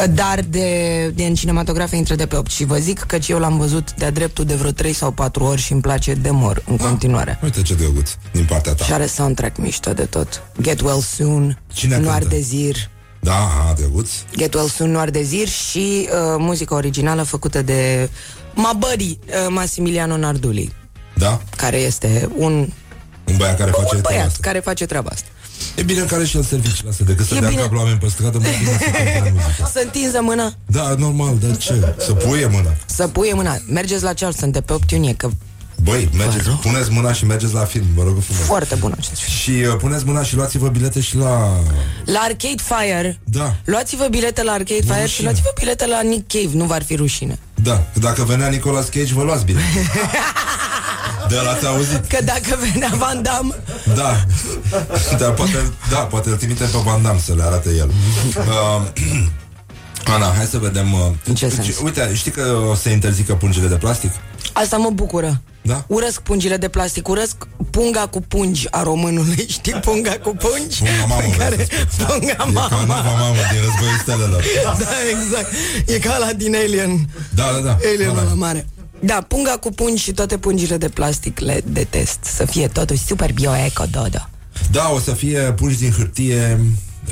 Uh, 0.01 0.05
Dar 0.15 0.41
de, 0.49 1.09
de 1.15 1.25
în 1.25 1.35
cinematografe 1.35 1.97
intră 1.97 2.15
de 2.15 2.27
pe 2.27 2.37
8 2.37 2.51
Și 2.51 2.65
vă 2.65 2.77
zic 2.77 2.99
că 2.99 3.19
eu 3.29 3.39
l-am 3.39 3.59
văzut 3.59 3.95
de-a 3.95 4.11
dreptul 4.11 4.45
de 4.45 4.55
vreo 4.55 4.71
3 4.71 4.93
sau 4.93 5.11
4 5.11 5.45
ori 5.45 5.61
Și 5.61 5.73
îmi 5.73 5.81
place 5.81 6.15
de 6.15 6.31
mor 6.31 6.63
în 6.67 6.77
continuare. 6.77 7.39
Uite 7.43 7.63
ce 7.63 7.75
drăguț 7.75 8.11
din 8.33 8.45
partea 8.45 8.75
ta. 8.75 8.85
Și 8.85 8.93
are 8.93 9.07
soundtrack 9.07 9.57
mișto 9.59 9.93
de 9.93 10.05
tot. 10.05 10.43
Get 10.61 10.81
Well 10.81 11.01
Soon, 11.01 11.59
Cine 11.73 11.99
Noir 11.99 12.19
cântă? 12.19 12.35
de 12.35 12.41
Zir. 12.41 12.77
Da, 13.21 13.37
a, 13.69 13.73
drăguț. 13.77 14.11
Get 14.37 14.55
Well 14.55 14.69
Soon, 14.69 14.91
Noir 14.91 15.11
de 15.11 15.23
Zir 15.23 15.49
Și 15.49 16.09
uh, 16.11 16.35
muzica 16.39 16.75
originală 16.75 17.23
făcută 17.23 17.63
de 17.63 18.11
My 18.55 18.71
buddy, 18.79 19.19
uh, 19.27 19.47
Massimiliano 19.49 20.17
Narduli 20.17 20.73
Da? 21.15 21.41
Care 21.57 21.77
este 21.77 22.29
un, 22.37 22.53
Un 23.29 23.37
băiat 23.37 23.59
care 23.59 23.71
face 23.71 23.83
un 23.83 23.89
treaba 23.89 24.09
băiat 24.09 24.27
asta. 24.27 24.39
care 24.41 24.59
face 24.59 24.87
treaba 24.87 25.09
asta 25.13 25.27
E 25.75 25.83
bine 25.83 26.01
că 26.01 26.15
are 26.15 26.25
și 26.25 26.37
el 26.37 26.43
servicii 26.43 26.81
la 26.85 26.91
asta 26.91 27.05
Decât 27.07 27.27
să 27.27 27.35
E 27.35 27.39
dea 27.41 27.49
bine. 27.49 27.61
cap 27.61 27.73
la 27.73 27.79
oameni 27.79 27.99
pe 27.99 28.09
stradă 28.09 28.39
mai 28.39 28.57
bine 28.59 28.71
să 28.79 28.85
cânte 28.85 29.33
muzică. 29.35 29.71
Să 29.73 29.81
întinză 29.85 30.19
mâna. 30.23 30.53
Da, 30.67 30.95
normal, 30.99 31.37
dar 31.43 31.57
ce? 31.57 31.95
Să 31.99 32.13
puie 32.13 32.47
mâna. 32.47 32.75
Să 32.87 33.09
puie 33.09 33.33
mâna. 33.35 33.57
Mergeți 33.69 34.03
la 34.03 34.13
Charleston 34.13 34.51
de 34.51 34.61
pe 34.61 34.73
8 34.73 34.91
iunie 34.91 35.15
Că 35.15 35.29
Băi, 35.83 36.09
mergeți, 36.17 36.49
puneți 36.49 36.91
mâna 36.91 37.13
și 37.13 37.25
mergeți 37.25 37.55
la 37.55 37.65
film 37.65 37.85
Vă 37.95 38.03
rog 38.03 38.23
frumos. 38.23 38.43
Foarte 38.43 38.75
bun 38.75 38.95
acest 38.99 39.21
film. 39.21 39.37
Și 39.37 39.65
uh, 39.67 39.77
puneți 39.79 40.05
mâna 40.05 40.23
și 40.23 40.35
luați-vă 40.37 40.69
bilete 40.69 41.01
și 41.01 41.17
la... 41.17 41.61
La 42.05 42.19
Arcade 42.19 42.63
Fire. 42.63 43.19
Da, 43.25 43.57
Luați-vă 43.65 44.07
bilete 44.11 44.43
la 44.43 44.53
Arcade 44.53 44.81
Fire 44.83 44.95
Și 44.97 45.03
rușine. 45.03 45.25
luați-vă 45.25 45.49
bilete 45.59 45.87
la 45.87 46.01
Nick 46.01 46.33
Cave 46.33 46.57
Nu 46.57 46.65
v-ar 46.65 46.83
fi 46.83 46.95
rușine. 46.95 47.39
Da 47.55 47.83
Dacă 47.93 48.23
venea 48.25 48.49
Nicolas 48.49 48.89
Cage, 48.89 49.15
vă 49.15 49.23
luați 49.23 49.45
bine 49.45 49.61
De 51.29 51.37
l-ați 51.45 51.67
auzit 51.67 52.05
Că 52.07 52.19
dacă 52.25 52.59
venea 52.73 52.91
Van 52.99 53.23
Damme 53.23 53.55
Da. 53.95 54.25
Dar 55.19 55.33
poate, 55.33 55.71
da, 55.91 55.97
poate 55.99 56.29
îl 56.29 56.37
trimite 56.37 56.65
pe 56.65 56.79
Van 56.85 57.03
Damme 57.03 57.21
să 57.25 57.35
le 57.35 57.43
arate 57.43 57.69
el. 57.79 57.91
Uh, 58.37 58.83
Ana, 60.15 60.33
hai 60.37 60.45
să 60.51 60.59
vedem. 60.59 60.93
Uh, 60.93 61.01
În 61.25 61.35
ce 61.35 61.49
sens? 61.49 61.67
Uite, 61.83 62.11
știi 62.15 62.31
că 62.31 62.57
o 62.71 62.75
să 62.75 62.89
interzică 62.89 63.35
pungile 63.35 63.67
de 63.67 63.75
plastic? 63.75 64.11
Asta 64.53 64.77
mă 64.77 64.91
bucură 64.91 65.41
Da? 65.63 65.85
Urăsc 65.87 66.21
pungile 66.21 66.57
de 66.57 66.69
plastic 66.69 67.09
Urăsc 67.09 67.37
punga 67.71 68.07
cu 68.07 68.21
pungi 68.21 68.67
a 68.71 68.83
românului 68.83 69.47
Știi 69.59 69.73
punga 69.73 70.11
cu 70.23 70.37
pungi? 70.37 70.79
Punga 70.79 71.05
mamă, 71.09 71.21
Pe 71.21 71.27
vreau 71.35 71.49
care, 71.51 71.67
să 71.71 71.87
spun. 71.89 72.07
Punga 72.07 72.33
E 72.33 72.35
ca 72.37 72.45
mama 72.45 72.85
nava 72.87 73.11
mamă 73.11 73.37
din 73.53 73.61
războiul 73.65 73.99
stelelor. 74.01 74.45
Da, 74.65 74.89
exact 75.11 75.53
E 75.87 75.99
ca 75.99 76.17
la 76.19 76.33
din 76.33 76.55
Alien 76.57 77.09
Da, 77.35 77.51
da, 77.55 77.59
da. 77.59 77.77
Alien 77.93 78.15
da, 78.15 78.21
la 78.23 78.29
da. 78.29 78.35
mare 78.35 78.67
da, 79.07 79.25
punga 79.29 79.51
cu 79.51 79.71
pungi 79.71 80.03
și 80.03 80.13
toate 80.13 80.39
pungile 80.39 80.77
de 80.77 80.89
plastic 80.89 81.39
le 81.39 81.63
detest 81.67 82.19
Să 82.23 82.45
fie 82.45 82.69
totuși 82.69 83.05
super 83.05 83.33
bio-eco, 83.33 83.85
dodo 83.91 84.29
Da, 84.71 84.91
o 84.95 84.99
să 84.99 85.13
fie 85.13 85.39
pungi 85.41 85.79
din 85.79 85.91
hârtie 85.91 86.61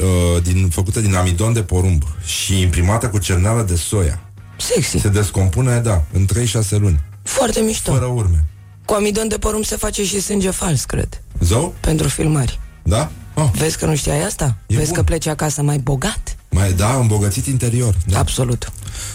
uh, 0.02 0.42
din, 0.42 0.68
făcută 0.68 1.00
din 1.00 1.14
amidon 1.14 1.52
de 1.52 1.62
porumb 1.62 2.02
și 2.24 2.60
imprimată 2.60 3.08
cu 3.08 3.18
cerneală 3.18 3.62
de 3.62 3.76
soia. 3.76 4.20
Sexy 4.56 4.98
Se 4.98 5.08
descompune, 5.08 5.78
da, 5.80 6.02
în 6.12 6.26
3-6 6.66 6.68
luni, 6.70 7.00
Foarte 7.22 7.60
mișto 7.60 7.92
fără 7.92 8.04
urme. 8.04 8.44
Cu 8.84 8.94
amidon 8.94 9.28
de 9.28 9.38
porumb 9.38 9.64
se 9.64 9.76
face 9.76 10.04
și 10.04 10.20
sânge 10.20 10.50
fals, 10.50 10.84
cred 10.84 11.22
Zău? 11.40 11.74
Pentru 11.80 12.08
filmări 12.08 12.60
Da? 12.82 13.10
Oh, 13.34 13.50
Vezi 13.54 13.78
că 13.78 13.86
nu 13.86 13.96
știai 13.96 14.24
asta? 14.24 14.56
E 14.66 14.76
Vezi 14.76 14.86
bun. 14.86 14.96
că 14.96 15.02
pleci 15.02 15.26
acasă 15.26 15.62
mai 15.62 15.78
bogat? 15.78 16.36
mai, 16.50 16.72
da, 16.72 16.94
îmbogățit 16.94 17.46
interior. 17.46 17.94
Da. 18.06 18.18
Absolut 18.18 18.72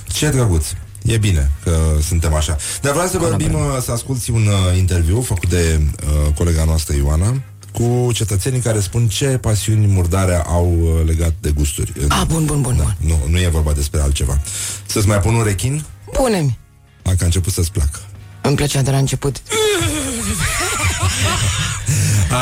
Ce 0.07 0.29
drăguț. 0.29 0.65
E 1.09 1.17
bine 1.17 1.51
că 1.63 1.77
suntem 2.07 2.33
așa. 2.33 2.57
Dar 2.81 2.91
vreau 2.91 3.07
să 3.07 3.17
vorbim, 3.17 3.53
uh, 3.53 3.59
să 3.81 3.91
asculti 3.91 4.31
un 4.31 4.47
uh, 4.47 4.77
interviu 4.77 5.21
făcut 5.21 5.49
de 5.49 5.81
uh, 5.81 6.33
colega 6.33 6.63
noastră 6.63 6.95
Ioana 6.95 7.41
cu 7.73 8.09
cetățenii 8.13 8.59
care 8.59 8.79
spun 8.79 9.07
ce 9.07 9.25
pasiuni 9.25 9.85
murdare 9.85 10.43
au 10.45 10.77
uh, 10.81 10.89
legat 11.05 11.33
de 11.39 11.51
gusturi. 11.51 11.93
Ah, 12.07 12.21
bun, 12.27 12.45
bun, 12.45 12.61
bun, 12.61 12.75
bun 12.75 12.95
Nu, 12.97 13.19
nu 13.29 13.39
e 13.39 13.47
vorba 13.47 13.71
despre 13.71 13.99
altceva. 13.99 14.41
Să-ți 14.85 15.07
mai 15.07 15.19
pun 15.19 15.35
un 15.35 15.43
rechin? 15.43 15.83
Pune-mi 16.11 16.57
Hai 17.03 17.15
că 17.15 17.23
a 17.23 17.25
început 17.25 17.53
să-ți 17.53 17.71
placă. 17.71 17.99
Îmi 18.41 18.55
plăcea 18.55 18.81
de 18.81 18.91
la 18.91 18.97
început 18.97 19.41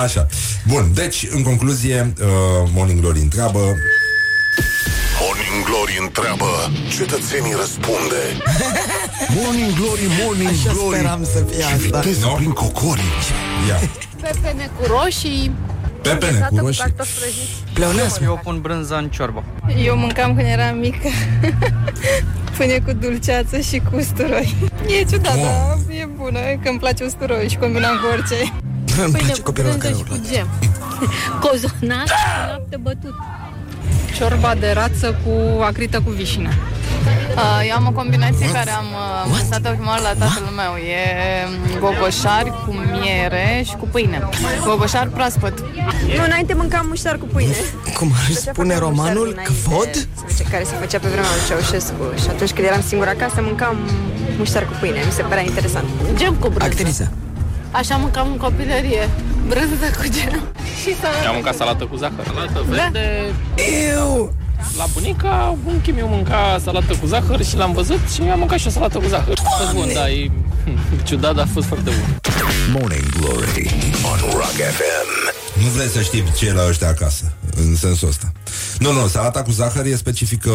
Așa. 0.04 0.28
Bun, 0.68 0.92
deci, 0.94 1.28
în 1.30 1.44
concluzie, 1.44 2.14
uh, 2.20 2.26
Morning 2.74 3.00
Glory 3.00 3.20
întreabă 3.20 3.60
Morning 3.60 3.78
Glory 5.68 5.98
întreabă 6.02 6.50
Cetățenii 6.98 7.54
răspunde 7.62 8.22
Morning 9.36 9.72
Glory, 9.80 10.06
Morning 10.24 10.50
Așa 10.50 10.72
Glory 10.74 10.96
speram 10.96 11.24
să 11.24 11.40
fie 11.50 11.62
Și 11.62 11.74
asta. 11.74 12.00
viteză 12.00 12.26
Nu? 12.26 12.34
prin 12.34 12.52
cocorii 12.52 13.14
Ia, 13.68 13.80
Pepene 14.22 14.70
cu 14.80 14.86
roșii 14.94 15.52
pepene 16.02 16.48
cu 16.50 16.58
roșii. 16.58 16.94
Pleonească 17.74 18.24
Eu 18.24 18.40
pun 18.44 18.62
brânză 18.62 18.96
în 18.96 19.10
ciorbă. 19.10 19.44
Eu 19.86 19.98
mâncam 19.98 20.36
când 20.36 20.48
eram 20.48 20.78
mică 20.78 21.08
pâine 22.58 22.80
cu 22.86 22.92
dulceață 22.94 23.60
și 23.60 23.82
cu 23.90 23.96
usturoi. 23.96 24.56
E 25.00 25.04
ciudat, 25.04 25.36
Wow. 25.36 25.44
dar 25.46 25.96
e 25.96 26.10
bună, 26.16 26.40
că 26.64 26.70
îmi 26.70 26.80
place 26.80 27.04
usturoi 27.04 27.50
și 27.50 27.58
combinam 27.58 27.96
cu 27.96 28.06
orice. 28.12 28.36
Îmi 29.04 29.12
Pâine 29.12 29.18
place 29.18 29.34
cu 29.42 29.42
copilul 29.44 29.70
brânză 29.78 29.88
care 29.88 29.94
și 29.94 30.00
o 30.00 30.04
cu 30.04 30.08
place 30.20 30.34
gem. 30.34 30.48
Cozonac 31.42 32.04
cu 32.06 32.14
lapte 32.52 32.78
bătut. 32.78 33.14
Ciorba 34.16 34.56
de 34.60 34.72
rață 34.72 35.20
cu 35.24 35.62
acrită 35.62 36.02
cu 36.02 36.10
vișine. 36.10 36.58
Uh, 37.36 37.68
eu 37.70 37.76
am 37.76 37.88
o 37.88 37.92
combinație 37.92 38.52
care 38.52 38.72
am 38.72 38.86
uh, 38.86 39.30
gustat-o 39.30 39.70
prima 39.70 39.90
oară 39.90 40.02
la 40.02 40.26
tatăl 40.26 40.48
meu. 40.56 40.74
E 40.76 41.02
um, 41.48 41.80
gogoșari 41.80 42.50
cu 42.50 42.72
miere 42.92 43.64
și 43.66 43.76
cu 43.76 43.88
pâine. 43.92 44.30
Gogoșar 44.64 45.08
proaspăt. 45.08 45.60
Nu, 46.18 46.24
înainte 46.26 46.54
mâncam 46.54 46.86
muștar 46.88 47.18
cu 47.18 47.26
pâine. 47.26 47.56
Cum 47.98 48.12
ar 48.16 48.32
spune 48.34 48.78
romanul? 48.78 49.40
Că 49.44 49.52
vod? 49.68 50.08
Ce 50.38 50.44
care 50.52 50.64
se 50.64 50.76
făcea 50.80 51.00
pe 51.00 51.08
vremea 51.08 51.30
lui 51.30 51.48
Ceaușescu. 51.48 52.04
Și 52.22 52.30
atunci 52.30 52.52
când 52.52 52.68
eram 52.68 52.82
singură 52.82 53.10
acasă, 53.10 53.42
mâncam 53.42 53.78
muștar 54.38 54.66
cu 54.66 54.74
pâine. 54.80 55.00
Mi 55.06 55.12
se 55.12 55.22
părea 55.22 55.44
interesant. 55.44 55.86
Gem 56.16 56.34
cu 56.34 56.48
brânză. 56.48 56.66
Actriță 56.66 57.12
Așa 57.78 57.96
mâncam 57.98 58.28
în 58.32 58.38
copilărie. 58.38 59.10
Brânză 59.48 59.86
cu 59.98 60.04
gem 60.10 60.42
și 60.82 60.96
salată. 61.02 61.28
Am 61.28 61.34
mâncat 61.34 61.56
salată 61.56 61.84
cu 61.86 61.96
zahăr, 61.96 62.26
salată 62.26 62.66
Da. 62.70 62.76
verde. 62.76 63.34
Eu! 63.94 64.34
La 64.78 64.86
bunica, 64.94 65.58
unchi 65.66 65.92
meu 65.92 66.08
mânca 66.08 66.60
salată 66.64 66.94
cu 66.96 67.06
zahăr 67.06 67.44
și 67.46 67.56
l-am 67.56 67.72
văzut 67.74 68.00
și 68.14 68.22
am 68.22 68.40
mâncat 68.40 68.60
și 68.60 68.68
o 68.68 68.70
salată 68.70 68.98
cu 68.98 69.08
zahăr. 69.08 69.38
A 69.46 69.50
fost 69.60 69.74
bun, 69.74 69.90
da, 69.94 70.10
e 70.10 70.32
ciudat, 71.08 71.36
dar 71.36 71.46
a 71.46 71.50
fost 71.54 71.68
foarte 71.68 71.90
bun. 71.90 72.20
Morning 72.82 73.10
Glory 73.20 73.76
on 74.12 74.20
Rock 74.34 74.58
FM. 74.78 75.10
Nu 75.64 75.68
vrei 75.68 75.88
să 75.88 76.02
știi 76.02 76.24
ce 76.38 76.48
e 76.48 76.54
la 76.54 76.68
ăștia 76.68 76.88
acasă 76.88 77.32
În 77.56 77.76
sensul 77.76 78.08
ăsta 78.08 78.32
Nu, 78.80 78.92
nu, 78.92 79.08
salata 79.08 79.42
cu 79.42 79.52
zahăr 79.52 79.86
e 79.86 79.96
specifică 79.96 80.50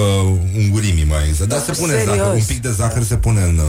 ungurimii 0.56 1.04
mai 1.08 1.28
exact 1.28 1.50
Dar 1.50 1.60
se 1.60 1.72
pune 1.72 1.92
Serios? 1.92 2.16
zahăr, 2.16 2.34
un 2.34 2.42
pic 2.46 2.62
de 2.62 2.70
zahăr 2.70 3.02
se 3.02 3.16
pune 3.16 3.40
în, 3.42 3.60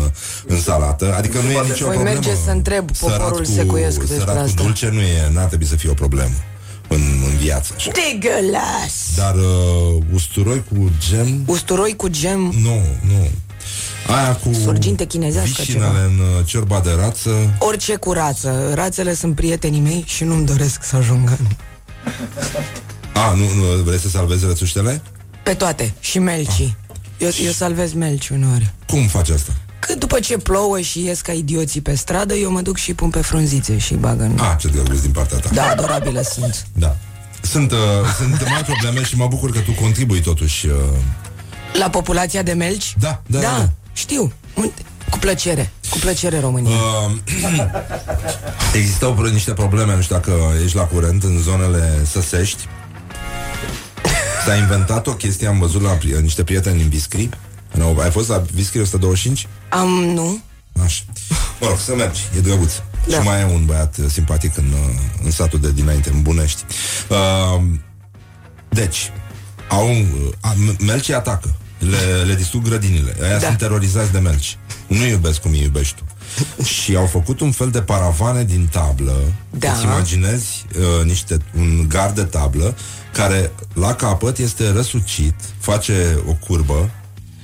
în 0.47 0.59
salată 0.61 1.13
Adică 1.17 1.37
nu 1.39 1.49
e 1.51 1.61
nicio 1.61 1.85
Voi 1.85 1.93
problemă 1.95 2.03
merge 2.03 2.29
să 2.45 2.51
întreb 2.51 2.95
Sărat 2.95 3.17
poporul 3.17 3.45
cu- 3.45 3.51
secuiesc 3.51 3.99
despre 3.99 4.17
Sărat 4.17 4.35
cu 4.35 4.41
asta. 4.41 4.61
dulce 4.63 4.89
nu 4.89 4.99
e, 5.01 5.29
n-ar 5.33 5.45
trebui 5.45 5.65
să 5.65 5.75
fie 5.75 5.89
o 5.89 5.93
problemă 5.93 6.33
în, 6.87 7.01
în 7.31 7.37
viață 7.37 7.73
așa. 7.75 7.91
Tigălas! 7.91 8.93
Dar 9.15 9.35
uh, 9.35 10.03
usturoi 10.13 10.63
cu 10.71 10.89
gem 11.09 11.43
Usturoi 11.45 11.95
cu 11.95 12.07
gem 12.07 12.39
Nu, 12.61 12.81
nu 13.07 13.27
Aia 14.15 14.35
cu 14.35 14.53
Surginte 14.53 15.05
chinezească 15.05 15.53
vișinele 15.61 15.85
ceva. 15.85 16.03
în 16.03 16.19
uh, 16.39 16.45
ciorba 16.45 16.79
de 16.83 16.91
rață 16.99 17.29
Orice 17.59 17.95
cu 17.95 18.11
rață 18.11 18.71
Rațele 18.73 19.13
sunt 19.15 19.35
prietenii 19.35 19.79
mei 19.79 20.03
și 20.07 20.23
nu-mi 20.23 20.45
doresc 20.45 20.83
să 20.83 20.95
ajungă 20.95 21.37
A, 23.13 23.33
nu, 23.33 23.43
nu 23.53 23.81
vrei 23.83 23.99
să 23.99 24.09
salvezi 24.09 24.45
rățuștele? 24.45 25.01
Pe 25.43 25.53
toate, 25.53 25.93
și 25.99 26.19
melcii 26.19 26.75
eu, 27.17 27.29
eu 27.45 27.51
salvez 27.51 27.93
melci 27.93 28.29
uneori 28.29 28.73
Cum 28.87 29.07
faci 29.07 29.29
asta? 29.29 29.51
Că 29.79 29.93
după 29.95 30.19
ce 30.19 30.37
plouă 30.37 30.79
și 30.79 31.03
ies 31.05 31.21
ca 31.21 31.31
idioții 31.31 31.81
pe 31.81 31.95
stradă 31.95 32.33
Eu 32.33 32.51
mă 32.51 32.61
duc 32.61 32.77
și 32.77 32.93
pun 32.93 33.09
pe 33.09 33.21
frunzițe 33.21 33.77
și 33.77 33.93
bag 33.93 34.19
în... 34.21 34.39
A, 34.39 34.55
ce 34.59 34.67
drăguț 34.67 34.99
din 34.99 35.11
partea 35.11 35.37
ta 35.37 35.49
Da, 35.53 35.67
adorabile 35.69 36.23
sunt 36.23 36.67
Da. 36.73 36.95
Sunt, 37.41 37.71
uh, 37.71 37.77
sunt 38.17 38.49
mari 38.49 38.63
probleme 38.63 39.03
și 39.03 39.15
mă 39.15 39.27
bucur 39.27 39.51
că 39.51 39.59
tu 39.59 39.71
contribui 39.71 40.21
totuși. 40.21 40.67
Uh, 40.67 40.73
La 41.79 41.89
populația 41.89 42.41
de 42.41 42.53
melci? 42.53 42.95
Da, 42.99 43.21
da, 43.25 43.39
da, 43.39 43.47
da. 43.57 43.69
știu 43.93 44.33
Un- 44.53 44.71
Cu 45.09 45.17
plăcere, 45.17 45.71
cu 45.89 45.97
plăcere 45.97 46.39
România 46.39 46.69
uh, 46.71 47.11
existau 48.79 49.13
pro- 49.13 49.27
niște 49.27 49.53
probleme, 49.53 49.95
nu 49.95 50.01
știu 50.01 50.15
dacă 50.15 50.33
ești 50.63 50.75
la 50.77 50.83
curent, 50.83 51.23
în 51.23 51.37
zonele 51.41 52.01
săsești. 52.11 52.67
S-a 54.45 54.55
inventat 54.55 55.07
o 55.07 55.13
chestie, 55.13 55.47
am 55.47 55.59
văzut 55.59 55.81
la 55.81 55.97
pri- 55.97 56.21
niște 56.21 56.43
prieteni 56.43 56.77
din 56.77 56.89
Viscri. 56.89 57.29
Nu, 57.71 57.97
ai 58.01 58.11
fost 58.11 58.29
la 58.29 58.43
Viscri 58.53 58.81
125? 58.81 59.47
Am, 59.69 59.89
nu 59.89 60.41
Așa. 60.83 61.01
Mă 61.59 61.67
rog, 61.67 61.77
să 61.77 61.95
mergi, 61.95 62.21
e 62.37 62.39
drăguț. 62.39 62.73
Da. 63.07 63.15
Și 63.15 63.21
mai 63.21 63.41
e 63.41 63.43
un 63.43 63.65
băiat 63.65 63.97
uh, 63.97 64.05
simpatic 64.09 64.57
în, 64.57 64.65
uh, 64.73 64.95
în 65.23 65.31
satul 65.31 65.59
de 65.59 65.71
dinainte, 65.71 66.09
în 66.09 66.21
Bunești. 66.21 66.63
Uh, 67.09 67.63
deci, 68.69 69.11
au, 69.69 69.89
uh, 69.89 70.05
a, 70.41 70.53
m- 70.53 70.77
melcii 70.85 71.13
atacă. 71.13 71.55
Le, 71.77 72.23
le 72.25 72.35
distrug 72.35 72.63
grădinile. 72.63 73.15
Aia 73.21 73.37
da. 73.39 73.45
sunt 73.45 73.57
terorizați 73.57 74.11
de 74.11 74.19
melci. 74.19 74.57
Nu 74.87 75.05
iubesc 75.05 75.41
cum 75.41 75.51
îi 75.51 75.61
iubești 75.61 75.95
tu. 75.95 76.03
și 76.81 76.95
au 76.95 77.05
făcut 77.05 77.39
un 77.39 77.51
fel 77.51 77.69
de 77.69 77.81
paravane 77.81 78.43
din 78.43 78.67
tablă. 78.71 79.21
Da. 79.49 79.71
Îți 79.71 79.83
imaginezi 79.83 80.65
uh, 80.79 81.05
niște, 81.05 81.37
un 81.57 81.85
gard 81.87 82.15
de 82.15 82.23
tablă 82.23 82.75
care 83.13 83.51
la 83.73 83.93
capăt 83.95 84.37
este 84.37 84.71
răsucit, 84.71 85.35
face 85.59 86.19
o 86.27 86.33
curbă, 86.33 86.89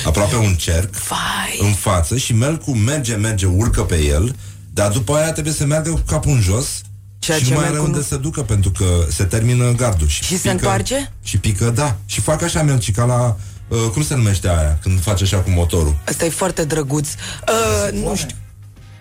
aproape 0.05 0.35
un 0.35 0.53
cerc 0.55 0.95
Vai. 0.95 1.59
în 1.67 1.73
față 1.73 2.17
și 2.17 2.33
melcul 2.33 2.73
merge, 2.73 3.15
merge, 3.15 3.45
urcă 3.45 3.81
pe 3.83 4.03
el, 4.03 4.35
dar 4.73 4.91
după 4.91 5.13
aia 5.15 5.31
trebuie 5.31 5.53
să 5.53 5.65
meargă 5.65 5.89
cu 5.89 6.01
capul 6.05 6.31
în 6.31 6.41
jos 6.41 6.81
Ceea 7.19 7.37
și 7.37 7.43
ce 7.43 7.49
mai 7.53 7.59
melcul 7.59 7.75
rău 7.77 7.85
unde 7.85 7.97
nu- 7.97 8.03
să 8.03 8.15
ducă 8.15 8.41
pentru 8.41 8.71
că 8.71 8.85
se 9.09 9.23
termină 9.23 9.71
gardul. 9.71 10.07
Și, 10.07 10.23
Și 10.23 10.37
se 10.37 10.49
întoarce? 10.49 11.11
Și 11.23 11.37
pică, 11.37 11.69
da. 11.69 11.95
Și 12.05 12.21
fac 12.21 12.41
așa 12.41 12.63
melci 12.63 12.91
ca 12.91 13.05
la... 13.05 13.37
Uh, 13.67 13.89
cum 13.93 14.03
se 14.03 14.15
numește 14.15 14.47
aia 14.47 14.77
când 14.81 15.01
faci 15.01 15.21
așa 15.21 15.37
cu 15.37 15.49
motorul? 15.49 15.95
Asta 16.07 16.25
e 16.25 16.29
foarte 16.29 16.65
drăguț 16.65 17.07
uh, 17.09 17.93
Nu 18.03 18.15
știu 18.15 18.35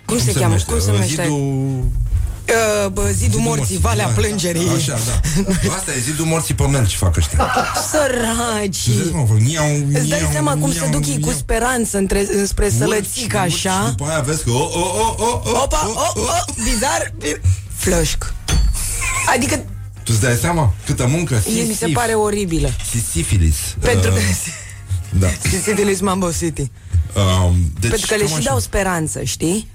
Cum, 0.05 0.19
se, 0.19 0.33
cheamă? 0.33 0.45
numește? 0.47 0.71
Cum 0.71 0.81
se 0.81 0.91
Uh, 0.91 0.93
numește? 0.93 1.23
Zidul... 1.23 1.85
Uh, 2.49 2.91
bă, 2.93 3.11
zidul 3.15 3.41
morții, 3.41 3.79
Valea 3.79 4.07
da. 4.07 4.13
Plângerii 4.13 4.69
Așa, 4.77 4.99
da. 5.07 5.21
Asta 5.77 5.93
e 5.97 6.01
zidul 6.01 6.25
morții 6.25 6.55
pe 6.55 6.63
melci 6.67 6.95
fac 6.95 7.17
ăștia. 7.17 7.53
Săraci 7.91 8.77
Îți 8.87 8.97
dai 8.97 9.09
seama, 9.11 9.27
fac 9.27 9.41
miau, 9.41 9.67
Îți 9.93 10.09
dai 10.09 10.19
miau, 10.19 10.31
seama 10.33 10.51
cum 10.51 10.69
miau, 10.69 10.85
se 10.85 10.91
duc 10.91 11.07
ei 11.07 11.13
cu 11.21 11.27
miau. 11.27 11.39
speranță 11.39 11.97
între, 11.99 12.27
înspre 12.33 12.71
sălățică 12.71 13.39
Urci, 13.39 13.53
urci 13.53 13.67
așa 13.67 13.83
Și 13.85 13.95
după 13.97 14.11
aia 14.11 14.21
vezi 14.21 14.45
că... 14.45 14.51
Oh, 14.51 14.75
oh, 14.75 14.95
oh, 14.99 15.15
oh, 15.19 15.41
oh, 15.45 15.63
Opa, 15.63 15.87
oh, 15.89 16.11
oh, 16.17 16.23
oh, 16.23 16.45
bizar 16.65 17.13
bi- 17.19 17.41
Flășc 17.77 18.33
Adică 19.35 19.57
Tu 20.03 20.11
îți 20.13 20.21
dai 20.21 20.37
seama 20.41 20.75
câtă 20.87 21.07
muncă? 21.07 21.43
mie 21.53 21.63
mi 21.63 21.75
se 21.75 21.87
pare 21.87 22.13
oribilă 22.13 22.71
Sisifilis. 22.91 23.57
Pentru 23.81 24.11
Uh, 24.11 24.17
da. 25.21 25.29
Sisifilis 25.51 26.01
Mambo 26.01 26.31
City 26.39 26.71
Um, 27.15 27.73
deci, 27.81 27.91
Pentru 27.91 28.07
că 28.07 28.15
le 28.15 28.21
cam 28.21 28.29
și 28.29 28.35
așa. 28.39 28.49
dau 28.51 28.59
speranță, 28.59 29.23
știi? 29.23 29.69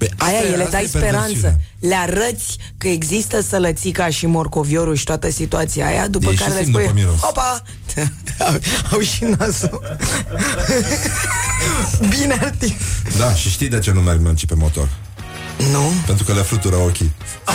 Pe, 0.00 0.10
asta 0.16 0.36
Aia 0.36 0.46
e- 0.48 0.52
e, 0.52 0.56
le 0.56 0.62
asta 0.62 0.70
dai 0.76 0.84
e 0.84 0.86
speranță 0.86 1.16
perversiune. 1.18 1.60
Le 1.80 1.94
arăți 1.94 2.56
că 2.78 2.88
există 2.88 3.40
sălățica 3.40 4.08
și 4.08 4.26
morcoviorul 4.26 4.94
și 4.94 5.04
toată 5.04 5.30
situația 5.30 5.86
aia 5.86 6.06
După 6.08 6.30
Ei 6.30 6.36
care 6.36 6.50
și 6.50 6.56
le 6.56 6.62
simt 6.62 6.74
spui 6.74 6.86
după 6.86 6.98
miros. 6.98 7.22
Opa! 7.22 7.62
au, 8.46 8.58
au 8.92 9.00
și 9.00 9.24
nasul 9.24 9.96
Bine 12.18 12.38
artic 12.40 12.76
Da, 13.18 13.34
și 13.34 13.50
știi 13.50 13.68
de 13.68 13.78
ce 13.78 13.90
nu 13.92 14.00
merg 14.00 14.20
melci 14.20 14.46
pe 14.46 14.54
motor? 14.54 14.88
Nu? 15.72 15.92
Pentru 16.06 16.24
că 16.24 16.32
le 16.32 16.40
flutură 16.40 16.76
ochii. 16.76 17.12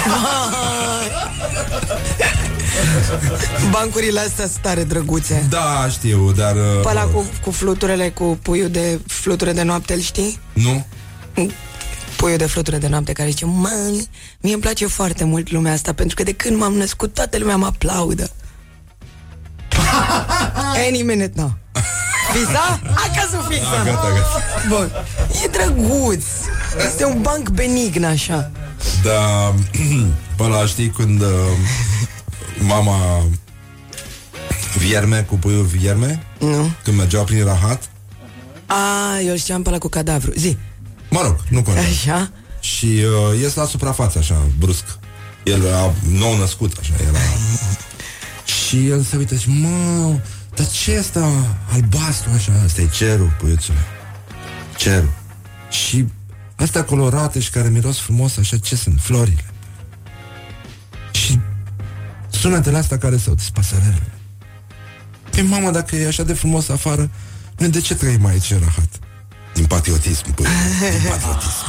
Bancurile 3.72 4.20
astea 4.20 4.46
sunt 4.48 4.58
tare 4.62 4.84
drăguțe 4.84 5.46
Da, 5.50 5.88
știu, 5.90 6.32
dar... 6.32 6.56
uh, 6.56 6.82
Pe 6.84 6.90
ăla 6.90 7.04
cu, 7.04 7.26
cu 7.44 7.52
fluturele, 7.52 8.10
cu 8.10 8.40
puiul 8.42 8.70
de 8.70 9.00
fluture 9.08 9.54
de 9.54 9.64
noapte, 9.64 9.94
îl 9.94 10.00
știi? 10.00 10.40
Nu? 10.54 10.86
Puiul 12.18 12.38
de 12.38 12.46
fluture 12.46 12.78
de 12.78 12.88
noapte 12.88 13.14
care 13.14 13.30
zice 13.30 13.46
Mami, 13.46 14.08
mie 14.40 14.54
îmi 14.54 14.62
place 14.62 14.88
foarte 14.88 15.24
mult 15.24 15.52
lumea 15.52 15.74
asta 15.74 15.94
Pentru 15.94 16.16
că 16.16 16.24
de 16.24 16.32
când 16.34 16.58
m-am 16.60 16.74
născut 16.74 17.14
toată 17.14 17.38
lumea 17.38 17.56
mă 17.56 17.66
aplaudă. 17.66 18.30
Any 20.88 21.02
minute 21.02 21.32
now. 21.36 21.58
Visa? 22.34 22.82
Acasă 22.84 23.46
fixa 23.50 23.80
Ah, 23.80 23.86
gata, 23.86 24.08
gata. 24.10 24.42
Bun, 24.70 24.92
e 25.44 25.48
drăguț. 25.48 26.24
Este 26.86 27.06
un 27.06 27.22
banc 27.22 27.50
benign 27.50 28.04
așa. 28.04 28.52
Da, 29.04 29.54
pe 30.38 30.44
ăla 30.44 30.66
știi 30.66 30.88
când 30.90 31.22
uh, 31.22 31.28
mama 32.60 33.26
vierme 34.78 35.22
cu 35.30 35.36
puiul 35.36 35.64
vierme? 35.64 36.24
Nu. 36.40 36.70
Când 36.84 36.98
mergeau 36.98 37.24
prin 37.24 37.46
rahat? 37.46 37.90
A, 38.66 39.20
eu 39.20 39.32
îl 39.32 39.38
știam 39.38 39.62
pe 39.62 39.70
ăla 39.70 39.78
cu 39.78 39.88
cadavru. 39.88 40.32
Zi, 40.36 40.58
Mă 41.16 41.22
rog, 41.22 41.40
nu 41.50 41.62
contează. 41.62 41.88
așa 41.88 42.32
Și 42.60 42.86
uh, 42.86 43.40
ies 43.42 43.54
la 43.54 43.66
suprafață, 43.66 44.18
așa, 44.18 44.48
brusc. 44.60 44.84
El 45.44 45.64
era 45.64 45.94
nou 46.10 46.38
născut, 46.38 46.78
așa, 46.80 46.94
era... 47.08 47.20
Și 48.46 48.88
el 48.88 49.04
se 49.04 49.18
uită 49.18 49.36
și, 49.36 49.50
mă, 49.50 50.20
dar 50.56 50.68
ce 50.68 50.92
e 50.92 51.00
asta 51.00 51.32
albastru, 51.72 52.30
așa? 52.34 52.52
Asta 52.66 52.82
e 52.82 52.88
cerul, 52.88 53.36
puiuțule. 53.40 53.78
Cerul. 54.78 55.14
Și 55.70 56.06
astea 56.56 56.84
colorate 56.84 57.40
și 57.40 57.50
care 57.50 57.70
miros 57.70 58.00
frumos, 58.00 58.38
așa, 58.38 58.58
ce 58.58 58.76
sunt? 58.76 59.00
Florile. 59.02 59.46
Și 61.12 61.40
sunetele 62.30 62.78
astea 62.78 62.98
care 62.98 63.18
se 63.18 63.30
aud, 63.30 63.42
pasărele. 63.42 64.12
Păi, 65.30 65.42
mama, 65.42 65.72
dacă 65.72 65.96
e 65.96 66.08
așa 66.08 66.24
de 66.24 66.34
frumos 66.34 66.70
afară, 66.70 67.10
noi 67.58 67.70
de 67.70 67.82
ce 67.82 67.96
trăim 67.96 68.26
aici 68.26 68.52
în 68.52 68.60
rahat? 68.60 69.05
Din 69.56 69.66
patriotism, 69.66 70.34
păi, 70.34 70.46
din 70.92 71.10
patriotism. 71.14 71.64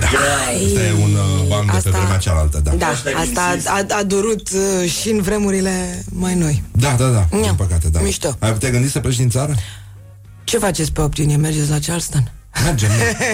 Da. 0.00 0.06
Asta 0.06 0.80
e 0.82 0.92
un 1.02 1.14
uh, 1.14 1.46
banc 1.48 1.64
de 1.64 1.70
pe 1.70 1.76
Asta- 1.76 1.90
vremea 1.90 2.16
cealaltă, 2.16 2.60
da. 2.64 2.70
Da, 2.70 2.86
asta 2.86 3.56
a, 3.66 3.72
a, 3.78 3.98
a 3.98 4.02
durut 4.02 4.48
uh, 4.50 4.90
și 4.90 5.10
în 5.10 5.22
vremurile 5.22 6.04
mai 6.08 6.34
noi 6.34 6.62
Da, 6.72 6.94
da, 6.98 7.08
da, 7.08 7.26
din 7.30 7.54
păcate, 7.56 7.88
da. 7.88 8.00
Mișto. 8.00 8.36
Ai 8.38 8.52
putea 8.52 8.70
gândi 8.70 8.90
să 8.90 9.00
pleci 9.00 9.16
din 9.16 9.30
țară? 9.30 9.54
Ce 10.44 10.58
faceți 10.58 10.92
pe 10.92 11.00
8 11.00 11.18
iunie? 11.18 11.36
Mergeți 11.36 11.70
la 11.70 11.78
Charleston? 11.78 12.32
Mergem, 12.64 12.88
nu? 12.88 13.24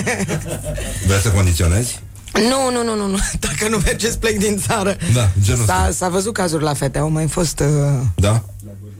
Vreți 1.06 1.22
să 1.22 1.30
condiționezi? 1.30 2.00
Nu, 2.32 2.70
nu, 2.76 2.84
nu, 2.84 2.94
nu, 2.96 3.06
nu. 3.10 3.18
Dacă 3.48 3.68
nu 3.68 3.76
mergeți, 3.84 4.18
plec 4.18 4.38
din 4.38 4.58
țară. 4.66 4.96
Da, 5.14 5.30
genul 5.42 5.64
S-a, 5.64 5.86
ăsta. 5.88 6.04
s-a 6.04 6.08
văzut 6.10 6.32
cazuri 6.32 6.62
la 6.62 6.74
fete, 6.74 6.98
au 6.98 7.08
mai 7.10 7.26
fost 7.28 7.60
uh, 7.60 7.66
Da? 8.14 8.42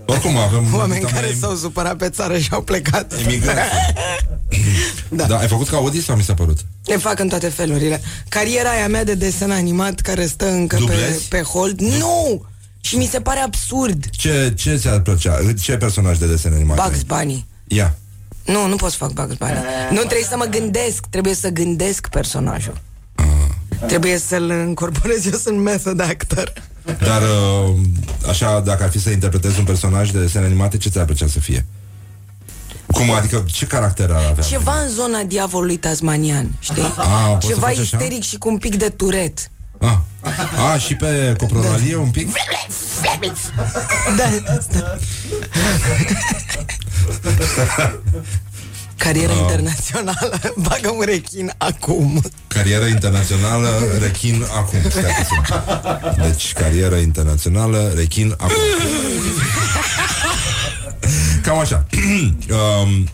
Oricum 0.06 0.36
avem 0.36 0.74
oameni 0.74 1.04
atâta 1.04 1.12
care 1.12 1.26
mai 1.26 1.36
s-au 1.40 1.54
supărat 1.54 1.96
pe 1.96 2.08
țară 2.08 2.38
și 2.38 2.48
au 2.52 2.62
plecat. 2.62 3.12
emigranți. 3.24 3.70
da. 5.08 5.24
da. 5.24 5.38
ai 5.38 5.48
făcut 5.48 5.68
ca 5.68 5.76
Audi 5.76 6.02
sau 6.02 6.16
mi 6.16 6.22
s-a 6.22 6.34
părut? 6.34 6.58
Le 6.84 6.96
fac 6.96 7.18
în 7.18 7.28
toate 7.28 7.48
felurile. 7.48 8.00
Cariera 8.28 8.70
aia 8.70 8.88
mea 8.88 9.04
de 9.04 9.14
desen 9.14 9.50
animat 9.50 10.00
care 10.00 10.26
stă 10.26 10.50
încă 10.50 10.76
pe, 10.76 10.82
Dublezi? 10.82 11.28
pe 11.28 11.40
hold. 11.40 11.80
Nu! 11.80 12.44
Și 12.80 12.96
mi 12.96 13.06
se 13.06 13.20
pare 13.20 13.40
absurd. 13.40 14.04
Ce, 14.10 14.52
ce 14.56 14.76
ți-ar 14.76 15.00
plăcea? 15.00 15.38
Ce 15.62 15.76
personaj 15.76 16.18
de 16.18 16.26
desen 16.26 16.52
animat? 16.52 16.76
Bugs 16.76 16.96
ai? 16.96 17.04
Bunny. 17.06 17.46
Ia. 17.66 17.96
Nu, 18.44 18.66
nu 18.66 18.76
pot 18.76 18.90
să 18.90 18.96
fac 18.96 19.12
Bugs 19.12 19.34
Bunny. 19.34 19.58
Nu 19.90 19.98
trebuie 19.98 20.26
să 20.28 20.36
mă 20.36 20.44
gândesc, 20.44 21.06
trebuie 21.10 21.34
să 21.34 21.48
gândesc 21.48 22.08
personajul. 22.08 22.80
Trebuie 23.86 24.18
să-l 24.18 24.50
incorporez, 24.50 25.26
eu 25.26 25.38
sunt 25.38 25.58
method 25.58 26.00
actor. 26.00 26.52
Dar, 26.86 27.22
uh, 27.22 27.74
așa, 28.28 28.60
dacă 28.60 28.82
ar 28.82 28.90
fi 28.90 29.00
să 29.00 29.10
interpretezi 29.10 29.58
un 29.58 29.64
personaj 29.64 30.10
de 30.10 30.20
desene 30.20 30.44
animate, 30.44 30.76
ce 30.76 30.88
ți-ar 30.88 31.04
plăcea 31.04 31.26
să 31.26 31.40
fie? 31.40 31.66
Cum, 32.86 33.10
adică, 33.10 33.44
ce 33.46 33.66
caracter 33.66 34.10
ar 34.10 34.24
avea? 34.30 34.44
Ceva 34.44 34.80
în 34.80 34.88
zona 34.88 35.22
diavolului 35.22 35.76
tasmanian, 35.76 36.50
știi? 36.58 36.82
Ah, 36.82 37.30
poți 37.32 37.46
să 37.46 37.52
Ceva 37.52 37.66
faci 37.66 37.78
așa? 37.78 37.82
isteric 37.82 38.22
și 38.22 38.36
cu 38.36 38.48
un 38.48 38.58
pic 38.58 38.76
de 38.76 38.88
turet. 38.88 39.50
Ah, 39.78 39.96
ah 40.72 40.80
și 40.80 40.94
pe 40.94 41.34
copronalie 41.38 41.96
un 41.96 42.10
pic? 42.10 42.28
Da, 44.16 44.54
asta. 44.56 44.98
Carieră 48.98 49.32
Ah. 49.32 49.38
internațională, 49.40 50.40
bagă 50.68 50.90
un 50.90 51.02
rechin 51.04 51.52
acum. 51.58 52.22
Carieră 52.46 52.84
internațională, 52.84 53.68
rechin 54.00 54.42
acum. 54.56 54.78
Stai 54.90 55.02
puțin. 55.02 55.62
Deci, 56.22 56.52
carieră 56.52 56.96
internațională, 56.96 57.92
rechin 57.94 58.30
acum. 58.38 58.52
Cam 61.42 61.58
așa. 61.58 61.86
um, 62.82 63.08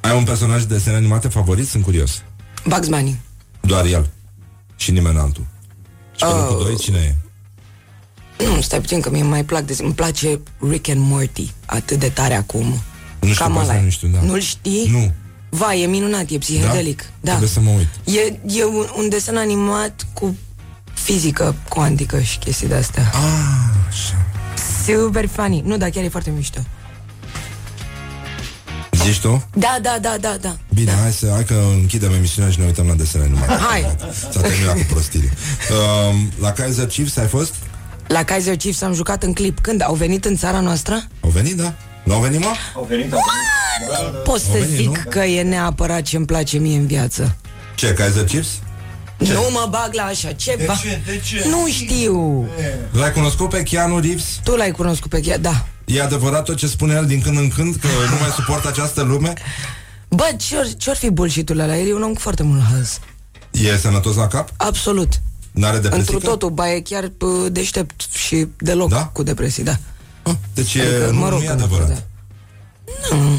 ai 0.00 0.16
un 0.16 0.24
personaj 0.24 0.62
de 0.62 0.74
desene 0.74 0.96
animate 0.96 1.28
favorit? 1.28 1.68
Sunt 1.68 1.82
curios. 1.82 2.22
Bugs 2.66 2.88
Bunny. 2.88 3.20
Doar 3.60 3.84
el. 3.84 4.08
Și 4.76 4.90
nimeni 4.90 5.18
altul. 5.18 5.46
Și 6.16 6.24
pe 6.24 6.30
locul 6.30 6.64
doi, 6.64 6.76
cine 6.76 6.98
e? 6.98 8.44
Nu, 8.44 8.60
stai 8.60 8.80
puțin 8.80 9.00
că 9.00 9.10
mie 9.10 9.22
mai 9.22 9.44
plac 9.44 9.62
de... 9.62 9.76
Îmi 9.80 9.92
place 9.94 10.40
Rick 10.70 10.88
and 10.88 11.00
Morty 11.00 11.52
atât 11.66 11.98
de 11.98 12.08
tare 12.08 12.34
acum. 12.34 12.82
Nu 13.26 13.32
știu, 13.32 13.44
Cam 13.44 13.52
pe 13.52 13.58
asta 13.58 13.72
ăla 13.72 13.80
e. 13.80 13.84
nu 13.84 13.90
știu, 13.90 14.08
da. 14.08 14.18
Nu-l 14.20 14.40
știi? 14.40 14.88
Nu. 14.90 15.12
Vai, 15.48 15.82
e 15.82 15.86
minunat, 15.86 16.30
e 16.30 16.38
psihedelic. 16.38 17.04
Da. 17.20 17.28
Trebuie 17.28 17.48
să 17.48 17.60
mă 17.60 17.70
uit. 17.70 17.88
E, 18.16 18.38
e 18.58 18.64
un, 18.64 18.86
un 18.96 19.08
desen 19.08 19.36
animat 19.36 20.06
cu 20.12 20.36
fizică 20.94 21.54
cuantică 21.68 22.20
și 22.20 22.38
chestii 22.38 22.68
de-astea. 22.68 23.10
Ah, 23.14 23.88
așa. 23.88 24.26
Super 24.86 25.26
funny. 25.26 25.62
Nu, 25.64 25.76
dar 25.76 25.88
chiar 25.90 26.04
e 26.04 26.08
foarte 26.08 26.30
mișto. 26.30 26.60
Zici 29.04 29.18
tu? 29.20 29.44
Da, 29.54 29.78
da, 29.82 29.98
da, 30.00 30.16
da, 30.20 30.36
da. 30.40 30.56
Bine, 30.74 30.92
hai, 31.02 31.12
să, 31.12 31.28
hai 31.32 31.44
că 31.44 31.62
închidem 31.72 32.12
emisiunea 32.12 32.50
și 32.50 32.58
ne 32.58 32.64
uităm 32.64 32.86
la 32.86 32.94
desene 32.94 33.24
animate. 33.24 33.52
Hai. 33.52 33.96
S-a 34.30 34.40
terminat 34.40 34.74
cu 34.76 34.84
prostile. 34.92 35.30
Um, 36.10 36.32
la 36.40 36.52
Kaiser 36.52 36.86
Chiefs 36.86 37.16
ai 37.16 37.26
fost? 37.26 37.54
La 38.06 38.22
Kaiser 38.24 38.56
Chiefs 38.56 38.80
am 38.82 38.92
jucat 38.94 39.22
în 39.22 39.32
clip. 39.32 39.58
Când? 39.60 39.82
Au 39.82 39.94
venit 39.94 40.24
în 40.24 40.36
țara 40.36 40.60
noastră? 40.60 41.02
Au 41.20 41.30
venit, 41.30 41.56
da? 41.56 41.74
Nu 42.06 42.14
au 42.14 42.20
venit, 42.20 42.40
mă? 42.40 42.52
Au 42.74 42.84
venit, 42.88 43.12
au 43.12 43.18
venit. 43.98 44.22
Pot 44.24 44.40
să 44.40 44.46
Au 44.50 44.58
venit, 44.58 44.76
zic 44.76 44.86
nu? 45.04 45.10
că 45.10 45.18
e 45.18 45.42
neapărat 45.42 46.02
ce-mi 46.02 46.26
place 46.26 46.58
mie 46.58 46.76
în 46.78 46.86
viață. 46.86 47.36
Ce, 47.74 47.92
Kaiser 47.94 48.24
Chiefs? 48.24 48.48
Ce? 49.24 49.32
Nu 49.32 49.40
mă 49.52 49.66
bag 49.70 49.90
la 49.94 50.02
așa 50.02 50.32
ceva. 50.32 50.74
ce? 50.74 51.00
De 51.06 51.20
ce? 51.24 51.48
Nu 51.48 51.66
știu. 51.68 52.48
L-ai 52.92 53.12
cunoscut 53.12 53.48
pe 53.48 53.62
Keanu 53.62 53.98
Reeves? 54.00 54.40
Tu 54.44 54.54
l-ai 54.56 54.70
cunoscut 54.70 55.10
pe 55.10 55.20
ea, 55.24 55.38
da. 55.38 55.66
E 55.84 56.02
adevărat 56.02 56.44
tot 56.44 56.56
ce 56.56 56.66
spune 56.66 56.94
el 56.94 57.06
din 57.06 57.20
când 57.20 57.36
în 57.38 57.48
când 57.48 57.76
Că 57.76 57.86
nu 58.10 58.16
mai 58.20 58.30
suportă 58.34 58.68
această 58.68 59.02
lume? 59.02 59.32
Bă, 60.08 60.24
ce-or, 60.36 60.66
ce-or 60.76 60.96
fi 60.96 61.10
bullshit-ul 61.10 61.58
ăla? 61.58 61.76
El 61.78 61.88
e 61.88 61.94
un 61.94 62.02
om 62.02 62.12
cu 62.12 62.20
foarte 62.20 62.42
mult 62.42 62.62
haz. 62.72 62.98
E 63.50 63.76
sănătos 63.76 64.16
la 64.16 64.26
cap? 64.26 64.48
Absolut. 64.56 65.12
N-are 65.52 65.78
depresie? 65.78 65.98
Întru 66.12 66.28
totul, 66.28 66.50
ba 66.50 66.72
e 66.72 66.80
chiar 66.80 67.08
pă, 67.18 67.26
deștept 67.52 68.00
și 68.14 68.46
deloc 68.58 68.88
Da? 68.90 69.04
cu 69.04 69.22
depresii, 69.22 69.62
da. 69.62 69.76
Deci 70.54 70.74
e, 70.74 70.80
Adică, 70.80 71.10
nu, 71.12 71.18
mă 71.18 71.28
rog, 71.28 71.38
nu 71.38 71.44
e 71.44 71.46
că 71.46 71.52
adevărat 71.52 71.88
da. 71.88 71.96
Nu. 73.16 73.38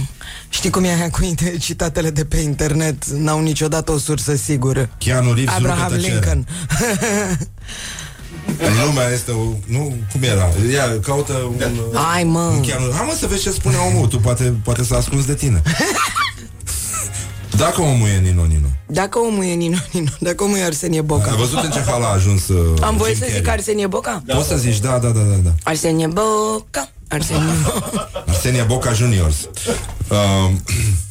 Știi 0.49 0.69
cum 0.69 0.83
e 0.83 0.93
aia 0.93 1.09
cu 1.09 1.23
inte- 1.23 1.57
citatele 1.67 2.09
de 2.09 2.25
pe 2.25 2.37
internet? 2.37 3.05
N-au 3.05 3.41
niciodată 3.41 3.91
o 3.91 3.97
sursă 3.97 4.35
sigură. 4.35 4.89
Keanu 4.97 5.33
Reeves 5.33 5.53
Abraham 5.55 5.83
rupe 5.83 5.95
tăcere. 5.95 6.13
Lincoln. 6.13 6.47
În 8.67 8.85
lumea 8.85 9.09
este 9.09 9.31
o... 9.31 9.43
Nu, 9.65 9.95
cum 10.11 10.23
era? 10.23 10.49
Ia, 10.71 10.99
caută 10.99 11.33
un... 11.33 11.55
Hai, 11.93 12.23
mă. 12.23 12.39
Un 12.39 12.61
Keanu... 12.61 12.91
Hai 12.91 13.05
mă 13.07 13.15
să 13.19 13.27
vezi 13.27 13.41
ce 13.41 13.51
spune 13.51 13.75
omul 13.75 14.07
Tu 14.07 14.19
poate, 14.19 14.53
poate 14.63 14.83
să 14.83 14.95
ascunzi 14.95 15.27
de 15.27 15.33
tine 15.33 15.61
Dacă 17.57 17.81
omul 17.81 18.07
e 18.07 18.19
Nino 18.19 18.43
Nino 18.43 18.67
Dacă 18.85 19.19
omul 19.19 19.43
e 19.43 19.53
Nino 19.53 19.77
Nino, 19.91 20.09
dacă 20.19 20.43
omul 20.43 20.57
e 20.57 20.63
Arsenie 20.63 21.01
Boca. 21.01 21.29
Ai 21.31 21.37
văzut 21.37 21.63
în 21.63 21.71
ce 21.71 21.79
hal 21.79 22.03
a 22.03 22.07
ajuns 22.07 22.47
uh, 22.47 22.81
Am 22.81 22.97
voie 22.97 23.13
Jim 23.13 23.19
să 23.21 23.25
zic 23.25 23.35
Carrey? 23.35 23.53
Arsenie 23.53 23.87
Boca? 23.87 24.23
Poți 24.27 24.47
să 24.47 24.55
zici, 24.57 24.79
da, 24.79 24.89
da, 24.99 25.07
da, 25.09 25.19
da, 25.19 25.35
da. 25.43 25.53
Arsenie 25.63 26.07
Boca. 26.07 26.89
Arsenie 27.07 27.53
Boca. 27.63 28.11
Arsenia 28.27 28.63
Boca 28.63 28.93
Juniors 28.93 29.49
um, 30.09 30.61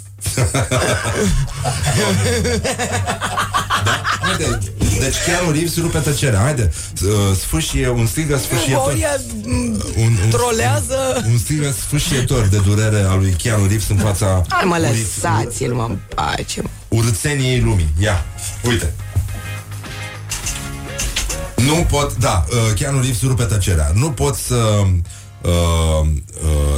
da? 3.85 4.03
Haide, 4.21 4.59
deci 5.01 5.15
Keanu 5.27 5.51
Reeves 5.51 5.77
rupe 5.81 5.99
tăcerea 5.99 6.41
Haide, 6.41 6.73
uh, 7.05 7.37
sfâșie, 7.41 7.89
un 7.89 8.07
strigă 8.07 8.37
sfâșietor 8.39 8.83
Boria 8.85 9.09
un, 9.47 9.81
un, 9.97 10.17
trolează. 10.31 11.25
un 11.31 11.39
strigă 11.39 11.75
sfâșietor 11.87 12.47
de 12.47 12.57
durere 12.59 13.01
al 13.09 13.19
lui 13.19 13.35
Keanu 13.43 13.67
Reeves 13.67 13.89
în 13.89 13.97
fața 13.97 14.43
Hai 14.49 14.65
mă, 14.65 14.77
uri- 14.77 14.81
lăsați-l 15.21 15.73
mă 15.75 15.87
în 15.89 15.99
pace. 16.15 16.63
mă. 16.63 16.69
urțeniei 16.89 17.61
lumii. 17.61 17.89
Ia, 18.01 18.25
uite. 18.69 18.93
Nu 21.57 21.75
pot, 21.75 22.17
da, 22.17 22.45
uh, 22.51 22.57
Keanu 22.75 23.01
Reeves 23.01 23.23
rupe 23.23 23.43
tăcerea. 23.45 23.91
Nu 23.95 24.11
pot 24.11 24.35
să 24.35 24.55
uh, 24.55 24.89
uh, 25.51 26.07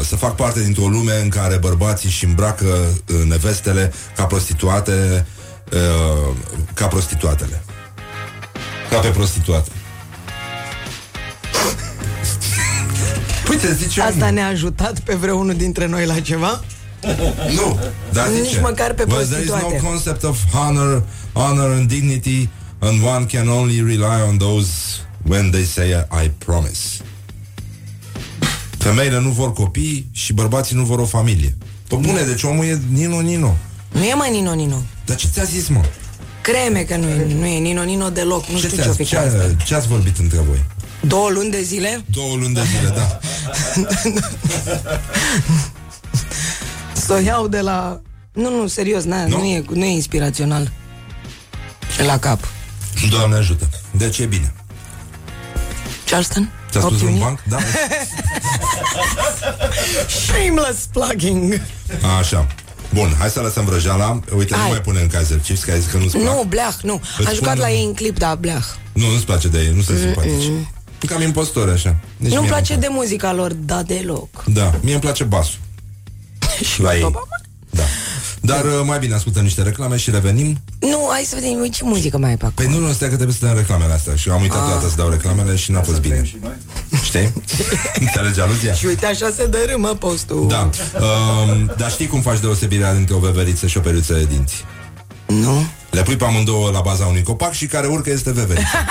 să 0.04 0.16
fac 0.16 0.36
parte 0.36 0.62
dintr-o 0.62 0.88
lume 0.88 1.20
în 1.22 1.28
care 1.28 1.56
bărbații 1.56 2.10
și 2.10 2.24
îmbracă 2.24 2.64
uh, 2.64 3.22
nevestele 3.28 3.92
ca 4.16 4.24
prostituate 4.24 5.26
uh, 5.72 6.34
ca 6.74 6.86
prostituatele. 6.86 7.62
Ca 8.90 8.98
pe 8.98 9.08
prostituate. 9.08 9.70
Uite, 13.50 13.74
zice 13.74 14.00
Asta 14.02 14.14
omul. 14.20 14.34
ne-a 14.34 14.46
ajutat 14.48 14.98
pe 15.00 15.14
vreunul 15.14 15.54
dintre 15.54 15.86
noi 15.86 16.06
la 16.06 16.20
ceva? 16.20 16.60
Nu, 17.54 17.78
dar 18.12 18.28
Nici 18.28 18.46
zice, 18.46 18.60
măcar 18.60 18.92
pe 18.92 19.04
"Well, 19.08 19.26
there 19.26 19.42
is 19.42 19.48
prostituate." 19.48 19.80
no 19.82 19.88
concept 19.88 20.22
of 20.22 20.38
honor, 20.52 21.02
honor 21.32 21.70
and 21.70 21.88
dignity 21.88 22.48
and 22.78 23.02
one 23.04 23.24
can 23.24 23.48
only 23.48 23.80
rely 23.80 24.20
on 24.28 24.36
those 24.36 24.68
when 25.26 25.50
they 25.50 25.64
say 25.64 26.06
I 26.24 26.30
promise. 26.44 26.80
Femeile 28.78 29.20
nu 29.20 29.28
vor 29.30 29.52
copii 29.52 30.08
și 30.12 30.32
bărbații 30.32 30.76
nu 30.76 30.84
vor 30.84 30.98
o 30.98 31.04
familie. 31.04 31.56
Pă 31.88 31.96
bune, 31.96 32.22
deci 32.22 32.42
omul 32.42 32.64
e 32.64 32.80
Nino 32.92 33.20
Nino. 33.20 33.56
Nu 33.92 34.02
e 34.04 34.14
mai 34.14 34.30
Nino 34.30 34.54
Nino. 34.54 34.82
Dar 35.04 35.16
ce 35.16 35.26
ți-a 35.32 35.42
zis, 35.44 35.68
mă? 35.68 35.84
Creme 36.40 36.80
că 36.80 36.96
nu 36.96 37.08
e, 37.08 37.26
nu 37.38 37.46
e 37.46 37.58
Nino 37.58 37.82
Nino 37.82 38.08
deloc. 38.10 38.46
Nu 38.46 38.58
Ce, 38.58 38.66
știu 38.66 38.82
ce-o 38.82 38.92
ți-a, 38.92 38.92
fi 38.92 39.04
ce, 39.04 39.16
cu 39.16 39.22
asta. 39.26 39.38
a, 39.58 39.62
ce 39.62 39.74
ați 39.74 39.86
vorbit 39.88 40.18
între 40.18 40.38
voi? 40.38 40.64
Două 41.00 41.28
luni 41.30 41.50
de 41.50 41.62
zile? 41.62 42.04
Două 42.10 42.34
luni 42.36 42.54
de 42.54 42.60
zile, 42.76 42.94
da. 42.96 43.18
Să 47.06 47.12
o 47.12 47.18
iau 47.18 47.48
de 47.48 47.60
la... 47.60 48.00
Nu, 48.32 48.56
nu, 48.60 48.66
serios, 48.66 49.04
na, 49.04 49.26
nu? 49.26 49.36
Nu, 49.38 49.44
e, 49.44 49.64
nu 49.74 49.84
e 49.84 49.88
inspirațional. 49.90 50.72
La 52.06 52.18
cap. 52.18 52.48
Doamne 53.10 53.36
ajută. 53.36 53.68
Deci 53.90 54.18
e 54.18 54.24
bine. 54.26 54.52
Charleston? 56.06 56.52
Ți-a 56.80 56.88
spus 56.88 57.00
un 57.00 57.06
Opțiuni? 57.08 57.18
banc? 57.18 57.38
Da. 57.48 57.58
Shameless 60.26 60.86
plugging. 60.92 61.60
Așa. 62.18 62.46
Bun, 62.94 63.14
hai 63.18 63.28
să 63.30 63.40
lăsăm 63.40 63.64
vrăjeala. 63.64 64.20
Uite, 64.36 64.54
nu 64.54 64.60
Hai. 64.60 64.70
mai 64.70 64.80
pune 64.80 65.00
în 65.00 65.06
Kaiser 65.08 65.38
Chiefs, 65.38 65.64
că 65.64 65.70
ai 65.70 65.80
zis 65.80 65.90
că 65.90 65.96
nu-ți 65.96 66.16
plac. 66.16 66.34
Nu, 66.34 66.44
bleah, 66.48 66.74
nu. 66.82 67.00
Îți 67.18 67.28
Aș 67.28 67.34
jucat 67.34 67.50
spun- 67.56 67.60
la 67.60 67.70
ei 67.70 67.84
în 67.84 67.94
clip, 67.94 68.18
da, 68.18 68.34
bleah. 68.34 68.64
Nu, 68.92 69.10
nu-ți 69.10 69.24
place 69.24 69.48
de 69.48 69.58
ei, 69.58 69.72
nu 69.74 69.80
sunt 69.82 69.98
simpatici. 69.98 70.50
Cam 71.06 71.22
impostori, 71.22 71.70
așa. 71.70 71.96
Deci 72.16 72.30
Nu-mi 72.30 72.40
mie 72.42 72.50
place 72.50 72.76
de 72.76 72.86
muzica 72.90 73.32
lor, 73.32 73.52
da, 73.52 73.82
deloc. 73.82 74.44
Da, 74.46 74.72
mie 74.80 74.92
îmi 74.92 75.02
place 75.02 75.24
basul. 75.24 75.58
la 76.84 76.96
ei. 76.96 77.10
Da. 77.70 77.82
Dar 78.40 78.64
uh, 78.64 78.80
mai 78.84 78.98
bine 78.98 79.14
ascultăm 79.14 79.42
niște 79.42 79.62
reclame 79.62 79.96
și 79.96 80.10
revenim. 80.10 80.58
Nu, 80.80 81.08
hai 81.10 81.26
să 81.28 81.34
vedem 81.40 81.66
ce 81.66 81.84
muzică 81.84 82.18
mai 82.18 82.30
ai 82.30 82.36
pe 82.36 82.44
acolo. 82.46 82.68
Păi 82.68 82.78
nu, 82.78 82.86
nu, 82.86 82.92
stai 82.92 83.08
că 83.08 83.14
trebuie 83.14 83.36
să 83.40 83.46
dăm 83.46 83.56
reclamele 83.56 83.92
astea 83.92 84.14
Și 84.14 84.28
am 84.30 84.40
uitat 84.40 84.58
Ah. 84.62 84.64
toată 84.70 84.88
să 84.88 84.94
dau 84.96 85.08
reclamele 85.08 85.56
și 85.56 85.70
n-a 85.70 85.80
fost 85.82 86.00
bine 86.00 86.30
Știi? 87.02 87.32
Înțelegi 88.00 88.40
aluzia? 88.40 88.72
Și 88.72 88.86
uite, 88.86 89.06
așa 89.06 89.30
se 89.36 89.46
dărâmă 89.46 89.88
postul. 89.88 90.46
Da. 90.48 90.70
Um, 91.00 91.72
dar 91.76 91.90
știi 91.90 92.06
cum 92.06 92.20
faci 92.20 92.38
deosebirea 92.40 92.94
dintre 92.94 93.14
o 93.14 93.18
veveriță 93.18 93.66
și 93.66 93.76
o 93.76 93.80
peruță 93.80 94.12
de 94.12 94.24
dinți? 94.24 94.64
Nu. 95.26 95.66
Le 95.90 96.02
pui 96.02 96.16
pe 96.16 96.24
amândouă 96.24 96.70
la 96.70 96.80
baza 96.80 97.04
unui 97.06 97.22
copac 97.22 97.52
și 97.52 97.66
care 97.66 97.86
urcă 97.86 98.10
este 98.10 98.32
veveriță. 98.32 98.76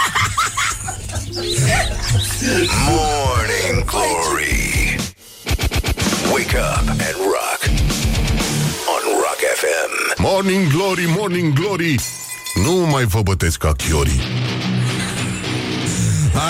Morning 2.88 3.86
Glory. 3.86 4.96
Wake 6.34 6.58
up 6.58 6.90
and 6.90 7.16
rock. 7.34 7.57
On 9.58 9.64
Rock 9.64 10.18
FM. 10.18 10.22
Morning 10.22 10.72
Glory, 10.72 11.06
Morning 11.18 11.54
Glory 11.54 11.96
Nu 12.66 12.72
mai 12.72 13.04
vă 13.04 13.22
bătesc 13.22 13.58
ca 13.58 13.74
chiorii 13.74 14.22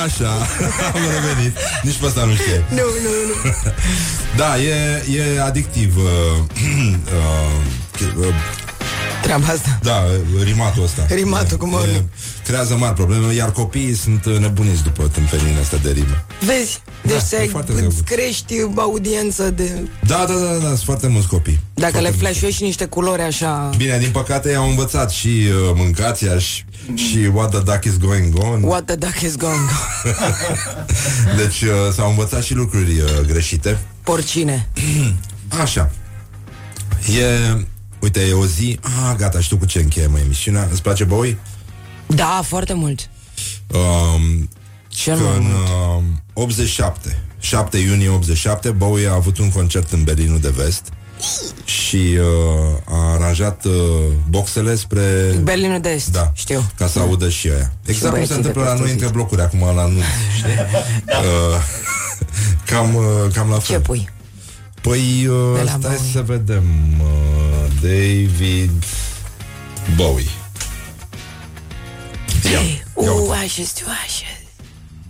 Așa, 0.03 0.31
am 0.93 1.01
revenit 1.13 1.57
Nici 1.81 1.95
pe 1.95 2.05
asta 2.05 2.25
nu 2.25 2.33
știe 2.33 2.63
Nu, 2.69 2.75
nu, 2.75 3.09
nu. 3.27 3.51
Da, 4.37 4.57
e, 4.57 5.03
e 5.35 5.41
adictiv 5.41 5.97
uh, 5.97 6.03
uh, 8.03 8.25
uh, 8.25 8.33
treaba 9.27 9.47
asta. 9.47 9.79
Da, 9.81 10.03
rimatul 10.43 10.83
ăsta. 10.83 11.05
Rimatul 11.09 11.57
cu 11.57 11.67
morning. 11.67 11.95
E, 11.95 12.05
creează 12.43 12.75
mari 12.75 12.93
probleme, 12.93 13.33
iar 13.33 13.51
copiii 13.51 13.95
sunt 13.95 14.25
nebuniți 14.39 14.83
după 14.83 15.03
tâmpenile 15.13 15.59
astea 15.61 15.77
de 15.77 15.91
rime. 15.91 16.25
Vezi? 16.45 16.81
Deci 17.01 17.13
Da, 17.13 17.19
să 17.19 17.35
e 17.35 17.39
ai, 17.39 17.47
foarte 17.47 17.71
îți 17.71 17.79
drăguț. 17.81 17.99
crești 17.99 18.53
audiență 18.75 19.49
de... 19.49 19.87
Da, 20.05 20.25
da, 20.27 20.33
da, 20.33 20.53
da, 20.53 20.67
sunt 20.67 20.79
foarte 20.79 21.07
mulți 21.07 21.27
copii. 21.27 21.59
Dacă 21.73 21.91
foarte 21.91 22.09
le 22.09 22.15
mulți 22.15 22.23
flashuiești 22.23 22.63
niște 22.63 22.85
culori 22.85 23.21
așa... 23.21 23.69
Bine, 23.77 23.97
din 23.97 24.11
păcate 24.11 24.53
au 24.53 24.69
învățat 24.69 25.11
și 25.11 25.27
uh, 25.27 25.71
mâncația 25.75 26.37
și, 26.37 26.63
și 26.95 27.29
what 27.33 27.49
the 27.49 27.59
duck 27.59 27.83
is 27.83 27.97
going 27.97 28.33
on. 28.39 28.63
What 28.63 28.85
the 28.85 28.95
duck 28.95 29.21
is 29.21 29.35
going 29.35 29.69
Deci 31.41 31.61
uh, 31.61 31.93
s-au 31.93 32.09
învățat 32.09 32.43
și 32.43 32.53
lucruri 32.53 32.99
uh, 32.99 33.25
greșite. 33.27 33.77
Porcine. 34.03 34.69
Așa. 35.61 35.91
E, 37.19 37.57
uite, 38.07 38.27
e 38.29 38.33
o 38.33 38.45
zi... 38.45 38.79
Ah, 38.81 39.15
gata, 39.17 39.39
știu 39.39 39.57
cu 39.57 39.65
ce 39.65 39.79
încheiem 39.79 40.15
emisiunea. 40.15 40.67
Îți 40.71 40.81
place 40.81 41.03
Bowie? 41.03 41.37
Da, 42.07 42.41
foarte 42.45 42.73
mult. 42.73 43.09
Um, 43.73 44.49
Cel 44.87 45.17
că 45.17 45.23
mai 45.23 45.37
în 45.37 45.43
mult. 45.43 46.03
uh, 46.33 46.43
87, 46.43 47.23
7 47.39 47.77
iunie 47.77 48.09
87, 48.09 48.69
Bowie 48.71 49.07
a 49.07 49.13
avut 49.13 49.37
un 49.37 49.49
concert 49.51 49.91
în 49.91 50.03
Berlinul 50.03 50.39
de 50.39 50.49
Vest 50.49 50.81
și 51.65 52.17
uh, 52.19 52.77
a 52.85 53.13
aranjat 53.13 53.65
uh, 53.65 53.73
boxele 54.29 54.75
spre... 54.75 55.35
Berlinul 55.43 55.79
de 55.79 55.89
Est, 55.89 56.11
Da, 56.11 56.31
știu. 56.35 56.71
ca 56.77 56.87
să 56.87 56.99
audă 56.99 57.29
și 57.29 57.47
aia. 57.47 57.71
Exact 57.85 58.01
cum 58.01 58.09
băieții 58.11 58.31
se 58.33 58.37
întâmplă 58.39 58.61
de 58.61 58.67
la 58.67 58.73
noi 58.73 58.81
peste 58.81 58.93
între 59.03 59.09
blocuri 59.17 59.41
acum 59.41 59.59
la 59.75 59.85
nu, 59.87 59.99
știi? 60.37 60.49
Uh, 61.07 61.61
cam, 62.65 62.95
uh, 62.95 63.03
cam 63.33 63.49
la 63.49 63.59
fel. 63.59 63.75
Ce 63.75 63.81
pui? 63.81 64.09
Păi, 64.81 65.21
De 65.23 65.29
uh, 65.29 65.61
la 65.63 65.69
stai 65.69 65.79
Bowie. 65.79 66.11
să 66.13 66.21
vedem. 66.21 66.63
Uh, 66.99 67.46
David 67.81 68.71
Bowie. 69.95 70.29
Ia, 72.43 72.59
ia 72.61 73.11
U, 73.13 73.19
uite. 73.29 73.43
Ashes 73.43 73.71
to 73.73 73.83
Ashes. 74.05 74.37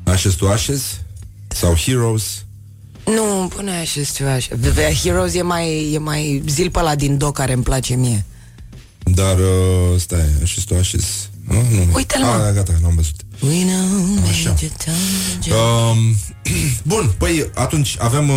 Ashes 0.03 0.35
to 0.35 0.48
Ashes 0.49 0.99
sau 1.48 1.76
Heroes. 1.76 2.45
Nu, 3.06 3.48
pune 3.56 3.72
Ashes 3.72 4.11
to 4.11 4.23
Ashes. 4.26 4.57
The- 4.61 4.69
The 4.72 4.94
Heroes 5.03 5.34
e 5.34 5.41
mai, 5.41 5.94
e 5.94 5.98
mai 5.98 6.44
zil 6.48 6.69
pe 6.69 6.80
ăla 6.80 6.95
din 6.95 7.18
Do 7.18 7.31
care 7.31 7.53
îmi 7.53 7.64
place 7.64 7.95
mie. 7.95 8.26
Dar, 9.03 9.38
uh, 9.38 9.99
stai, 9.99 10.26
Ashes 10.44 10.64
to 10.64 10.76
Ashes. 10.76 11.30
Uh, 11.49 11.56
nu. 11.72 11.88
Uite-l, 11.94 12.22
mă. 12.23 12.27
Ah, 12.30 12.39
da, 12.41 12.52
gata, 12.52 12.73
n-am 12.81 12.95
văzut. 12.95 13.15
We 13.39 13.64
know 13.64 14.18
Așa. 14.30 14.49
Major 14.49 14.69
Tom 14.85 14.93
Um, 15.45 16.15
bun, 16.93 17.11
păi 17.18 17.49
atunci 17.53 17.95
avem, 17.99 18.30
uh, 18.30 18.35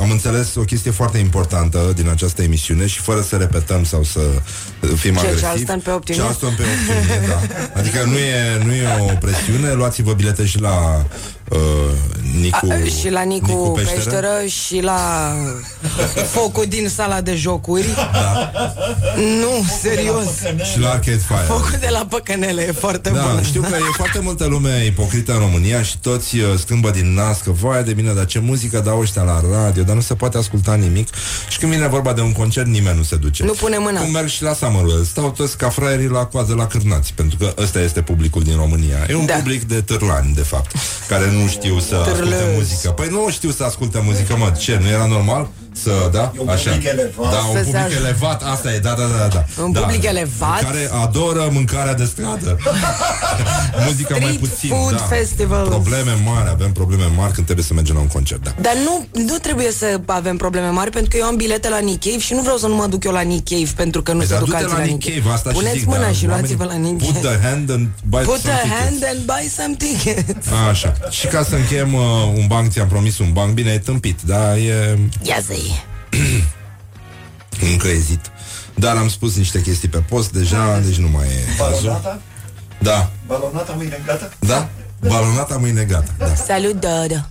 am 0.00 0.10
înțeles 0.10 0.54
o 0.54 0.60
chestie 0.60 0.90
foarte 0.90 1.18
importantă 1.18 1.92
din 1.96 2.08
această 2.08 2.42
emisiune 2.42 2.86
și 2.86 3.00
fără 3.00 3.20
să 3.20 3.36
repetăm 3.36 3.84
sau 3.84 4.02
să 4.02 4.20
uh, 4.20 4.90
fim 4.96 5.12
Ce, 5.12 5.18
agresivi. 5.18 5.42
Charleston 5.42 5.80
pe 5.80 5.90
8 5.90 6.08
iunie? 6.08 6.22
Charleston 6.22 6.54
pe 6.56 6.62
8 6.62 6.70
iunie, 6.98 7.28
da. 7.28 7.40
Adică 7.80 8.04
nu 8.04 8.18
e, 8.18 8.64
nu 8.64 8.72
e 8.72 8.86
o 9.00 9.14
presiune, 9.14 9.72
luați-vă 9.72 10.12
bilete 10.12 10.46
și 10.46 10.60
la 10.60 10.96
uh, 10.96 11.04
Nicu, 12.40 12.66
A, 12.70 12.84
și 13.00 13.08
la 13.10 13.22
Nicu, 13.22 13.46
Nicu 13.46 13.72
Peșteră. 13.76 13.94
Peșteră. 14.00 14.46
și 14.46 14.80
la 14.80 15.32
focul 16.36 16.64
din 16.68 16.88
sala 16.88 17.20
de 17.20 17.34
jocuri. 17.34 17.86
Da. 17.94 18.50
Nu, 19.16 19.64
serios. 19.80 20.26
Și 20.72 20.78
la 20.80 20.88
Arcade 20.90 21.16
Fire. 21.26 21.44
Focul 21.46 21.76
de 21.80 21.88
la 21.90 22.06
păcănele 22.08 22.66
e 22.68 22.72
foarte 22.72 23.10
Da, 23.10 23.20
bun. 23.32 23.42
știu 23.42 23.60
că 23.60 23.74
e 23.76 23.92
foarte 23.96 24.18
multă 24.22 24.46
lume 24.46 24.84
ipocrită 24.86 25.32
în 25.32 25.38
România 25.38 25.82
și 25.82 25.98
toți 25.98 26.36
uh, 26.38 26.44
scâmbă 26.58 26.90
din 26.90 27.14
nas 27.14 27.40
că 27.40 27.50
vai 27.50 27.84
de 27.84 27.92
bine, 27.92 28.12
dar 28.12 28.24
ce 28.26 28.38
muzică 28.38 28.80
dau 28.84 29.00
ăștia 29.00 29.22
la 29.22 29.40
radio, 29.52 29.82
dar 29.82 29.94
nu 29.94 30.00
se 30.00 30.14
poate 30.14 30.38
asculta 30.38 30.74
nimic. 30.74 31.08
Și 31.48 31.58
când 31.58 31.72
vine 31.72 31.88
vorba 31.88 32.12
de 32.12 32.20
un 32.20 32.32
concert, 32.32 32.66
nimeni 32.66 32.96
nu 32.96 33.02
se 33.02 33.16
duce. 33.16 33.44
Nu 33.44 33.52
pune 33.52 33.78
mâna. 33.78 34.00
Cum 34.00 34.10
merg 34.10 34.28
și 34.28 34.42
la 34.42 34.52
Summerwell. 34.54 35.04
Stau 35.04 35.30
toți 35.30 35.56
ca 35.56 35.68
fraierii 35.68 36.08
la 36.08 36.24
coadă 36.24 36.54
la 36.54 36.66
cârnați, 36.66 37.12
pentru 37.14 37.36
că 37.38 37.54
ăsta 37.58 37.80
este 37.80 38.02
publicul 38.02 38.42
din 38.42 38.56
România. 38.56 39.06
E 39.08 39.14
un 39.14 39.26
Da. 39.26 39.34
public 39.34 39.62
de 39.64 39.80
târlani, 39.80 40.34
de 40.34 40.42
fapt, 40.42 40.72
care 41.08 41.30
nu 41.30 41.39
știu 41.48 41.78
să 41.78 41.94
asculte 41.94 42.20
Târlăzi. 42.20 42.56
muzică. 42.56 42.90
Păi 42.90 43.08
nu 43.10 43.30
știu 43.30 43.50
să 43.50 43.64
asculte 43.64 44.00
muzică, 44.04 44.36
mă, 44.36 44.52
ce, 44.58 44.78
nu 44.82 44.88
era 44.88 45.06
normal? 45.06 45.48
Să, 45.82 46.08
da? 46.12 46.32
un 46.38 46.48
Așa. 46.48 46.70
public 46.70 46.88
elevat. 46.88 47.30
Da, 47.32 47.38
un 47.38 47.56
Să 47.56 47.62
se 47.64 47.70
public 47.70 47.86
aj- 47.92 47.96
elevat, 47.96 48.42
asta 48.52 48.72
e, 48.72 48.78
da, 48.78 48.90
da, 48.98 49.04
da, 49.18 49.26
da. 49.34 49.62
Un 49.62 49.72
da. 49.72 49.80
public 49.80 50.04
elevat. 50.04 50.60
Care 50.62 50.90
adoră 51.02 51.48
mâncarea 51.52 51.94
de 51.94 52.04
stradă. 52.04 52.58
Muzica 53.86 54.16
mai 54.20 54.20
Street 54.32 54.38
puțin, 54.38 54.68
food 54.68 54.90
da. 54.96 55.02
festivals. 55.16 55.68
Probleme 55.68 56.12
mari, 56.24 56.48
avem 56.50 56.72
probleme 56.72 57.04
mari 57.16 57.32
când 57.32 57.44
trebuie 57.44 57.64
să 57.66 57.74
mergem 57.74 57.94
la 57.94 58.00
un 58.00 58.06
concert, 58.06 58.42
da. 58.44 58.54
Dar 58.60 58.72
nu, 58.84 59.06
nu 59.22 59.36
trebuie 59.36 59.70
să 59.72 60.00
avem 60.06 60.36
probleme 60.36 60.68
mari 60.68 60.90
Pentru 60.90 61.10
că 61.10 61.16
eu 61.16 61.24
am 61.24 61.36
bilete 61.36 61.68
la 61.68 61.78
Nick 61.78 62.04
Cave 62.04 62.18
Și 62.18 62.32
nu 62.34 62.40
vreau 62.40 62.56
să 62.56 62.66
nu 62.66 62.74
mă 62.74 62.86
duc 62.86 63.04
eu 63.04 63.12
la 63.12 63.20
Nick 63.20 63.48
Cave 63.48 63.70
Pentru 63.76 64.02
că 64.02 64.12
nu 64.12 64.18
Păi, 64.18 64.26
se 64.26 64.32
dar 64.32 64.42
duc 64.42 64.48
du-te 64.48 64.60
alții 64.62 64.76
la 64.76 64.82
la 64.82 64.84
Nick 64.90 65.04
Nick 65.04 65.16
Cave, 65.22 65.34
asta 65.34 65.50
și 65.50 65.56
Puneți 65.56 65.78
zic, 65.78 65.86
mâna 65.86 66.00
da, 66.00 66.10
și 66.12 66.26
oamenii- 66.26 66.56
luați-vă 66.56 66.64
la 66.64 66.74
Nick 66.88 67.04
Put 67.04 67.14
Cave 67.22 67.28
the 67.36 67.46
hand 67.48 67.70
and 67.70 67.88
buy 68.08 68.22
Put 68.22 68.38
some 68.40 68.52
a 68.52 68.56
tickets. 68.60 68.80
hand 68.82 69.04
and 69.10 69.18
buy 69.24 69.44
some 69.58 69.74
tickets 69.78 70.46
Așa. 70.70 70.92
Și 71.10 71.26
ca 71.26 71.42
să 71.42 71.54
încheiem 71.54 71.94
uh, 71.94 72.00
un 72.36 72.46
banc, 72.46 72.70
ți-am 72.72 72.88
promis 72.88 73.18
un 73.18 73.30
banc, 73.32 73.52
bine, 73.54 73.70
e 73.72 73.78
tâmpit, 73.78 74.18
dar 74.26 74.56
e 74.56 74.98
Ia 75.22 75.38
zi 77.60 77.72
încrezit. 77.72 78.20
Dar 78.74 78.96
am 78.96 79.08
spus 79.08 79.36
niște 79.36 79.62
chestii 79.62 79.88
pe 79.88 79.98
post 79.98 80.32
deja, 80.32 80.78
deci 80.78 80.96
nu 80.96 81.08
mai 81.08 81.26
e 81.26 81.56
cazul. 81.58 81.86
Balonata? 81.86 82.20
Da, 82.78 83.10
Balonata 83.26 83.72
mâine 83.72 84.02
gata? 84.06 84.30
da, 84.38 84.68
balonata 85.00 85.56
mâine 85.56 85.84
gata, 85.84 86.14
da. 86.18 86.34
Salut, 86.34 86.72
Dodo 86.72 87.26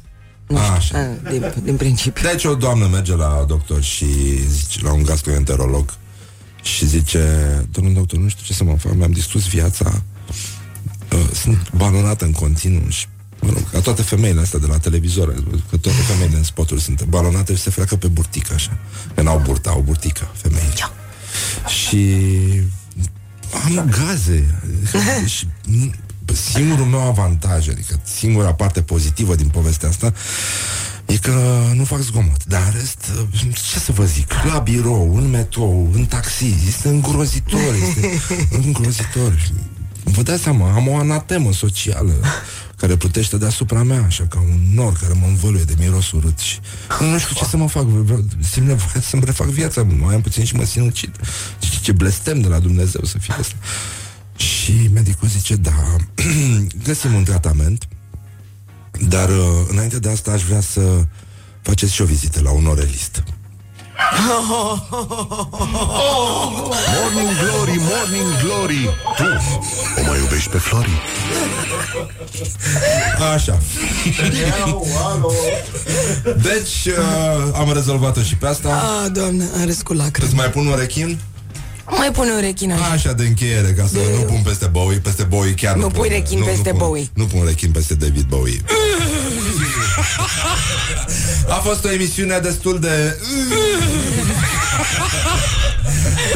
Așa. 0.75 0.99
Ah, 0.99 1.31
din, 1.31 1.53
din 1.63 1.75
principiu 1.75 2.29
Deci 2.29 2.43
o 2.43 2.55
doamnă 2.55 2.87
merge 2.87 3.15
la 3.15 3.43
doctor 3.47 3.81
și 3.81 4.05
zice, 4.47 4.83
la 4.83 4.93
un 4.93 5.03
gastroenterolog 5.03 5.93
și 6.61 6.85
zice, 6.85 7.21
domnul 7.71 7.93
doctor, 7.93 8.19
nu 8.19 8.27
știu 8.27 8.43
ce 8.45 8.53
să 8.53 8.63
mă 8.63 8.77
fac, 8.77 8.93
mi-am 8.93 9.11
distrus 9.11 9.47
viața, 9.47 10.01
uh, 11.11 11.29
sunt 11.33 11.71
balonată 11.71 12.25
în 12.25 12.31
continuu 12.31 12.89
și 12.89 13.07
Mă 13.41 13.49
rog, 13.53 13.69
ca 13.71 13.79
toate 13.79 14.01
femeile 14.01 14.41
astea 14.41 14.59
de 14.59 14.65
la 14.65 14.77
televizor 14.77 15.33
Că 15.69 15.77
toate 15.77 15.97
femeile 16.01 16.37
în 16.37 16.43
spoturi 16.43 16.81
sunt 16.81 17.03
balonate 17.03 17.55
Și 17.55 17.61
se 17.61 17.69
freacă 17.69 17.95
pe 17.95 18.07
burtică 18.07 18.53
așa. 18.53 18.77
Că 19.15 19.21
n-au 19.21 19.41
burtă, 19.45 19.69
au 19.69 19.81
burtică 19.81 20.27
femeile. 20.33 20.73
Și 21.67 22.15
am 23.65 23.89
gaze. 23.89 24.55
Și 25.35 25.47
nu- 25.65 25.91
singurul 26.53 26.85
meu 26.85 27.01
avantaj 27.07 27.67
Adică 27.69 27.99
singura 28.03 28.53
parte 28.53 28.81
pozitivă 28.81 29.35
din 29.35 29.47
povestea 29.47 29.89
asta 29.89 30.13
E 31.05 31.17
că 31.17 31.61
nu 31.73 31.83
fac 31.83 31.99
zgomot. 31.99 32.45
Dar 32.45 32.61
în 32.65 32.79
rest, 32.79 33.11
ce 33.71 33.79
să 33.79 33.91
vă 33.91 34.05
zic 34.05 34.33
La 34.51 34.59
birou, 34.59 35.15
în 35.15 35.29
metrou, 35.29 35.89
în 35.93 36.05
taxi 36.05 36.55
Este 36.67 36.87
îngrozitor 36.87 37.73
Este 37.89 38.21
îngrozitor 38.63 39.51
Vă 40.11 40.21
dați 40.21 40.41
seama, 40.41 40.73
am 40.73 40.87
o 40.87 40.97
anatemă 40.97 41.53
socială 41.53 42.13
care 42.75 42.95
plutește 42.95 43.37
deasupra 43.37 43.83
mea, 43.83 44.03
așa 44.03 44.25
ca 44.29 44.39
un 44.39 44.59
nor 44.73 44.93
care 44.93 45.13
mă 45.13 45.25
învăluie 45.25 45.63
de 45.63 45.73
miros 45.77 46.11
urât 46.11 46.37
și 46.39 46.59
nu 46.99 47.19
știu 47.19 47.35
ce 47.35 47.45
să 47.45 47.57
mă 47.57 47.67
fac, 47.67 47.83
vreau, 47.83 48.25
simt 48.39 48.67
nevoie 48.67 49.03
să-mi 49.03 49.21
refac 49.25 49.47
viața, 49.47 49.83
mai 49.83 50.15
am 50.15 50.21
puțin 50.21 50.43
și 50.43 50.55
mă 50.55 50.63
sinucid. 50.63 51.15
Ce, 51.59 51.69
ce 51.81 51.91
blestem 51.91 52.41
de 52.41 52.47
la 52.47 52.59
Dumnezeu 52.59 53.03
să 53.03 53.17
fie 53.17 53.33
asta. 53.39 53.55
Și 54.35 54.89
medicul 54.93 55.27
zice, 55.27 55.55
da, 55.55 55.95
găsim 56.87 57.13
un 57.13 57.23
tratament, 57.23 57.87
dar 59.07 59.29
uh, 59.29 59.65
înainte 59.67 59.99
de 59.99 60.09
asta 60.09 60.31
aș 60.31 60.43
vrea 60.43 60.61
să 60.61 61.03
faceți 61.61 61.93
și 61.93 62.01
o 62.01 62.05
vizită 62.05 62.41
la 62.41 62.51
un 62.51 62.65
orelist. 62.65 63.23
Morning 66.95 67.29
Glory, 67.41 67.77
Morning 67.77 68.29
Glory 68.43 68.89
Tu 69.17 69.23
o 70.01 70.03
mai 70.07 70.19
iubești 70.19 70.49
pe 70.49 70.57
Flori? 70.57 71.01
Așa. 73.33 73.57
Deci, 76.41 76.85
uh, 76.85 77.53
am 77.59 77.71
rezolvat-o 77.73 78.21
și 78.21 78.35
pe 78.35 78.47
asta. 78.47 78.69
Ah, 78.69 79.11
doamne, 79.11 79.49
am 79.59 79.65
râs 79.65 79.81
cu 79.81 79.93
lacrimi 79.93 80.27
Îți 80.27 80.37
mai 80.37 80.49
pun 80.49 80.67
un 80.67 80.75
rechin? 80.77 81.19
Mai 81.97 82.11
pune 82.11 82.31
o 82.31 82.39
rechină 82.39 82.73
așa. 82.73 82.85
Așa 82.91 83.13
de 83.13 83.23
încheiere, 83.23 83.71
ca 83.73 83.85
să 83.91 83.97
nu 84.17 84.21
pun 84.21 84.41
peste 84.43 84.65
Bowie, 84.65 84.97
peste 84.97 85.23
Bowie 85.23 85.53
chiar 85.53 85.75
nu, 85.75 85.81
Nu 85.81 85.87
pun. 85.87 85.99
pui 85.99 86.09
rechin 86.09 86.43
peste 86.43 86.69
pun, 86.69 86.77
Bowie. 86.77 87.07
Nu 87.13 87.25
pun 87.25 87.41
rechin 87.45 87.71
peste 87.71 87.93
David 87.93 88.25
Bowie. 88.27 88.61
A 91.49 91.53
fost 91.53 91.85
o 91.85 91.91
emisiune 91.91 92.37
destul 92.39 92.79
de... 92.79 93.17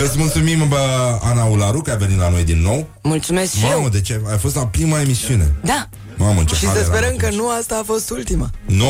Îți 0.04 0.18
mulțumim, 0.18 0.68
bă, 0.68 0.78
Ana 1.24 1.44
Ularu, 1.44 1.82
că 1.82 1.92
a 1.92 1.96
venit 1.96 2.18
la 2.18 2.30
noi 2.30 2.44
din 2.44 2.62
nou. 2.62 2.88
Mulțumesc 3.02 3.54
și 3.56 3.62
Mamă, 3.64 3.82
eu 3.84 3.90
de 3.90 4.02
ce? 4.02 4.22
Ai 4.32 4.38
fost 4.38 4.56
la 4.56 4.68
prima 4.68 5.00
emisiune. 5.02 5.52
Da 5.64 5.90
Mamă, 6.16 6.44
ce 6.44 6.56
Și 6.56 6.66
hal 6.66 6.74
să 6.76 6.80
eram 6.82 6.94
sperăm 6.96 7.16
că 7.16 7.26
atunci. 7.26 7.42
nu 7.42 7.50
asta 7.50 7.76
a 7.82 7.84
fost 7.86 8.10
ultima 8.10 8.50
Nu, 8.66 8.86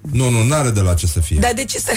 nu, 0.00 0.28
nu, 0.30 0.42
n-are 0.44 0.70
de 0.70 0.80
la 0.80 0.94
ce 0.94 1.06
să 1.06 1.20
fie. 1.20 1.38
Dar 1.40 1.52
de 1.54 1.64
ce 1.64 1.78
să... 1.78 1.90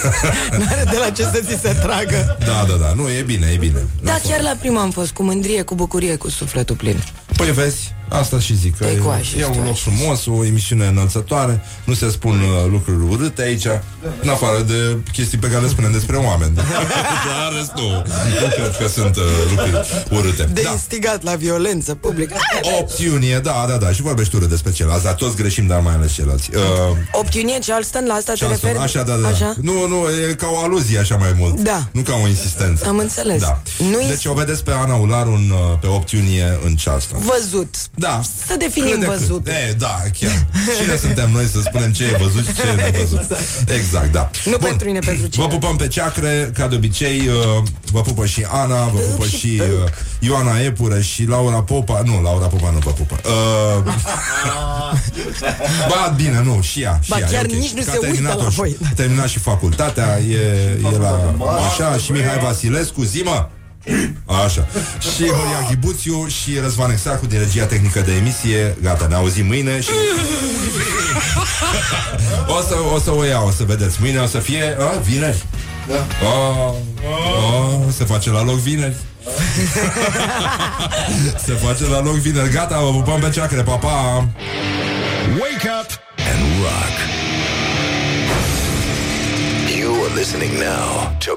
N-are 0.58 0.84
de 0.90 0.96
la 0.98 1.10
ce 1.10 1.22
să 1.22 1.40
ți 1.46 1.60
se 1.60 1.72
tragă. 1.72 2.36
Da, 2.38 2.64
da, 2.68 2.74
da, 2.74 2.92
nu, 2.96 3.10
e 3.10 3.22
bine, 3.22 3.50
e 3.52 3.56
bine. 3.56 3.86
Da, 4.02 4.18
chiar 4.22 4.40
la 4.40 4.56
prima 4.60 4.80
am 4.80 4.90
fost 4.90 5.12
Cu 5.12 5.22
mândrie, 5.22 5.62
cu 5.62 5.74
bucurie, 5.74 6.16
cu 6.16 6.28
sufletul 6.28 6.76
plin 6.76 7.02
Păi 7.36 7.52
vezi, 7.52 7.94
Asta 8.12 8.38
și 8.38 8.56
zic 8.56 8.76
că 8.76 8.84
Te 8.84 8.90
e, 8.90 8.96
coașe, 8.96 9.38
e 9.38 9.44
un 9.44 9.52
știu, 9.52 9.64
loc 9.64 9.76
frumos, 9.76 10.26
o 10.26 10.44
emisiune 10.44 10.86
înălțătoare, 10.86 11.60
nu 11.84 11.94
se 11.94 12.10
spun 12.10 12.40
uh, 12.40 12.70
lucruri 12.70 13.04
urâte 13.10 13.42
aici, 13.42 13.66
în 14.22 14.28
afară 14.28 14.60
de 14.60 14.96
chestii 15.12 15.38
pe 15.38 15.46
care 15.46 15.62
le 15.62 15.68
spunem 15.68 15.92
despre 15.92 16.16
oameni. 16.16 16.54
Dar 17.28 17.52
rest 17.56 17.72
nu, 17.76 17.88
nu 18.40 18.48
cred 18.54 18.76
că 18.80 18.88
sunt 18.88 19.16
uh, 19.16 19.22
lucruri 19.50 19.86
urâte. 20.10 20.48
De 20.52 20.60
Da. 20.64 20.70
instigat 20.70 21.22
la 21.22 21.34
violență 21.34 21.94
publică. 21.94 22.34
8 22.80 22.98
iunie, 22.98 23.38
da, 23.38 23.64
da, 23.68 23.76
da, 23.76 23.92
și 23.92 24.02
vorbești 24.02 24.36
urât 24.36 24.48
despre 24.48 24.72
ceilalți, 24.72 25.04
dar 25.04 25.14
toți 25.14 25.36
greșim, 25.36 25.66
dar 25.66 25.80
mai 25.80 25.94
ales 25.94 26.12
ceilalți. 26.12 26.50
Uh, 26.54 26.96
8 27.12 27.34
iunie, 27.34 27.58
Charleston, 27.66 28.04
la 28.06 28.14
asta 28.14 28.32
te 28.32 28.38
Charleston, 28.38 28.68
referi? 28.68 28.84
Așa, 28.84 29.02
da, 29.02 29.14
da. 29.16 29.28
Așa? 29.28 29.54
Nu, 29.60 29.88
nu, 29.88 29.96
e 30.30 30.34
ca 30.34 30.46
o 30.52 30.58
aluzie 30.58 30.98
așa 30.98 31.16
mai 31.16 31.34
mult. 31.38 31.60
Da. 31.60 31.88
Nu 31.92 32.00
ca 32.00 32.14
o 32.22 32.28
insistență. 32.28 32.86
Am 32.86 32.98
înțeles. 32.98 33.40
Da. 33.40 33.62
Nu 33.78 33.98
deci 34.08 34.24
o 34.24 34.32
vedeți 34.32 34.64
pe 34.64 34.70
Ana 34.70 34.94
Ularu 34.94 35.30
în, 35.30 35.50
uh, 35.50 35.78
pe 35.80 35.86
8 35.86 36.10
iunie 36.10 36.58
în 36.64 36.74
Charleston. 36.84 37.21
Văzut. 37.24 37.74
Da. 37.94 38.20
Să 38.46 38.54
definim 38.58 38.90
Cât 38.90 39.00
de 39.00 39.06
cât. 39.06 39.18
văzut. 39.18 39.46
E, 39.46 39.72
da, 39.78 40.00
chiar. 40.18 40.46
Cine 40.82 40.96
suntem 40.96 41.30
noi 41.30 41.44
să 41.44 41.60
spunem 41.60 41.92
ce 41.92 42.04
e 42.04 42.16
văzut 42.20 42.46
și 42.46 42.54
ce 42.54 42.62
e 42.78 42.90
nevăzut? 42.90 43.36
Exact, 43.76 44.12
da. 44.12 44.30
Nu 44.44 44.56
pentru 44.56 44.86
mine, 44.86 44.98
pentru 44.98 45.22
Vă 45.22 45.28
cine. 45.28 45.46
pupăm 45.46 45.76
pe 45.76 45.88
ceacre, 45.88 46.50
ca 46.54 46.66
de 46.68 46.74
obicei, 46.74 47.28
uh, 47.28 47.62
vă 47.92 48.00
pupă 48.00 48.26
și 48.26 48.46
Ana, 48.50 48.84
vă 48.84 48.98
pupă 48.98 49.26
și 49.26 49.60
uh, 49.84 49.90
Ioana 50.20 50.60
Epură 50.60 51.00
și 51.00 51.24
Laura 51.24 51.62
Popa. 51.62 52.02
Nu, 52.04 52.22
Laura 52.22 52.46
Popa 52.46 52.70
nu 52.70 52.78
vă 52.78 52.90
pupă. 52.90 53.20
Uh, 53.24 53.94
ba, 55.90 56.12
bine, 56.16 56.42
nu, 56.44 56.58
și 56.62 56.80
ea. 56.82 56.98
Și 57.02 57.10
Ba, 57.10 57.18
ea, 57.18 57.26
e 57.28 57.32
chiar 57.32 57.44
ok. 57.44 57.50
nici 57.52 57.70
nu 57.70 57.82
Că 57.82 57.90
a 57.90 57.92
se 57.92 57.98
uită 57.98 58.06
terminat 58.12 58.36
la 58.38 58.44
o- 58.44 58.48
voi. 58.48 58.76
A 58.84 58.92
terminat 58.94 59.28
și 59.28 59.38
facultatea, 59.38 60.18
e, 60.18 60.36
e 60.94 60.98
la 60.98 61.34
așa, 61.70 61.96
și 61.96 62.12
Mihai 62.12 62.38
Vasilescu, 62.42 63.02
Zimă. 63.02 63.50
Așa. 64.44 64.66
Și 65.14 65.26
Horia 65.26 65.66
Ghibuțiu 65.68 66.26
și 66.26 66.58
Răzvan 66.62 66.90
Exacu 66.90 67.26
din 67.26 67.38
regia 67.38 67.64
tehnică 67.64 68.00
de 68.00 68.12
emisie. 68.12 68.76
Gata, 68.82 69.06
ne 69.06 69.14
auzim 69.14 69.46
mâine 69.46 69.80
și... 69.80 69.88
o, 72.46 72.60
să, 72.68 72.74
o 72.94 72.98
să 72.98 73.14
o 73.14 73.24
iau, 73.24 73.46
o 73.46 73.50
să 73.50 73.64
vedeți. 73.64 73.96
Mâine 74.00 74.18
o 74.18 74.26
să 74.26 74.38
fie 74.38 74.76
a, 74.78 74.98
vineri. 74.98 75.44
Da. 75.88 76.06
Oh, 76.26 76.74
oh, 77.10 77.80
se 77.96 78.04
face 78.04 78.30
la 78.30 78.42
loc 78.42 78.58
vineri. 78.58 78.96
se 81.46 81.52
face 81.52 81.86
la 81.86 82.00
loc 82.00 82.14
vineri. 82.14 82.50
Gata, 82.52 82.80
vă 82.80 82.90
pupăm 82.90 83.20
pe 83.20 83.30
ceacre, 83.30 83.62
pa, 83.62 83.74
pa! 83.76 84.28
Wake 85.40 85.68
up 85.80 85.90
and 86.16 86.40
rock. 86.62 86.96
You 89.78 90.04
are 90.04 90.14
listening 90.14 90.52
now 90.52 91.16
to 91.18 91.30